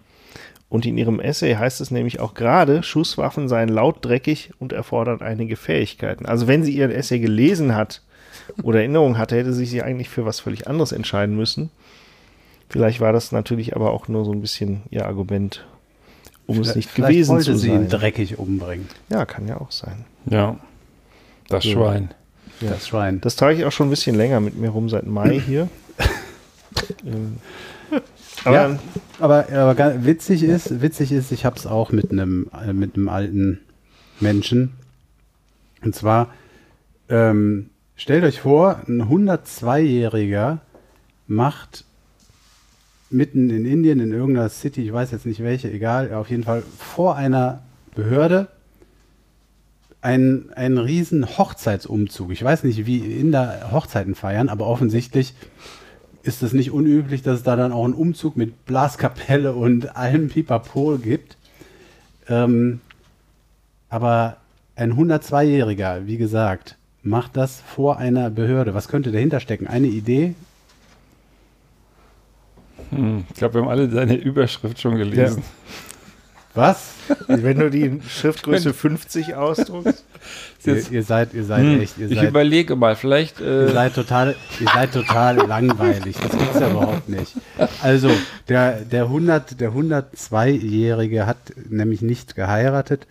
Und 0.70 0.86
in 0.86 0.98
ihrem 0.98 1.22
Essay 1.22 1.56
heißt 1.56 1.80
es 1.80 1.92
nämlich 1.92 2.20
auch 2.20 2.34
gerade, 2.34 2.84
Schusswaffen 2.84 3.48
seien 3.48 3.70
laut 3.70 4.04
dreckig 4.04 4.52
und 4.60 4.74
erfordern 4.74 5.22
einige 5.22 5.56
Fähigkeiten. 5.56 6.26
Also 6.26 6.48
wenn 6.48 6.64
sie 6.64 6.74
ihren 6.76 6.92
Essay 6.92 7.20
gelesen 7.20 7.74
hat 7.74 8.02
oder 8.64 8.80
Erinnerung 8.80 9.18
hatte, 9.18 9.36
hätte 9.38 9.54
sie 9.54 9.66
sich 9.66 9.84
eigentlich 9.84 10.10
für 10.10 10.26
was 10.26 10.40
völlig 10.40 10.68
anderes 10.68 10.92
entscheiden 10.92 11.36
müssen. 11.36 11.70
Vielleicht 12.70 13.00
war 13.00 13.14
das 13.14 13.32
natürlich 13.32 13.76
aber 13.76 13.92
auch 13.92 14.08
nur 14.08 14.26
so 14.26 14.32
ein 14.34 14.42
bisschen 14.42 14.82
ihr 14.90 15.06
Argument, 15.06 15.66
um 16.46 16.60
es 16.60 16.76
nicht 16.76 16.90
Vielleicht 16.90 17.12
gewesen 17.14 17.30
wollte 17.36 17.52
zu 17.54 17.58
sie 17.58 17.70
ihn 17.70 17.90
sein. 17.90 18.00
dreckig 18.00 18.38
umbringen. 18.38 18.88
Ja, 19.10 19.26
kann 19.26 19.48
ja 19.48 19.58
auch 19.60 19.72
sein. 19.72 20.06
Ja. 20.30 20.58
Das 21.48 21.64
So. 21.64 21.72
Schwein. 21.72 22.14
das 22.60 22.88
Schwein. 22.88 23.22
Das 23.22 23.36
trage 23.38 23.58
ich 23.58 23.66
auch 23.66 23.72
schon 23.72 23.88
ein 23.88 23.92
bisschen 23.92 24.16
länger 24.16 24.40
mit 24.42 24.58
mir 24.58 24.70
rum, 24.70 24.90
seit 24.90 25.06
Mai 25.08 25.40
hier. 25.46 25.70
ähm, 27.06 27.38
aber 28.44 28.56
ja, 28.70 28.80
aber, 29.20 29.48
aber 29.78 30.06
witzig 30.06 30.44
ist, 30.44 30.82
witzig 30.82 31.12
ist, 31.12 31.32
ich 31.32 31.46
habe 31.46 31.56
es 31.58 31.66
auch 31.66 31.92
mit 31.92 32.12
einem 32.12 32.50
äh, 32.66 32.74
mit 32.74 32.96
einem 32.96 33.08
alten 33.10 33.60
Menschen. 34.20 34.74
Und 35.84 35.96
zwar 35.96 36.30
ähm, 37.10 37.70
stellt 37.98 38.24
euch 38.24 38.40
vor, 38.40 38.82
ein 38.88 39.02
102-jähriger 39.02 40.60
macht 41.28 41.84
mitten 43.10 43.50
in 43.50 43.66
Indien 43.66 44.00
in 44.00 44.12
irgendeiner 44.12 44.50
City, 44.50 44.84
ich 44.84 44.94
weiß 44.94 45.12
jetzt 45.12 45.26
nicht 45.26 45.44
welche, 45.44 45.72
egal, 45.72 46.14
auf 46.14 46.30
jeden 46.30 46.44
Fall 46.44 46.62
vor 46.78 47.16
einer 47.16 47.64
Behörde 47.96 48.48
einen, 50.02 50.54
einen 50.54 50.78
riesen 50.78 51.38
Hochzeitsumzug. 51.38 52.32
Ich 52.32 52.44
weiß 52.44 52.64
nicht, 52.64 52.86
wie 52.86 53.00
Inder 53.00 53.72
Hochzeiten 53.72 54.16
feiern, 54.16 54.50
aber 54.50 54.68
offensichtlich 54.68 55.34
ist 56.24 56.44
es 56.44 56.54
nicht 56.54 56.72
unüblich, 56.72 57.24
dass 57.24 57.38
es 57.38 57.44
da 57.44 57.56
dann 57.56 57.72
auch 57.72 57.86
einen 57.86 57.94
Umzug 57.94 58.38
mit 58.38 58.66
Blaskapelle 58.66 59.54
und 59.54 59.96
allem 59.96 60.30
Pipapo 60.30 60.98
gibt. 60.98 61.38
Ähm, 62.28 62.82
aber 63.90 64.38
ein 64.76 64.94
102-Jähriger, 64.94 66.06
wie 66.06 66.18
gesagt, 66.18 66.78
macht 67.08 67.38
das 67.38 67.62
vor 67.76 67.98
einer 67.98 68.30
Behörde. 68.30 68.74
Was 68.74 68.88
könnte 68.88 69.12
dahinter 69.12 69.40
stecken? 69.40 69.68
Eine 69.68 69.88
Idee? 69.88 70.36
Hm, 72.92 73.26
ich 73.30 73.36
glaube, 73.36 73.56
wir 73.56 73.62
haben 73.62 73.70
alle 73.70 73.90
seine 73.90 74.16
Überschrift 74.16 74.80
schon 74.80 74.96
gelesen. 74.96 75.44
Was? 76.54 76.94
wenn 77.28 77.60
du 77.60 77.70
die 77.70 78.02
Schriftgröße 78.08 78.74
50 78.74 79.36
ausdruckst, 79.36 80.04
ihr, 80.66 80.92
ihr 80.92 81.04
seid, 81.04 81.34
ihr 81.34 81.44
seid 81.44 81.62
Hm, 81.62 81.82
echt, 81.82 81.98
ihr 82.00 82.10
ich 82.10 82.18
seid, 82.18 82.30
überlege 82.30 82.76
mal, 82.76 82.96
vielleicht. 82.96 83.40
ihr 83.40 83.68
Äh, 83.68 83.74
seid 83.74 83.94
total, 83.94 84.36
ihr 84.60 84.68
seid 84.74 84.92
total 84.92 85.36
langweilig. 85.48 86.16
Das 86.18 86.32
gibt's 86.32 86.60
ja 86.60 86.70
überhaupt 86.72 87.10
nicht. 87.10 87.34
Also, 87.84 88.10
der, 88.50 88.82
der 88.82 89.04
100, 89.04 89.62
der 89.62 89.72
102-Jährige 89.72 91.28
hat 91.28 91.38
nämlich 91.70 92.02
nicht 92.02 92.36
geheiratet, 92.36 93.06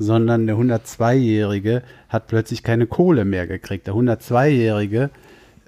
sondern 0.00 0.46
der 0.46 0.56
102-Jährige 0.56 1.82
hat 2.08 2.26
plötzlich 2.26 2.62
keine 2.62 2.86
Kohle 2.86 3.24
mehr 3.24 3.46
gekriegt. 3.46 3.86
Der 3.86 3.94
102-Jährige 3.94 5.10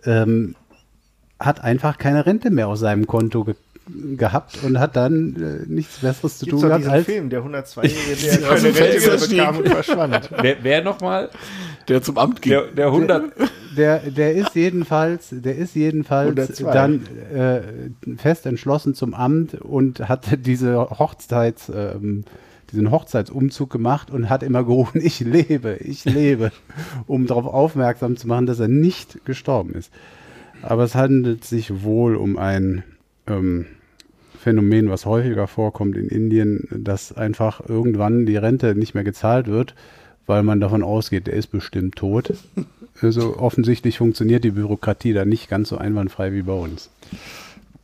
ähm, 0.04 0.56
hat 1.38 1.62
einfach 1.62 1.98
keine 1.98 2.24
Rente 2.24 2.50
mehr 2.50 2.68
auf 2.68 2.78
seinem 2.78 3.06
Konto 3.06 3.44
ge 3.44 3.54
gehabt 4.16 4.62
und 4.62 4.78
hat 4.78 4.94
dann 4.94 5.64
äh, 5.66 5.68
nichts 5.68 5.98
Besseres 5.98 6.38
zu 6.38 6.46
tun 6.46 6.60
gehabt 6.60 6.86
als 6.86 7.04
Film, 7.04 7.28
der 7.30 7.42
102-Jährige, 7.44 8.38
der 8.38 8.52
Aus 8.52 8.62
dem 8.62 8.74
keine 8.74 8.94
Rente 8.94 9.28
bekam 9.28 9.56
und 9.58 9.68
verschwand. 9.68 10.30
wer, 10.40 10.56
wer 10.62 10.84
nochmal? 10.84 11.30
Der 11.88 12.00
zum 12.00 12.16
Amt 12.16 12.42
ging. 12.42 12.52
Der, 12.52 12.66
der 12.68 12.86
100. 12.86 13.32
der, 13.76 13.98
der 13.98 14.34
ist 14.34 14.54
jedenfalls, 14.54 15.28
der 15.32 15.56
ist 15.56 15.74
jedenfalls 15.74 16.60
102. 16.60 16.72
dann 16.72 17.06
äh, 17.34 17.60
fest 18.16 18.46
entschlossen 18.46 18.94
zum 18.94 19.14
Amt 19.14 19.54
und 19.56 20.08
hat 20.08 20.26
diese 20.46 20.78
Hochzeits, 20.78 21.70
ähm, 21.74 22.24
diesen 22.72 22.90
Hochzeitsumzug 22.90 23.70
gemacht 23.70 24.10
und 24.10 24.28
hat 24.28 24.42
immer 24.42 24.64
gerufen, 24.64 25.00
ich 25.04 25.20
lebe, 25.20 25.76
ich 25.80 26.04
lebe, 26.04 26.52
um 27.06 27.26
darauf 27.26 27.46
aufmerksam 27.46 28.16
zu 28.16 28.26
machen, 28.28 28.46
dass 28.46 28.60
er 28.60 28.68
nicht 28.68 29.24
gestorben 29.24 29.74
ist. 29.74 29.92
Aber 30.62 30.84
es 30.84 30.94
handelt 30.94 31.44
sich 31.44 31.82
wohl 31.82 32.16
um 32.16 32.38
ein 32.38 32.84
ähm, 33.26 33.66
Phänomen, 34.38 34.90
was 34.90 35.06
häufiger 35.06 35.46
vorkommt 35.46 35.96
in 35.96 36.08
Indien, 36.08 36.66
dass 36.70 37.12
einfach 37.12 37.68
irgendwann 37.68 38.26
die 38.26 38.36
Rente 38.36 38.74
nicht 38.74 38.94
mehr 38.94 39.04
gezahlt 39.04 39.46
wird, 39.46 39.74
weil 40.26 40.42
man 40.42 40.60
davon 40.60 40.82
ausgeht, 40.82 41.26
der 41.26 41.34
ist 41.34 41.48
bestimmt 41.48 41.96
tot. 41.96 42.34
Also 43.00 43.36
offensichtlich 43.38 43.98
funktioniert 43.98 44.44
die 44.44 44.50
Bürokratie 44.50 45.12
da 45.12 45.24
nicht 45.24 45.48
ganz 45.48 45.68
so 45.68 45.78
einwandfrei 45.78 46.32
wie 46.32 46.42
bei 46.42 46.52
uns. 46.52 46.90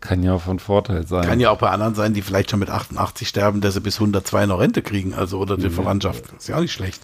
Kann 0.01 0.23
ja 0.23 0.35
auch 0.35 0.43
von 0.43 0.59
Vorteil 0.61 1.07
sein. 1.07 1.25
Kann 1.27 1.41
ja 1.41 1.51
auch 1.51 1.59
bei 1.59 1.71
anderen 1.71 1.95
sein, 1.95 2.15
die 2.15 2.23
vielleicht 2.23 2.51
schon 2.51 2.61
mit 2.61 2.71
88 2.71 3.27
sterben, 3.29 3.61
dass 3.61 3.75
sie 3.75 3.81
bis 3.81 3.97
102 3.97 4.47
noch 4.47 4.61
Rente 4.61 4.81
kriegen, 4.83 5.13
also 5.13 5.39
oder 5.39 5.57
die 5.57 5.71
Verwandtschaft. 5.71 6.25
Ist 6.39 6.49
ja 6.49 6.57
auch 6.57 6.61
nicht 6.61 6.73
schlecht. 6.73 7.03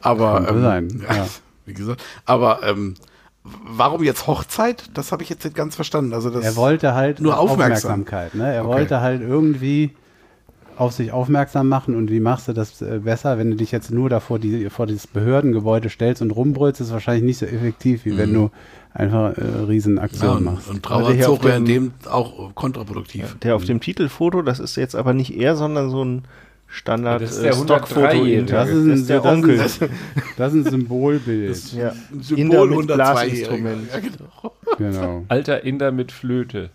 Aber 0.00 0.48
ähm, 0.48 0.62
sein, 0.62 1.06
ja. 1.08 1.26
wie 1.66 1.74
gesagt, 1.74 2.02
aber 2.24 2.60
ähm, 2.64 2.94
warum 3.44 4.02
jetzt 4.02 4.26
Hochzeit? 4.26 4.90
Das 4.94 5.12
habe 5.12 5.22
ich 5.22 5.28
jetzt 5.28 5.44
nicht 5.44 5.56
ganz 5.56 5.76
verstanden. 5.76 6.12
Also 6.12 6.30
das 6.30 6.44
Er 6.44 6.56
wollte 6.56 6.94
halt 6.94 7.20
nur 7.20 7.38
aufmerksam. 7.38 8.02
Aufmerksamkeit. 8.02 8.34
Ne? 8.34 8.52
Er 8.52 8.64
Okay. 8.64 8.74
wollte 8.74 9.00
halt 9.00 9.20
irgendwie 9.22 9.94
auf 10.76 10.92
sich 10.92 11.10
aufmerksam 11.10 11.68
machen 11.68 11.96
und 11.96 12.08
wie 12.10 12.20
machst 12.20 12.46
du 12.46 12.52
das 12.52 12.80
äh, 12.82 13.00
besser, 13.02 13.36
wenn 13.38 13.50
du 13.50 13.56
dich 13.56 13.72
jetzt 13.72 13.90
nur 13.90 14.08
davor 14.08 14.38
die, 14.38 14.70
vor 14.70 14.86
dieses 14.86 15.08
Behördengebäude 15.08 15.88
stellst 15.90 16.22
und 16.22 16.30
rumbrüllst, 16.30 16.80
ist 16.80 16.92
wahrscheinlich 16.92 17.24
nicht 17.24 17.38
so 17.38 17.46
effektiv, 17.46 18.04
wie 18.04 18.16
wenn 18.16 18.32
du 18.32 18.50
einfach 18.94 19.36
äh, 19.36 19.42
ja, 19.42 19.64
Riesenaktionen 19.64 20.38
und, 20.38 20.44
machst. 20.44 20.68
und 20.70 20.82
Trauerzug 20.82 21.44
wäre 21.44 21.56
in 21.58 21.64
dem- 21.64 21.92
auch 22.10 22.54
kontraproduktiv. 22.54 23.36
Der 23.42 23.54
auf 23.56 23.64
dem 23.64 23.80
Titelfoto, 23.80 24.42
das 24.42 24.58
ist 24.60 24.76
jetzt 24.76 24.94
aber 24.96 25.12
nicht 25.14 25.36
er, 25.36 25.56
sondern 25.56 25.90
so 25.90 26.04
ein 26.04 26.22
Standard 26.70 27.22
Das 27.22 27.30
ist 27.32 27.38
äh, 27.38 27.42
der 27.44 27.52
Stockfoto. 27.54 28.00
103-Jährige. 28.06 28.44
Das 28.52 28.68
ist, 28.68 28.74
Das 28.76 28.84
ein, 28.84 28.90
ist 28.92 29.08
der 29.08 29.20
das 29.20 29.32
Onkel. 29.32 29.54
Ist, 29.54 29.80
das 30.36 30.52
ist 30.52 30.66
ein 30.66 30.70
Symbolbild. 30.70 31.72
Ja. 31.72 31.92
Ein 32.12 32.36
Inder 32.36 32.66
mit 32.66 32.78
102-Jähriger. 32.78 32.94
Blasinstrument. 32.94 33.88
Ja, 33.92 34.00
genau. 34.00 34.52
genau. 35.00 35.24
Alter 35.28 35.64
Inder 35.64 35.92
mit 35.92 36.12
Flöte. 36.12 36.70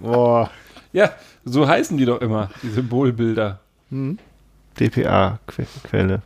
Boah. 0.00 0.50
Ja, 0.94 1.10
so 1.44 1.66
heißen 1.68 1.96
die 1.98 2.04
doch 2.06 2.20
immer, 2.22 2.48
die 2.62 2.68
Symbolbilder. 2.70 3.60
DPA-Quelle. 4.78 6.22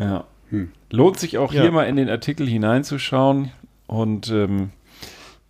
Ja. 0.00 0.24
Hm. 0.50 0.70
Lohnt 0.90 1.18
sich 1.18 1.38
auch 1.38 1.52
Ja. 1.52 1.62
hier 1.62 1.72
mal 1.72 1.84
in 1.84 1.96
den 1.96 2.08
Artikel 2.08 2.46
hineinzuschauen. 2.48 3.50
Und 3.86 4.30
ähm, 4.30 4.70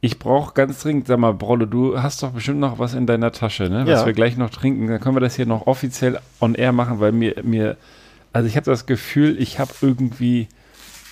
ich 0.01 0.19
brauche 0.19 0.53
ganz 0.55 0.83
dringend, 0.83 1.07
sag 1.07 1.19
mal, 1.19 1.33
Brolle, 1.33 1.67
du 1.67 2.03
hast 2.03 2.23
doch 2.23 2.31
bestimmt 2.33 2.61
noch 2.61 2.79
was 2.79 2.95
in 2.95 3.07
deiner 3.07 3.33
Tasche, 3.33 3.65
ne? 3.71 3.87
Was 3.87 4.01
Ja. 4.01 4.07
wir 4.07 4.13
gleich 4.13 4.37
noch 4.37 4.51
trinken. 4.51 4.87
Dann 4.87 5.01
können 5.01 5.17
wir 5.17 5.21
das 5.21 5.37
hier 5.37 5.47
noch 5.47 5.67
offiziell 5.67 6.19
on 6.41 6.55
air 6.55 6.73
machen, 6.73 7.01
weil 7.01 7.13
mir, 7.13 7.37
mir 7.43 7.77
also 8.33 8.49
ich 8.49 8.57
habe 8.57 8.67
das 8.71 8.87
Gefühl, 8.87 9.41
ich 9.41 9.59
habe 9.59 9.71
irgendwie 9.81 10.49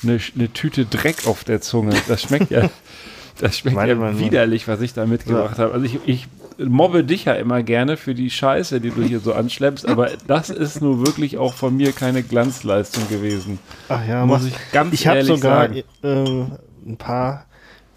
eine, 0.03 0.19
eine 0.35 0.53
Tüte 0.53 0.85
Dreck 0.85 1.27
auf 1.27 1.44
der 1.44 1.61
Zunge. 1.61 1.94
Das 2.09 2.23
schmeckt 2.23 2.51
ja, 2.51 2.69
das 3.40 3.57
schmeckt 3.59 3.77
Mann, 3.77 3.89
ja 3.89 3.94
Mann. 3.94 4.19
widerlich, 4.19 4.66
was 4.69 4.81
ich 4.81 4.93
da 4.93 5.07
mitgebracht 5.07 5.59
habe. 5.59 5.73
Also 5.73 5.86
ich, 5.86 5.99
ich 6.05 6.27
mobbe 6.59 7.03
dich 7.03 7.24
ja 7.24 7.32
immer 7.35 7.62
gerne 7.62 7.97
für 7.97 8.15
die 8.15 8.28
Scheiße, 8.28 8.81
die 8.81 8.90
du 8.90 9.03
hier 9.03 9.20
so 9.20 9.32
anschleppst, 9.32 9.89
aber 9.89 10.11
das 10.27 10.51
ist 10.51 10.82
nur 10.82 11.07
wirklich 11.07 11.39
auch 11.39 11.55
von 11.55 11.74
mir 11.77 11.93
keine 11.93 12.23
Glanzleistung 12.23 13.09
gewesen. 13.09 13.59
Ach 13.89 14.07
ja, 14.07 14.27
Muss 14.27 14.44
ich 14.44 14.55
ganz 14.73 14.93
Ich 14.93 15.07
habe 15.07 15.19
ehrlich 15.19 15.35
sogar 15.36 15.69
sagen. 15.69 15.82
ähm, 16.03 16.53
ein 16.86 16.96
paar 16.96 17.46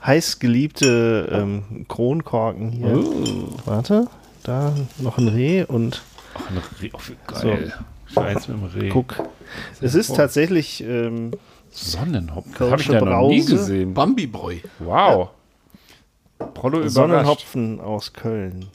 heiß 0.05 0.39
geliebte 0.39 1.29
ähm, 1.31 1.85
Kronkorken 1.87 2.71
hier. 2.71 2.97
Oh. 2.97 3.49
Warte, 3.65 4.07
da 4.43 4.73
noch 4.99 5.17
ein 5.17 5.27
Reh 5.27 5.63
und 5.63 6.03
Ach, 6.35 6.49
ein 6.49 6.57
Reh, 6.81 6.91
oh, 6.93 6.99
wie 7.07 7.15
geil. 7.27 7.73
Schweiz 8.07 8.47
mit 8.47 8.57
dem 8.57 8.65
Reh. 8.65 8.89
guck. 8.89 9.15
Es 9.81 9.95
ist 9.95 10.15
tatsächlich 10.15 10.83
ähm, 10.83 11.31
Sonnenhopfen. 11.71 12.53
Kölsche 12.53 12.71
Habe 12.71 12.81
ich 12.81 12.87
ja 12.87 13.01
noch 13.01 13.27
nie 13.27 13.45
gesehen. 13.45 13.93
Bambi 13.93 14.27
Boy. 14.27 14.61
Wow. 14.79 15.29
Prollo 16.53 16.77
überrascht. 16.77 16.93
Sonnenhopfen 16.93 17.81
aus 17.81 18.13
Köln. 18.13 18.67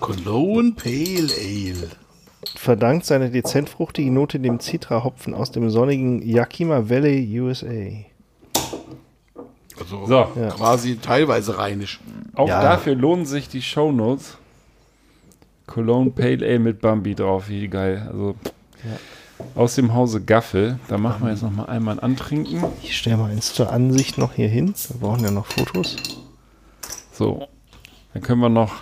Cologne 0.00 0.72
Pale 0.72 1.28
Ale. 1.40 1.90
Verdankt 2.56 3.06
seine 3.06 3.30
dezent 3.30 3.70
fruchtige 3.70 4.10
Note 4.10 4.38
dem 4.38 4.60
Citra-Hopfen 4.60 5.34
aus 5.34 5.50
dem 5.50 5.70
sonnigen 5.70 6.22
Yakima 6.22 6.88
Valley, 6.90 7.40
USA. 7.40 8.04
Also 9.78 10.06
So, 10.06 10.14
Ja. 10.36 10.48
quasi 10.50 10.96
teilweise 10.96 11.58
rheinisch. 11.58 12.00
auch 12.34 12.48
Ja. 12.48 12.62
dafür 12.62 12.94
lohnen 12.94 13.26
sich 13.26 13.48
die 13.48 13.62
Shownotes. 13.62 14.36
Cologne 15.66 16.10
Pale 16.10 16.44
Ale 16.46 16.58
mit 16.58 16.80
Bambi 16.80 17.14
drauf, 17.14 17.48
wie 17.48 17.68
geil. 17.68 18.06
Also 18.10 18.34
aus 19.54 19.74
dem 19.74 19.94
Hause 19.94 20.20
Gaffel. 20.22 20.78
Da 20.88 20.98
machen 20.98 21.24
wir 21.24 21.30
jetzt 21.30 21.42
noch 21.42 21.50
mal 21.50 21.64
einmal 21.66 21.94
ein 21.94 22.00
Antrinken. 22.00 22.62
Ich 22.82 22.96
stelle 22.98 23.16
mal 23.16 23.30
eins 23.30 23.52
zur 23.54 23.72
Ansicht 23.72 24.18
noch 24.18 24.32
hier 24.34 24.48
hin. 24.48 24.74
Wir 24.88 25.00
brauchen 25.00 25.24
ja 25.24 25.30
noch 25.30 25.46
Fotos. 25.46 25.96
So, 27.12 27.48
dann 28.12 28.22
können 28.22 28.40
wir 28.40 28.48
noch 28.50 28.72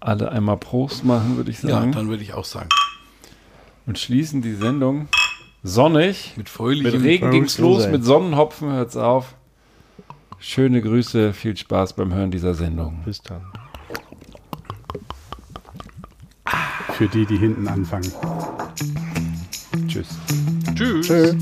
alle 0.00 0.30
einmal 0.30 0.56
Prost 0.56 1.04
machen, 1.04 1.36
würde 1.36 1.50
ich 1.50 1.62
Ja, 1.62 1.70
sagen. 1.70 1.92
dann 1.92 2.08
würde 2.08 2.22
ich 2.22 2.32
auch 2.34 2.44
sagen. 2.44 2.68
und 3.86 3.98
schließen 3.98 4.42
die 4.42 4.54
Sendung 4.54 5.08
sonnig. 5.62 6.28
Mit 6.36 6.38
Mit 6.38 6.48
feulichem 6.50 7.02
Regen 7.02 7.30
ging's 7.30 7.54
Prost, 7.56 7.58
los, 7.58 7.82
sein. 7.84 7.92
mit 7.92 8.04
Sonnenhopfen 8.04 8.70
hört's 8.70 8.96
auf. 8.96 9.34
Schöne 10.40 10.80
Grüße, 10.80 11.32
viel 11.32 11.56
Spaß 11.56 11.94
beim 11.94 12.14
Hören 12.14 12.30
dieser 12.30 12.54
Sendung. 12.54 13.02
Bis 13.04 13.20
dann. 13.22 13.42
Für 16.92 17.08
die, 17.08 17.26
die 17.26 17.36
hinten 17.36 17.68
anfangen. 17.68 18.10
Tschüss. 19.86 20.18
Tschüss. 20.74 21.06
Tschö. 21.06 21.34